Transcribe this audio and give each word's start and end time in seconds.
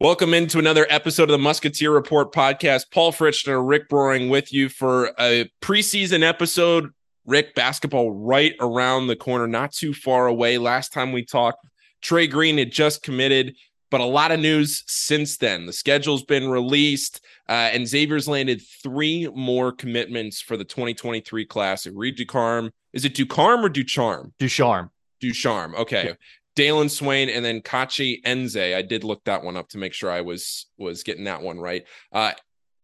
Welcome 0.00 0.32
into 0.32 0.60
another 0.60 0.86
episode 0.88 1.24
of 1.24 1.30
the 1.30 1.38
Musketeer 1.38 1.90
Report 1.90 2.32
podcast. 2.32 2.92
Paul 2.92 3.10
Fritsch 3.10 3.48
and 3.48 3.66
Rick 3.66 3.88
Broering 3.88 4.28
with 4.28 4.52
you 4.52 4.68
for 4.68 5.10
a 5.18 5.50
preseason 5.60 6.22
episode. 6.22 6.90
Rick, 7.26 7.56
basketball 7.56 8.12
right 8.12 8.54
around 8.60 9.08
the 9.08 9.16
corner, 9.16 9.48
not 9.48 9.72
too 9.72 9.92
far 9.92 10.28
away. 10.28 10.56
Last 10.56 10.92
time 10.92 11.10
we 11.10 11.24
talked, 11.24 11.66
Trey 12.00 12.28
Green 12.28 12.58
had 12.58 12.70
just 12.70 13.02
committed, 13.02 13.56
but 13.90 14.00
a 14.00 14.04
lot 14.04 14.30
of 14.30 14.38
news 14.38 14.84
since 14.86 15.36
then. 15.36 15.66
The 15.66 15.72
schedule's 15.72 16.22
been 16.22 16.48
released, 16.48 17.20
uh, 17.48 17.70
and 17.72 17.84
Xavier's 17.84 18.28
landed 18.28 18.62
three 18.84 19.28
more 19.34 19.72
commitments 19.72 20.40
for 20.40 20.56
the 20.56 20.64
2023 20.64 21.44
class. 21.44 21.88
Reed 21.88 22.14
Ducharme. 22.14 22.70
Is 22.92 23.04
it 23.04 23.16
Ducharme 23.16 23.64
or 23.64 23.68
Ducharme? 23.68 24.32
Ducharme. 24.38 24.92
Ducharme. 25.20 25.74
Okay. 25.74 26.14
Dalen 26.58 26.88
Swain 26.88 27.28
and 27.28 27.44
then 27.44 27.60
Kachi 27.60 28.20
Nze. 28.24 28.74
I 28.74 28.82
did 28.82 29.04
look 29.04 29.22
that 29.26 29.44
one 29.44 29.56
up 29.56 29.68
to 29.68 29.78
make 29.78 29.92
sure 29.92 30.10
I 30.10 30.22
was 30.22 30.66
was 30.76 31.04
getting 31.04 31.22
that 31.22 31.40
one 31.40 31.60
right. 31.60 31.84
Uh, 32.12 32.32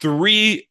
three 0.01 0.69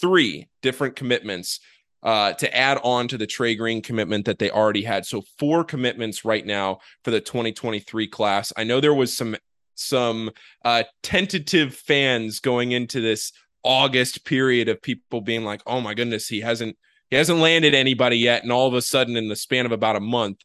three 0.00 0.48
different 0.62 0.94
commitments 0.94 1.58
uh, 2.04 2.32
to 2.34 2.56
add 2.56 2.78
on 2.84 3.08
to 3.08 3.18
the 3.18 3.26
Trey 3.26 3.56
Green 3.56 3.82
commitment 3.82 4.26
that 4.26 4.38
they 4.38 4.52
already 4.52 4.84
had. 4.84 5.04
So 5.04 5.24
four 5.36 5.64
commitments 5.64 6.24
right 6.24 6.46
now 6.46 6.78
for 7.02 7.10
the 7.10 7.20
2023 7.20 8.06
class. 8.06 8.52
I 8.56 8.62
know 8.62 8.80
there 8.80 8.94
was 8.94 9.16
some 9.16 9.36
some 9.74 10.30
uh, 10.64 10.84
tentative 11.02 11.74
fans 11.74 12.38
going 12.38 12.70
into 12.70 13.00
this 13.00 13.32
August 13.64 14.24
period 14.24 14.68
of 14.68 14.80
people 14.80 15.22
being 15.22 15.42
like, 15.42 15.60
"Oh 15.66 15.80
my 15.80 15.94
goodness, 15.94 16.28
he 16.28 16.42
hasn't 16.42 16.76
he 17.10 17.16
hasn't 17.16 17.40
landed 17.40 17.74
anybody 17.74 18.18
yet," 18.18 18.44
and 18.44 18.52
all 18.52 18.68
of 18.68 18.74
a 18.74 18.82
sudden, 18.82 19.16
in 19.16 19.26
the 19.26 19.34
span 19.34 19.66
of 19.66 19.72
about 19.72 19.96
a 19.96 20.00
month, 20.00 20.38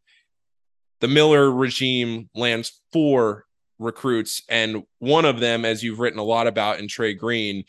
the 0.99 1.07
Miller 1.07 1.51
regime 1.51 2.29
lands 2.35 2.81
four 2.91 3.45
recruits, 3.79 4.41
and 4.49 4.83
one 4.99 5.25
of 5.25 5.39
them, 5.39 5.65
as 5.65 5.83
you've 5.83 5.99
written 5.99 6.19
a 6.19 6.23
lot 6.23 6.47
about 6.47 6.79
in 6.79 6.87
Trey 6.87 7.13
Green, 7.13 7.63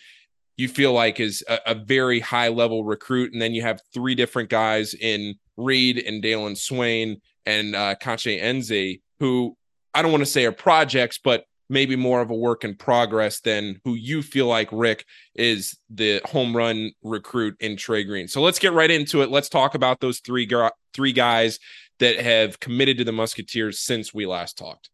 you 0.56 0.68
feel 0.68 0.92
like 0.92 1.20
is 1.20 1.44
a, 1.48 1.58
a 1.66 1.74
very 1.74 2.20
high 2.20 2.48
level 2.48 2.84
recruit, 2.84 3.32
and 3.32 3.40
then 3.40 3.54
you 3.54 3.62
have 3.62 3.80
three 3.92 4.14
different 4.14 4.48
guys 4.48 4.94
in 4.94 5.34
Reed 5.56 5.98
and 5.98 6.22
Dalen 6.22 6.56
Swain 6.56 7.20
and 7.46 7.76
uh, 7.76 7.94
Kachi 8.00 8.42
Nze, 8.42 9.00
who 9.20 9.56
I 9.94 10.02
don't 10.02 10.12
want 10.12 10.22
to 10.22 10.26
say 10.26 10.44
are 10.44 10.52
projects, 10.52 11.18
but 11.22 11.44
maybe 11.70 11.96
more 11.96 12.20
of 12.20 12.30
a 12.30 12.34
work 12.34 12.64
in 12.64 12.74
progress 12.74 13.40
than 13.40 13.80
who 13.84 13.94
you 13.94 14.22
feel 14.22 14.46
like 14.46 14.68
Rick 14.72 15.04
is 15.34 15.76
the 15.90 16.20
home 16.24 16.56
run 16.56 16.92
recruit 17.02 17.56
in 17.60 17.76
Trey 17.76 18.04
Green. 18.04 18.26
So 18.26 18.40
let's 18.40 18.58
get 18.58 18.72
right 18.72 18.90
into 18.90 19.22
it. 19.22 19.30
Let's 19.30 19.48
talk 19.48 19.74
about 19.74 20.00
those 20.00 20.20
three 20.20 20.48
three 20.94 21.12
guys 21.12 21.58
that 21.98 22.20
have 22.20 22.60
committed 22.60 22.98
to 22.98 23.04
the 23.04 23.12
Musketeers 23.12 23.80
since 23.80 24.14
we 24.14 24.26
last 24.26 24.56
talked. 24.56 24.90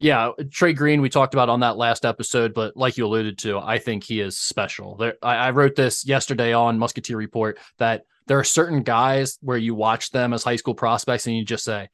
Yeah, 0.00 0.30
Trey 0.52 0.74
Green, 0.74 1.00
we 1.00 1.08
talked 1.08 1.34
about 1.34 1.48
on 1.48 1.60
that 1.60 1.76
last 1.76 2.04
episode, 2.04 2.54
but 2.54 2.76
like 2.76 2.96
you 2.96 3.04
alluded 3.04 3.38
to, 3.38 3.58
I 3.58 3.78
think 3.78 4.04
he 4.04 4.20
is 4.20 4.38
special. 4.38 4.96
There, 4.96 5.14
I, 5.22 5.34
I 5.34 5.50
wrote 5.50 5.74
this 5.74 6.06
yesterday 6.06 6.52
on 6.52 6.78
Musketeer 6.78 7.16
Report 7.16 7.58
that 7.78 8.04
there 8.28 8.38
are 8.38 8.44
certain 8.44 8.82
guys 8.84 9.38
where 9.40 9.56
you 9.56 9.74
watch 9.74 10.10
them 10.10 10.32
as 10.32 10.44
high 10.44 10.56
school 10.56 10.74
prospects 10.74 11.26
and 11.26 11.36
you 11.36 11.44
just 11.44 11.64
say, 11.64 11.88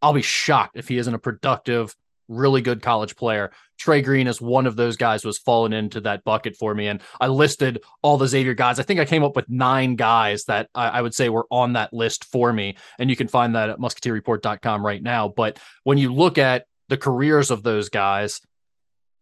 I'll 0.00 0.12
be 0.12 0.22
shocked 0.22 0.76
if 0.76 0.86
he 0.88 0.98
isn't 0.98 1.14
a 1.14 1.18
productive, 1.18 1.96
really 2.32 2.60
good 2.60 2.82
college 2.82 3.16
player. 3.16 3.52
Trey 3.78 4.02
Green 4.02 4.26
is 4.26 4.40
one 4.40 4.66
of 4.66 4.76
those 4.76 4.96
guys 4.96 5.22
who 5.22 5.28
has 5.28 5.38
fallen 5.38 5.72
into 5.72 6.00
that 6.02 6.24
bucket 6.24 6.56
for 6.56 6.74
me. 6.74 6.88
And 6.88 7.02
I 7.20 7.26
listed 7.26 7.82
all 8.02 8.16
the 8.16 8.28
Xavier 8.28 8.54
guys. 8.54 8.78
I 8.78 8.84
think 8.84 9.00
I 9.00 9.04
came 9.04 9.24
up 9.24 9.36
with 9.36 9.48
nine 9.48 9.96
guys 9.96 10.44
that 10.44 10.68
I, 10.74 10.88
I 10.88 11.02
would 11.02 11.14
say 11.14 11.28
were 11.28 11.46
on 11.50 11.72
that 11.72 11.92
list 11.92 12.24
for 12.26 12.52
me. 12.52 12.76
And 12.98 13.10
you 13.10 13.16
can 13.16 13.28
find 13.28 13.54
that 13.54 13.70
at 13.70 13.78
musketeerreport.com 13.78 14.84
right 14.84 15.02
now. 15.02 15.28
But 15.28 15.58
when 15.84 15.98
you 15.98 16.12
look 16.12 16.38
at 16.38 16.66
the 16.88 16.96
careers 16.96 17.50
of 17.50 17.62
those 17.62 17.88
guys, 17.88 18.40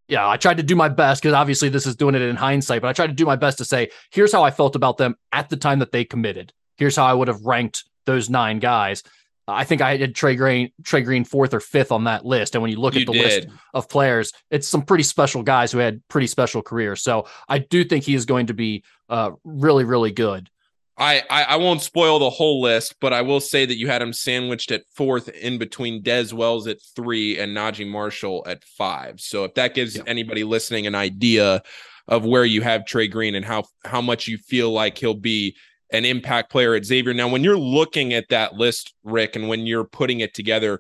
yeah, 0.09 0.29
I 0.29 0.37
tried 0.37 0.57
to 0.57 0.63
do 0.65 0.75
my 0.75 0.89
best 0.89 1.23
because 1.23 1.35
obviously 1.35 1.69
this 1.69 1.87
is 1.87 1.95
doing 1.95 2.17
it 2.17 2.23
in 2.23 2.35
hindsight, 2.35 2.83
but 2.83 2.89
I 2.89 2.93
tried 2.93 3.07
to 3.07 3.13
do 3.13 3.25
my 3.25 3.37
best 3.37 3.59
to 3.59 3.65
say, 3.65 3.91
here's 4.11 4.33
how 4.33 4.43
I 4.43 4.51
felt 4.51 4.75
about 4.75 4.99
them 4.99 5.15
at 5.31 5.49
the 5.49 5.57
time 5.57 5.79
that 5.79 5.93
they 5.93 6.05
committed. 6.05 6.53
Here's 6.77 6.97
how 6.97 7.07
I 7.07 7.15
would 7.15 7.29
have 7.29 7.43
ranked 7.45 7.85
those 8.07 8.29
nine 8.29 8.59
guys. 8.59 9.05
I 9.53 9.65
think 9.65 9.81
I 9.81 9.97
had 9.97 10.15
Trey 10.15 10.37
Green, 10.37 10.71
Trey 10.85 11.03
Green 11.03 11.25
fourth 11.25 11.55
or 11.55 11.61
fifth 11.61 11.93
on 11.93 12.05
that 12.05 12.25
list. 12.25 12.55
And 12.55 12.63
when 12.63 12.71
you 12.71 12.79
look 12.79 12.95
you 12.95 13.03
at 13.03 13.07
the 13.07 13.13
did. 13.13 13.45
list 13.45 13.49
of 13.75 13.89
players, 13.89 14.33
it's 14.51 14.69
some 14.69 14.83
pretty 14.83 15.05
special 15.05 15.43
guys 15.43 15.73
who 15.73 15.79
had 15.79 16.07
pretty 16.09 16.27
special 16.27 16.63
careers. 16.63 17.03
So 17.03 17.27
I 17.49 17.59
do 17.59 17.85
think 17.85 18.05
he 18.05 18.15
is 18.15 18.25
going 18.25 18.47
to 18.47 18.55
be 18.55 18.85
uh, 19.09 19.33
really, 19.45 19.85
really 19.85 20.13
good. 20.13 20.51
I, 20.97 21.23
I, 21.31 21.43
I 21.45 21.57
won't 21.57 21.81
spoil 21.81 22.19
the 22.19 22.29
whole 22.29 22.61
list, 22.61 22.97
but 23.01 23.15
I 23.15 23.23
will 23.23 23.41
say 23.41 23.65
that 23.65 23.79
you 23.79 23.89
had 23.89 24.03
him 24.03 24.13
sandwiched 24.13 24.71
at 24.71 24.83
fourth 24.95 25.31
in 25.31 25.57
between 25.57 26.03
Dez 26.03 26.33
Wells 26.33 26.67
at 26.67 26.77
three 26.95 27.39
and 27.39 27.57
Naji 27.57 27.89
Marshall 27.89 28.45
at 28.47 28.63
five. 28.65 29.19
So 29.19 29.45
if 29.45 29.55
that 29.55 29.75
gives 29.75 29.97
yeah. 29.97 30.03
anybody 30.07 30.45
listening 30.45 30.87
an 30.87 30.95
idea 30.95 31.63
of 32.07 32.27
where 32.27 32.45
you 32.45 32.61
have 32.61 32.85
Trey 32.85 33.09
Green 33.09 33.35
and 33.35 33.45
how 33.45 33.65
how 33.85 34.03
much 34.03 34.29
you 34.29 34.37
feel 34.37 34.73
like 34.73 34.99
he'll 34.99 35.15
be 35.15 35.57
an 35.93 36.05
impact 36.05 36.51
player 36.51 36.75
at 36.75 36.85
Xavier. 36.85 37.15
Now, 37.15 37.29
when 37.29 37.45
you're 37.45 37.59
looking 37.59 38.13
at 38.13 38.29
that 38.29 38.55
list, 38.55 38.95
Rick, 39.05 39.37
and 39.37 39.49
when 39.49 39.67
you're 39.67 39.85
putting 39.85 40.21
it 40.21 40.35
together, 40.35 40.79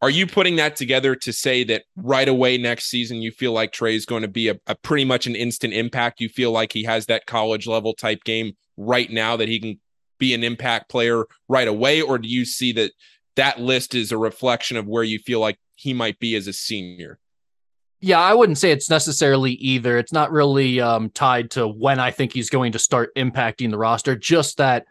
are 0.00 0.10
you 0.10 0.26
putting 0.26 0.56
that 0.56 0.76
together 0.76 1.16
to 1.16 1.32
say 1.32 1.64
that 1.64 1.82
right 1.96 2.28
away 2.28 2.56
next 2.56 2.84
season 2.84 3.20
you 3.20 3.32
feel 3.32 3.52
like 3.52 3.72
Trey 3.72 3.96
is 3.96 4.06
going 4.06 4.22
to 4.22 4.28
be 4.28 4.48
a, 4.48 4.58
a 4.66 4.74
pretty 4.76 5.04
much 5.04 5.26
an 5.26 5.34
instant 5.34 5.74
impact? 5.74 6.20
You 6.20 6.28
feel 6.28 6.52
like 6.52 6.72
he 6.72 6.84
has 6.84 7.06
that 7.06 7.26
college 7.26 7.66
level 7.66 7.94
type 7.94 8.22
game 8.24 8.56
right 8.76 9.10
now 9.10 9.36
that 9.36 9.48
he 9.48 9.58
can 9.58 9.80
be 10.18 10.34
an 10.34 10.44
impact 10.44 10.88
player 10.88 11.24
right 11.48 11.68
away, 11.68 12.00
or 12.00 12.18
do 12.18 12.28
you 12.28 12.44
see 12.44 12.72
that 12.72 12.92
that 13.36 13.60
list 13.60 13.94
is 13.94 14.12
a 14.12 14.18
reflection 14.18 14.76
of 14.76 14.86
where 14.86 15.04
you 15.04 15.18
feel 15.18 15.40
like 15.40 15.58
he 15.74 15.92
might 15.92 16.18
be 16.18 16.34
as 16.36 16.46
a 16.46 16.52
senior? 16.52 17.18
Yeah, 18.00 18.20
I 18.20 18.34
wouldn't 18.34 18.58
say 18.58 18.70
it's 18.70 18.90
necessarily 18.90 19.52
either. 19.52 19.98
It's 19.98 20.12
not 20.12 20.30
really 20.30 20.80
um, 20.80 21.10
tied 21.10 21.50
to 21.52 21.66
when 21.66 21.98
I 21.98 22.12
think 22.12 22.32
he's 22.32 22.48
going 22.48 22.72
to 22.72 22.78
start 22.78 23.14
impacting 23.16 23.70
the 23.70 23.78
roster, 23.78 24.14
just 24.14 24.58
that 24.58 24.86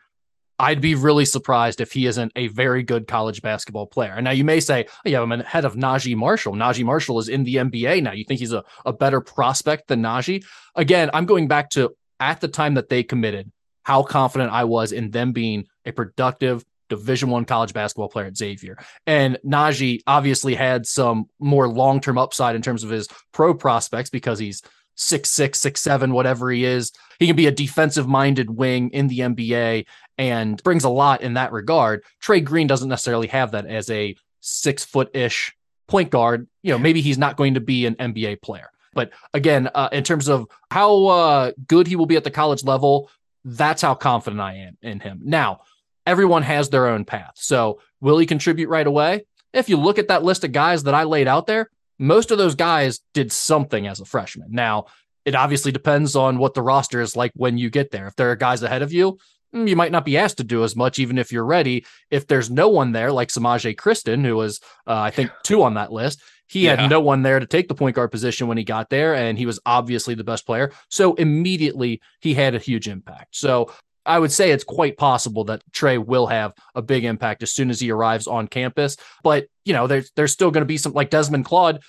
I'd 0.59 0.81
be 0.81 0.95
really 0.95 1.23
surprised 1.23 1.79
if 1.79 1.93
he 1.93 2.07
isn't 2.07 2.31
a 2.35 2.47
very 2.47 2.83
good 2.83 3.07
college 3.07 3.41
basketball 3.41 3.85
player. 3.85 4.13
And 4.13 4.25
now 4.25 4.31
you 4.31 4.43
may 4.43 4.59
say, 4.59 4.87
oh, 5.05 5.09
yeah, 5.09 5.21
I'm 5.21 5.31
ahead 5.31 5.65
of 5.65 5.75
Naji 5.75 6.15
Marshall. 6.15 6.53
Naji 6.53 6.83
Marshall 6.83 7.19
is 7.19 7.29
in 7.29 7.43
the 7.43 7.55
NBA 7.55 8.01
now. 8.03 8.11
You 8.11 8.25
think 8.25 8.39
he's 8.39 8.53
a, 8.53 8.63
a 8.85 8.91
better 8.91 9.21
prospect 9.21 9.87
than 9.87 10.01
Naji? 10.01 10.43
Again, 10.75 11.11
I'm 11.13 11.27
going 11.27 11.47
back 11.47 11.69
to 11.71 11.95
at 12.19 12.41
the 12.41 12.47
time 12.47 12.73
that 12.73 12.89
they 12.89 13.03
committed, 13.03 13.51
how 13.83 14.03
confident 14.03 14.51
I 14.51 14.63
was 14.63 14.91
in 14.91 15.11
them 15.11 15.31
being 15.31 15.67
a 15.85 15.91
productive, 15.91 16.65
division 16.89 17.29
one 17.29 17.45
college 17.45 17.73
basketball 17.73 18.09
player 18.09 18.25
at 18.25 18.37
Xavier. 18.37 18.77
And 19.05 19.37
Naji 19.45 20.01
obviously 20.07 20.55
had 20.55 20.85
some 20.85 21.25
more 21.39 21.67
long-term 21.67 22.17
upside 22.17 22.55
in 22.55 22.61
terms 22.61 22.83
of 22.83 22.89
his 22.89 23.07
pro 23.31 23.53
prospects 23.53 24.09
because 24.09 24.39
he's 24.39 24.61
six 24.95 25.29
six, 25.29 25.59
six 25.59 25.79
seven, 25.81 26.11
whatever 26.11 26.51
he 26.51 26.65
is. 26.65 26.91
He 27.19 27.27
can 27.27 27.35
be 27.35 27.47
a 27.47 27.51
defensive 27.51 28.07
minded 28.07 28.49
wing 28.49 28.89
in 28.89 29.07
the 29.07 29.19
NBA 29.19 29.85
and 30.17 30.61
brings 30.63 30.83
a 30.83 30.89
lot 30.89 31.21
in 31.21 31.35
that 31.35 31.51
regard. 31.51 32.03
Trey 32.19 32.41
Green 32.41 32.67
doesn't 32.67 32.89
necessarily 32.89 33.27
have 33.27 33.51
that 33.51 33.65
as 33.65 33.89
a 33.89 34.15
six 34.41 34.83
foot 34.83 35.15
ish 35.15 35.55
point 35.87 36.09
guard. 36.09 36.47
You 36.63 36.71
know, 36.71 36.79
maybe 36.79 37.01
he's 37.01 37.17
not 37.17 37.37
going 37.37 37.53
to 37.53 37.61
be 37.61 37.85
an 37.85 37.95
NBA 37.95 38.41
player. 38.41 38.69
But 38.93 39.11
again, 39.33 39.69
uh, 39.73 39.89
in 39.91 40.03
terms 40.03 40.27
of 40.27 40.47
how 40.71 41.05
uh, 41.05 41.51
good 41.67 41.87
he 41.87 41.95
will 41.95 42.07
be 42.07 42.15
at 42.15 42.23
the 42.23 42.31
college 42.31 42.63
level, 42.63 43.11
that's 43.45 43.81
how 43.81 43.93
confident 43.93 44.41
I 44.41 44.55
am 44.55 44.77
in 44.81 44.99
him. 44.99 45.21
Now, 45.23 45.61
everyone 46.07 46.41
has 46.41 46.69
their 46.69 46.87
own 46.87 47.05
path. 47.05 47.33
So, 47.35 47.79
will 48.01 48.17
he 48.17 48.25
contribute 48.25 48.69
right 48.69 48.87
away? 48.87 49.25
If 49.53 49.69
you 49.69 49.77
look 49.77 49.99
at 49.99 50.07
that 50.07 50.23
list 50.23 50.43
of 50.43 50.51
guys 50.51 50.83
that 50.83 50.95
I 50.95 51.03
laid 51.03 51.27
out 51.27 51.45
there, 51.45 51.69
most 51.99 52.31
of 52.31 52.37
those 52.37 52.55
guys 52.55 53.01
did 53.13 53.31
something 53.31 53.85
as 53.87 53.99
a 53.99 54.05
freshman. 54.05 54.49
Now, 54.51 54.85
it 55.25 55.35
obviously 55.35 55.71
depends 55.71 56.15
on 56.15 56.37
what 56.37 56.53
the 56.53 56.61
roster 56.61 57.01
is 57.01 57.15
like 57.15 57.31
when 57.35 57.57
you 57.57 57.69
get 57.69 57.91
there. 57.91 58.07
If 58.07 58.15
there 58.15 58.31
are 58.31 58.35
guys 58.35 58.63
ahead 58.63 58.81
of 58.81 58.93
you, 58.93 59.17
mm, 59.53 59.67
you 59.67 59.75
might 59.75 59.91
not 59.91 60.05
be 60.05 60.17
asked 60.17 60.37
to 60.37 60.43
do 60.43 60.63
as 60.63 60.75
much, 60.75 60.99
even 60.99 61.17
if 61.17 61.31
you're 61.31 61.45
ready. 61.45 61.85
If 62.09 62.27
there's 62.27 62.49
no 62.49 62.69
one 62.69 62.93
there, 62.93 63.11
like 63.11 63.29
Semaj 63.29 63.75
Christon, 63.75 64.23
who 64.23 64.35
was, 64.35 64.61
uh, 64.87 64.99
I 64.99 65.11
think, 65.11 65.31
two 65.43 65.63
on 65.63 65.73
that 65.73 65.91
list, 65.91 66.21
he 66.47 66.65
yeah. 66.65 66.77
had 66.77 66.89
no 66.89 67.01
one 67.01 67.23
there 67.23 67.39
to 67.39 67.45
take 67.45 67.67
the 67.67 67.75
point 67.75 67.95
guard 67.95 68.11
position 68.11 68.47
when 68.47 68.57
he 68.57 68.63
got 68.63 68.89
there, 68.89 69.15
and 69.15 69.37
he 69.37 69.45
was 69.45 69.59
obviously 69.65 70.15
the 70.15 70.23
best 70.23 70.45
player. 70.45 70.71
So 70.89 71.13
immediately 71.15 72.01
he 72.21 72.33
had 72.33 72.55
a 72.55 72.59
huge 72.59 72.87
impact. 72.87 73.35
So 73.35 73.71
I 74.07 74.17
would 74.17 74.31
say 74.31 74.51
it's 74.51 74.63
quite 74.63 74.97
possible 74.97 75.43
that 75.45 75.61
Trey 75.73 75.97
will 75.97 76.27
have 76.27 76.53
a 76.73 76.81
big 76.81 77.03
impact 77.03 77.43
as 77.43 77.51
soon 77.51 77.69
as 77.69 77.79
he 77.79 77.91
arrives 77.91 78.25
on 78.25 78.47
campus. 78.47 78.97
But, 79.21 79.47
you 79.65 79.73
know, 79.73 79.85
there's 79.85 80.11
there's 80.15 80.31
still 80.31 80.49
going 80.49 80.61
to 80.61 80.65
be 80.65 80.77
some 80.77 80.93
like 80.93 81.09
Desmond 81.09 81.45
Claude 81.45 81.83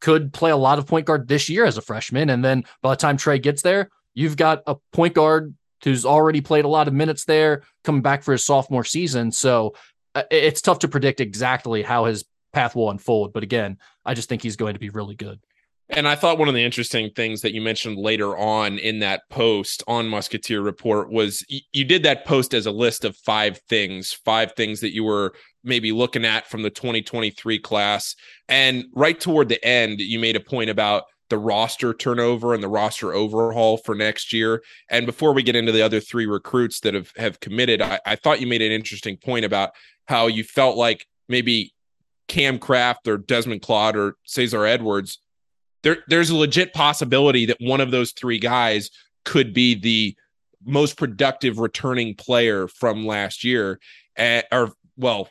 could 0.00 0.32
play 0.32 0.50
a 0.50 0.56
lot 0.56 0.78
of 0.78 0.86
point 0.86 1.06
guard 1.06 1.26
this 1.26 1.48
year 1.48 1.64
as 1.64 1.78
a 1.78 1.82
freshman. 1.82 2.28
And 2.30 2.44
then 2.44 2.64
by 2.82 2.90
the 2.90 2.96
time 2.96 3.16
Trey 3.16 3.38
gets 3.38 3.62
there, 3.62 3.88
you've 4.12 4.36
got 4.36 4.62
a 4.66 4.76
point 4.92 5.14
guard 5.14 5.54
who's 5.82 6.04
already 6.04 6.40
played 6.40 6.64
a 6.64 6.68
lot 6.68 6.88
of 6.88 6.94
minutes 6.94 7.24
there 7.24 7.62
coming 7.84 8.02
back 8.02 8.22
for 8.22 8.32
his 8.32 8.44
sophomore 8.44 8.84
season. 8.84 9.32
So 9.32 9.74
uh, 10.14 10.24
it's 10.30 10.60
tough 10.60 10.80
to 10.80 10.88
predict 10.88 11.20
exactly 11.20 11.82
how 11.82 12.04
his 12.04 12.24
path 12.52 12.74
will 12.74 12.90
unfold. 12.90 13.32
But 13.32 13.42
again, 13.42 13.78
I 14.04 14.14
just 14.14 14.28
think 14.28 14.42
he's 14.42 14.56
going 14.56 14.74
to 14.74 14.80
be 14.80 14.90
really 14.90 15.14
good. 15.14 15.40
And 15.90 16.08
I 16.08 16.14
thought 16.14 16.38
one 16.38 16.48
of 16.48 16.54
the 16.54 16.64
interesting 16.64 17.10
things 17.10 17.42
that 17.42 17.52
you 17.52 17.60
mentioned 17.60 17.98
later 17.98 18.36
on 18.36 18.78
in 18.78 19.00
that 19.00 19.28
post 19.28 19.82
on 19.86 20.08
Musketeer 20.08 20.62
Report 20.62 21.10
was 21.10 21.44
y- 21.50 21.60
you 21.72 21.84
did 21.84 22.02
that 22.04 22.24
post 22.24 22.54
as 22.54 22.64
a 22.66 22.70
list 22.70 23.04
of 23.04 23.16
five 23.18 23.60
things, 23.68 24.12
five 24.24 24.52
things 24.52 24.80
that 24.80 24.94
you 24.94 25.04
were 25.04 25.34
maybe 25.62 25.92
looking 25.92 26.24
at 26.24 26.48
from 26.48 26.62
the 26.62 26.70
2023 26.70 27.58
class. 27.58 28.16
And 28.48 28.86
right 28.94 29.18
toward 29.18 29.48
the 29.48 29.62
end, 29.64 30.00
you 30.00 30.18
made 30.18 30.36
a 30.36 30.40
point 30.40 30.70
about 30.70 31.04
the 31.28 31.38
roster 31.38 31.92
turnover 31.92 32.54
and 32.54 32.62
the 32.62 32.68
roster 32.68 33.12
overhaul 33.12 33.76
for 33.76 33.94
next 33.94 34.32
year. 34.32 34.62
And 34.90 35.06
before 35.06 35.32
we 35.32 35.42
get 35.42 35.56
into 35.56 35.72
the 35.72 35.82
other 35.82 36.00
three 36.00 36.26
recruits 36.26 36.80
that 36.80 36.94
have 36.94 37.12
have 37.16 37.40
committed, 37.40 37.82
I, 37.82 38.00
I 38.06 38.16
thought 38.16 38.40
you 38.40 38.46
made 38.46 38.62
an 38.62 38.72
interesting 38.72 39.16
point 39.16 39.44
about 39.44 39.70
how 40.06 40.26
you 40.26 40.44
felt 40.44 40.76
like 40.76 41.06
maybe 41.28 41.74
Cam 42.28 42.58
Craft 42.58 43.08
or 43.08 43.18
Desmond 43.18 43.62
Claude 43.62 43.96
or 43.96 44.16
Cesar 44.24 44.64
Edwards, 44.64 45.18
there, 45.84 45.98
there's 46.08 46.30
a 46.30 46.36
legit 46.36 46.72
possibility 46.72 47.46
that 47.46 47.58
one 47.60 47.80
of 47.80 47.90
those 47.90 48.12
three 48.12 48.38
guys 48.38 48.90
could 49.24 49.52
be 49.52 49.74
the 49.74 50.16
most 50.64 50.96
productive 50.96 51.58
returning 51.58 52.14
player 52.14 52.66
from 52.66 53.06
last 53.06 53.44
year, 53.44 53.78
uh, 54.18 54.42
or 54.50 54.72
well, 54.96 55.28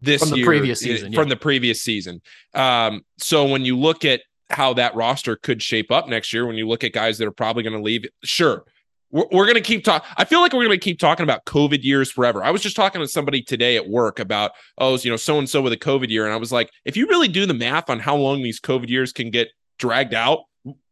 this 0.00 0.22
from 0.22 0.30
the 0.30 0.36
year, 0.38 0.46
previous 0.46 0.80
season, 0.80 1.12
from 1.12 1.28
yeah. 1.28 1.34
the 1.34 1.40
previous 1.40 1.82
season. 1.82 2.22
Um, 2.54 3.04
so 3.18 3.46
when 3.46 3.64
you 3.64 3.78
look 3.78 4.04
at 4.04 4.22
how 4.50 4.74
that 4.74 4.94
roster 4.94 5.36
could 5.36 5.62
shape 5.62 5.92
up 5.92 6.08
next 6.08 6.32
year, 6.32 6.46
when 6.46 6.56
you 6.56 6.66
look 6.66 6.82
at 6.82 6.92
guys 6.92 7.18
that 7.18 7.28
are 7.28 7.32
probably 7.32 7.62
going 7.62 7.76
to 7.76 7.82
leave, 7.82 8.06
sure, 8.22 8.64
we're, 9.10 9.26
we're 9.32 9.44
going 9.44 9.54
to 9.54 9.60
keep 9.60 9.84
talking. 9.84 10.08
I 10.16 10.24
feel 10.24 10.40
like 10.40 10.52
we're 10.52 10.64
going 10.64 10.78
to 10.78 10.84
keep 10.84 10.98
talking 10.98 11.24
about 11.24 11.44
COVID 11.44 11.82
years 11.82 12.10
forever. 12.10 12.42
I 12.42 12.50
was 12.50 12.62
just 12.62 12.76
talking 12.76 13.02
to 13.02 13.08
somebody 13.08 13.42
today 13.42 13.76
at 13.76 13.86
work 13.86 14.18
about, 14.18 14.52
oh, 14.78 14.96
you 14.96 15.10
know, 15.10 15.16
so 15.16 15.38
and 15.38 15.48
so 15.48 15.60
with 15.60 15.74
a 15.74 15.78
COVID 15.78 16.08
year. 16.08 16.24
And 16.24 16.32
I 16.32 16.38
was 16.38 16.52
like, 16.52 16.70
if 16.86 16.96
you 16.96 17.06
really 17.06 17.28
do 17.28 17.44
the 17.44 17.54
math 17.54 17.90
on 17.90 18.00
how 18.00 18.16
long 18.16 18.42
these 18.42 18.60
COVID 18.60 18.88
years 18.88 19.12
can 19.12 19.30
get 19.30 19.48
dragged 19.78 20.14
out, 20.14 20.40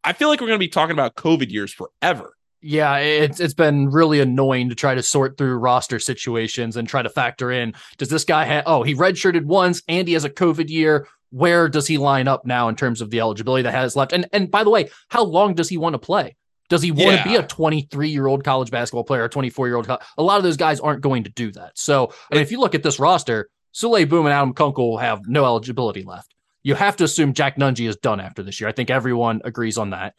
I 0.05 0.13
feel 0.13 0.29
like 0.29 0.41
we're 0.41 0.49
going 0.49 0.59
to 0.59 0.65
be 0.65 0.69
talking 0.69 0.93
about 0.93 1.15
COVID 1.15 1.51
years 1.51 1.73
forever. 1.73 2.35
Yeah, 2.61 2.99
it's 2.99 3.41
it's 3.41 3.55
been 3.55 3.91
really 3.91 4.21
annoying 4.21 4.69
to 4.69 4.75
try 4.77 4.95
to 4.95 5.03
sort 5.03 5.37
through 5.37 5.57
roster 5.57 5.99
situations 5.99 6.77
and 6.77 6.87
try 6.87 7.03
to 7.03 7.09
factor 7.09 7.51
in 7.51 7.75
does 7.99 8.09
this 8.09 8.25
guy 8.25 8.45
have 8.45 8.63
oh 8.67 8.85
he 8.85 8.95
redshirted 8.95 9.45
once 9.45 9.83
and 9.89 10.07
he 10.07 10.15
has 10.15 10.25
a 10.25 10.31
COVID 10.31 10.69
year 10.69 11.09
where 11.31 11.69
does 11.69 11.89
he 11.89 11.99
line 11.99 12.29
up 12.29 12.47
now 12.47 12.69
in 12.69 12.77
terms 12.77 13.01
of 13.01 13.11
the 13.11 13.19
eligibility 13.19 13.63
that 13.65 13.73
has 13.75 13.97
left 13.97 14.13
and 14.13 14.29
and 14.33 14.49
by 14.49 14.63
the 14.63 14.71
way 14.71 14.89
how 15.09 15.25
long 15.25 15.55
does 15.55 15.69
he 15.69 15.77
want 15.77 15.95
to 15.95 15.99
play 15.99 16.37
does 16.69 16.83
he 16.83 16.93
want 16.93 17.17
Yeah. 17.17 17.23
to 17.25 17.29
be 17.29 17.35
a 17.37 17.43
23 17.43 18.09
year 18.11 18.29
old 18.29 18.45
college 18.45 18.71
basketball 18.71 19.05
player, 19.05 19.25
a 19.25 19.29
24 19.29 19.67
year 19.67 19.77
old? 19.77 19.91
A 19.91 20.23
lot 20.23 20.39
of 20.39 20.43
those 20.43 20.57
guys 20.57 20.81
aren't 20.81 21.03
going 21.03 21.25
to 21.25 21.31
do 21.31 21.51
that. 21.53 21.73
So, 21.77 22.15
I 22.31 22.37
mean, 22.37 22.43
if 22.43 22.51
you 22.51 22.61
look 22.61 22.75
at 22.75 22.83
this 22.83 22.99
roster, 22.99 23.51
Souley 23.75 24.09
Boum 24.09 24.25
and 24.25 24.33
Adam 24.33 24.55
Kunkel 24.55 24.97
have 24.97 25.21
no 25.27 25.45
eligibility 25.45 26.03
left. 26.03 26.33
You 26.65 26.75
have 26.75 26.97
to 26.97 27.05
assume 27.05 27.33
Jack 27.35 27.57
Nunge 27.57 27.87
is 27.89 27.97
done 27.97 28.21
after 28.21 28.43
this 28.43 28.61
year. 28.61 28.69
I 28.69 28.73
think 28.73 28.91
everyone 28.91 29.41
agrees 29.45 29.79
on 29.79 29.91
that. 29.91 30.15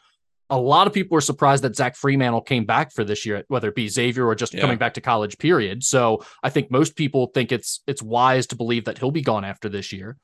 A 0.49 0.57
lot 0.59 0.87
of 0.87 0.93
people 0.93 1.15
were 1.15 1.21
surprised 1.21 1.63
that 1.63 1.75
Zach 1.75 1.95
Freemantle 1.95 2.45
came 2.45 2.65
back 2.65 2.91
for 2.91 3.03
this 3.03 3.25
year, 3.25 3.43
whether 3.47 3.69
it 3.69 3.75
be 3.75 3.87
Xavier 3.87 4.27
or 4.27 4.35
just 4.35 4.53
Yeah. 4.53 4.61
coming 4.61 4.77
back 4.77 4.93
to 4.95 5.01
college. 5.01 5.37
Period. 5.37 5.83
So 5.83 6.23
I 6.43 6.49
think 6.49 6.69
most 6.69 6.95
people 6.95 7.27
think 7.33 7.51
it's 7.51 7.81
it's 7.87 8.01
wise 8.03 8.45
to 8.47 8.55
believe 8.55 8.85
that 8.85 8.97
he'll 8.99 9.09
be 9.11 9.21
gone 9.21 9.45
after 9.45 9.69
this 9.69 9.93
year. 9.93 10.17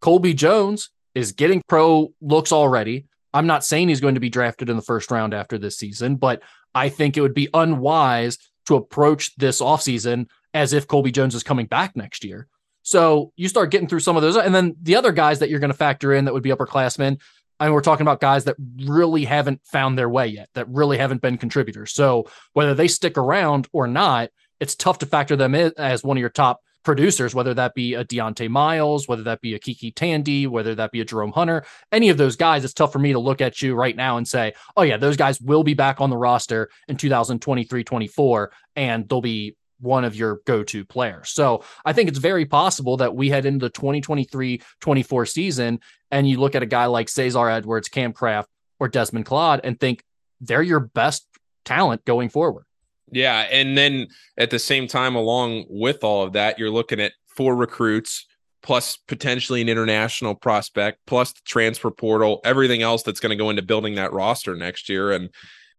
Colby 0.00 0.34
Jones 0.34 0.90
is 1.14 1.32
getting 1.32 1.62
pro 1.68 2.12
looks 2.20 2.52
already. 2.52 3.06
I'm 3.34 3.46
not 3.46 3.64
saying 3.64 3.88
he's 3.88 4.00
going 4.00 4.14
to 4.14 4.20
be 4.20 4.30
drafted 4.30 4.70
in 4.70 4.76
the 4.76 4.82
first 4.82 5.10
round 5.10 5.34
after 5.34 5.58
this 5.58 5.76
season, 5.76 6.16
but 6.16 6.42
I 6.74 6.88
think 6.88 7.16
it 7.16 7.20
would 7.20 7.34
be 7.34 7.48
unwise 7.52 8.38
to 8.66 8.76
approach 8.76 9.34
this 9.36 9.60
offseason 9.60 10.26
as 10.54 10.72
if 10.72 10.86
Colby 10.86 11.10
Jones 11.10 11.34
is 11.34 11.42
coming 11.42 11.66
back 11.66 11.96
next 11.96 12.24
year. 12.24 12.46
So 12.86 13.32
you 13.34 13.48
start 13.48 13.72
getting 13.72 13.88
through 13.88 13.98
some 13.98 14.14
of 14.14 14.22
those. 14.22 14.36
And 14.36 14.54
then 14.54 14.76
the 14.80 14.94
other 14.94 15.10
guys 15.10 15.40
that 15.40 15.50
you're 15.50 15.58
going 15.58 15.72
to 15.72 15.76
factor 15.76 16.14
in 16.14 16.24
that 16.24 16.32
would 16.32 16.44
be 16.44 16.50
upperclassmen. 16.50 17.20
I 17.58 17.64
mean, 17.64 17.74
we're 17.74 17.80
talking 17.80 18.06
about 18.06 18.20
guys 18.20 18.44
that 18.44 18.54
really 18.84 19.24
haven't 19.24 19.60
found 19.66 19.98
their 19.98 20.08
way 20.08 20.28
yet, 20.28 20.50
that 20.54 20.68
really 20.68 20.96
haven't 20.96 21.20
been 21.20 21.36
contributors. 21.36 21.92
So 21.92 22.28
whether 22.52 22.74
they 22.74 22.86
stick 22.86 23.18
around 23.18 23.66
or 23.72 23.88
not, 23.88 24.30
it's 24.60 24.76
tough 24.76 24.98
to 24.98 25.06
factor 25.06 25.34
them 25.34 25.56
in 25.56 25.72
as 25.76 26.04
one 26.04 26.16
of 26.16 26.20
your 26.20 26.30
top 26.30 26.60
producers, 26.84 27.34
whether 27.34 27.54
that 27.54 27.74
be 27.74 27.94
a 27.94 28.04
Dieonte 28.04 28.48
Miles, 28.48 29.08
whether 29.08 29.24
that 29.24 29.40
be 29.40 29.54
a 29.54 29.58
KyKy 29.58 29.92
Tandy, 29.92 30.46
whether 30.46 30.76
that 30.76 30.92
be 30.92 31.00
a 31.00 31.04
Jerome 31.04 31.32
Hunter, 31.32 31.64
any 31.90 32.08
of 32.10 32.18
those 32.18 32.36
guys. 32.36 32.64
It's 32.64 32.72
tough 32.72 32.92
for 32.92 33.00
me 33.00 33.14
to 33.14 33.18
look 33.18 33.40
at 33.40 33.60
you 33.60 33.74
right 33.74 33.96
now 33.96 34.16
and 34.16 34.28
say, 34.28 34.54
oh, 34.76 34.82
yeah, 34.82 34.96
those 34.96 35.16
guys 35.16 35.40
will 35.40 35.64
be 35.64 35.74
back 35.74 36.00
on 36.00 36.10
the 36.10 36.16
roster 36.16 36.70
in 36.86 36.96
2023 36.96 37.82
24, 37.82 38.52
and 38.76 39.08
they'll 39.08 39.20
be 39.20 39.56
one 39.80 40.04
of 40.04 40.16
your 40.16 40.40
go-to 40.46 40.84
players. 40.84 41.30
So 41.30 41.64
I 41.84 41.92
think 41.92 42.08
it's 42.08 42.18
very 42.18 42.46
possible 42.46 42.96
that 42.98 43.14
we 43.14 43.28
head 43.28 43.46
into 43.46 43.66
the 43.66 43.70
2023-24 43.70 45.28
season 45.28 45.80
and 46.10 46.28
you 46.28 46.38
look 46.38 46.54
at 46.54 46.62
a 46.62 46.66
guy 46.66 46.86
like 46.86 47.08
Cesar 47.08 47.48
Edwards, 47.48 47.88
Cam 47.88 48.12
Craft, 48.12 48.48
or 48.78 48.88
Desmond 48.88 49.26
Claude 49.26 49.60
and 49.64 49.78
think 49.78 50.02
they're 50.40 50.62
your 50.62 50.80
best 50.80 51.26
talent 51.64 52.04
going 52.04 52.28
forward. 52.28 52.64
Yeah. 53.12 53.40
And 53.50 53.76
then 53.76 54.08
at 54.36 54.50
the 54.50 54.58
same 54.58 54.86
time, 54.86 55.14
along 55.14 55.66
with 55.68 56.04
all 56.04 56.22
of 56.22 56.32
that, 56.32 56.58
you're 56.58 56.70
looking 56.70 57.00
at 57.00 57.12
four 57.26 57.54
recruits 57.54 58.26
plus 58.62 58.96
potentially 59.06 59.60
an 59.62 59.68
international 59.68 60.34
prospect, 60.34 60.98
plus 61.06 61.32
the 61.32 61.40
transfer 61.44 61.90
portal, 61.90 62.40
everything 62.44 62.82
else 62.82 63.04
that's 63.04 63.20
going 63.20 63.30
to 63.30 63.36
go 63.36 63.48
into 63.48 63.62
building 63.62 63.94
that 63.94 64.12
roster 64.12 64.56
next 64.56 64.88
year. 64.88 65.12
And 65.12 65.30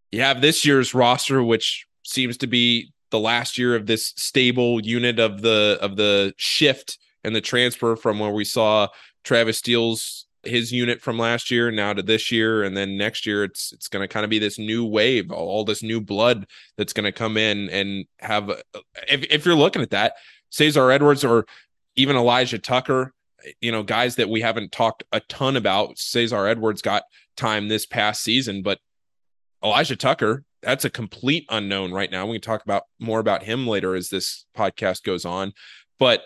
you 0.09 0.21
have 0.21 0.39
this 0.39 0.65
year's 0.65 0.93
roster, 0.93 1.43
which 1.43 1.85
seems 2.03 2.37
to 2.37 2.47
be 2.47 2.93
the 3.11 3.19
last 3.19 3.57
year 3.57 3.75
of 3.75 3.85
this 3.85 4.13
stable 4.15 4.81
unit 4.81 5.19
of 5.19 5.41
the 5.41 5.77
of 5.81 5.95
the 5.95 6.33
shift 6.37 6.97
and 7.23 7.35
the 7.35 7.41
transfer 7.41 7.95
from 7.95 8.19
where 8.19 8.31
we 8.31 8.45
saw 8.45 8.87
Travis 9.23 9.57
Steele's 9.57 10.27
his 10.43 10.71
unit 10.71 11.01
from 11.01 11.17
last 11.17 11.51
year 11.51 11.71
now 11.71 11.93
to 11.93 12.01
this 12.01 12.31
year. 12.31 12.63
And 12.63 12.75
then 12.75 12.97
next 12.97 13.25
year 13.25 13.43
it's 13.43 13.71
it's 13.73 13.87
going 13.87 14.01
to 14.01 14.07
kind 14.07 14.23
of 14.23 14.29
be 14.29 14.39
this 14.39 14.57
new 14.57 14.85
wave 14.85 15.31
all, 15.31 15.65
this 15.65 15.83
new 15.83 16.01
blood 16.01 16.47
that's 16.77 16.93
going 16.93 17.05
to 17.05 17.11
come 17.11 17.37
in 17.37 17.69
and 17.69 18.05
have 18.19 18.49
if, 19.07 19.25
if 19.29 19.45
you're 19.45 19.55
looking 19.55 19.81
at 19.81 19.91
that 19.91 20.13
Cesar 20.49 20.91
Edwards 20.91 21.23
or 21.23 21.45
even 21.95 22.15
Elijah 22.15 22.59
Tucker 22.59 23.13
you 23.61 23.71
know 23.71 23.83
guys 23.83 24.15
that 24.15 24.29
we 24.29 24.41
haven't 24.41 24.71
talked 24.71 25.03
a 25.11 25.19
ton 25.21 25.55
about 25.55 25.97
Cesar 25.97 26.47
Edwards 26.47 26.81
got 26.81 27.03
time 27.35 27.67
this 27.67 27.85
past 27.85 28.23
season 28.23 28.61
but 28.61 28.79
Elijah 29.63 29.95
Tucker 29.95 30.43
that's 30.61 30.85
a 30.85 30.89
complete 30.89 31.45
unknown 31.49 31.91
right 31.91 32.11
now 32.11 32.25
we 32.25 32.35
can 32.35 32.41
talk 32.41 32.63
about 32.63 32.83
more 32.99 33.19
about 33.19 33.43
him 33.43 33.67
later 33.67 33.95
as 33.95 34.09
this 34.09 34.45
podcast 34.55 35.03
goes 35.03 35.25
on 35.25 35.53
but 35.99 36.23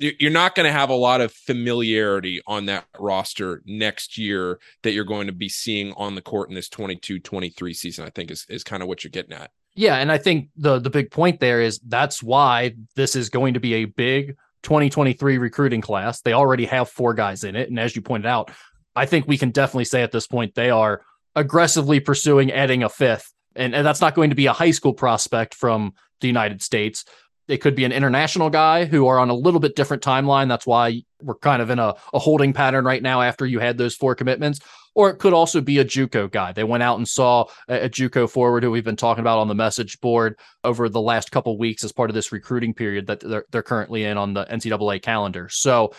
you're 0.00 0.30
not 0.30 0.54
going 0.54 0.64
to 0.64 0.72
have 0.72 0.90
a 0.90 0.94
lot 0.94 1.20
of 1.20 1.32
familiarity 1.32 2.40
on 2.46 2.66
that 2.66 2.86
roster 3.00 3.62
next 3.66 4.16
year 4.16 4.60
that 4.84 4.92
you're 4.92 5.04
going 5.04 5.26
to 5.26 5.32
be 5.32 5.48
seeing 5.48 5.92
on 5.94 6.14
the 6.14 6.22
court 6.22 6.48
in 6.48 6.54
this 6.54 6.68
22-23 6.68 7.74
season 7.74 8.04
i 8.04 8.10
think 8.10 8.30
is, 8.30 8.46
is 8.48 8.62
kind 8.62 8.82
of 8.82 8.88
what 8.88 9.02
you're 9.02 9.10
getting 9.10 9.32
at 9.32 9.50
Yeah, 9.78 9.98
and 9.98 10.10
I 10.10 10.18
think 10.18 10.48
the 10.56 10.80
the 10.80 10.90
big 10.90 11.12
point 11.12 11.38
there 11.38 11.60
is 11.62 11.78
that's 11.86 12.20
why 12.20 12.74
this 12.96 13.14
is 13.14 13.30
going 13.30 13.54
to 13.54 13.60
be 13.60 13.74
a 13.74 13.84
big 13.84 14.36
2023 14.64 15.38
recruiting 15.38 15.80
class. 15.80 16.20
They 16.20 16.32
already 16.32 16.66
have 16.66 16.88
four 16.88 17.14
guys 17.14 17.44
in 17.44 17.54
it, 17.54 17.68
and 17.68 17.78
as 17.78 17.94
you 17.94 18.02
pointed 18.02 18.26
out, 18.26 18.50
I 18.96 19.06
think 19.06 19.28
we 19.28 19.38
can 19.38 19.52
definitely 19.52 19.84
say 19.84 20.02
at 20.02 20.10
this 20.10 20.26
point 20.26 20.56
they 20.56 20.70
are 20.70 21.02
aggressively 21.36 22.00
pursuing 22.00 22.50
adding 22.50 22.82
a 22.82 22.88
fifth, 22.88 23.32
and, 23.58 23.74
and 23.74 23.86
that's 23.86 24.00
not 24.00 24.14
going 24.14 24.30
to 24.30 24.36
be 24.36 24.46
a 24.46 24.52
high 24.52 24.70
school 24.70 24.94
prospect 24.94 25.54
from 25.54 25.92
the 26.20 26.26
United 26.26 26.62
States. 26.62 27.04
It 27.48 27.58
could 27.58 27.74
be 27.74 27.84
an 27.84 27.92
international 27.92 28.50
guy 28.50 28.84
who 28.84 29.06
are 29.06 29.18
on 29.18 29.30
a 29.30 29.34
little 29.34 29.60
bit 29.60 29.74
different 29.74 30.02
timeline. 30.02 30.48
That's 30.48 30.66
why 30.66 31.02
we're 31.22 31.36
kind 31.36 31.62
of 31.62 31.70
in 31.70 31.78
a, 31.78 31.94
a 32.12 32.18
holding 32.18 32.52
pattern 32.52 32.84
right 32.84 33.02
now 33.02 33.22
after 33.22 33.46
you 33.46 33.58
had 33.58 33.78
those 33.78 33.94
four 33.94 34.14
commitments. 34.14 34.60
Or 34.94 35.10
it 35.10 35.18
could 35.18 35.32
also 35.32 35.60
be 35.60 35.78
a 35.78 35.84
JUCO 35.84 36.30
guy. 36.30 36.52
They 36.52 36.64
went 36.64 36.82
out 36.82 36.98
and 36.98 37.08
saw 37.08 37.46
a, 37.68 37.84
a 37.84 37.88
JUCO 37.88 38.28
forward 38.28 38.64
who 38.64 38.70
we've 38.70 38.84
been 38.84 38.96
talking 38.96 39.20
about 39.20 39.38
on 39.38 39.48
the 39.48 39.54
message 39.54 40.00
board 40.00 40.38
over 40.64 40.88
the 40.88 41.00
last 41.00 41.30
couple 41.30 41.56
weeks 41.56 41.84
as 41.84 41.92
part 41.92 42.10
of 42.10 42.14
this 42.14 42.32
recruiting 42.32 42.74
period 42.74 43.06
that 43.06 43.20
they're, 43.20 43.44
they're 43.50 43.62
currently 43.62 44.04
in 44.04 44.18
on 44.18 44.34
the 44.34 44.44
NCAA 44.44 45.00
calendar. 45.00 45.48
So 45.48 45.94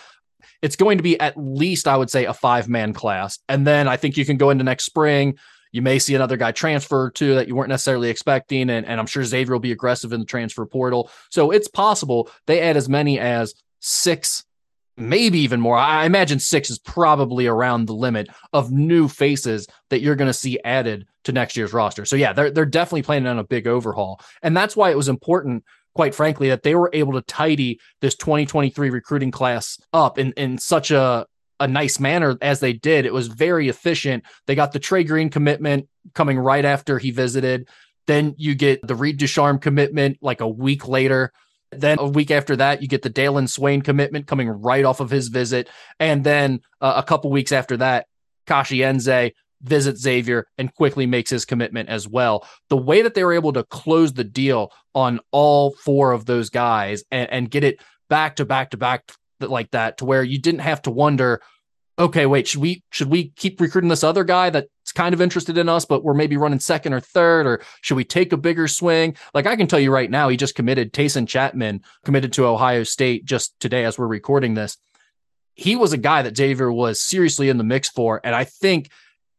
it's 0.61 0.75
going 0.75 0.97
to 0.97 1.03
be 1.03 1.19
at 1.19 1.37
least, 1.37 1.87
I 1.87 1.97
would 1.97 2.09
say, 2.09 2.25
a 2.25 2.33
five 2.33 2.67
man 2.69 2.93
class. 2.93 3.39
And 3.47 3.65
then 3.65 3.87
I 3.87 3.97
think 3.97 4.17
you 4.17 4.25
can 4.25 4.37
go 4.37 4.49
into 4.49 4.63
next 4.63 4.85
spring. 4.85 5.37
You 5.71 5.81
may 5.81 5.99
see 5.99 6.15
another 6.15 6.37
guy 6.37 6.51
transfer 6.51 7.11
too 7.11 7.35
that 7.35 7.47
you 7.47 7.55
weren't 7.55 7.69
necessarily 7.69 8.09
expecting. 8.09 8.69
And, 8.69 8.85
and 8.85 8.99
I'm 8.99 9.05
sure 9.05 9.23
Xavier 9.23 9.53
will 9.53 9.59
be 9.59 9.71
aggressive 9.71 10.13
in 10.13 10.19
the 10.19 10.25
transfer 10.25 10.65
portal. 10.65 11.11
So 11.29 11.51
it's 11.51 11.67
possible 11.67 12.29
they 12.47 12.61
add 12.61 12.77
as 12.77 12.89
many 12.89 13.19
as 13.19 13.53
six, 13.79 14.43
maybe 14.97 15.39
even 15.39 15.61
more. 15.61 15.77
I 15.77 16.05
imagine 16.05 16.39
six 16.39 16.69
is 16.69 16.79
probably 16.79 17.47
around 17.47 17.85
the 17.85 17.93
limit 17.93 18.29
of 18.53 18.71
new 18.71 19.07
faces 19.07 19.67
that 19.89 20.01
you're 20.01 20.15
going 20.15 20.27
to 20.29 20.33
see 20.33 20.59
added 20.63 21.05
to 21.25 21.31
next 21.31 21.55
year's 21.55 21.73
roster. 21.73 22.05
So 22.05 22.15
yeah, 22.15 22.33
they're, 22.33 22.51
they're 22.51 22.65
definitely 22.65 23.03
planning 23.03 23.27
on 23.27 23.39
a 23.39 23.43
big 23.43 23.67
overhaul. 23.67 24.21
And 24.41 24.55
that's 24.57 24.75
why 24.75 24.89
it 24.89 24.97
was 24.97 25.09
important 25.09 25.63
quite 25.95 26.15
frankly, 26.15 26.49
that 26.49 26.63
they 26.63 26.75
were 26.75 26.89
able 26.93 27.13
to 27.13 27.21
tidy 27.23 27.79
this 27.99 28.15
2023 28.15 28.89
recruiting 28.89 29.31
class 29.31 29.77
up 29.91 30.17
in, 30.17 30.31
in 30.33 30.57
such 30.57 30.91
a, 30.91 31.25
a 31.59 31.67
nice 31.67 31.99
manner 31.99 32.37
as 32.41 32.59
they 32.59 32.73
did. 32.73 33.05
It 33.05 33.13
was 33.13 33.27
very 33.27 33.69
efficient. 33.69 34.23
They 34.47 34.55
got 34.55 34.71
the 34.71 34.79
Trey 34.79 35.03
Green 35.03 35.29
commitment 35.29 35.87
coming 36.13 36.39
right 36.39 36.65
after 36.65 36.99
he 36.99 37.11
visited. 37.11 37.67
Then 38.07 38.33
you 38.37 38.55
get 38.55 38.85
the 38.85 38.95
Reed 38.95 39.17
Ducharme 39.17 39.59
commitment 39.59 40.17
like 40.21 40.41
a 40.41 40.47
week 40.47 40.87
later. 40.87 41.31
Then 41.71 41.99
a 41.99 42.07
week 42.07 42.31
after 42.31 42.55
that, 42.55 42.81
you 42.81 42.87
get 42.87 43.03
the 43.03 43.09
Dalen 43.09 43.47
Swain 43.47 43.81
commitment 43.81 44.25
coming 44.25 44.49
right 44.49 44.83
off 44.85 44.99
of 44.99 45.11
his 45.11 45.27
visit. 45.27 45.69
And 45.99 46.23
then 46.23 46.61
uh, 46.81 46.93
a 46.95 47.03
couple 47.03 47.29
weeks 47.29 47.51
after 47.51 47.77
that, 47.77 48.07
Kachi 48.47 48.79
Nze 48.79 49.33
visits 49.61 50.01
Xavier 50.01 50.47
and 50.57 50.73
quickly 50.73 51.05
makes 51.05 51.29
his 51.29 51.45
commitment 51.45 51.89
as 51.89 52.07
well. 52.07 52.47
The 52.69 52.77
way 52.77 53.01
that 53.01 53.13
they 53.13 53.23
were 53.23 53.33
able 53.33 53.53
to 53.53 53.63
close 53.63 54.13
the 54.13 54.23
deal 54.23 54.71
on 54.95 55.19
all 55.31 55.71
four 55.71 56.11
of 56.11 56.25
those 56.25 56.49
guys 56.49 57.03
and, 57.11 57.29
and 57.29 57.51
get 57.51 57.63
it 57.63 57.79
back 58.09 58.37
to 58.37 58.45
back 58.45 58.71
to 58.71 58.77
back 58.77 59.11
like 59.41 59.71
that 59.71 59.97
to 59.99 60.05
where 60.05 60.23
you 60.23 60.39
didn't 60.39 60.61
have 60.61 60.81
to 60.81 60.91
wonder 60.91 61.41
okay 61.97 62.25
wait 62.25 62.47
should 62.47 62.61
we 62.61 62.83
should 62.91 63.09
we 63.09 63.29
keep 63.29 63.59
recruiting 63.59 63.89
this 63.89 64.03
other 64.03 64.23
guy 64.23 64.49
that's 64.49 64.69
kind 64.93 65.13
of 65.13 65.21
interested 65.21 65.57
in 65.57 65.69
us, 65.69 65.85
but 65.85 66.03
we're 66.03 66.13
maybe 66.13 66.37
running 66.37 66.59
second 66.59 66.93
or 66.93 66.99
third, 66.99 67.45
or 67.45 67.61
should 67.81 67.95
we 67.95 68.03
take 68.03 68.33
a 68.33 68.37
bigger 68.37 68.67
swing? 68.67 69.15
Like 69.33 69.45
I 69.45 69.55
can 69.55 69.67
tell 69.67 69.79
you 69.79 69.91
right 69.91 70.09
now, 70.09 70.29
he 70.29 70.37
just 70.37 70.55
committed 70.55 70.93
Taison 70.93 71.27
Chapman, 71.27 71.83
committed 72.03 72.33
to 72.33 72.45
Ohio 72.45 72.83
State 72.83 73.25
just 73.25 73.59
today 73.59 73.85
as 73.85 73.97
we're 73.97 74.07
recording 74.07 74.53
this. 74.53 74.77
He 75.53 75.75
was 75.75 75.93
a 75.93 75.97
guy 75.97 76.21
that 76.21 76.37
Xavier 76.37 76.71
was 76.71 77.01
seriously 77.01 77.49
in 77.49 77.57
the 77.57 77.63
mix 77.63 77.89
for. 77.89 78.21
And 78.23 78.33
I 78.33 78.45
think 78.45 78.89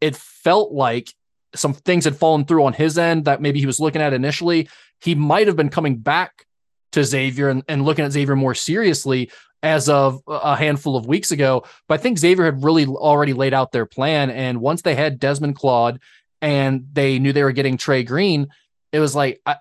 it 0.01 0.17
felt 0.17 0.73
like 0.73 1.13
some 1.55 1.73
things 1.73 2.05
had 2.05 2.17
fallen 2.17 2.45
through 2.45 2.65
on 2.65 2.73
his 2.73 2.99
end 2.99 3.25
that 3.25 3.41
maybe 3.41 3.59
he 3.59 3.67
was 3.67 3.81
looking 3.81 4.03
at 4.03 4.13
initially. 4.13 4.69
He 5.01 5.15
might 5.15 5.47
have 5.47 5.57
been 5.57 5.71
coming 5.71 5.97
back 5.97 6.47
to 6.93 7.05
Xavier 7.05 7.49
and, 7.49 7.63
and 7.69 7.85
looking 7.85 8.05
at 8.05 8.13
Xavier 8.13 8.37
more 8.37 8.55
seriously 8.55 9.31
as 9.63 9.89
of 9.89 10.23
a 10.27 10.57
handful 10.57 10.97
of 10.97 11.07
weeks 11.07 11.33
ago. 11.33 11.65
But 11.87 12.01
I 12.01 12.03
think 12.03 12.19
Xavier 12.19 12.45
had 12.47 12.65
really 12.65 12.87
already 12.87 13.33
laid 13.33 13.55
out 13.55 13.73
their 13.73 13.87
plan. 13.87 14.31
And 14.31 14.61
once 14.61 14.83
they 14.83 14.95
had 14.95 15.19
Desmond 15.19 15.57
Claude 15.57 16.01
and 16.41 16.87
they 16.93 17.19
knew 17.19 17.33
they 17.33 17.45
were 17.45 17.53
getting 17.53 17.77
Trey 17.77 18.03
Green, 18.03 18.49
it 18.93 19.01
was 19.01 19.15
like, 19.15 19.41
I, 19.45 19.57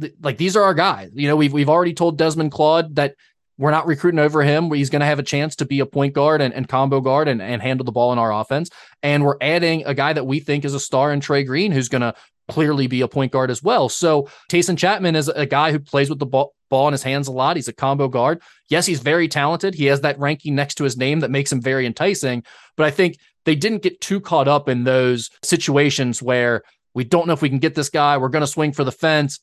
th- 0.00 0.14
like 0.20 0.36
these 0.36 0.56
are 0.56 0.62
our 0.62 0.74
guys. 0.74 1.10
You 1.14 1.28
know, 1.28 1.36
we've 1.36 1.52
we've 1.52 1.68
already 1.68 1.94
told 1.94 2.18
Desmond 2.18 2.52
Claude 2.52 2.96
that 2.96 3.14
we're 3.58 3.70
not 3.70 3.86
recruiting 3.86 4.18
over 4.18 4.42
him. 4.42 4.70
He's 4.72 4.90
going 4.90 5.00
to 5.00 5.06
have 5.06 5.18
a 5.18 5.24
chance 5.24 5.56
to 5.56 5.64
be 5.64 5.80
a 5.80 5.86
point 5.86 6.14
guard 6.14 6.40
and, 6.40 6.52
and 6.52 6.68
combo 6.68 7.00
guard 7.00 7.28
and, 7.28 7.40
and 7.40 7.62
handle 7.62 7.84
the 7.84 7.92
ball 7.92 8.12
in 8.12 8.18
our 8.18 8.32
offense. 8.32 8.70
And 9.02 9.24
we're 9.24 9.38
adding 9.40 9.84
a 9.86 9.94
guy 9.94 10.12
that 10.12 10.26
we 10.26 10.40
think 10.40 10.64
is 10.64 10.74
a 10.74 10.80
star 10.80 11.12
in 11.12 11.20
Trey 11.20 11.44
Green, 11.44 11.72
who's 11.72 11.88
going 11.88 12.02
to 12.02 12.14
clearly 12.48 12.86
be 12.86 13.00
a 13.00 13.08
point 13.08 13.32
guard 13.32 13.50
as 13.50 13.62
well. 13.62 13.88
So 13.88 14.28
Taison 14.50 14.78
Chapman 14.78 15.16
is 15.16 15.28
a 15.28 15.46
guy 15.46 15.72
who 15.72 15.78
plays 15.78 16.08
with 16.10 16.18
the 16.18 16.26
ball, 16.26 16.54
ball 16.68 16.86
in 16.88 16.92
his 16.92 17.02
hands 17.02 17.28
a 17.28 17.32
lot. 17.32 17.56
He's 17.56 17.68
a 17.68 17.72
combo 17.72 18.08
guard. 18.08 18.42
Yes, 18.68 18.86
he's 18.86 19.00
very 19.00 19.28
talented. 19.28 19.74
He 19.74 19.86
has 19.86 20.02
that 20.02 20.18
ranking 20.18 20.54
next 20.54 20.76
to 20.76 20.84
his 20.84 20.96
name 20.96 21.20
that 21.20 21.30
makes 21.30 21.50
him 21.50 21.60
very 21.60 21.86
enticing. 21.86 22.44
But 22.76 22.86
I 22.86 22.90
think 22.90 23.16
they 23.44 23.54
didn't 23.54 23.82
get 23.82 24.00
too 24.00 24.20
caught 24.20 24.48
up 24.48 24.68
in 24.68 24.84
those 24.84 25.30
situations 25.42 26.22
where 26.22 26.62
we 26.94 27.04
don't 27.04 27.26
know 27.26 27.32
if 27.32 27.42
we 27.42 27.48
can 27.48 27.58
get 27.58 27.74
this 27.74 27.90
guy. 27.90 28.18
We're 28.18 28.28
going 28.28 28.42
to 28.42 28.46
swing 28.46 28.72
for 28.72 28.84
the 28.84 28.92
fence. 28.92 29.40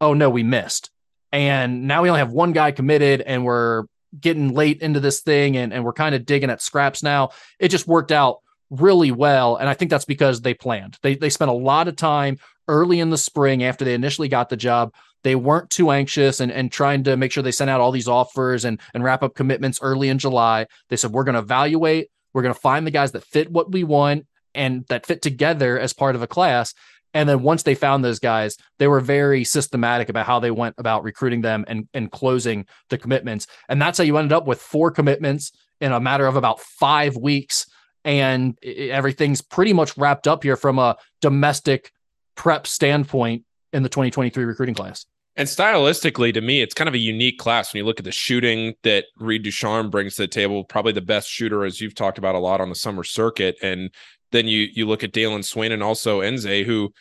Oh, 0.00 0.14
no, 0.14 0.30
we 0.30 0.42
missed. 0.42 0.90
And 1.32 1.86
now 1.86 2.02
we 2.02 2.08
only 2.08 2.20
have 2.20 2.32
one 2.32 2.52
guy 2.52 2.70
committed 2.70 3.20
and 3.20 3.44
we're 3.44 3.84
getting 4.18 4.54
late 4.54 4.80
into 4.80 5.00
this 5.00 5.20
thing 5.20 5.56
and, 5.56 5.72
and 5.72 5.84
we're 5.84 5.92
kind 5.92 6.14
of 6.14 6.24
digging 6.24 6.50
at 6.50 6.62
scraps 6.62 7.02
now. 7.02 7.30
It 7.58 7.68
just 7.68 7.86
worked 7.86 8.12
out 8.12 8.40
really 8.70 9.12
well. 9.12 9.56
And 9.56 9.68
I 9.68 9.74
think 9.74 9.90
that's 9.90 10.04
because 10.04 10.40
they 10.40 10.54
planned. 10.54 10.98
They 11.02 11.14
they 11.14 11.30
spent 11.30 11.50
a 11.50 11.54
lot 11.54 11.88
of 11.88 11.96
time 11.96 12.38
early 12.68 13.00
in 13.00 13.10
the 13.10 13.18
spring 13.18 13.62
after 13.62 13.84
they 13.84 13.94
initially 13.94 14.28
got 14.28 14.48
the 14.48 14.56
job. 14.56 14.92
They 15.22 15.34
weren't 15.34 15.70
too 15.70 15.90
anxious 15.90 16.40
and, 16.40 16.52
and 16.52 16.70
trying 16.70 17.04
to 17.04 17.16
make 17.16 17.32
sure 17.32 17.42
they 17.42 17.52
sent 17.52 17.70
out 17.70 17.80
all 17.80 17.90
these 17.90 18.08
offers 18.08 18.64
and, 18.64 18.80
and 18.94 19.02
wrap 19.02 19.22
up 19.22 19.34
commitments 19.34 19.80
early 19.82 20.08
in 20.08 20.18
July. 20.18 20.66
They 20.88 20.96
said, 20.96 21.12
we're 21.12 21.24
going 21.24 21.34
to 21.34 21.40
evaluate, 21.40 22.10
we're 22.32 22.42
going 22.42 22.54
to 22.54 22.60
find 22.60 22.86
the 22.86 22.92
guys 22.92 23.12
that 23.12 23.24
fit 23.24 23.50
what 23.50 23.72
we 23.72 23.82
want 23.82 24.26
and 24.54 24.84
that 24.88 25.06
fit 25.06 25.22
together 25.22 25.78
as 25.78 25.92
part 25.92 26.14
of 26.14 26.22
a 26.22 26.26
class. 26.26 26.74
And 27.16 27.26
then 27.26 27.42
once 27.42 27.62
they 27.62 27.74
found 27.74 28.04
those 28.04 28.18
guys, 28.18 28.58
they 28.78 28.88
were 28.88 29.00
very 29.00 29.42
systematic 29.42 30.10
about 30.10 30.26
how 30.26 30.38
they 30.38 30.50
went 30.50 30.74
about 30.76 31.02
recruiting 31.02 31.40
them 31.40 31.64
and, 31.66 31.88
and 31.94 32.12
closing 32.12 32.66
the 32.90 32.98
commitments. 32.98 33.46
And 33.70 33.80
that's 33.80 33.96
how 33.96 34.04
you 34.04 34.18
ended 34.18 34.34
up 34.34 34.46
with 34.46 34.60
four 34.60 34.90
commitments 34.90 35.50
in 35.80 35.92
a 35.92 35.98
matter 35.98 36.26
of 36.26 36.36
about 36.36 36.60
five 36.60 37.16
weeks 37.16 37.66
and 38.04 38.62
everything's 38.62 39.40
pretty 39.40 39.72
much 39.72 39.96
wrapped 39.96 40.28
up 40.28 40.42
here 40.42 40.56
from 40.56 40.78
a 40.78 40.96
domestic 41.22 41.90
prep 42.34 42.66
standpoint 42.66 43.44
in 43.72 43.82
the 43.82 43.88
2023 43.88 44.44
recruiting 44.44 44.74
class. 44.74 45.06
And 45.36 45.48
stylistically, 45.48 46.34
to 46.34 46.42
me, 46.42 46.60
it's 46.60 46.74
kind 46.74 46.88
of 46.88 46.94
a 46.94 46.98
unique 46.98 47.38
class 47.38 47.72
when 47.72 47.78
you 47.78 47.86
look 47.86 47.98
at 47.98 48.04
the 48.04 48.12
shooting 48.12 48.74
that 48.82 49.06
Reed 49.18 49.42
Ducharme 49.42 49.88
brings 49.90 50.16
to 50.16 50.22
the 50.22 50.28
table. 50.28 50.64
Probably 50.64 50.92
the 50.92 51.00
best 51.00 51.28
shooter, 51.28 51.64
as 51.64 51.80
you've 51.80 51.94
talked 51.94 52.18
about 52.18 52.34
a 52.34 52.38
lot 52.38 52.60
on 52.60 52.68
the 52.68 52.74
summer 52.74 53.04
circuit. 53.04 53.56
And 53.62 53.90
then 54.32 54.46
you 54.46 54.68
you 54.72 54.86
look 54.86 55.04
at 55.04 55.12
Dalen 55.12 55.42
Swain 55.42 55.72
and 55.72 55.82
also 55.82 56.20
Nze, 56.20 56.64
who 56.64 56.92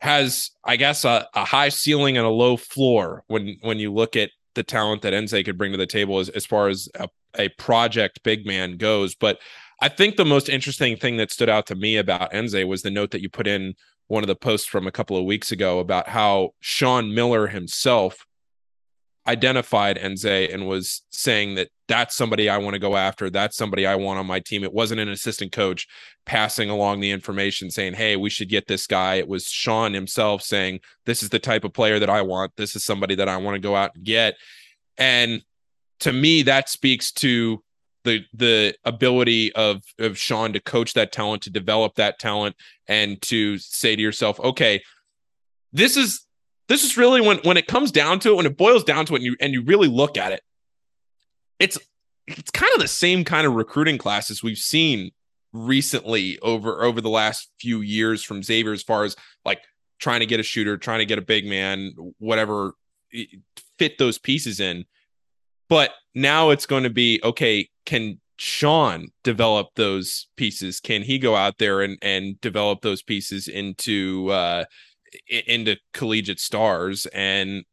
has, 0.00 0.50
I 0.64 0.76
guess, 0.76 1.04
a, 1.04 1.26
a 1.34 1.44
high 1.44 1.70
ceiling 1.70 2.16
and 2.16 2.26
a 2.26 2.30
low 2.30 2.56
floor 2.56 3.24
when 3.26 3.56
when 3.62 3.78
you 3.78 3.92
look 3.92 4.16
at 4.16 4.30
the 4.54 4.62
talent 4.62 5.02
that 5.02 5.12
Nze 5.12 5.44
could 5.44 5.58
bring 5.58 5.72
to 5.72 5.78
the 5.78 5.86
table 5.86 6.18
as, 6.18 6.28
as 6.30 6.46
far 6.46 6.68
as 6.68 6.88
a, 6.98 7.08
a 7.38 7.48
project 7.50 8.22
big 8.22 8.46
man 8.46 8.76
goes. 8.76 9.14
But 9.14 9.38
I 9.80 9.88
think 9.88 10.16
the 10.16 10.24
most 10.24 10.48
interesting 10.48 10.96
thing 10.96 11.18
that 11.18 11.30
stood 11.30 11.50
out 11.50 11.66
to 11.66 11.74
me 11.74 11.96
about 11.98 12.32
Nze 12.32 12.66
was 12.66 12.82
the 12.82 12.90
note 12.90 13.10
that 13.10 13.20
you 13.20 13.28
put 13.28 13.46
in 13.46 13.74
one 14.08 14.22
of 14.22 14.28
the 14.28 14.36
posts 14.36 14.66
from 14.66 14.86
a 14.86 14.92
couple 14.92 15.16
of 15.16 15.24
weeks 15.24 15.52
ago 15.52 15.78
about 15.78 16.08
how 16.08 16.54
Sean 16.60 17.14
Miller 17.14 17.48
himself 17.48 18.26
identified 19.28 19.98
Nze 19.98 20.52
and 20.52 20.66
was 20.66 21.02
saying 21.10 21.56
that 21.56 21.68
that's 21.88 22.14
somebody 22.14 22.48
I 22.48 22.58
want 22.58 22.74
to 22.74 22.80
go 22.80 22.96
after. 22.96 23.30
That's 23.30 23.56
somebody 23.56 23.86
I 23.86 23.94
want 23.96 24.18
on 24.18 24.26
my 24.26 24.40
team. 24.40 24.64
It 24.64 24.72
wasn't 24.72 25.00
an 25.00 25.08
assistant 25.08 25.52
coach 25.52 25.86
passing 26.24 26.70
along 26.70 27.00
the 27.00 27.10
information 27.10 27.70
saying, 27.70 27.94
Hey, 27.94 28.16
we 28.16 28.30
should 28.30 28.48
get 28.48 28.66
this 28.66 28.86
guy. 28.86 29.16
It 29.16 29.28
was 29.28 29.46
Sean 29.46 29.92
himself 29.94 30.42
saying, 30.42 30.80
This 31.04 31.22
is 31.22 31.30
the 31.30 31.38
type 31.38 31.64
of 31.64 31.72
player 31.72 31.98
that 31.98 32.10
I 32.10 32.22
want. 32.22 32.52
This 32.56 32.76
is 32.76 32.84
somebody 32.84 33.14
that 33.16 33.28
I 33.28 33.36
want 33.36 33.54
to 33.54 33.60
go 33.60 33.76
out 33.76 33.94
and 33.94 34.04
get. 34.04 34.34
And 34.98 35.42
to 36.00 36.12
me, 36.12 36.42
that 36.42 36.68
speaks 36.68 37.12
to 37.12 37.62
the 38.04 38.24
the 38.32 38.74
ability 38.84 39.52
of 39.54 39.82
of 39.98 40.16
Sean 40.18 40.52
to 40.52 40.60
coach 40.60 40.94
that 40.94 41.12
talent, 41.12 41.42
to 41.42 41.50
develop 41.50 41.96
that 41.96 42.18
talent, 42.18 42.56
and 42.86 43.20
to 43.22 43.58
say 43.58 43.96
to 43.96 44.02
yourself, 44.02 44.38
okay, 44.40 44.82
this 45.72 45.96
is 45.96 46.25
this 46.68 46.84
is 46.84 46.96
really 46.96 47.20
when 47.20 47.38
when 47.38 47.56
it 47.56 47.66
comes 47.66 47.92
down 47.92 48.18
to 48.20 48.30
it, 48.30 48.36
when 48.36 48.46
it 48.46 48.56
boils 48.56 48.84
down 48.84 49.06
to 49.06 49.14
it, 49.14 49.18
and 49.18 49.24
you 49.24 49.36
and 49.40 49.52
you 49.52 49.62
really 49.62 49.88
look 49.88 50.16
at 50.16 50.32
it, 50.32 50.42
it's 51.58 51.78
it's 52.26 52.50
kind 52.50 52.72
of 52.74 52.80
the 52.80 52.88
same 52.88 53.24
kind 53.24 53.46
of 53.46 53.54
recruiting 53.54 53.98
classes 53.98 54.42
we've 54.42 54.58
seen 54.58 55.10
recently 55.52 56.38
over 56.40 56.82
over 56.82 57.00
the 57.00 57.08
last 57.08 57.50
few 57.60 57.80
years 57.80 58.22
from 58.22 58.42
Xavier 58.42 58.72
as 58.72 58.82
far 58.82 59.04
as 59.04 59.16
like 59.44 59.60
trying 59.98 60.20
to 60.20 60.26
get 60.26 60.40
a 60.40 60.42
shooter, 60.42 60.76
trying 60.76 60.98
to 60.98 61.06
get 61.06 61.18
a 61.18 61.22
big 61.22 61.46
man, 61.46 61.94
whatever 62.18 62.74
fit 63.78 63.98
those 63.98 64.18
pieces 64.18 64.60
in. 64.60 64.84
But 65.68 65.92
now 66.14 66.50
it's 66.50 66.66
going 66.66 66.84
to 66.84 66.90
be 66.90 67.20
okay, 67.22 67.68
can 67.84 68.20
Sean 68.38 69.08
develop 69.24 69.68
those 69.76 70.28
pieces? 70.36 70.80
Can 70.80 71.02
he 71.02 71.18
go 71.18 71.34
out 71.36 71.58
there 71.58 71.80
and 71.80 71.98
and 72.02 72.40
develop 72.40 72.82
those 72.82 73.02
pieces 73.02 73.48
into 73.48 74.28
uh 74.30 74.64
into 75.28 75.76
collegiate 75.92 76.40
stars? 76.40 77.06
And 77.06 77.64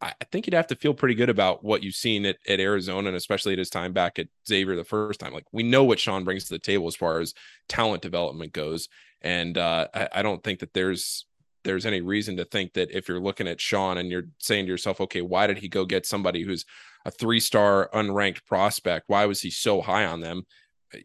I 0.00 0.12
think 0.32 0.46
you'd 0.46 0.54
have 0.54 0.66
to 0.68 0.76
feel 0.76 0.94
pretty 0.94 1.14
good 1.14 1.28
about 1.28 1.64
what 1.64 1.84
you've 1.84 1.94
seen 1.94 2.26
at, 2.26 2.36
at 2.48 2.58
Arizona 2.58 3.08
and 3.08 3.16
especially 3.16 3.52
at 3.52 3.60
his 3.60 3.70
time 3.70 3.92
back 3.92 4.18
at 4.18 4.26
Xavier 4.48 4.74
the 4.74 4.84
first 4.84 5.20
time. 5.20 5.32
Like 5.32 5.46
we 5.52 5.62
know 5.62 5.84
what 5.84 6.00
Sean 6.00 6.24
brings 6.24 6.44
to 6.44 6.54
the 6.54 6.58
table 6.58 6.88
as 6.88 6.96
far 6.96 7.20
as 7.20 7.34
talent 7.68 8.02
development 8.02 8.52
goes. 8.52 8.88
And 9.20 9.56
uh, 9.56 9.86
I, 9.94 10.08
I 10.16 10.22
don't 10.22 10.42
think 10.42 10.58
that 10.60 10.74
there's 10.74 11.26
there's 11.64 11.86
any 11.86 12.00
reason 12.00 12.36
to 12.38 12.44
think 12.44 12.72
that 12.72 12.90
if 12.90 13.08
you're 13.08 13.20
looking 13.20 13.46
at 13.46 13.60
Sean 13.60 13.96
and 13.98 14.10
you're 14.10 14.26
saying 14.38 14.64
to 14.66 14.70
yourself, 14.72 15.00
okay, 15.00 15.20
why 15.20 15.46
did 15.46 15.58
he 15.58 15.68
go 15.68 15.84
get 15.84 16.04
somebody 16.04 16.42
who's 16.42 16.64
a 17.04 17.10
three 17.10 17.40
star 17.40 17.90
unranked 17.94 18.44
prospect. 18.46 19.08
Why 19.08 19.26
was 19.26 19.40
he 19.40 19.50
so 19.50 19.80
high 19.80 20.06
on 20.06 20.20
them? 20.20 20.46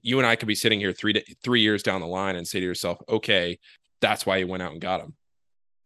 You 0.01 0.19
and 0.19 0.27
I 0.27 0.35
could 0.35 0.47
be 0.47 0.55
sitting 0.55 0.79
here 0.79 0.93
three 0.93 1.23
three 1.43 1.61
years 1.61 1.83
down 1.83 2.01
the 2.01 2.07
line 2.07 2.35
and 2.35 2.47
say 2.47 2.59
to 2.59 2.65
yourself, 2.65 2.99
okay, 3.07 3.59
that's 4.01 4.25
why 4.25 4.37
he 4.37 4.43
went 4.43 4.63
out 4.63 4.73
and 4.73 4.81
got 4.81 5.01
him. 5.01 5.15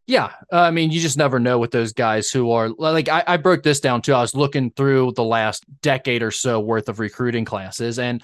Yeah, 0.07 0.31
uh, 0.51 0.61
I 0.61 0.71
mean, 0.71 0.91
you 0.91 0.99
just 0.99 1.17
never 1.17 1.39
know 1.39 1.59
with 1.59 1.71
those 1.71 1.93
guys 1.93 2.31
who 2.31 2.51
are 2.51 2.69
like 2.69 3.07
I, 3.07 3.23
I 3.27 3.37
broke 3.37 3.63
this 3.63 3.79
down 3.79 4.01
too. 4.01 4.13
I 4.13 4.21
was 4.21 4.35
looking 4.35 4.71
through 4.71 5.13
the 5.13 5.23
last 5.23 5.63
decade 5.81 6.23
or 6.23 6.31
so 6.31 6.59
worth 6.59 6.89
of 6.89 6.99
recruiting 6.99 7.45
classes, 7.45 7.99
and 7.99 8.23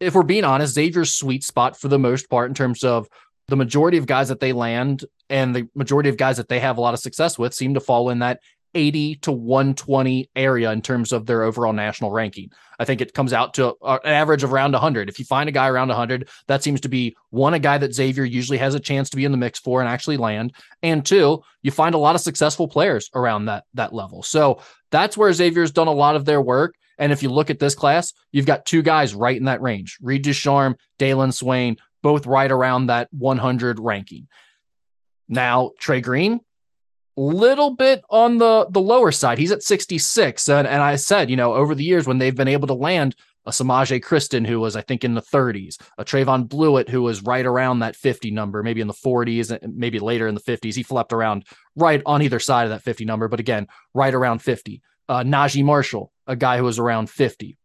if 0.00 0.14
we're 0.14 0.22
being 0.22 0.44
honest, 0.44 0.74
Xavier's 0.74 1.14
sweet 1.14 1.42
spot 1.42 1.78
for 1.78 1.88
the 1.88 1.98
most 1.98 2.28
part 2.28 2.50
in 2.50 2.54
terms 2.54 2.84
of 2.84 3.08
the 3.48 3.56
majority 3.56 3.98
of 3.98 4.06
guys 4.06 4.28
that 4.28 4.40
they 4.40 4.52
land 4.52 5.04
and 5.28 5.54
the 5.54 5.68
majority 5.74 6.08
of 6.08 6.16
guys 6.16 6.36
that 6.36 6.48
they 6.48 6.60
have 6.60 6.78
a 6.78 6.80
lot 6.80 6.94
of 6.94 7.00
success 7.00 7.38
with 7.38 7.54
seem 7.54 7.74
to 7.74 7.80
fall 7.80 8.10
in 8.10 8.20
that 8.20 8.40
80 8.74 9.16
to 9.16 9.32
120 9.32 10.30
area 10.34 10.70
in 10.72 10.82
terms 10.82 11.12
of 11.12 11.26
their 11.26 11.42
overall 11.42 11.72
national 11.72 12.10
ranking. 12.10 12.50
I 12.78 12.84
think 12.84 13.00
it 13.00 13.14
comes 13.14 13.32
out 13.32 13.54
to 13.54 13.74
uh, 13.82 13.98
an 14.04 14.12
average 14.12 14.42
of 14.42 14.52
around 14.52 14.72
100. 14.72 15.08
If 15.08 15.18
you 15.18 15.24
find 15.24 15.48
a 15.48 15.52
guy 15.52 15.68
around 15.68 15.88
100, 15.88 16.28
that 16.48 16.62
seems 16.62 16.80
to 16.82 16.88
be 16.88 17.16
one, 17.30 17.54
a 17.54 17.58
guy 17.58 17.78
that 17.78 17.94
Xavier 17.94 18.24
usually 18.24 18.58
has 18.58 18.74
a 18.74 18.80
chance 18.80 19.10
to 19.10 19.16
be 19.16 19.24
in 19.24 19.32
the 19.32 19.38
mix 19.38 19.58
for 19.58 19.80
and 19.80 19.88
actually 19.88 20.16
land. 20.16 20.54
And 20.82 21.04
two, 21.04 21.42
you 21.62 21.70
find 21.70 21.94
a 21.94 21.98
lot 21.98 22.14
of 22.14 22.20
successful 22.20 22.68
players 22.68 23.10
around 23.14 23.46
that, 23.46 23.64
that 23.74 23.92
level. 23.92 24.22
So 24.22 24.60
that's 24.90 25.16
where 25.16 25.32
Xavier's 25.32 25.70
done 25.70 25.88
a 25.88 25.92
lot 25.92 26.16
of 26.16 26.24
their 26.24 26.40
work. 26.40 26.74
And 26.98 27.12
if 27.12 27.22
you 27.22 27.30
look 27.30 27.50
at 27.50 27.58
this 27.58 27.74
class, 27.74 28.12
you've 28.32 28.46
got 28.46 28.66
two 28.66 28.82
guys 28.82 29.14
right 29.14 29.36
in 29.36 29.44
that 29.44 29.62
range 29.62 29.98
Reed 30.00 30.22
Ducharme, 30.22 30.76
Dalen 30.98 31.32
Swain, 31.32 31.76
both 32.02 32.26
right 32.26 32.50
around 32.50 32.86
that 32.86 33.08
100 33.12 33.78
ranking. 33.78 34.28
Now, 35.28 35.70
Trey 35.78 36.00
Green, 36.00 36.40
little 37.16 37.74
bit 37.74 38.02
on 38.10 38.38
the 38.38 38.66
the 38.70 38.80
lower 38.80 39.12
side. 39.12 39.38
He's 39.38 39.52
at 39.52 39.62
66. 39.62 40.48
And, 40.48 40.66
and 40.66 40.82
I 40.82 40.96
said, 40.96 41.30
you 41.30 41.36
know, 41.36 41.54
over 41.54 41.74
the 41.74 41.84
years 41.84 42.06
when 42.06 42.18
they've 42.18 42.34
been 42.34 42.48
able 42.48 42.66
to 42.68 42.74
land 42.74 43.14
a 43.46 43.50
Semaj 43.50 44.00
Christon, 44.02 44.46
who 44.46 44.58
was, 44.58 44.74
I 44.74 44.80
think, 44.80 45.04
in 45.04 45.14
the 45.14 45.22
30s, 45.22 45.76
a 45.98 46.04
Trevon 46.04 46.48
Bluiett, 46.48 46.88
who 46.88 47.02
was 47.02 47.22
right 47.22 47.44
around 47.44 47.80
that 47.80 47.94
50 47.94 48.30
number, 48.30 48.62
maybe 48.62 48.80
in 48.80 48.86
the 48.86 48.94
40s, 48.94 49.56
maybe 49.74 49.98
later 49.98 50.26
in 50.26 50.34
the 50.34 50.40
50s. 50.40 50.74
He 50.74 50.82
flipped 50.82 51.12
around 51.12 51.44
right 51.76 52.02
on 52.06 52.22
either 52.22 52.38
side 52.40 52.64
of 52.64 52.70
that 52.70 52.82
50 52.82 53.04
number, 53.04 53.28
but 53.28 53.40
again, 53.40 53.66
right 53.92 54.14
around 54.14 54.40
50. 54.40 54.80
Uh, 55.08 55.22
Naji 55.22 55.62
Marshall, 55.62 56.10
a 56.26 56.36
guy 56.36 56.56
who 56.56 56.64
was 56.64 56.78
around 56.78 57.10
50. 57.10 57.58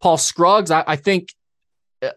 Paul 0.00 0.18
Scruggs, 0.18 0.70
I, 0.70 0.82
I 0.86 0.96
think 0.96 1.28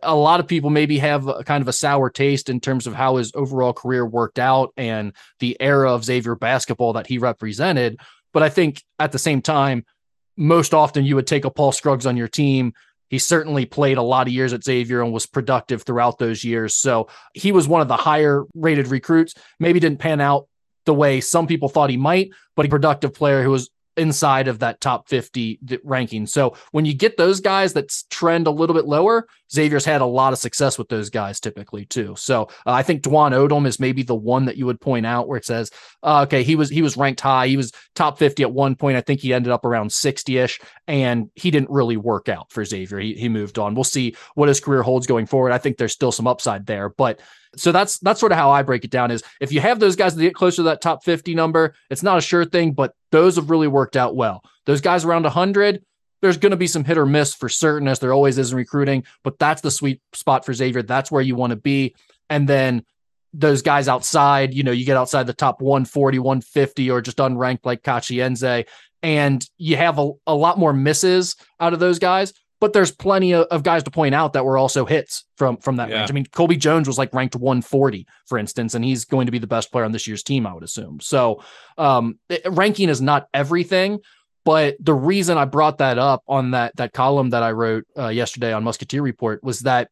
a 0.02 0.16
lot 0.16 0.40
of 0.40 0.48
people 0.48 0.70
maybe 0.70 0.98
have 0.98 1.28
a 1.28 1.44
kind 1.44 1.62
of 1.62 1.68
a 1.68 1.74
sour 1.74 2.10
taste 2.10 2.50
in 2.50 2.60
terms 2.60 2.88
of 2.88 2.94
how 2.94 3.18
his 3.18 3.32
overall 3.36 3.74
career 3.74 4.06
worked 4.06 4.40
out 4.40 4.74
and 4.78 5.14
the 5.40 5.58
era 5.60 5.92
of 5.92 6.06
Xavier 6.06 6.36
basketball 6.36 6.94
that 6.94 7.08
he 7.08 7.18
represented. 7.18 8.00
But 8.32 8.44
I 8.44 8.50
think 8.50 8.82
at 9.00 9.12
the 9.12 9.20
same 9.20 9.42
time, 9.42 9.86
most 10.38 10.74
often 10.74 11.06
you 11.06 11.16
would 11.16 11.28
take 11.28 11.46
a 11.46 11.52
Paul 11.52 11.72
Scruggs 11.72 12.06
on 12.06 12.18
your 12.18 12.28
team. 12.28 12.74
He 13.10 13.20
certainly 13.20 13.66
played 13.66 13.98
a 13.98 14.04
lot 14.04 14.28
of 14.28 14.34
years 14.34 14.54
at 14.54 14.64
Xavier 14.64 15.02
and 15.02 15.14
was 15.14 15.26
productive 15.26 15.84
throughout 15.84 16.18
those 16.18 16.44
years. 16.44 16.74
So 16.74 17.10
he 17.34 17.52
was 17.52 17.68
one 17.68 17.82
of 17.82 17.88
the 17.88 17.98
higher 17.98 18.44
rated 18.56 18.88
recruits. 18.88 19.36
Maybe 19.60 19.80
didn't 19.80 20.00
pan 20.00 20.22
out 20.22 20.48
the 20.86 20.94
way 20.94 21.22
some 21.22 21.46
people 21.46 21.70
thought 21.70 21.90
he 21.90 21.98
might, 21.98 22.32
but 22.56 22.66
a 22.66 22.70
productive 22.70 23.14
player 23.14 23.44
who 23.44 23.52
was 23.52 23.70
inside 23.98 24.48
of 24.48 24.60
that 24.60 24.82
top 24.82 25.08
50 25.08 25.60
ranking. 25.84 26.26
So 26.26 26.56
when 26.72 26.86
you 26.86 26.94
get 26.94 27.18
those 27.18 27.40
guys 27.40 27.74
that 27.74 27.94
trend 28.10 28.48
a 28.48 28.52
little 28.52 28.76
bit 28.76 28.86
lower, 28.86 29.28
Xavier's 29.52 29.86
had 29.86 30.02
a 30.02 30.06
lot 30.06 30.34
of 30.34 30.40
success 30.40 30.78
with 30.78 30.90
those 30.90 31.10
guys 31.10 31.40
typically 31.40 31.86
too. 31.86 32.16
So 32.18 32.44
uh, 32.66 32.72
I 32.72 32.82
think 32.84 33.04
Dwon 33.04 33.32
Odom 33.32 33.68
is 33.68 33.80
maybe 33.80 34.02
the 34.02 34.16
one 34.16 34.46
that 34.46 34.58
you 34.58 34.66
would 34.66 34.82
point 34.82 35.06
out 35.06 35.28
where 35.28 35.38
it 35.38 35.46
says, 35.46 35.70
uh, 36.02 36.24
okay, 36.28 36.44
he 36.44 36.56
was 36.56 36.70
he 36.70 36.82
was 36.82 36.98
ranked 36.98 37.22
high. 37.22 37.48
He 37.48 37.58
was 37.58 37.72
top 37.96 38.18
50 38.18 38.44
at 38.44 38.52
one 38.52 38.76
point. 38.76 38.98
I 38.98 39.02
think 39.02 39.20
he 39.20 39.34
ended 39.34 39.52
up 39.52 39.66
around 39.66 39.90
60ish 39.90 40.62
and 40.88 41.30
he 41.36 41.52
didn't 41.52 41.70
really 41.70 41.98
work 41.98 42.30
out 42.30 42.52
for 42.52 42.66
Xavier. 42.66 43.00
He, 43.00 43.14
he 43.14 43.30
moved 43.30 43.60
on. 43.60 43.76
We'll 43.76 43.84
see 43.84 44.16
what 44.34 44.50
his 44.50 44.60
career 44.60 44.82
holds 44.82 45.08
going 45.08 45.28
forward. 45.28 45.52
I 45.52 45.60
think 45.60 45.78
there's 45.78 45.94
still 45.94 46.12
some 46.12 46.28
upside 46.28 46.66
there, 46.66 46.90
but 46.90 47.20
so 47.56 47.72
that's 47.72 48.00
that's 48.00 48.20
sort 48.20 48.32
of 48.32 48.38
how 48.38 48.52
I 48.52 48.64
break 48.64 48.84
it 48.84 48.92
down 48.92 49.12
is 49.12 49.24
if 49.40 49.52
you 49.52 49.60
have 49.60 49.80
those 49.80 49.96
guys 49.96 50.16
that 50.16 50.22
get 50.22 50.36
closer 50.36 50.58
to 50.58 50.64
that 50.64 50.82
top 50.82 51.04
50 51.04 51.36
number, 51.36 51.76
it's 51.90 52.04
not 52.04 52.18
a 52.18 52.22
sure 52.22 52.46
thing, 52.46 52.74
but 52.74 52.94
those 53.12 53.36
have 53.36 53.50
really 53.50 53.68
worked 53.68 53.96
out 53.96 54.16
well. 54.16 54.44
Those 54.66 54.82
guys 54.82 55.06
around 55.06 55.24
100, 55.24 55.84
there's 56.22 56.38
going 56.38 56.52
to 56.52 56.58
be 56.58 56.68
some 56.68 56.84
hit 56.84 56.98
or 56.98 57.06
miss 57.06 57.34
for 57.34 57.50
certain 57.50 57.88
as 57.88 58.00
there 58.00 58.14
always 58.14 58.38
is 58.38 58.52
in 58.52 58.58
recruiting, 58.58 59.04
but 59.24 59.38
that's 59.40 59.62
the 59.62 59.72
sweet 59.72 60.02
spot 60.14 60.46
for 60.46 60.54
Xavier. 60.54 60.82
That's 60.82 61.12
where 61.12 61.22
you 61.22 61.36
want 61.36 61.52
to 61.52 61.58
be. 61.58 61.96
And 62.30 62.48
then 62.48 62.86
those 63.34 63.62
guys 63.62 63.88
outside, 63.88 64.54
you 64.54 64.64
know, 64.64 64.72
you 64.72 64.86
get 64.86 64.98
outside 64.98 65.28
the 65.28 65.34
top 65.34 65.62
140, 65.62 66.20
150 66.20 66.92
or 66.92 67.02
just 67.02 67.18
unranked 67.18 67.66
like 67.66 67.82
Kachi 67.82 68.18
Nze 68.18 68.66
and 69.04 69.46
you 69.58 69.76
have 69.76 70.00
a, 70.00 70.12
a 70.26 70.34
lot 70.34 70.58
more 70.58 70.74
misses 70.74 71.36
out 71.60 71.74
of 71.74 71.80
those 71.80 72.00
guys 72.00 72.34
but 72.64 72.72
there's 72.72 72.92
plenty 72.92 73.34
of, 73.34 73.46
of, 73.48 73.62
guys 73.62 73.84
to 73.84 73.92
point 73.92 74.16
out 74.16 74.32
that 74.32 74.46
were 74.46 74.58
also 74.58 74.86
hits 74.86 75.26
from 75.36 75.58
from 75.58 75.76
that 75.76 75.90
yeah. 75.90 75.98
range. 75.98 76.10
I 76.10 76.14
mean, 76.14 76.26
Colby 76.28 76.56
Jones 76.56 76.88
was 76.88 76.98
like 76.98 77.14
ranked 77.14 77.36
140, 77.36 78.08
for 78.26 78.38
instance, 78.38 78.74
and 78.74 78.86
he's 78.86 79.04
going 79.04 79.26
to 79.26 79.34
be 79.34 79.38
the 79.38 79.48
best 79.48 79.70
player 79.70 79.84
on 79.84 79.92
this 79.92 80.08
year's 80.08 80.24
team, 80.24 80.48
I 80.48 80.54
would 80.54 80.64
assume. 80.64 81.02
So 81.02 81.44
um, 81.78 82.20
it, 82.30 82.42
ranking 82.50 82.88
is 82.88 83.02
not 83.02 83.28
everything, 83.34 84.00
but 84.46 84.78
the 84.80 84.94
reason 84.94 85.38
I 85.38 85.44
brought 85.44 85.80
that 85.80 85.98
up 85.98 86.24
on 86.26 86.52
that 86.52 86.74
that 86.78 86.94
column 86.94 87.32
that 87.32 87.44
I 87.44 87.52
wrote 87.52 87.84
uh, 87.98 88.08
yesterday 88.08 88.54
on 88.54 88.64
Musketeer 88.64 89.02
Report 89.02 89.44
was 89.44 89.60
that 89.62 89.90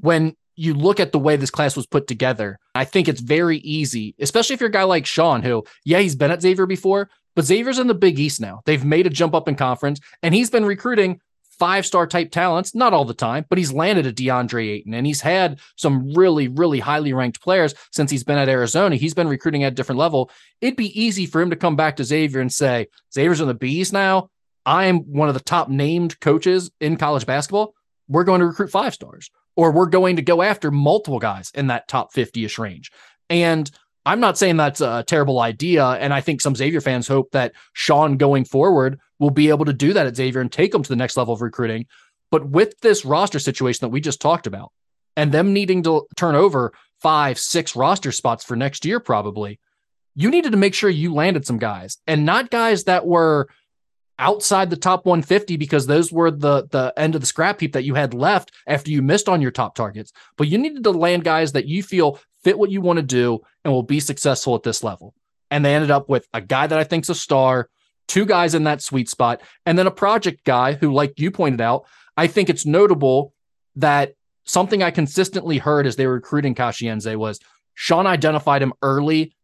when 0.00 0.36
you 0.56 0.72
look 0.72 0.98
at 0.98 1.12
the 1.12 1.18
way 1.18 1.36
this 1.36 1.50
class 1.50 1.76
was 1.76 1.84
put 1.84 2.06
together, 2.06 2.58
I 2.74 2.86
think 2.86 3.06
it's 3.06 3.20
very 3.20 3.58
easy, 3.58 4.14
especially 4.18 4.54
if 4.54 4.60
you're 4.60 4.70
a 4.70 4.72
guy 4.72 4.84
like 4.84 5.04
Sean, 5.04 5.42
who, 5.42 5.64
yeah, 5.84 5.98
he's 5.98 6.16
been 6.16 6.30
at 6.30 6.40
Xavier 6.40 6.64
before, 6.64 7.10
but 7.36 7.44
Xavier's 7.44 7.78
in 7.78 7.86
the 7.86 7.92
Big 7.92 8.18
East 8.18 8.40
now. 8.40 8.62
They've 8.64 8.82
made 8.82 9.06
a 9.06 9.10
jump 9.10 9.34
up 9.34 9.46
in 9.46 9.56
conference, 9.56 10.00
and 10.22 10.34
he's 10.34 10.48
been 10.48 10.64
recruiting 10.64 11.20
five 11.58 11.86
star 11.86 12.06
type 12.06 12.30
talents, 12.30 12.74
not 12.74 12.92
all 12.92 13.04
the 13.04 13.14
time, 13.14 13.44
but 13.48 13.58
he's 13.58 13.72
landed 13.72 14.06
a 14.06 14.12
DeAndre 14.12 14.70
Ayton 14.70 14.94
and 14.94 15.06
he's 15.06 15.20
had 15.20 15.60
some 15.76 16.12
really, 16.14 16.48
really 16.48 16.80
highly 16.80 17.12
ranked 17.12 17.40
players 17.40 17.74
since 17.92 18.10
he's 18.10 18.24
been 18.24 18.38
at 18.38 18.48
Arizona. 18.48 18.96
He's 18.96 19.14
been 19.14 19.28
recruiting 19.28 19.64
at 19.64 19.72
a 19.72 19.74
different 19.74 19.98
level. 19.98 20.30
It'd 20.60 20.76
be 20.76 21.00
easy 21.00 21.26
for 21.26 21.40
him 21.40 21.50
to 21.50 21.56
come 21.56 21.76
back 21.76 21.96
to 21.96 22.04
Xavier 22.04 22.40
and 22.40 22.52
say, 22.52 22.88
Xavier's 23.12 23.40
in 23.40 23.48
the 23.48 23.54
bees 23.54 23.92
now. 23.92 24.30
I 24.66 24.86
am 24.86 25.00
one 25.00 25.28
of 25.28 25.34
the 25.34 25.40
top 25.40 25.68
named 25.68 26.20
coaches 26.20 26.70
in 26.80 26.96
college 26.96 27.26
basketball. 27.26 27.74
We're 28.08 28.24
going 28.24 28.40
to 28.40 28.46
recruit 28.46 28.70
five 28.70 28.94
stars, 28.94 29.30
or 29.56 29.72
we're 29.72 29.86
going 29.86 30.16
to 30.16 30.22
go 30.22 30.42
after 30.42 30.70
multiple 30.70 31.18
guys 31.18 31.50
in 31.54 31.68
that 31.68 31.88
top 31.88 32.12
50 32.12 32.44
ish 32.44 32.58
range. 32.58 32.90
And 33.30 33.70
I'm 34.06 34.20
not 34.20 34.36
saying 34.36 34.56
that's 34.56 34.80
a 34.80 35.02
terrible 35.06 35.40
idea. 35.40 35.86
And 35.86 36.12
I 36.12 36.20
think 36.20 36.40
some 36.40 36.54
Xavier 36.54 36.80
fans 36.80 37.08
hope 37.08 37.30
that 37.32 37.52
Sean 37.72 38.16
going 38.16 38.44
forward 38.44 39.00
will 39.18 39.30
be 39.30 39.48
able 39.48 39.64
to 39.64 39.72
do 39.72 39.94
that 39.94 40.06
at 40.06 40.16
Xavier 40.16 40.40
and 40.40 40.52
take 40.52 40.72
them 40.72 40.82
to 40.82 40.88
the 40.88 40.96
next 40.96 41.16
level 41.16 41.32
of 41.32 41.40
recruiting. 41.40 41.86
But 42.30 42.48
with 42.48 42.78
this 42.80 43.04
roster 43.04 43.38
situation 43.38 43.84
that 43.84 43.90
we 43.92 44.00
just 44.00 44.20
talked 44.20 44.46
about 44.46 44.72
and 45.16 45.32
them 45.32 45.52
needing 45.52 45.82
to 45.84 46.06
turn 46.16 46.34
over 46.34 46.74
five, 47.00 47.38
six 47.38 47.76
roster 47.76 48.12
spots 48.12 48.44
for 48.44 48.56
next 48.56 48.84
year, 48.84 49.00
probably, 49.00 49.58
you 50.14 50.30
needed 50.30 50.52
to 50.52 50.58
make 50.58 50.74
sure 50.74 50.90
you 50.90 51.14
landed 51.14 51.46
some 51.46 51.58
guys 51.58 51.98
and 52.06 52.26
not 52.26 52.50
guys 52.50 52.84
that 52.84 53.06
were 53.06 53.48
outside 54.18 54.70
the 54.70 54.76
top 54.76 55.06
150 55.06 55.56
because 55.56 55.86
those 55.86 56.12
were 56.12 56.30
the 56.30 56.68
the 56.70 56.92
end 56.96 57.16
of 57.16 57.20
the 57.20 57.26
scrap 57.26 57.60
heap 57.60 57.72
that 57.72 57.82
you 57.82 57.94
had 57.94 58.14
left 58.14 58.52
after 58.66 58.92
you 58.92 59.02
missed 59.02 59.28
on 59.28 59.42
your 59.42 59.50
top 59.50 59.74
targets 59.74 60.12
but 60.36 60.46
you 60.46 60.56
needed 60.56 60.84
to 60.84 60.92
land 60.92 61.24
guys 61.24 61.50
that 61.50 61.66
you 61.66 61.82
feel 61.82 62.20
fit 62.44 62.58
what 62.58 62.70
you 62.70 62.80
want 62.80 62.98
to 62.98 63.02
do 63.02 63.40
and 63.64 63.72
will 63.72 63.82
be 63.82 64.00
successful 64.00 64.54
at 64.54 64.62
this 64.62 64.84
level 64.84 65.14
and 65.50 65.64
they 65.64 65.74
ended 65.74 65.90
up 65.90 66.08
with 66.08 66.26
a 66.32 66.40
guy 66.40 66.66
that 66.66 66.78
I 66.78 66.84
think's 66.84 67.08
a 67.08 67.14
star 67.14 67.68
two 68.06 68.26
guys 68.26 68.54
in 68.54 68.64
that 68.64 68.82
sweet 68.82 69.08
spot, 69.08 69.42
and 69.66 69.78
then 69.78 69.86
a 69.86 69.90
project 69.90 70.44
guy 70.44 70.74
who, 70.74 70.92
like 70.92 71.18
you 71.18 71.30
pointed 71.30 71.60
out, 71.60 71.86
I 72.16 72.26
think 72.26 72.48
it's 72.48 72.66
notable 72.66 73.32
that 73.76 74.14
something 74.44 74.82
I 74.82 74.90
consistently 74.90 75.58
heard 75.58 75.86
as 75.86 75.96
they 75.96 76.06
were 76.06 76.14
recruiting 76.14 76.54
Kachi 76.54 76.92
Nze 76.92 77.16
was 77.16 77.40
Sean 77.74 78.06
identified 78.06 78.62
him 78.62 78.72
early 78.82 79.34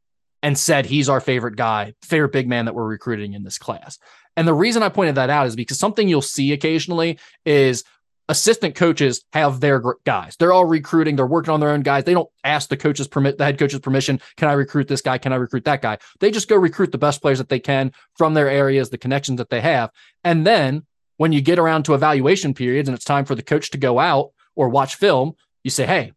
and 0.43 0.59
said 0.59 0.87
he's 0.87 1.09
our 1.09 1.21
favorite 1.21 1.57
guy, 1.57 1.95
favorite 2.03 2.33
big 2.33 2.49
man 2.49 2.67
that 2.67 2.75
we're 2.75 2.87
recruiting 2.87 3.35
in 3.35 3.43
this 3.43 3.59
class. 3.59 3.99
And 4.37 4.47
the 4.47 4.55
reason 4.55 4.83
I 4.83 4.89
pointed 4.89 5.17
that 5.17 5.31
out 5.31 5.47
is 5.47 5.57
because 5.57 5.79
something 5.79 6.09
you'll 6.09 6.23
see 6.23 6.53
occasionally 6.53 7.19
is 7.45 7.85
assistant 8.31 8.77
coaches 8.77 9.25
have 9.33 9.59
their 9.59 9.83
guys. 10.07 10.37
They're 10.39 10.53
all 10.53 10.65
recruiting. 10.65 11.17
They're 11.17 11.27
working 11.27 11.53
on 11.53 11.59
their 11.59 11.71
own 11.71 11.81
guys. 11.81 12.05
They 12.05 12.15
don't 12.15 12.31
ask 12.45 12.69
the 12.69 12.77
coaches 12.77 13.09
permit 13.09 13.39
the 13.39 13.45
head 13.45 13.59
coach's 13.59 13.81
permission. 13.81 14.21
Can 14.37 14.49
I 14.49 14.53
recruit 14.53 14.87
this 14.87 15.01
guy? 15.01 15.19
Can 15.19 15.33
I 15.33 15.37
recruit 15.37 15.65
that 15.65 15.83
guy? 15.83 15.99
They 16.21 16.31
just 16.31 16.49
go 16.49 16.55
recruit 16.55 16.93
the 16.93 16.99
best 16.99 17.21
players 17.21 17.39
that 17.39 17.49
they 17.49 17.59
can 17.59 17.93
from 18.17 18.35
their 18.35 18.49
areas, 18.49 18.89
the 18.89 18.99
connections 18.99 19.39
that 19.39 19.51
they 19.51 19.61
have. 19.61 19.91
And 20.23 20.47
then 20.47 20.87
when 21.17 21.33
you 21.33 21.41
get 21.41 21.59
around 21.59 21.83
to 21.85 21.95
evaluation 21.95 22.55
periods 22.55 22.89
and 22.89 22.95
it's 22.95 23.05
time 23.05 23.25
for 23.25 23.35
the 23.35 23.43
coach 23.43 23.71
to 23.71 23.79
go 23.79 23.99
out 23.99 24.31
or 24.55 24.69
watch 24.69 24.95
film, 24.95 25.33
you 25.65 25.71
say, 25.71 25.85
Hey, 25.85 26.13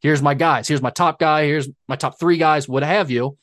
here's 0.00 0.22
my 0.22 0.32
guys. 0.32 0.68
Here's 0.68 0.82
my 0.82 0.90
top 0.90 1.18
guy. 1.18 1.44
Here's 1.44 1.68
my 1.86 1.96
top 1.96 2.18
three 2.18 2.38
guys, 2.38 2.66
what 2.66 2.82
have 2.82 3.10
you. 3.10 3.36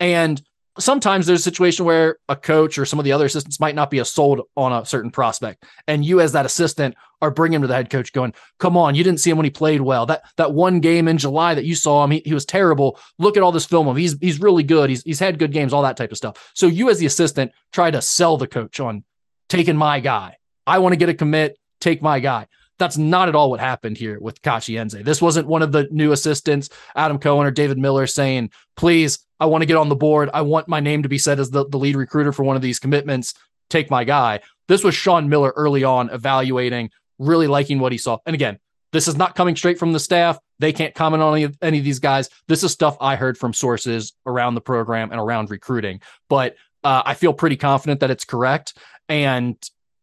And 0.00 0.42
sometimes 0.78 1.26
there's 1.26 1.40
a 1.40 1.42
situation 1.42 1.84
where 1.84 2.18
a 2.28 2.36
coach 2.36 2.78
or 2.78 2.84
some 2.84 2.98
of 2.98 3.04
the 3.04 3.12
other 3.12 3.26
assistants 3.26 3.60
might 3.60 3.74
not 3.74 3.90
be 3.90 4.02
sold 4.04 4.42
on 4.56 4.72
a 4.72 4.84
certain 4.84 5.10
prospect. 5.10 5.64
And 5.86 6.04
you 6.04 6.20
as 6.20 6.32
that 6.32 6.46
assistant 6.46 6.94
are 7.20 7.30
bringing 7.30 7.60
to 7.60 7.66
the 7.66 7.74
head 7.74 7.90
coach 7.90 8.12
going 8.12 8.32
come 8.58 8.76
on 8.76 8.94
you 8.94 9.02
didn't 9.02 9.18
see 9.18 9.28
him 9.30 9.36
when 9.36 9.44
he 9.44 9.50
played 9.50 9.80
well. 9.80 10.06
That 10.06 10.22
that 10.36 10.52
one 10.52 10.78
game 10.80 11.08
in 11.08 11.18
july 11.18 11.54
that 11.54 11.64
you 11.64 11.74
saw 11.74 12.04
him 12.04 12.12
he, 12.12 12.22
he 12.24 12.34
was 12.34 12.44
terrible. 12.44 12.98
Look 13.18 13.36
at 13.36 13.42
all 13.42 13.52
this 13.52 13.66
film 13.66 13.88
of 13.88 13.96
he's 13.96 14.16
he's 14.20 14.40
really 14.40 14.62
good. 14.62 14.88
He's, 14.90 15.02
he's 15.02 15.18
had 15.18 15.38
good 15.38 15.52
games 15.52 15.72
all 15.72 15.82
that 15.82 15.96
type 15.96 16.12
of 16.12 16.16
stuff. 16.16 16.52
So 16.54 16.66
you 16.66 16.90
as 16.90 16.98
the 16.98 17.06
assistant 17.06 17.52
try 17.72 17.90
to 17.90 18.00
sell 18.00 18.36
the 18.36 18.46
coach 18.46 18.78
on 18.80 19.04
taking 19.48 19.76
my 19.76 20.00
guy. 20.00 20.36
I 20.66 20.78
want 20.78 20.92
to 20.92 20.96
get 20.96 21.08
a 21.08 21.14
commit. 21.14 21.58
Take 21.80 22.02
my 22.02 22.20
guy 22.20 22.46
that's 22.78 22.96
not 22.96 23.28
at 23.28 23.34
all 23.34 23.50
what 23.50 23.60
happened 23.60 23.96
here 23.96 24.18
with 24.20 24.40
Kachi 24.42 24.74
Nze. 24.74 25.04
This 25.04 25.20
wasn't 25.20 25.48
one 25.48 25.62
of 25.62 25.72
the 25.72 25.88
new 25.90 26.12
assistants, 26.12 26.70
Adam 26.94 27.18
Cohen 27.18 27.46
or 27.46 27.50
David 27.50 27.78
Miller, 27.78 28.06
saying, 28.06 28.50
please, 28.76 29.18
I 29.40 29.46
want 29.46 29.62
to 29.62 29.66
get 29.66 29.76
on 29.76 29.88
the 29.88 29.96
board. 29.96 30.30
I 30.32 30.42
want 30.42 30.68
my 30.68 30.80
name 30.80 31.02
to 31.02 31.08
be 31.08 31.18
said 31.18 31.40
as 31.40 31.50
the, 31.50 31.68
the 31.68 31.78
lead 31.78 31.96
recruiter 31.96 32.32
for 32.32 32.44
one 32.44 32.56
of 32.56 32.62
these 32.62 32.78
commitments. 32.78 33.34
Take 33.68 33.90
my 33.90 34.04
guy. 34.04 34.40
This 34.68 34.84
was 34.84 34.94
Sean 34.94 35.28
Miller 35.28 35.52
early 35.56 35.84
on 35.84 36.10
evaluating, 36.10 36.90
really 37.18 37.46
liking 37.46 37.78
what 37.78 37.92
he 37.92 37.98
saw. 37.98 38.18
And 38.26 38.34
again, 38.34 38.58
this 38.92 39.08
is 39.08 39.16
not 39.16 39.34
coming 39.34 39.56
straight 39.56 39.78
from 39.78 39.92
the 39.92 40.00
staff. 40.00 40.38
They 40.58 40.72
can't 40.72 40.94
comment 40.94 41.22
on 41.22 41.34
any 41.34 41.44
of, 41.44 41.58
any 41.60 41.78
of 41.78 41.84
these 41.84 41.98
guys. 41.98 42.30
This 42.48 42.64
is 42.64 42.72
stuff 42.72 42.96
I 43.00 43.16
heard 43.16 43.36
from 43.36 43.52
sources 43.52 44.14
around 44.26 44.54
the 44.54 44.60
program 44.60 45.10
and 45.10 45.20
around 45.20 45.50
recruiting. 45.50 46.00
But 46.28 46.56
uh, 46.82 47.02
I 47.04 47.14
feel 47.14 47.32
pretty 47.32 47.56
confident 47.56 48.00
that 48.00 48.10
it's 48.10 48.24
correct. 48.24 48.76
And 49.08 49.56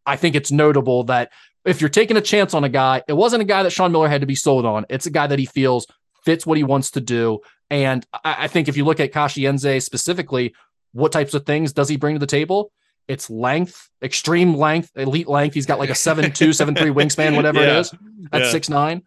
I 0.04 0.16
think 0.16 0.36
it's 0.36 0.52
notable 0.52 1.04
that 1.04 1.32
if 1.66 1.80
you're 1.80 1.90
taking 1.90 2.16
a 2.16 2.20
chance 2.20 2.54
on 2.54 2.64
a 2.64 2.68
guy, 2.68 3.02
it 3.08 3.12
wasn't 3.12 3.42
a 3.42 3.44
guy 3.44 3.62
that 3.62 3.70
Sean 3.70 3.92
Miller 3.92 4.08
had 4.08 4.20
to 4.22 4.26
be 4.26 4.34
sold 4.34 4.64
on. 4.64 4.86
It's 4.88 5.06
a 5.06 5.10
guy 5.10 5.26
that 5.26 5.38
he 5.38 5.46
feels 5.46 5.86
fits 6.24 6.46
what 6.46 6.56
he 6.56 6.64
wants 6.64 6.92
to 6.92 7.00
do. 7.00 7.40
And 7.70 8.06
I, 8.12 8.44
I 8.44 8.48
think 8.48 8.68
if 8.68 8.76
you 8.76 8.84
look 8.84 9.00
at 9.00 9.12
Kachi 9.12 9.48
Nze 9.48 9.82
specifically, 9.82 10.54
what 10.92 11.12
types 11.12 11.34
of 11.34 11.44
things 11.44 11.72
does 11.72 11.88
he 11.88 11.96
bring 11.96 12.14
to 12.14 12.18
the 12.18 12.26
table? 12.26 12.72
It's 13.08 13.28
length, 13.30 13.88
extreme 14.02 14.56
length, 14.56 14.90
elite 14.96 15.28
length. 15.28 15.54
He's 15.54 15.66
got 15.66 15.78
like 15.78 15.90
a 15.90 15.94
seven 15.94 16.32
two, 16.32 16.52
seven 16.52 16.74
three 16.74 16.90
wingspan, 16.90 17.36
whatever 17.36 17.60
yeah. 17.60 17.76
it 17.76 17.80
is, 17.80 17.94
at 18.32 18.42
yeah. 18.42 18.50
six 18.50 18.68
nine. 18.68 19.02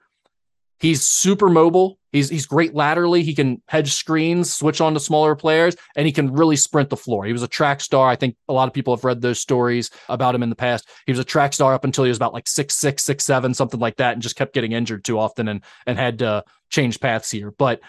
He's 0.80 1.06
super 1.06 1.50
mobile. 1.50 1.98
He's 2.12 2.30
he's 2.30 2.46
great 2.46 2.74
laterally. 2.74 3.22
He 3.22 3.36
can 3.36 3.62
hedge 3.68 3.94
screens, 3.94 4.52
switch 4.52 4.82
on 4.82 4.94
to 4.94 5.00
smaller 5.00 5.36
players, 5.36 5.76
and 5.96 6.06
he 6.08 6.12
can 6.12 6.34
really 6.34 6.56
sprint 6.56 6.90
the 6.90 6.98
floor. 6.98 7.26
He 7.26 7.34
was 7.34 7.44
a 7.44 7.48
track 7.48 7.82
star. 7.82 8.10
I 8.10 8.16
think 8.16 8.36
a 8.48 8.54
lot 8.54 8.68
of 8.68 8.74
people 8.74 8.96
have 8.96 9.04
read 9.04 9.22
those 9.22 9.40
stories 9.40 9.92
about 10.08 10.34
him 10.34 10.42
in 10.42 10.50
the 10.50 10.56
past. 10.56 10.88
He 11.06 11.12
was 11.12 11.20
a 11.20 11.24
track 11.24 11.54
star 11.54 11.74
up 11.74 11.84
until 11.84 12.06
he 12.06 12.10
was 12.10 12.18
about 12.18 12.34
like 12.34 12.48
six 12.48 12.76
six, 12.76 13.04
six 13.04 13.26
seven, 13.26 13.54
something 13.54 13.80
like 13.80 13.98
that, 13.98 14.14
and 14.14 14.22
just 14.22 14.38
kept 14.38 14.54
getting 14.54 14.72
injured 14.72 15.04
too 15.04 15.20
often 15.20 15.50
and 15.50 15.62
and 15.86 16.00
had 16.00 16.20
to 16.20 16.44
change 16.70 17.00
paths 17.00 17.30
here. 17.30 17.52
But 17.52 17.82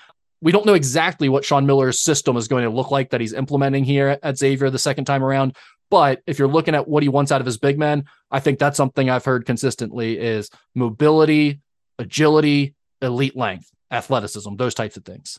we 0.42 0.52
don't 0.52 0.66
know 0.66 0.74
exactly 0.74 1.28
what 1.28 1.44
Sean 1.44 1.66
Miller's 1.66 2.00
system 2.00 2.36
is 2.36 2.48
going 2.48 2.64
to 2.64 2.70
look 2.70 2.90
like 2.90 3.10
that 3.10 3.20
he's 3.20 3.34
implementing 3.34 3.84
here 3.84 4.18
at 4.22 4.38
Xavier 4.38 4.70
the 4.70 4.78
second 4.78 5.04
time 5.04 5.22
around. 5.22 5.56
But 5.90 6.22
if 6.26 6.38
you're 6.38 6.48
looking 6.48 6.74
at 6.74 6.88
what 6.88 7.02
he 7.02 7.08
wants 7.08 7.32
out 7.32 7.40
of 7.40 7.46
his 7.46 7.58
big 7.58 7.78
men, 7.78 8.04
I 8.30 8.40
think 8.40 8.58
that's 8.58 8.76
something 8.76 9.10
I've 9.10 9.24
heard 9.24 9.44
consistently 9.44 10.18
is 10.18 10.48
mobility, 10.74 11.60
agility, 11.98 12.74
elite 13.02 13.36
length, 13.36 13.70
athleticism, 13.90 14.56
those 14.56 14.74
types 14.74 14.96
of 14.96 15.04
things. 15.04 15.38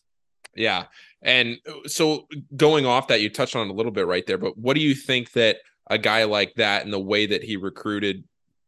Yeah. 0.55 0.85
And 1.21 1.59
so 1.87 2.27
going 2.55 2.85
off 2.85 3.07
that, 3.07 3.21
you 3.21 3.29
touched 3.29 3.55
on 3.55 3.69
a 3.69 3.73
little 3.73 3.91
bit 3.91 4.07
right 4.07 4.25
there, 4.25 4.37
but 4.37 4.57
what 4.57 4.75
do 4.75 4.81
you 4.81 4.95
think 4.95 5.31
that 5.33 5.57
a 5.87 5.97
guy 5.97 6.23
like 6.25 6.55
that 6.55 6.83
and 6.83 6.91
the 6.91 6.99
way 6.99 7.25
that 7.25 7.43
he 7.43 7.57
recruited 7.57 8.23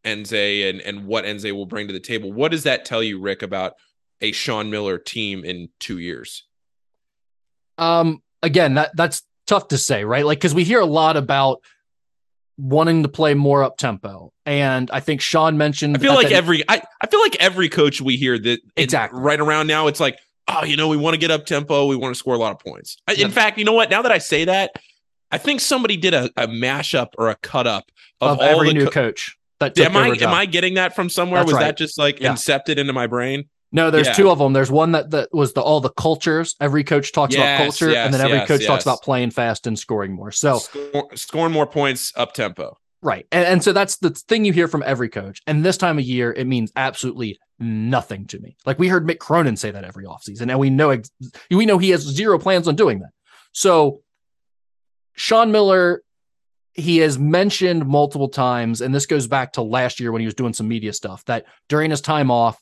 Nze 0.05 0.69
and, 0.69 0.81
and 0.81 1.05
what 1.05 1.25
Nze 1.25 1.51
will 1.51 1.65
bring 1.65 1.87
to 1.87 1.93
the 1.93 1.99
table, 1.99 2.31
what 2.31 2.51
does 2.51 2.63
that 2.63 2.85
tell 2.85 3.01
you, 3.01 3.19
Rick, 3.19 3.41
about 3.41 3.73
a 4.21 4.31
Sean 4.31 4.69
Miller 4.69 4.97
team 4.97 5.43
in 5.45 5.69
two 5.79 5.97
years? 5.97 6.43
Um, 7.77 8.21
again, 8.41 8.75
that 8.75 8.91
that's 8.95 9.23
tough 9.47 9.69
to 9.69 9.77
say, 9.77 10.03
right? 10.03 10.25
Like, 10.25 10.39
because 10.39 10.53
we 10.53 10.63
hear 10.63 10.79
a 10.79 10.85
lot 10.85 11.17
about 11.17 11.61
wanting 12.57 13.03
to 13.03 13.09
play 13.09 13.33
more 13.33 13.63
up 13.63 13.77
tempo. 13.77 14.31
And 14.45 14.89
I 14.91 14.99
think 14.99 15.21
Sean 15.21 15.57
mentioned 15.57 15.97
I 15.97 15.99
feel 15.99 16.13
like 16.13 16.31
every 16.31 16.63
I, 16.69 16.81
I 17.01 17.07
feel 17.07 17.21
like 17.21 17.35
every 17.39 17.69
coach 17.69 18.01
we 18.01 18.17
hear 18.17 18.37
that 18.37 18.59
exactly 18.75 19.19
right 19.19 19.39
around 19.39 19.67
now, 19.67 19.87
it's 19.87 19.99
like, 19.99 20.19
oh, 20.47 20.63
you 20.63 20.77
know, 20.77 20.87
we 20.87 20.97
want 20.97 21.13
to 21.13 21.17
get 21.17 21.31
up 21.31 21.45
tempo, 21.45 21.87
we 21.87 21.95
want 21.95 22.13
to 22.13 22.19
score 22.19 22.35
a 22.35 22.37
lot 22.37 22.51
of 22.51 22.59
points. 22.59 22.97
I, 23.07 23.13
in 23.13 23.31
fact, 23.31 23.57
you 23.57 23.65
know 23.65 23.73
what? 23.73 23.89
Now 23.89 24.01
that 24.01 24.11
I 24.11 24.17
say 24.17 24.45
that, 24.45 24.71
I 25.31 25.37
think 25.37 25.61
somebody 25.61 25.97
did 25.97 26.13
a, 26.13 26.25
a 26.37 26.47
mashup 26.47 27.09
or 27.17 27.29
a 27.29 27.35
cut 27.35 27.65
up 27.65 27.85
of, 28.21 28.39
of 28.39 28.41
every 28.41 28.73
new 28.73 28.85
co- 28.85 28.91
coach. 28.91 29.37
That 29.59 29.77
am 29.79 29.95
I 29.95 30.09
am 30.09 30.33
I 30.33 30.45
getting 30.45 30.75
that 30.75 30.95
from 30.95 31.09
somewhere? 31.09 31.39
That's 31.39 31.53
was 31.53 31.55
right. 31.55 31.67
that 31.67 31.77
just 31.77 31.97
like 31.97 32.19
yeah. 32.19 32.33
incepted 32.33 32.77
into 32.77 32.93
my 32.93 33.07
brain? 33.07 33.45
No, 33.73 33.89
there's 33.89 34.07
yeah. 34.07 34.13
two 34.13 34.29
of 34.29 34.37
them. 34.37 34.53
There's 34.53 34.71
one 34.71 34.91
that, 34.91 35.09
that 35.09 35.33
was 35.33 35.53
the 35.53 35.61
all 35.61 35.81
the 35.81 35.89
cultures. 35.89 36.55
Every 36.61 36.83
coach 36.83 37.11
talks 37.11 37.33
yes, 37.33 37.41
about 37.41 37.65
culture, 37.65 37.89
yes, 37.89 38.05
and 38.05 38.13
then 38.13 38.21
every 38.21 38.37
yes, 38.37 38.47
coach 38.47 38.65
talks 38.65 38.85
about 38.85 39.01
playing 39.01 39.31
fast 39.31 39.65
and 39.65 39.77
scoring 39.77 40.13
more. 40.13 40.31
So 40.31 40.59
Score, 40.59 41.09
scoring 41.15 41.51
more 41.51 41.65
points 41.65 42.13
up 42.15 42.33
tempo. 42.33 42.77
Right. 43.01 43.25
And, 43.31 43.45
and 43.45 43.63
so 43.63 43.73
that's 43.73 43.97
the 43.97 44.11
thing 44.11 44.45
you 44.45 44.53
hear 44.53 44.67
from 44.67 44.83
every 44.85 45.09
coach. 45.09 45.41
And 45.47 45.65
this 45.65 45.75
time 45.75 45.97
of 45.97 46.05
year, 46.05 46.31
it 46.31 46.45
means 46.45 46.71
absolutely 46.75 47.39
nothing 47.59 48.27
to 48.27 48.39
me. 48.39 48.55
Like 48.63 48.77
we 48.77 48.87
heard 48.87 49.07
Mick 49.07 49.17
Cronin 49.17 49.57
say 49.57 49.71
that 49.71 49.83
every 49.83 50.05
offseason, 50.05 50.49
and 50.49 50.59
we 50.59 50.69
know 50.69 50.95
we 51.49 51.65
know 51.65 51.79
he 51.79 51.89
has 51.89 52.01
zero 52.01 52.37
plans 52.37 52.67
on 52.67 52.75
doing 52.75 52.99
that. 52.99 53.09
So 53.53 54.01
Sean 55.15 55.51
Miller, 55.51 56.03
he 56.73 56.97
has 56.97 57.17
mentioned 57.17 57.85
multiple 57.87 58.29
times, 58.29 58.81
and 58.81 58.93
this 58.93 59.07
goes 59.07 59.27
back 59.27 59.53
to 59.53 59.63
last 59.63 59.99
year 59.99 60.11
when 60.11 60.21
he 60.21 60.25
was 60.25 60.35
doing 60.35 60.53
some 60.53 60.67
media 60.67 60.93
stuff, 60.93 61.25
that 61.25 61.45
during 61.69 61.91
his 61.91 62.01
time 62.01 62.29
off, 62.31 62.59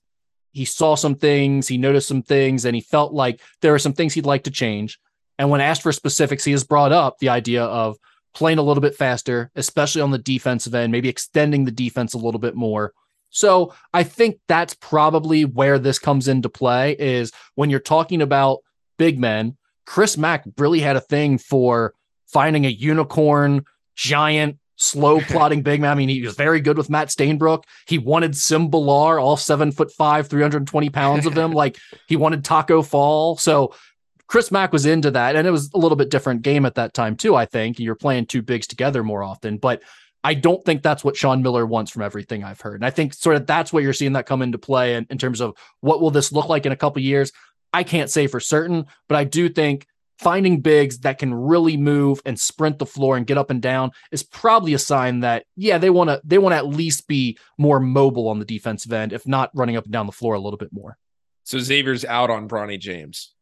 he 0.51 0.65
saw 0.65 0.95
some 0.95 1.15
things, 1.15 1.67
he 1.67 1.77
noticed 1.77 2.07
some 2.07 2.23
things, 2.23 2.65
and 2.65 2.75
he 2.75 2.81
felt 2.81 3.13
like 3.13 3.41
there 3.61 3.73
are 3.73 3.79
some 3.79 3.93
things 3.93 4.13
he'd 4.13 4.25
like 4.25 4.43
to 4.43 4.51
change. 4.51 4.99
And 5.37 5.49
when 5.49 5.61
asked 5.61 5.81
for 5.81 5.91
specifics, 5.91 6.43
he 6.43 6.51
has 6.51 6.63
brought 6.63 6.91
up 6.91 7.17
the 7.19 7.29
idea 7.29 7.63
of 7.63 7.97
playing 8.33 8.57
a 8.57 8.61
little 8.61 8.81
bit 8.81 8.95
faster, 8.95 9.51
especially 9.55 10.01
on 10.01 10.11
the 10.11 10.17
defensive 10.17 10.75
end, 10.75 10.91
maybe 10.91 11.09
extending 11.09 11.65
the 11.65 11.71
defense 11.71 12.13
a 12.13 12.17
little 12.17 12.39
bit 12.39 12.55
more. 12.55 12.93
So 13.29 13.73
I 13.93 14.03
think 14.03 14.39
that's 14.47 14.73
probably 14.75 15.45
where 15.45 15.79
this 15.79 15.99
comes 15.99 16.27
into 16.27 16.49
play 16.49 16.95
is 16.99 17.31
when 17.55 17.69
you're 17.69 17.79
talking 17.79 18.21
about 18.21 18.59
big 18.97 19.19
men. 19.19 19.57
Chris 19.85 20.17
Mack 20.17 20.45
really 20.57 20.81
had 20.81 20.95
a 20.95 21.01
thing 21.01 21.37
for 21.37 21.93
finding 22.27 22.65
a 22.65 22.69
unicorn, 22.69 23.65
giant, 23.95 24.57
slow 24.81 25.21
plotting 25.27 25.61
big 25.61 25.79
man. 25.81 25.91
I 25.91 25.95
mean, 25.95 26.09
he 26.09 26.21
was 26.21 26.35
very 26.35 26.59
good 26.59 26.77
with 26.77 26.89
Matt 26.89 27.09
Stainbrook. 27.09 27.63
He 27.87 27.97
wanted 27.97 28.35
Sim 28.35 28.69
Bhullar, 28.69 29.21
all 29.21 29.37
seven 29.37 29.71
foot 29.71 29.91
five, 29.91 30.27
320 30.27 30.89
pounds 30.89 31.25
of 31.25 31.37
him. 31.37 31.51
like 31.53 31.77
he 32.07 32.15
wanted 32.15 32.43
Taco 32.43 32.81
Fall. 32.81 33.37
So 33.37 33.73
Chris 34.27 34.51
Mack 34.51 34.73
was 34.73 34.85
into 34.85 35.11
that. 35.11 35.35
And 35.35 35.47
it 35.47 35.51
was 35.51 35.71
a 35.73 35.77
little 35.77 35.95
bit 35.95 36.09
different 36.09 36.41
game 36.41 36.65
at 36.65 36.75
that 36.75 36.93
time, 36.93 37.15
too, 37.15 37.35
I 37.35 37.45
think. 37.45 37.79
You're 37.79 37.95
playing 37.95 38.25
two 38.25 38.41
bigs 38.41 38.67
together 38.67 39.03
more 39.03 39.23
often. 39.23 39.57
But 39.57 39.83
I 40.23 40.33
don't 40.35 40.63
think 40.63 40.83
that's 40.83 41.03
what 41.03 41.15
Sean 41.15 41.41
Miller 41.41 41.65
wants 41.65 41.91
from 41.91 42.03
everything 42.03 42.43
I've 42.43 42.61
heard. 42.61 42.75
And 42.75 42.85
I 42.85 42.91
think 42.91 43.13
sort 43.13 43.35
of 43.35 43.47
that's 43.47 43.73
what 43.73 43.83
you're 43.83 43.93
seeing 43.93 44.13
that 44.13 44.25
come 44.25 44.41
into 44.41 44.57
play 44.57 44.95
in, 44.95 45.07
in 45.09 45.17
terms 45.17 45.41
of 45.41 45.55
what 45.79 45.99
will 45.99 46.11
this 46.11 46.31
look 46.31 46.47
like 46.47 46.65
in 46.65 46.71
a 46.71 46.77
couple 46.77 47.01
years. 47.01 47.31
I 47.73 47.83
can't 47.83 48.09
say 48.09 48.27
for 48.27 48.39
certain, 48.39 48.85
but 49.07 49.17
I 49.17 49.23
do 49.23 49.49
think 49.49 49.87
finding 50.21 50.61
bigs 50.61 50.99
that 50.99 51.17
can 51.17 51.33
really 51.33 51.77
move 51.77 52.21
and 52.25 52.39
sprint 52.39 52.77
the 52.77 52.85
floor 52.85 53.17
and 53.17 53.25
get 53.25 53.39
up 53.39 53.49
and 53.49 53.61
down 53.61 53.91
is 54.11 54.21
probably 54.21 54.75
a 54.75 54.79
sign 54.79 55.21
that 55.21 55.45
yeah 55.55 55.79
they 55.79 55.89
want 55.89 56.11
to 56.11 56.21
they 56.23 56.37
want 56.37 56.53
to 56.53 56.57
at 56.57 56.67
least 56.67 57.07
be 57.07 57.35
more 57.57 57.79
mobile 57.79 58.29
on 58.29 58.37
the 58.37 58.45
defensive 58.45 58.93
end 58.93 59.13
if 59.13 59.27
not 59.27 59.49
running 59.55 59.75
up 59.75 59.85
and 59.85 59.93
down 59.93 60.05
the 60.05 60.11
floor 60.11 60.35
a 60.35 60.39
little 60.39 60.57
bit 60.57 60.71
more. 60.71 60.97
So 61.43 61.57
xavier's 61.57 62.05
out 62.05 62.29
on 62.29 62.47
bronny 62.47 62.79
james 62.79 63.33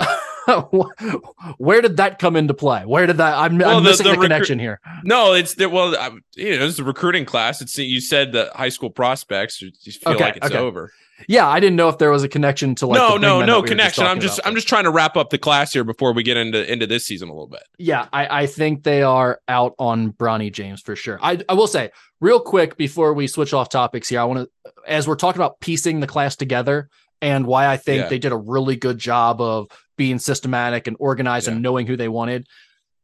where 1.58 1.80
did 1.80 1.96
that 1.98 2.18
come 2.18 2.36
into 2.36 2.54
play? 2.54 2.82
Where 2.84 3.06
did 3.06 3.18
that? 3.18 3.34
I'm, 3.36 3.58
well, 3.58 3.76
I'm 3.76 3.84
the, 3.84 3.90
missing 3.90 4.04
the, 4.04 4.12
the 4.12 4.16
recru- 4.16 4.22
connection 4.22 4.58
here. 4.58 4.80
No, 5.04 5.32
it's 5.32 5.54
the, 5.54 5.68
well, 5.68 5.96
I, 5.96 6.10
you 6.36 6.58
know, 6.58 6.66
it's 6.66 6.76
the 6.76 6.84
recruiting 6.84 7.24
class. 7.24 7.60
It's 7.60 7.76
you 7.78 8.00
said 8.00 8.32
the 8.32 8.50
high 8.54 8.68
school 8.68 8.90
prospects. 8.90 9.60
You 9.62 9.70
feel 9.92 10.14
okay, 10.14 10.24
like 10.24 10.36
it's 10.36 10.46
okay. 10.46 10.58
over. 10.58 10.92
Yeah, 11.28 11.48
I 11.48 11.60
didn't 11.60 11.76
know 11.76 11.88
if 11.88 11.98
there 11.98 12.10
was 12.10 12.22
a 12.22 12.28
connection 12.28 12.74
to 12.76 12.86
like 12.86 12.96
no, 12.96 13.16
no, 13.16 13.44
no 13.44 13.62
connection. 13.62 14.02
Just 14.02 14.10
I'm 14.10 14.20
just 14.20 14.38
about. 14.38 14.48
I'm 14.48 14.54
just 14.54 14.68
trying 14.68 14.84
to 14.84 14.90
wrap 14.90 15.16
up 15.16 15.30
the 15.30 15.38
class 15.38 15.72
here 15.72 15.84
before 15.84 16.12
we 16.12 16.22
get 16.22 16.36
into 16.36 16.70
into 16.70 16.86
this 16.86 17.04
season 17.04 17.28
a 17.28 17.32
little 17.32 17.46
bit. 17.46 17.62
Yeah, 17.78 18.08
I, 18.12 18.42
I 18.42 18.46
think 18.46 18.84
they 18.84 19.02
are 19.02 19.40
out 19.48 19.74
on 19.78 20.12
Bronny 20.12 20.52
James 20.52 20.80
for 20.80 20.96
sure. 20.96 21.18
I 21.22 21.42
I 21.48 21.54
will 21.54 21.66
say 21.66 21.90
real 22.20 22.40
quick 22.40 22.76
before 22.76 23.12
we 23.12 23.26
switch 23.26 23.52
off 23.52 23.68
topics 23.68 24.08
here. 24.08 24.20
I 24.20 24.24
want 24.24 24.48
to 24.48 24.72
as 24.86 25.06
we're 25.06 25.16
talking 25.16 25.40
about 25.40 25.60
piecing 25.60 26.00
the 26.00 26.06
class 26.06 26.36
together 26.36 26.88
and 27.22 27.46
why 27.46 27.66
I 27.66 27.76
think 27.76 28.04
yeah. 28.04 28.08
they 28.08 28.18
did 28.18 28.32
a 28.32 28.36
really 28.36 28.76
good 28.76 28.98
job 28.98 29.40
of 29.40 29.68
being 30.00 30.18
systematic 30.18 30.86
and 30.86 30.96
organized 30.98 31.46
yeah. 31.46 31.52
and 31.52 31.62
knowing 31.62 31.86
who 31.86 31.94
they 31.94 32.08
wanted. 32.08 32.46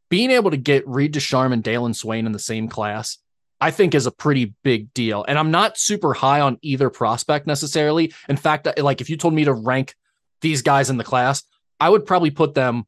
Being 0.09 0.31
able 0.31 0.49
to 0.49 0.57
get 0.57 0.87
Reed 0.87 1.11
Ducharme 1.11 1.53
and 1.53 1.63
Dalen 1.63 1.93
Swain 1.93 2.25
in 2.25 2.31
the 2.31 2.39
same 2.39 2.67
class 2.67 3.19
I 3.59 3.71
think 3.71 3.95
is 3.95 4.05
a 4.05 4.11
pretty 4.11 4.53
big 4.63 4.93
deal. 4.93 5.25
And 5.27 5.37
I'm 5.37 5.51
not 5.51 5.77
super 5.77 6.13
high 6.13 6.41
on 6.41 6.57
either 6.61 6.89
prospect 6.89 7.47
necessarily. 7.47 8.13
In 8.29 8.37
fact, 8.37 8.67
like 8.77 9.01
if 9.01 9.09
you 9.09 9.17
told 9.17 9.33
me 9.33 9.45
to 9.45 9.53
rank 9.53 9.95
these 10.41 10.61
guys 10.61 10.89
in 10.89 10.97
the 10.97 11.03
class, 11.03 11.43
I 11.79 11.89
would 11.89 12.05
probably 12.05 12.31
put 12.31 12.53
them 12.53 12.85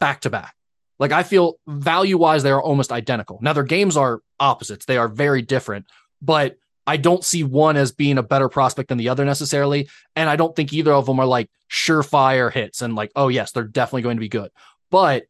back 0.00 0.22
to 0.22 0.30
back. 0.30 0.54
Like 0.98 1.12
I 1.12 1.22
feel 1.22 1.60
value 1.66 2.18
wise, 2.18 2.42
they 2.42 2.50
are 2.50 2.62
almost 2.62 2.90
identical. 2.90 3.38
Now 3.40 3.52
their 3.52 3.62
games 3.62 3.96
are 3.96 4.20
opposites. 4.40 4.84
They 4.84 4.98
are 4.98 5.08
very 5.08 5.42
different, 5.42 5.86
but 6.20 6.56
I 6.88 6.96
don't 6.96 7.22
see 7.22 7.44
one 7.44 7.76
as 7.76 7.92
being 7.92 8.16
a 8.16 8.22
better 8.22 8.48
prospect 8.48 8.88
than 8.88 8.96
the 8.96 9.10
other 9.10 9.26
necessarily. 9.26 9.90
And 10.16 10.30
I 10.30 10.36
don't 10.36 10.56
think 10.56 10.72
either 10.72 10.92
of 10.94 11.04
them 11.04 11.20
are 11.20 11.26
like 11.26 11.50
surefire 11.70 12.50
hits 12.50 12.80
and 12.80 12.94
like, 12.94 13.12
oh 13.14 13.28
yes, 13.28 13.52
they're 13.52 13.64
definitely 13.64 14.02
going 14.02 14.16
to 14.16 14.22
be 14.22 14.30
good. 14.30 14.50
But 14.90 15.24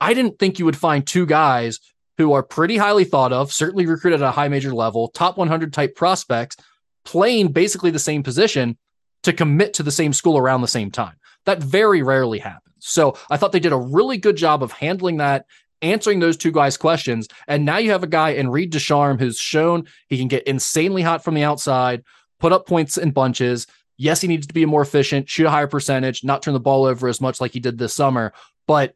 I 0.00 0.14
didn't 0.14 0.38
think 0.38 0.60
you 0.60 0.64
would 0.66 0.76
find 0.76 1.04
two 1.04 1.26
guys 1.26 1.80
who 2.18 2.34
are 2.34 2.44
pretty 2.44 2.76
highly 2.76 3.04
thought 3.04 3.32
of, 3.32 3.52
certainly 3.52 3.84
recruited 3.84 4.22
at 4.22 4.28
a 4.28 4.30
high 4.30 4.46
major 4.46 4.72
level, 4.72 5.08
top 5.08 5.36
100 5.36 5.72
type 5.72 5.96
prospects, 5.96 6.56
playing 7.04 7.48
basically 7.48 7.90
the 7.90 7.98
same 7.98 8.22
position 8.22 8.78
to 9.24 9.32
commit 9.32 9.74
to 9.74 9.82
the 9.82 9.90
same 9.90 10.12
school 10.12 10.38
around 10.38 10.60
the 10.60 10.68
same 10.68 10.92
time. 10.92 11.16
That 11.46 11.60
very 11.60 12.02
rarely 12.02 12.38
happens. 12.38 12.76
So 12.78 13.16
I 13.28 13.38
thought 13.38 13.50
they 13.50 13.58
did 13.58 13.72
a 13.72 13.76
really 13.76 14.18
good 14.18 14.36
job 14.36 14.62
of 14.62 14.70
handling 14.70 15.16
that, 15.16 15.46
answering 15.82 16.20
those 16.20 16.36
two 16.36 16.52
guys' 16.52 16.76
questions. 16.76 17.28
And 17.48 17.64
now 17.64 17.78
you 17.78 17.90
have 17.90 18.02
a 18.02 18.08
guy 18.08 18.30
in 18.30 18.50
Reed 18.50 18.70
Ducharme 18.70 19.18
who's 19.18 19.38
shown 19.38 19.86
he 20.08 20.18
can 20.18 20.28
get 20.28 20.46
insanely 20.46 21.02
hot 21.02 21.24
from 21.24 21.34
the 21.34 21.44
outside, 21.44 22.04
put 22.38 22.52
up 22.52 22.66
points 22.66 22.96
in 22.96 23.10
bunches. 23.10 23.66
Yes, 23.96 24.20
he 24.20 24.28
needs 24.28 24.46
to 24.46 24.54
be 24.54 24.64
more 24.64 24.82
efficient, 24.82 25.28
shoot 25.28 25.46
a 25.46 25.50
higher 25.50 25.66
percentage, 25.66 26.24
not 26.24 26.42
turn 26.42 26.54
the 26.54 26.60
ball 26.60 26.84
over 26.84 27.08
as 27.08 27.20
much 27.20 27.40
like 27.40 27.52
he 27.52 27.60
did 27.60 27.78
this 27.78 27.94
summer. 27.94 28.32
But 28.66 28.94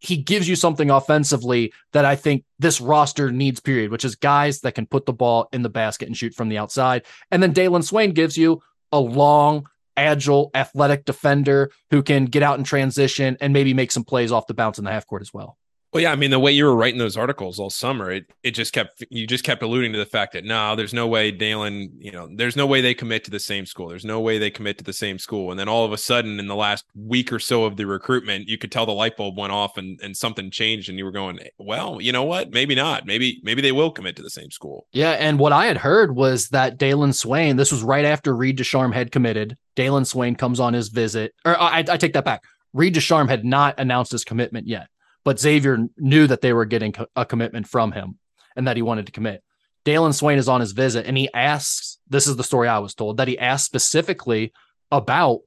he 0.00 0.16
gives 0.16 0.48
you 0.48 0.56
something 0.56 0.90
offensively 0.90 1.72
that 1.92 2.04
I 2.04 2.16
think 2.16 2.44
this 2.58 2.80
roster 2.80 3.32
needs, 3.32 3.60
period, 3.60 3.90
which 3.90 4.04
is 4.04 4.14
guys 4.14 4.60
that 4.60 4.74
can 4.74 4.86
put 4.86 5.06
the 5.06 5.12
ball 5.12 5.48
in 5.52 5.62
the 5.62 5.68
basket 5.68 6.06
and 6.06 6.16
shoot 6.16 6.34
from 6.34 6.48
the 6.48 6.58
outside. 6.58 7.04
And 7.30 7.42
then 7.42 7.52
Dalen 7.52 7.82
Swain 7.82 8.12
gives 8.12 8.38
you 8.38 8.62
a 8.92 9.00
long, 9.00 9.66
agile, 9.96 10.50
athletic 10.54 11.04
defender 11.04 11.70
who 11.90 12.02
can 12.02 12.26
get 12.26 12.44
out 12.44 12.58
in 12.58 12.64
transition 12.64 13.36
and 13.40 13.52
maybe 13.52 13.74
make 13.74 13.90
some 13.90 14.04
plays 14.04 14.30
off 14.30 14.46
the 14.46 14.54
bounce 14.54 14.78
in 14.78 14.84
the 14.84 14.92
half 14.92 15.06
court 15.06 15.22
as 15.22 15.34
well. 15.34 15.58
Well, 15.92 16.02
yeah, 16.02 16.12
I 16.12 16.16
mean 16.16 16.30
the 16.30 16.38
way 16.38 16.52
you 16.52 16.66
were 16.66 16.76
writing 16.76 16.98
those 16.98 17.16
articles 17.16 17.58
all 17.58 17.70
summer, 17.70 18.10
it 18.10 18.26
it 18.42 18.50
just 18.50 18.74
kept 18.74 19.02
you 19.10 19.26
just 19.26 19.42
kept 19.42 19.62
alluding 19.62 19.92
to 19.92 19.98
the 19.98 20.04
fact 20.04 20.34
that 20.34 20.44
no, 20.44 20.76
there's 20.76 20.92
no 20.92 21.06
way 21.06 21.30
Dalen, 21.30 21.92
you 21.98 22.12
know, 22.12 22.28
there's 22.34 22.56
no 22.56 22.66
way 22.66 22.82
they 22.82 22.92
commit 22.92 23.24
to 23.24 23.30
the 23.30 23.40
same 23.40 23.64
school. 23.64 23.88
There's 23.88 24.04
no 24.04 24.20
way 24.20 24.38
they 24.38 24.50
commit 24.50 24.76
to 24.78 24.84
the 24.84 24.92
same 24.92 25.18
school. 25.18 25.50
And 25.50 25.58
then 25.58 25.68
all 25.68 25.86
of 25.86 25.92
a 25.92 25.96
sudden, 25.96 26.38
in 26.38 26.46
the 26.46 26.54
last 26.54 26.84
week 26.94 27.32
or 27.32 27.38
so 27.38 27.64
of 27.64 27.76
the 27.76 27.86
recruitment, 27.86 28.48
you 28.48 28.58
could 28.58 28.70
tell 28.70 28.84
the 28.84 28.92
light 28.92 29.16
bulb 29.16 29.38
went 29.38 29.52
off 29.52 29.78
and 29.78 29.98
and 30.02 30.14
something 30.14 30.50
changed, 30.50 30.90
and 30.90 30.98
you 30.98 31.06
were 31.06 31.12
going, 31.12 31.38
well, 31.58 32.02
you 32.02 32.12
know 32.12 32.24
what? 32.24 32.50
Maybe 32.50 32.74
not. 32.74 33.06
Maybe 33.06 33.40
maybe 33.42 33.62
they 33.62 33.72
will 33.72 33.90
commit 33.90 34.14
to 34.16 34.22
the 34.22 34.30
same 34.30 34.50
school. 34.50 34.86
Yeah, 34.92 35.12
and 35.12 35.38
what 35.38 35.52
I 35.52 35.66
had 35.66 35.78
heard 35.78 36.14
was 36.14 36.48
that 36.48 36.76
Dalen 36.76 37.14
Swain. 37.14 37.56
This 37.56 37.72
was 37.72 37.82
right 37.82 38.04
after 38.04 38.36
Reed 38.36 38.56
Ducharme 38.56 38.92
had 38.92 39.10
committed. 39.10 39.56
Dalen 39.74 40.04
Swain 40.04 40.34
comes 40.34 40.60
on 40.60 40.74
his 40.74 40.88
visit, 40.88 41.32
or 41.46 41.58
I, 41.58 41.78
I 41.78 41.96
take 41.96 42.12
that 42.12 42.26
back. 42.26 42.42
Reed 42.74 42.92
Ducharme 42.92 43.28
had 43.28 43.46
not 43.46 43.74
announced 43.78 44.12
his 44.12 44.24
commitment 44.24 44.68
yet 44.68 44.88
but 45.28 45.38
Xavier 45.38 45.90
knew 45.98 46.26
that 46.26 46.40
they 46.40 46.54
were 46.54 46.64
getting 46.64 46.94
a 47.14 47.26
commitment 47.26 47.68
from 47.68 47.92
him 47.92 48.18
and 48.56 48.66
that 48.66 48.76
he 48.76 48.82
wanted 48.82 49.04
to 49.04 49.12
commit. 49.12 49.42
Dalen 49.84 50.14
Swain 50.14 50.38
is 50.38 50.48
on 50.48 50.62
his 50.62 50.72
visit 50.72 51.04
and 51.04 51.18
he 51.18 51.28
asks, 51.34 51.98
this 52.08 52.26
is 52.26 52.36
the 52.36 52.42
story 52.42 52.66
I 52.66 52.78
was 52.78 52.94
told, 52.94 53.18
that 53.18 53.28
he 53.28 53.38
asked 53.38 53.66
specifically 53.66 54.54
about 54.90 55.40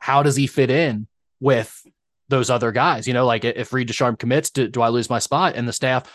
how 0.00 0.24
does 0.24 0.34
he 0.34 0.48
fit 0.48 0.68
in 0.68 1.06
with 1.38 1.80
those 2.28 2.50
other 2.50 2.72
guys? 2.72 3.06
You 3.06 3.14
know, 3.14 3.24
like 3.24 3.44
if 3.44 3.72
Reed 3.72 3.86
Ducharme 3.86 4.16
commits, 4.16 4.50
do, 4.50 4.66
do 4.66 4.82
I 4.82 4.88
lose 4.88 5.08
my 5.08 5.20
spot? 5.20 5.54
And 5.54 5.68
the 5.68 5.72
staff 5.72 6.12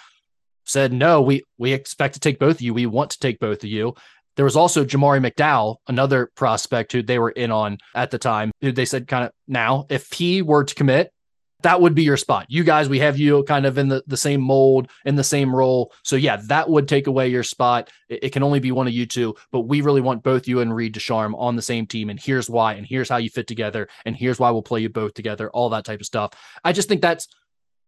said, 0.65 0.91
no, 0.91 1.21
we, 1.21 1.45
we 1.57 1.71
expect 1.71 2.15
to 2.15 2.19
take 2.19 2.37
both 2.37 2.57
of 2.57 2.61
you. 2.61 2.73
We 2.73 2.85
want 2.85 3.11
to 3.11 3.19
take 3.19 3.39
both 3.39 3.63
of 3.63 3.69
you. 3.69 3.95
There 4.35 4.43
was 4.43 4.57
also 4.57 4.83
Jamari 4.83 5.25
McDowell, 5.25 5.77
another 5.87 6.31
prospect 6.35 6.91
who 6.91 7.01
they 7.01 7.17
were 7.17 7.31
in 7.31 7.49
on 7.49 7.77
at 7.95 8.11
the 8.11 8.19
time, 8.19 8.51
who 8.59 8.73
they 8.73 8.83
said 8.83 9.07
kind 9.07 9.23
of 9.23 9.31
now, 9.47 9.85
if 9.89 10.11
he 10.11 10.41
were 10.41 10.65
to 10.65 10.75
commit, 10.75 11.13
that 11.61 11.81
would 11.81 11.93
be 11.93 12.03
your 12.03 12.17
spot. 12.17 12.45
You 12.49 12.63
guys, 12.63 12.87
we 12.87 12.99
have 12.99 13.17
you 13.17 13.43
kind 13.43 13.65
of 13.65 13.77
in 13.77 13.89
the, 13.89 14.03
the 14.07 14.17
same 14.17 14.41
mold, 14.41 14.89
in 15.05 15.15
the 15.15 15.23
same 15.23 15.53
role. 15.53 15.93
So 16.03 16.15
yeah, 16.15 16.37
that 16.47 16.69
would 16.69 16.87
take 16.87 17.07
away 17.07 17.27
your 17.27 17.43
spot. 17.43 17.89
It, 18.07 18.23
it 18.23 18.29
can 18.29 18.43
only 18.43 18.59
be 18.59 18.71
one 18.71 18.87
of 18.87 18.93
you 18.93 19.05
two, 19.05 19.35
but 19.51 19.61
we 19.61 19.81
really 19.81 20.01
want 20.01 20.23
both 20.23 20.47
you 20.47 20.61
and 20.61 20.73
Reed 20.73 20.93
Ducharme 20.93 21.35
on 21.35 21.55
the 21.55 21.61
same 21.61 21.85
team. 21.85 22.09
And 22.09 22.19
here's 22.19 22.49
why, 22.49 22.73
and 22.73 22.85
here's 22.85 23.09
how 23.09 23.17
you 23.17 23.29
fit 23.29 23.47
together, 23.47 23.89
and 24.05 24.15
here's 24.15 24.39
why 24.39 24.51
we'll 24.51 24.61
play 24.61 24.79
you 24.79 24.89
both 24.89 25.13
together, 25.13 25.49
all 25.49 25.69
that 25.69 25.85
type 25.85 25.99
of 25.99 26.05
stuff. 26.05 26.31
I 26.63 26.71
just 26.71 26.87
think 26.87 27.01
that's 27.01 27.27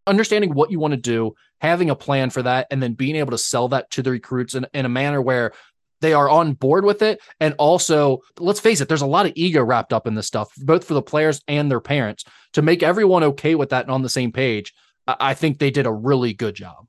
understanding 0.08 0.54
what 0.54 0.72
you 0.72 0.80
want 0.80 0.94
to 0.94 0.98
do, 0.98 1.36
having 1.60 1.90
a 1.90 1.96
plan 1.96 2.30
for 2.30 2.42
that, 2.42 2.68
and 2.72 2.82
then 2.82 2.94
being 2.94 3.16
able 3.16 3.32
to 3.32 3.38
sell 3.38 3.68
that 3.70 3.90
to 3.92 4.02
the 4.02 4.12
recruits 4.12 4.56
in, 4.56 4.66
in 4.74 4.86
a 4.86 4.90
manner 4.90 5.22
where 5.22 5.54
they 6.02 6.14
are 6.14 6.30
on 6.30 6.54
board 6.54 6.84
with 6.84 7.02
it. 7.02 7.22
And 7.40 7.54
also, 7.58 8.20
let's 8.40 8.60
face 8.60 8.82
it, 8.82 8.88
there's 8.88 9.02
a 9.02 9.08
lot 9.08 9.26
of 9.26 9.34
ego 9.36 9.64
wrapped 9.64 9.94
up 9.94 10.08
in 10.08 10.16
this 10.16 10.28
stuff, 10.28 10.52
both 10.58 10.84
for 10.84 10.94
the 10.94 11.02
players 11.02 11.42
and 11.48 11.72
their 11.72 11.80
parents. 11.80 12.26
To 12.54 12.62
make 12.62 12.84
everyone 12.84 13.24
okay 13.24 13.56
with 13.56 13.70
that 13.70 13.86
and 13.86 13.92
on 13.92 14.02
the 14.02 14.10
same 14.10 14.32
page, 14.32 14.74
I 15.08 15.34
think 15.34 15.60
they 15.60 15.72
did 15.72 15.86
a 15.86 15.92
really 15.92 16.34
good 16.34 16.56
job. 16.56 16.86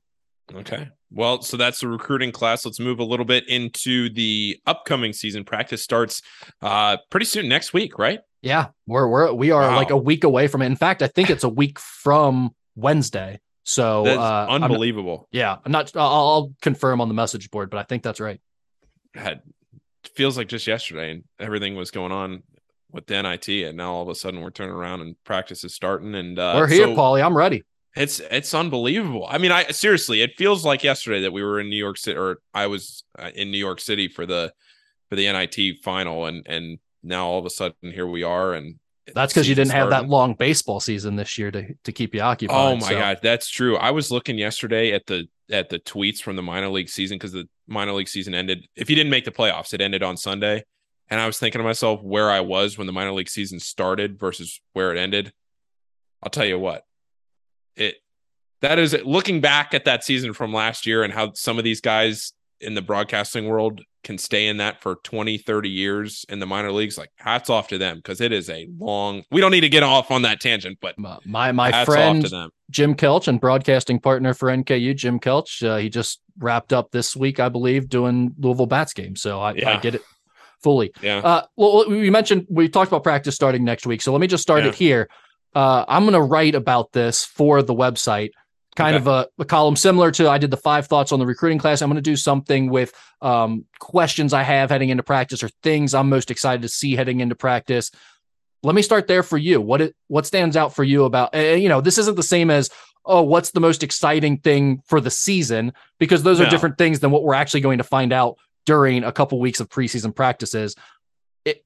Okay. 0.53 0.89
Well, 1.09 1.41
so 1.41 1.57
that's 1.57 1.79
the 1.79 1.87
recruiting 1.87 2.31
class. 2.31 2.65
Let's 2.65 2.79
move 2.79 2.99
a 2.99 3.03
little 3.03 3.25
bit 3.25 3.47
into 3.47 4.09
the 4.09 4.59
upcoming 4.65 5.13
season. 5.13 5.43
Practice 5.45 5.83
starts 5.83 6.21
uh 6.61 6.97
pretty 7.09 7.25
soon 7.25 7.47
next 7.47 7.71
week, 7.73 7.97
right? 7.97 8.19
Yeah, 8.41 8.67
we're 8.87 9.07
we're 9.07 9.31
we 9.31 9.51
are 9.51 9.61
wow. 9.61 9.75
like 9.75 9.91
a 9.91 9.97
week 9.97 10.23
away 10.23 10.47
from 10.47 10.61
it. 10.61 10.65
In 10.65 10.75
fact, 10.75 11.01
I 11.01 11.07
think 11.07 11.29
it's 11.29 11.43
a 11.43 11.49
week 11.49 11.79
from 11.79 12.53
Wednesday. 12.75 13.39
So 13.63 14.05
uh, 14.05 14.47
unbelievable. 14.49 15.29
I'm, 15.31 15.37
yeah, 15.37 15.57
I'm 15.63 15.71
not. 15.71 15.95
I'll, 15.95 16.07
I'll 16.07 16.53
confirm 16.61 16.99
on 16.99 17.07
the 17.07 17.13
message 17.13 17.49
board, 17.51 17.69
but 17.69 17.77
I 17.77 17.83
think 17.83 18.03
that's 18.03 18.19
right 18.19 18.41
had 19.13 19.41
feels 20.15 20.37
like 20.37 20.47
just 20.47 20.67
yesterday 20.67 21.11
and 21.11 21.23
everything 21.39 21.75
was 21.75 21.91
going 21.91 22.11
on 22.11 22.43
with 22.91 23.07
the 23.07 23.21
NIT 23.21 23.47
and 23.49 23.77
now 23.77 23.93
all 23.93 24.03
of 24.03 24.09
a 24.09 24.15
sudden 24.15 24.41
we're 24.41 24.51
turning 24.51 24.75
around 24.75 25.01
and 25.01 25.15
practice 25.23 25.63
is 25.63 25.73
starting 25.73 26.13
and 26.13 26.37
uh, 26.37 26.53
we're 26.55 26.67
here, 26.67 26.85
so 26.85 26.95
Paulie. 26.95 27.23
I'm 27.23 27.35
ready. 27.35 27.63
It's 27.95 28.19
it's 28.19 28.53
unbelievable. 28.53 29.25
I 29.29 29.37
mean, 29.37 29.51
I 29.51 29.67
seriously, 29.67 30.21
it 30.21 30.35
feels 30.35 30.65
like 30.65 30.83
yesterday 30.83 31.21
that 31.21 31.33
we 31.33 31.43
were 31.43 31.59
in 31.59 31.69
New 31.69 31.77
York 31.77 31.97
City 31.97 32.17
or 32.17 32.39
I 32.53 32.67
was 32.67 33.03
uh, 33.19 33.31
in 33.35 33.51
New 33.51 33.57
York 33.57 33.79
City 33.79 34.07
for 34.07 34.25
the 34.25 34.53
for 35.09 35.15
the 35.15 35.31
NIT 35.31 35.83
final 35.83 36.25
and 36.25 36.45
and 36.47 36.79
now 37.03 37.27
all 37.27 37.39
of 37.39 37.45
a 37.45 37.49
sudden 37.49 37.91
here 37.91 38.07
we 38.07 38.23
are 38.23 38.53
and 38.53 38.79
that's 39.13 39.33
because 39.33 39.49
you 39.49 39.55
didn't 39.55 39.69
starting. 39.69 39.91
have 39.91 40.03
that 40.03 40.09
long 40.09 40.33
baseball 40.33 40.79
season 40.79 41.15
this 41.15 41.37
year 41.37 41.51
to 41.51 41.73
to 41.83 41.91
keep 41.91 42.15
you 42.15 42.21
occupied. 42.21 42.57
Oh 42.57 42.75
my 42.77 42.89
so. 42.89 42.97
god, 42.97 43.19
that's 43.21 43.49
true. 43.49 43.75
I 43.77 43.91
was 43.91 44.11
looking 44.11 44.37
yesterday 44.37 44.93
at 44.93 45.05
the 45.05 45.27
at 45.51 45.69
the 45.69 45.79
tweets 45.79 46.21
from 46.21 46.35
the 46.35 46.41
minor 46.41 46.69
league 46.69 46.89
season 46.89 47.17
because 47.17 47.33
the 47.33 47.47
minor 47.67 47.93
league 47.93 48.07
season 48.07 48.33
ended. 48.33 48.67
If 48.75 48.89
you 48.89 48.95
didn't 48.95 49.09
make 49.09 49.25
the 49.25 49.31
playoffs, 49.31 49.73
it 49.73 49.81
ended 49.81 50.03
on 50.03 50.15
Sunday. 50.17 50.63
And 51.09 51.19
I 51.19 51.27
was 51.27 51.37
thinking 51.37 51.59
to 51.59 51.63
myself 51.63 52.01
where 52.01 52.31
I 52.31 52.39
was 52.39 52.77
when 52.77 52.87
the 52.87 52.93
minor 52.93 53.11
league 53.11 53.29
season 53.29 53.59
started 53.59 54.17
versus 54.17 54.61
where 54.71 54.91
it 54.93 54.97
ended. 54.97 55.33
I'll 56.23 56.31
tell 56.31 56.45
you 56.45 56.57
what, 56.57 56.85
it 57.75 57.95
that 58.61 58.79
is 58.79 58.95
looking 59.03 59.41
back 59.41 59.73
at 59.73 59.85
that 59.85 60.05
season 60.05 60.31
from 60.31 60.53
last 60.53 60.85
year 60.85 61.03
and 61.03 61.11
how 61.11 61.33
some 61.33 61.57
of 61.57 61.65
these 61.65 61.81
guys 61.81 62.31
in 62.61 62.75
the 62.75 62.81
broadcasting 62.81 63.47
world 63.47 63.81
can 64.03 64.17
stay 64.17 64.47
in 64.47 64.57
that 64.57 64.81
for 64.81 64.95
20 65.03 65.37
30 65.37 65.69
years 65.69 66.25
in 66.29 66.39
the 66.39 66.45
minor 66.45 66.71
leagues 66.71 66.97
like 66.97 67.09
hats 67.15 67.49
off 67.49 67.67
to 67.67 67.77
them 67.77 67.97
because 67.97 68.21
it 68.21 68.31
is 68.31 68.49
a 68.49 68.67
long 68.77 69.23
we 69.31 69.41
don't 69.41 69.51
need 69.51 69.61
to 69.61 69.69
get 69.69 69.83
off 69.83 70.11
on 70.11 70.23
that 70.23 70.39
tangent 70.39 70.77
but 70.81 70.95
my 71.25 71.51
my 71.51 71.85
friend 71.85 72.25
jim 72.69 72.95
kelch 72.95 73.27
and 73.27 73.39
broadcasting 73.39 73.99
partner 73.99 74.33
for 74.33 74.49
nku 74.49 74.95
jim 74.95 75.19
kelch 75.19 75.67
uh, 75.67 75.77
he 75.77 75.89
just 75.89 76.21
wrapped 76.37 76.73
up 76.73 76.91
this 76.91 77.15
week 77.15 77.39
i 77.39 77.49
believe 77.49 77.89
doing 77.89 78.33
louisville 78.37 78.65
bats 78.65 78.93
game 78.93 79.15
so 79.15 79.39
i, 79.39 79.53
yeah. 79.53 79.77
I 79.77 79.79
get 79.79 79.95
it 79.95 80.01
fully. 80.63 80.93
Yeah. 81.01 81.17
Uh, 81.17 81.45
well 81.57 81.89
we 81.89 82.09
mentioned 82.09 82.47
we 82.49 82.69
talked 82.69 82.89
about 82.89 83.03
practice 83.03 83.35
starting 83.35 83.63
next 83.63 83.85
week 83.85 84.01
so 84.01 84.11
let 84.11 84.21
me 84.21 84.27
just 84.27 84.41
start 84.41 84.63
yeah. 84.63 84.69
it 84.69 84.75
here. 84.75 85.09
Uh, 85.53 85.85
i'm 85.87 86.03
going 86.03 86.13
to 86.13 86.21
write 86.21 86.55
about 86.55 86.91
this 86.93 87.25
for 87.25 87.61
the 87.61 87.75
website 87.75 88.31
kind 88.75 88.95
okay. 88.95 89.01
of 89.01 89.07
a, 89.07 89.27
a, 89.39 89.45
column 89.45 89.75
similar 89.75 90.11
to 90.11 90.29
I 90.29 90.37
did 90.37 90.51
the 90.51 90.57
five 90.57 90.87
thoughts 90.87 91.11
on 91.11 91.19
the 91.19 91.25
recruiting 91.25 91.59
class. 91.59 91.81
I'm 91.81 91.89
going 91.89 91.95
to 91.95 92.01
do 92.01 92.15
something 92.15 92.69
with 92.69 92.93
um, 93.21 93.65
questions 93.79 94.33
I 94.33 94.43
have 94.43 94.69
heading 94.69 94.89
into 94.89 95.03
practice 95.03 95.43
or 95.43 95.49
things 95.61 95.93
I'm 95.93 96.09
most 96.09 96.31
excited 96.31 96.61
to 96.63 96.69
see 96.69 96.95
heading 96.95 97.19
into 97.19 97.35
practice. 97.35 97.91
Let 98.63 98.75
me 98.75 98.81
start 98.81 99.07
there 99.07 99.23
for 99.23 99.37
you. 99.37 99.61
What 99.61 99.81
it, 99.81 99.95
what 100.07 100.25
stands 100.25 100.55
out 100.55 100.75
for 100.75 100.83
you 100.83 101.05
about 101.05 101.33
you 101.35 101.69
know 101.69 101.81
this 101.81 101.97
isn't 101.97 102.15
the 102.15 102.23
same 102.23 102.49
as 102.49 102.69
oh 103.05 103.21
what's 103.21 103.51
the 103.51 103.59
most 103.59 103.83
exciting 103.83 104.37
thing 104.37 104.81
for 104.85 105.01
the 105.01 105.11
season 105.11 105.73
because 105.99 106.23
those 106.23 106.39
no. 106.39 106.45
are 106.45 106.49
different 106.49 106.77
things 106.77 106.99
than 106.99 107.11
what 107.11 107.23
we're 107.23 107.33
actually 107.33 107.61
going 107.61 107.79
to 107.79 107.83
find 107.83 108.13
out 108.13 108.37
during 108.65 109.03
a 109.03 109.11
couple 109.11 109.39
weeks 109.39 109.59
of 109.59 109.69
preseason 109.69 110.15
practices. 110.15 110.75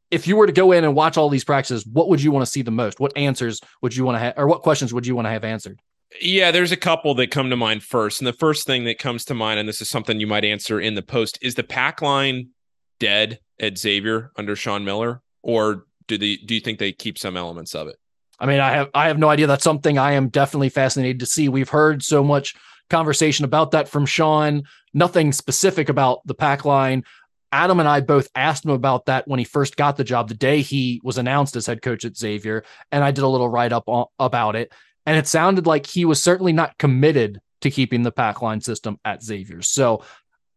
If 0.10 0.28
you 0.28 0.36
were 0.36 0.48
to 0.48 0.54
go 0.54 0.72
in 0.72 0.84
and 0.84 0.96
watch 0.96 1.18
all 1.18 1.30
these 1.30 1.44
practices, 1.44 1.86
what 1.86 2.10
would 2.10 2.22
you 2.22 2.32
want 2.32 2.44
to 2.44 2.52
see 2.52 2.64
the 2.64 2.72
most? 2.72 3.00
What 3.00 3.16
answers 3.16 3.62
would 3.84 3.96
you 3.96 4.04
want 4.06 4.16
to 4.16 4.20
have, 4.20 4.34
or 4.36 4.48
what 4.48 4.64
questions 4.64 4.92
would 4.92 5.06
you 5.06 5.16
want 5.16 5.28
to 5.28 5.30
have 5.30 5.44
answered? 5.44 5.80
Yeah, 6.22 6.52
there's 6.52 6.72
a 6.72 6.78
couple 6.78 7.14
that 7.16 7.32
come 7.32 7.50
to 7.50 7.56
mind 7.56 7.84
first. 7.84 8.22
And 8.22 8.28
the 8.28 8.34
first 8.34 8.66
thing 8.66 8.86
that 8.86 8.98
comes 8.98 9.26
to 9.26 9.34
mind, 9.34 9.60
and 9.60 9.68
this 9.68 9.82
is 9.82 9.90
something 9.90 10.20
you 10.20 10.28
might 10.28 10.46
answer 10.46 10.80
in 10.80 10.96
the 10.96 11.02
post, 11.02 11.38
is 11.42 11.56
the 11.56 11.64
pack 11.64 12.02
line 12.02 12.50
dead 13.00 13.40
at 13.60 13.78
Xavier 13.78 14.32
under 14.38 14.56
Sean 14.56 14.86
Miller? 14.86 15.22
Or 15.44 15.86
do 16.08 16.18
they 16.18 16.38
do 16.38 16.56
you 16.56 16.62
think 16.62 16.80
they 16.80 16.92
keep 16.92 17.18
some 17.18 17.38
elements 17.38 17.76
of 17.76 17.88
it? 17.88 17.98
I 18.40 18.46
mean, 18.46 18.60
I 18.60 18.72
have 18.72 18.90
I 18.94 19.08
have 19.08 19.20
no 19.20 19.30
idea. 19.30 19.48
That's 19.48 19.64
something 19.64 19.98
I 19.98 20.14
am 20.14 20.30
definitely 20.30 20.70
fascinated 20.70 21.20
to 21.20 21.26
see. 21.26 21.50
We've 21.50 21.70
heard 21.70 22.04
so 22.04 22.24
much 22.24 22.56
conversation 22.90 23.46
about 23.46 23.72
that 23.72 23.90
from 23.90 24.06
Sean, 24.06 24.64
nothing 24.94 25.34
specific 25.34 25.90
about 25.90 26.26
the 26.26 26.36
pack 26.36 26.66
line. 26.66 27.04
Adam 27.52 27.80
and 27.80 27.88
I 27.88 28.02
both 28.02 28.30
asked 28.36 28.66
him 28.66 28.72
about 28.72 29.06
that 29.06 29.28
when 29.28 29.40
he 29.40 29.46
first 29.46 29.78
got 29.78 29.96
the 29.96 30.04
job, 30.04 30.28
the 30.28 30.34
day 30.34 30.62
he 30.62 31.00
was 31.04 31.18
announced 31.18 31.56
as 31.56 31.66
head 31.66 31.82
coach 31.82 32.04
at 32.04 32.18
Xavier, 32.18 32.64
and 32.92 33.04
I 33.04 33.12
did 33.12 33.24
a 33.24 33.28
little 33.28 33.50
write 33.50 33.72
up 33.72 33.86
about 34.20 34.56
it. 34.56 34.72
And 35.08 35.18
it 35.18 35.26
sounded 35.26 35.66
like 35.66 35.88
he 35.88 36.06
was 36.06 36.22
certainly 36.22 36.54
not 36.54 36.78
committed 36.78 37.40
to 37.62 37.72
keeping 37.72 38.04
the 38.04 38.12
pack 38.12 38.42
line 38.44 38.62
system 38.62 39.00
at 39.04 39.24
Xavier. 39.24 39.64
So, 39.64 40.04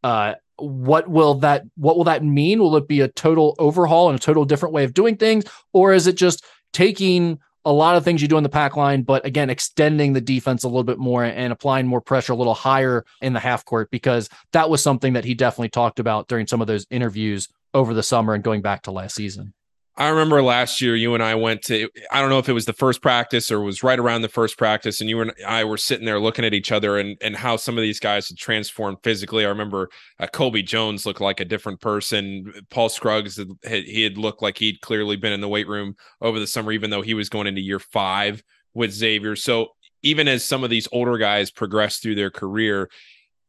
uh, 0.02 0.34
what 0.56 1.08
will 1.08 1.36
that 1.36 1.64
what 1.76 1.96
will 1.96 2.04
that 2.04 2.22
mean? 2.22 2.58
Will 2.58 2.76
it 2.76 2.86
be 2.86 3.00
a 3.00 3.08
total 3.08 3.54
overhaul 3.58 4.10
and 4.10 4.18
a 4.18 4.22
total 4.22 4.44
different 4.44 4.74
way 4.74 4.84
of 4.84 4.92
doing 4.92 5.16
things, 5.16 5.44
or 5.72 5.94
is 5.94 6.06
it 6.06 6.16
just 6.16 6.44
taking 6.74 7.38
a 7.64 7.72
lot 7.72 7.96
of 7.96 8.04
things 8.04 8.22
you 8.22 8.28
do 8.28 8.38
in 8.38 8.42
the 8.42 8.48
pack 8.48 8.76
line, 8.76 9.02
but 9.02 9.24
again, 9.24 9.50
extending 9.50 10.14
the 10.14 10.20
defense 10.20 10.64
a 10.64 10.68
little 10.68 10.84
bit 10.84 10.98
more 10.98 11.24
and 11.24 11.52
applying 11.52 11.86
more 11.86 12.00
pressure 12.00 12.32
a 12.32 12.36
little 12.36 12.54
higher 12.54 13.04
in 13.20 13.34
the 13.34 13.40
half 13.40 13.64
court 13.64 13.90
because 13.90 14.30
that 14.52 14.70
was 14.70 14.82
something 14.82 15.12
that 15.12 15.24
he 15.24 15.34
definitely 15.34 15.68
talked 15.68 16.00
about 16.00 16.26
during 16.26 16.46
some 16.46 16.60
of 16.60 16.66
those 16.66 16.86
interviews 16.90 17.48
over 17.74 17.92
the 17.92 18.02
summer 18.02 18.34
and 18.34 18.42
going 18.42 18.62
back 18.62 18.82
to 18.82 18.90
last 18.90 19.14
season. 19.14 19.52
I 20.00 20.08
remember 20.08 20.42
last 20.42 20.80
year 20.80 20.96
you 20.96 21.12
and 21.12 21.22
I 21.22 21.34
went 21.34 21.60
to 21.64 21.86
I 22.10 22.22
don't 22.22 22.30
know 22.30 22.38
if 22.38 22.48
it 22.48 22.54
was 22.54 22.64
the 22.64 22.72
first 22.72 23.02
practice 23.02 23.50
or 23.50 23.60
was 23.60 23.82
right 23.82 23.98
around 23.98 24.22
the 24.22 24.30
first 24.30 24.56
practice 24.56 24.98
and 25.02 25.10
you 25.10 25.20
and 25.20 25.30
I 25.46 25.64
were 25.64 25.76
sitting 25.76 26.06
there 26.06 26.18
looking 26.18 26.42
at 26.42 26.54
each 26.54 26.72
other 26.72 26.96
and 26.96 27.18
and 27.20 27.36
how 27.36 27.56
some 27.56 27.76
of 27.76 27.82
these 27.82 28.00
guys 28.00 28.26
had 28.26 28.38
transformed 28.38 28.96
physically. 29.02 29.44
I 29.44 29.50
remember 29.50 29.90
uh, 30.18 30.26
Colby 30.26 30.62
Jones 30.62 31.04
looked 31.04 31.20
like 31.20 31.38
a 31.38 31.44
different 31.44 31.82
person. 31.82 32.50
Paul 32.70 32.88
Scruggs 32.88 33.36
had, 33.36 33.84
he 33.84 34.02
had 34.02 34.16
looked 34.16 34.40
like 34.40 34.56
he'd 34.56 34.80
clearly 34.80 35.16
been 35.16 35.34
in 35.34 35.42
the 35.42 35.48
weight 35.48 35.68
room 35.68 35.96
over 36.22 36.40
the 36.40 36.46
summer 36.46 36.72
even 36.72 36.88
though 36.88 37.02
he 37.02 37.12
was 37.12 37.28
going 37.28 37.46
into 37.46 37.60
year 37.60 37.78
5 37.78 38.42
with 38.72 38.92
Xavier. 38.92 39.36
So 39.36 39.68
even 40.02 40.28
as 40.28 40.42
some 40.46 40.64
of 40.64 40.70
these 40.70 40.88
older 40.92 41.18
guys 41.18 41.50
progress 41.50 41.98
through 41.98 42.14
their 42.14 42.30
career, 42.30 42.88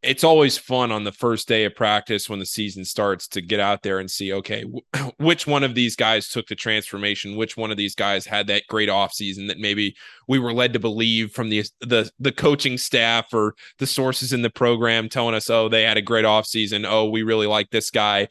it's 0.03 0.23
always 0.23 0.57
fun 0.57 0.91
on 0.91 1.03
the 1.03 1.11
first 1.11 1.47
day 1.47 1.65
of 1.65 1.75
practice 1.75 2.27
when 2.27 2.39
the 2.39 2.45
season 2.45 2.83
starts 2.83 3.27
to 3.27 3.41
get 3.41 3.59
out 3.59 3.83
there 3.83 3.99
and 3.99 4.09
see 4.09 4.33
okay 4.33 4.65
which 5.17 5.45
one 5.45 5.63
of 5.63 5.75
these 5.75 5.95
guys 5.95 6.29
took 6.29 6.47
the 6.47 6.55
transformation? 6.55 7.35
Which 7.35 7.55
one 7.55 7.71
of 7.71 7.77
these 7.77 7.95
guys 7.95 8.25
had 8.25 8.47
that 8.47 8.63
great 8.67 8.89
offseason 8.89 9.47
that 9.47 9.59
maybe 9.59 9.95
we 10.27 10.39
were 10.39 10.53
led 10.53 10.73
to 10.73 10.79
believe 10.79 11.31
from 11.31 11.49
the 11.49 11.63
the 11.79 12.11
the 12.19 12.31
coaching 12.31 12.77
staff 12.77 13.33
or 13.33 13.55
the 13.77 13.87
sources 13.87 14.33
in 14.33 14.41
the 14.41 14.49
program 14.49 15.09
telling 15.09 15.35
us 15.35 15.49
oh 15.49 15.69
they 15.69 15.83
had 15.83 15.97
a 15.97 16.01
great 16.01 16.25
offseason. 16.25 16.85
Oh 16.87 17.09
we 17.09 17.23
really 17.23 17.47
like 17.47 17.69
this 17.69 17.91
guy. 17.91 18.27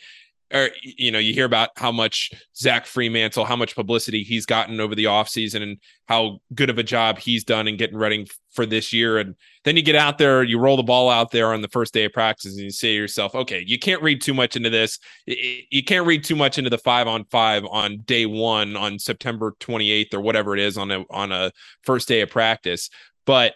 Or 0.52 0.70
you 0.82 1.12
know 1.12 1.20
you 1.20 1.32
hear 1.32 1.44
about 1.44 1.70
how 1.76 1.92
much 1.92 2.32
Zach 2.56 2.86
Freemantle, 2.86 3.46
how 3.46 3.56
much 3.56 3.76
publicity 3.76 4.24
he's 4.24 4.46
gotten 4.46 4.80
over 4.80 4.96
the 4.96 5.04
offseason 5.04 5.62
and 5.62 5.78
how 6.06 6.40
good 6.54 6.70
of 6.70 6.78
a 6.78 6.82
job 6.82 7.18
he's 7.18 7.44
done 7.44 7.68
in 7.68 7.76
getting 7.76 7.98
ready 7.98 8.26
for 8.50 8.66
this 8.66 8.92
year. 8.92 9.18
And 9.18 9.36
then 9.64 9.76
you 9.76 9.82
get 9.82 9.94
out 9.94 10.18
there 10.18 10.42
you 10.42 10.58
roll 10.58 10.76
the 10.76 10.82
ball 10.82 11.10
out 11.10 11.30
there 11.30 11.52
on 11.52 11.60
the 11.60 11.68
first 11.68 11.92
day 11.92 12.04
of 12.04 12.12
practice 12.12 12.52
and 12.52 12.64
you 12.64 12.70
say 12.70 12.88
to 12.88 12.94
yourself 12.94 13.34
okay 13.34 13.62
you 13.66 13.78
can't 13.78 14.02
read 14.02 14.20
too 14.20 14.34
much 14.34 14.56
into 14.56 14.70
this 14.70 14.98
you 15.26 15.82
can't 15.84 16.06
read 16.06 16.24
too 16.24 16.36
much 16.36 16.58
into 16.58 16.70
the 16.70 16.78
5 16.78 17.06
on 17.06 17.24
5 17.24 17.64
on 17.66 17.98
day 18.04 18.26
1 18.26 18.76
on 18.76 18.98
September 18.98 19.54
28th 19.60 20.14
or 20.14 20.20
whatever 20.20 20.54
it 20.54 20.60
is 20.60 20.76
on 20.76 20.90
a 20.90 21.04
on 21.10 21.32
a 21.32 21.50
first 21.82 22.08
day 22.08 22.20
of 22.20 22.30
practice 22.30 22.90
but 23.26 23.54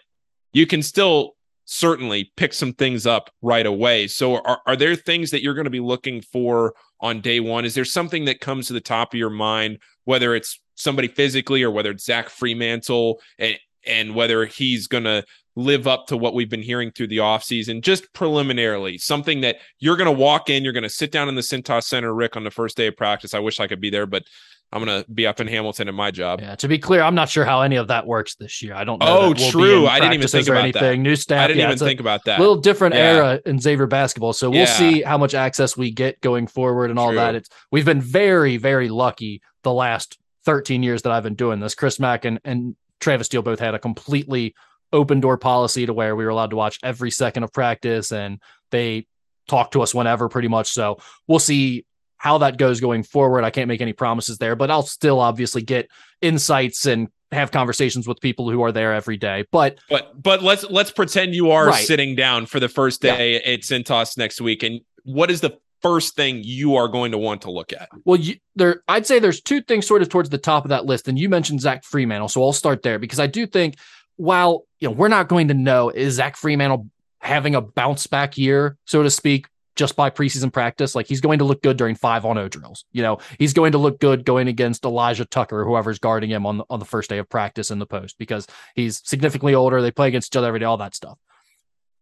you 0.53 0.65
can 0.65 0.81
still 0.81 1.35
certainly 1.65 2.31
pick 2.37 2.53
some 2.53 2.73
things 2.73 3.05
up 3.05 3.29
right 3.41 3.65
away. 3.65 4.07
So 4.07 4.37
are, 4.37 4.61
are 4.65 4.75
there 4.75 4.95
things 4.95 5.31
that 5.31 5.41
you're 5.41 5.53
going 5.53 5.65
to 5.65 5.71
be 5.71 5.79
looking 5.79 6.21
for 6.21 6.73
on 7.01 7.21
day 7.21 7.39
one? 7.39 7.65
Is 7.65 7.75
there 7.75 7.85
something 7.85 8.25
that 8.25 8.39
comes 8.39 8.67
to 8.67 8.73
the 8.73 8.81
top 8.81 9.13
of 9.13 9.19
your 9.19 9.29
mind, 9.29 9.79
whether 10.05 10.35
it's 10.35 10.61
somebody 10.75 11.07
physically 11.07 11.63
or 11.63 11.71
whether 11.71 11.91
it's 11.91 12.05
Zach 12.05 12.29
Freemantle 12.29 13.15
and, 13.39 13.57
and 13.85 14.15
whether 14.15 14.45
he's 14.45 14.87
going 14.87 15.03
to 15.03 15.25
live 15.55 15.87
up 15.87 16.07
to 16.07 16.17
what 16.17 16.33
we've 16.33 16.49
been 16.49 16.61
hearing 16.61 16.91
through 16.91 17.07
the 17.07 17.17
offseason, 17.17 17.81
just 17.81 18.11
preliminarily, 18.13 18.97
something 18.97 19.41
that 19.41 19.57
you're 19.79 19.95
going 19.97 20.13
to 20.13 20.19
walk 20.19 20.49
in, 20.49 20.63
you're 20.63 20.73
going 20.73 20.83
to 20.83 20.89
sit 20.89 21.11
down 21.11 21.29
in 21.29 21.35
the 21.35 21.41
Cintas 21.41 21.83
Center, 21.83 22.13
Rick, 22.13 22.35
on 22.35 22.43
the 22.43 22.51
first 22.51 22.75
day 22.75 22.87
of 22.87 22.97
practice. 22.97 23.33
I 23.33 23.39
wish 23.39 23.59
I 23.59 23.67
could 23.67 23.79
be 23.79 23.89
there, 23.89 24.05
but 24.05 24.23
I'm 24.73 24.83
going 24.83 25.03
to 25.03 25.09
be 25.09 25.25
up 25.25 25.39
in 25.39 25.47
Hamilton 25.47 25.87
in 25.87 25.95
my 25.95 26.11
job. 26.11 26.41
Yeah, 26.41 26.55
to 26.55 26.67
be 26.67 26.77
clear, 26.77 27.01
I'm 27.01 27.15
not 27.15 27.29
sure 27.29 27.45
how 27.45 27.61
any 27.61 27.77
of 27.77 27.87
that 27.87 28.05
works 28.05 28.35
this 28.35 28.61
year. 28.61 28.73
I 28.73 28.83
don't 28.83 28.99
know. 28.99 29.05
Oh, 29.07 29.33
true. 29.33 29.87
I 29.87 29.99
didn't 29.99 30.15
even 30.15 30.27
think 30.27 30.47
about 30.47 30.63
anything. 30.63 30.81
that. 30.81 30.97
New 30.97 31.15
staff. 31.15 31.45
I 31.45 31.47
didn't 31.47 31.59
yeah, 31.59 31.67
even 31.67 31.77
think 31.77 31.99
about 32.01 32.25
that. 32.25 32.39
A 32.39 32.41
little 32.41 32.57
different 32.57 32.95
Yeah. 32.95 33.13
era 33.15 33.41
in 33.45 33.59
Xavier 33.59 33.87
basketball. 33.87 34.33
So 34.33 34.49
we'll 34.49 34.61
Yeah. 34.61 34.65
see 34.65 35.01
how 35.03 35.17
much 35.17 35.33
access 35.33 35.77
we 35.77 35.91
get 35.91 36.19
going 36.19 36.47
forward 36.47 36.89
and 36.89 36.99
all 36.99 37.09
True. 37.09 37.17
that. 37.17 37.35
It's 37.35 37.49
we've 37.71 37.85
been 37.85 38.01
very, 38.01 38.57
very 38.57 38.89
lucky 38.89 39.41
the 39.63 39.71
last 39.71 40.17
13 40.43 40.83
years 40.83 41.03
that 41.03 41.11
I've 41.13 41.23
been 41.23 41.35
doing 41.35 41.61
this. 41.61 41.73
Chris 41.75 41.97
Mack 41.99 42.25
and, 42.25 42.39
and 42.43 42.75
Travis 42.99 43.27
Steele 43.27 43.43
both 43.43 43.59
had 43.59 43.75
a 43.75 43.79
completely 43.79 44.55
open 44.95 45.19
door 45.19 45.37
policy 45.37 45.85
to 45.85 45.93
where 45.93 46.15
we 46.15 46.23
were 46.23 46.29
allowed 46.31 46.49
to 46.51 46.55
watch 46.55 46.79
every 46.83 47.11
second 47.11 47.43
of 47.43 47.51
practice 47.51 48.11
and 48.11 48.39
they 48.71 49.05
talk 49.47 49.71
to 49.71 49.81
us 49.81 49.93
whenever 49.93 50.29
pretty 50.29 50.47
much. 50.47 50.69
So 50.69 50.97
we'll 51.27 51.39
see 51.39 51.85
how 52.17 52.39
that 52.39 52.57
goes 52.57 52.79
going 52.79 53.03
forward. 53.03 53.43
I 53.43 53.51
can't 53.51 53.67
make 53.67 53.81
any 53.81 53.93
promises 53.93 54.37
there, 54.37 54.55
but 54.55 54.71
I'll 54.71 54.81
still 54.83 55.19
obviously 55.19 55.61
get 55.61 55.89
insights 56.21 56.85
and 56.85 57.09
have 57.31 57.51
conversations 57.51 58.07
with 58.07 58.19
people 58.21 58.49
who 58.49 58.63
are 58.63 58.71
there 58.71 58.93
every 58.93 59.17
day. 59.17 59.45
But 59.51 59.77
But 59.89 60.21
but 60.21 60.41
let's 60.41 60.63
let's 60.63 60.91
pretend 60.91 61.35
you 61.35 61.51
are 61.51 61.67
Right. 61.67 61.85
sitting 61.85 62.15
down 62.15 62.45
for 62.45 62.59
the 62.59 62.69
first 62.69 63.01
day 63.01 63.35
at 63.43 63.61
Cintas 63.61 64.17
next 64.17 64.39
week. 64.41 64.63
And 64.63 64.79
what 65.03 65.29
is 65.29 65.41
the 65.41 65.57
first 65.81 66.15
thing 66.15 66.41
you 66.43 66.75
are 66.77 66.87
going 66.87 67.11
to 67.11 67.17
want 67.17 67.41
to 67.43 67.51
look 67.51 67.71
at? 67.73 67.89
Well, 68.05 68.19
you, 68.19 68.35
there, 68.55 68.81
I'd 68.87 69.05
say 69.05 69.19
there's 69.19 69.41
two 69.41 69.61
things 69.61 69.85
sort 69.85 70.01
of 70.01 70.09
towards 70.09 70.29
the 70.29 70.37
top 70.39 70.65
of 70.65 70.69
that 70.69 70.85
list, 70.85 71.07
and 71.07 71.19
you 71.19 71.29
mentioned 71.29 71.61
Zach 71.61 71.83
Freemantle, 71.83 72.29
so 72.31 72.41
I'll 72.41 72.53
start 72.53 72.81
there 72.81 72.97
because 72.97 73.19
I 73.19 73.27
do 73.27 73.45
think 73.45 73.75
while 74.17 74.65
you 74.79 74.87
know 74.87 74.93
we're 74.93 75.07
not 75.07 75.27
going 75.27 75.49
to 75.49 75.53
know 75.53 75.89
is 75.89 76.15
Zach 76.15 76.35
Freemantle 76.35 76.89
having 77.19 77.55
a 77.55 77.61
bounce 77.61 78.07
back 78.07 78.37
year, 78.37 78.77
so 78.85 79.03
to 79.03 79.09
speak, 79.09 79.47
just 79.75 79.95
by 79.95 80.09
preseason 80.09 80.51
practice. 80.51 80.95
Like 80.95 81.07
he's 81.07 81.21
going 81.21 81.39
to 81.39 81.45
look 81.45 81.61
good 81.61 81.77
during 81.77 81.95
five 81.95 82.25
on 82.25 82.37
O 82.37 82.47
drills. 82.47 82.85
You 82.91 83.01
know, 83.01 83.19
he's 83.39 83.53
going 83.53 83.73
to 83.73 83.77
look 83.77 83.99
good 83.99 84.25
going 84.25 84.47
against 84.47 84.85
Elijah 84.85 85.25
Tucker, 85.25 85.65
whoever's 85.65 85.99
guarding 85.99 86.29
him 86.29 86.45
on 86.45 86.59
the, 86.59 86.65
on 86.69 86.79
the 86.79 86.85
first 86.85 87.09
day 87.09 87.17
of 87.17 87.29
practice 87.29 87.71
in 87.71 87.79
the 87.79 87.85
post 87.85 88.17
because 88.17 88.47
he's 88.75 89.01
significantly 89.05 89.55
older. 89.55 89.81
They 89.81 89.91
play 89.91 90.07
against 90.07 90.33
each 90.33 90.37
other 90.37 90.47
every 90.47 90.59
day, 90.59 90.65
all 90.65 90.77
that 90.77 90.95
stuff. 90.95 91.17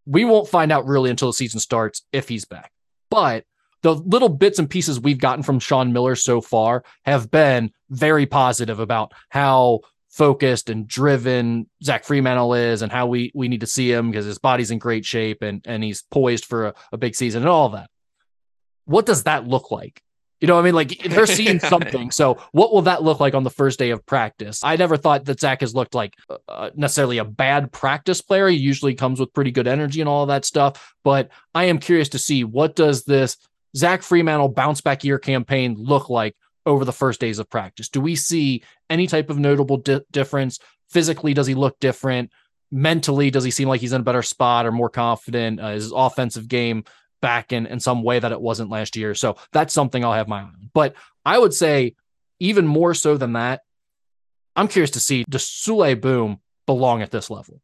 We 0.05 0.25
won't 0.25 0.49
find 0.49 0.71
out 0.71 0.85
really 0.85 1.09
until 1.09 1.29
the 1.29 1.33
season 1.33 1.59
starts 1.59 2.01
if 2.11 2.27
he's 2.27 2.45
back, 2.45 2.71
but 3.09 3.45
the 3.83 3.93
little 3.93 4.29
bits 4.29 4.59
and 4.59 4.69
pieces 4.69 4.99
we've 4.99 5.19
gotten 5.19 5.43
from 5.43 5.59
Sean 5.59 5.93
Miller 5.93 6.15
so 6.15 6.41
far 6.41 6.83
have 7.05 7.29
been 7.29 7.71
very 7.89 8.25
positive 8.25 8.79
about 8.79 9.11
how 9.29 9.81
focused 10.13 10.69
and 10.69 10.87
driven 10.87 11.67
Zach 11.83 12.05
Freemantle 12.05 12.71
is 12.71 12.83
and 12.83 12.91
how 12.91 13.07
we 13.07 13.31
we 13.33 13.47
need 13.47 13.61
to 13.61 13.67
see 13.67 13.91
him 13.91 14.11
because 14.11 14.25
his 14.25 14.37
body's 14.37 14.71
in 14.71 14.77
great 14.77 15.05
shape 15.05 15.41
and 15.41 15.61
and 15.65 15.83
he's 15.83 16.03
poised 16.03 16.45
for 16.45 16.67
a, 16.67 16.73
a 16.91 16.97
big 16.97 17.15
season 17.15 17.41
and 17.41 17.49
all 17.49 17.69
that. 17.69 17.89
What 18.85 19.05
does 19.05 19.23
that 19.23 19.47
look 19.47 19.71
like? 19.71 20.01
You 20.39 20.47
know, 20.47 20.55
what 20.55 20.61
I 20.61 20.65
mean, 20.65 20.75
like 20.75 21.01
they're 21.03 21.25
seeing 21.25 21.59
something. 21.71 22.11
So, 22.11 22.37
what 22.51 22.73
will 22.73 22.83
that 22.83 23.01
look 23.01 23.19
like 23.19 23.33
on 23.33 23.43
the 23.43 23.49
first 23.49 23.79
day 23.79 23.91
of 23.91 24.05
practice? 24.05 24.59
I 24.63 24.75
never 24.75 24.97
thought 24.97 25.25
that 25.25 25.39
Zach 25.39 25.61
has 25.61 25.73
looked 25.73 25.95
like 25.95 26.15
uh, 26.47 26.69
necessarily 26.75 27.17
a 27.17 27.25
bad 27.25 27.71
practice 27.71 28.21
player. 28.21 28.49
He 28.49 28.57
usually 28.57 28.93
comes 28.93 29.19
with 29.19 29.33
pretty 29.33 29.51
good 29.51 29.67
energy 29.67 30.01
and 30.01 30.09
all 30.09 30.23
of 30.23 30.27
that 30.27 30.45
stuff. 30.45 30.93
But 31.03 31.29
I 31.55 31.65
am 31.65 31.79
curious 31.79 32.09
to 32.09 32.19
see 32.19 32.43
what 32.43 32.75
does 32.75 33.05
this 33.05 33.37
Zach 33.75 34.01
Freemantle 34.01 34.53
bounce 34.53 34.81
back 34.81 35.03
year 35.03 35.17
campaign 35.17 35.75
look 35.77 36.09
like 36.09 36.35
over 36.65 36.85
the 36.85 36.93
first 36.93 37.19
days 37.19 37.39
of 37.39 37.49
practice? 37.49 37.89
Do 37.89 38.01
we 38.01 38.15
see 38.15 38.63
any 38.89 39.07
type 39.07 39.29
of 39.29 39.39
notable 39.39 39.77
di- 39.77 40.01
difference? 40.11 40.59
Physically, 40.89 41.33
does 41.33 41.47
he 41.47 41.55
look 41.55 41.79
different? 41.79 42.31
Mentally, 42.71 43.29
does 43.29 43.43
he 43.43 43.51
seem 43.51 43.67
like 43.67 43.81
he's 43.81 43.93
in 43.93 44.01
a 44.01 44.05
better 44.05 44.23
spot 44.23 44.65
or 44.65 44.71
more 44.71 44.89
confident? 44.89 45.61
Uh, 45.61 45.67
is 45.67 45.83
his 45.83 45.93
offensive 45.95 46.47
game 46.47 46.83
back 47.21 47.53
in, 47.53 47.65
in 47.65 47.79
some 47.79 48.03
way 48.03 48.19
that 48.19 48.31
it 48.31 48.41
wasn't 48.41 48.69
last 48.69 48.95
year? 48.95 49.15
So 49.15 49.37
that's 49.51 49.73
something 49.73 50.03
I'll 50.03 50.13
have 50.13 50.27
my 50.27 50.39
eye 50.39 50.43
on. 50.43 50.69
But 50.73 50.95
I 51.25 51.37
would 51.37 51.53
say, 51.53 51.95
even 52.39 52.67
more 52.67 52.93
so 52.93 53.17
than 53.17 53.33
that, 53.33 53.61
I'm 54.55 54.67
curious 54.67 54.91
to 54.91 54.99
see 54.99 55.23
does 55.29 55.45
Souley 55.45 55.99
Boum 55.99 56.39
belong 56.65 57.01
at 57.01 57.11
this 57.11 57.29
level? 57.29 57.61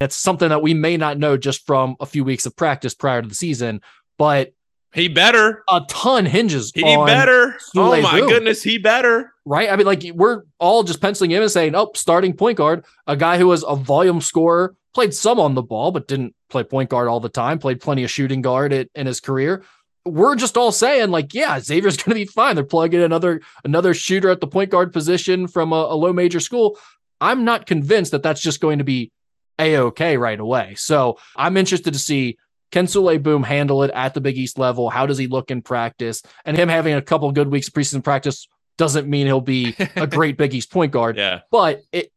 It's 0.00 0.16
something 0.16 0.50
that 0.50 0.62
we 0.62 0.74
may 0.74 0.96
not 0.96 1.18
know 1.18 1.36
just 1.36 1.66
from 1.66 1.96
a 2.00 2.06
few 2.06 2.22
weeks 2.24 2.46
of 2.46 2.56
practice 2.56 2.94
prior 2.94 3.22
to 3.22 3.28
the 3.28 3.34
season, 3.34 3.80
but 4.18 4.52
He 4.96 5.08
better. 5.08 5.62
a 5.68 5.82
ton 5.88 6.24
hinges 6.24 6.72
He 6.74 6.82
better. 6.82 7.58
Oh 7.76 8.00
my 8.00 8.20
goodness, 8.20 8.62
he 8.62 8.78
better. 8.78 9.34
right? 9.44 9.70
I 9.70 9.76
mean, 9.76 9.86
like 9.86 10.02
we're 10.14 10.44
all 10.58 10.82
just 10.84 11.02
penciling 11.02 11.30
him 11.32 11.42
and 11.42 11.50
saying, 11.50 11.74
"Oh, 11.74 11.90
starting 11.94 12.32
point 12.32 12.56
guard, 12.56 12.84
a 13.06 13.14
guy 13.14 13.36
who 13.36 13.46
was 13.46 13.62
a 13.68 13.76
volume 13.76 14.22
scorer, 14.22 14.74
played 14.94 15.12
some 15.12 15.38
on 15.38 15.54
the 15.54 15.62
ball, 15.62 15.92
but 15.92 16.08
didn't 16.08 16.34
play 16.48 16.64
point 16.64 16.88
guard 16.88 17.08
all 17.08 17.20
the 17.20 17.28
time. 17.28 17.58
Played 17.58 17.82
plenty 17.82 18.04
of 18.04 18.10
shooting 18.10 18.40
guard 18.40 18.72
at, 18.72 18.88
in 18.94 19.06
his 19.06 19.20
career." 19.20 19.62
We're 20.06 20.36
just 20.36 20.56
all 20.56 20.70
saying, 20.70 21.10
like, 21.10 21.34
yeah, 21.34 21.58
Xavier's 21.58 21.96
going 22.02 22.16
to 22.16 22.24
be 22.24 22.24
fine. 22.24 22.54
They're 22.54 22.64
plugging 22.64 23.02
another 23.02 23.42
another 23.64 23.92
shooter 23.92 24.30
at 24.30 24.40
the 24.40 24.46
point 24.46 24.70
guard 24.70 24.94
position 24.94 25.46
from 25.46 25.72
a, 25.72 25.88
a 25.90 25.94
low 25.94 26.14
major 26.14 26.40
school. 26.40 26.78
I'm 27.20 27.44
not 27.44 27.66
convinced 27.66 28.12
that 28.12 28.22
that's 28.22 28.40
just 28.40 28.60
going 28.60 28.78
to 28.78 28.84
be 28.84 29.10
a 29.58 29.76
okay 29.78 30.16
right 30.16 30.38
away. 30.38 30.74
So 30.76 31.18
I'm 31.34 31.56
interested 31.56 31.92
to 31.92 31.98
see 31.98 32.38
can 32.72 32.86
Souley 32.86 33.22
Boum 33.22 33.42
handle 33.42 33.82
it 33.84 33.90
at 33.92 34.14
the 34.14 34.20
Big 34.20 34.36
East 34.36 34.58
level? 34.58 34.90
How 34.90 35.06
does 35.06 35.18
he 35.18 35.26
look 35.26 35.50
in 35.50 35.62
practice? 35.62 36.22
And 36.44 36.56
him 36.56 36.68
having 36.68 36.94
a 36.94 37.02
couple 37.02 37.30
good 37.32 37.48
weeks 37.48 37.68
of 37.68 37.74
preseason 37.74 38.02
practice 38.02 38.46
doesn't 38.78 39.08
mean 39.08 39.26
he'll 39.26 39.40
be 39.40 39.74
a 39.96 40.06
great 40.18 40.36
Big 40.36 40.54
East 40.54 40.70
point 40.70 40.92
guard, 40.92 41.16
Yeah. 41.16 41.40
but 41.50 41.82
it 41.92 42.10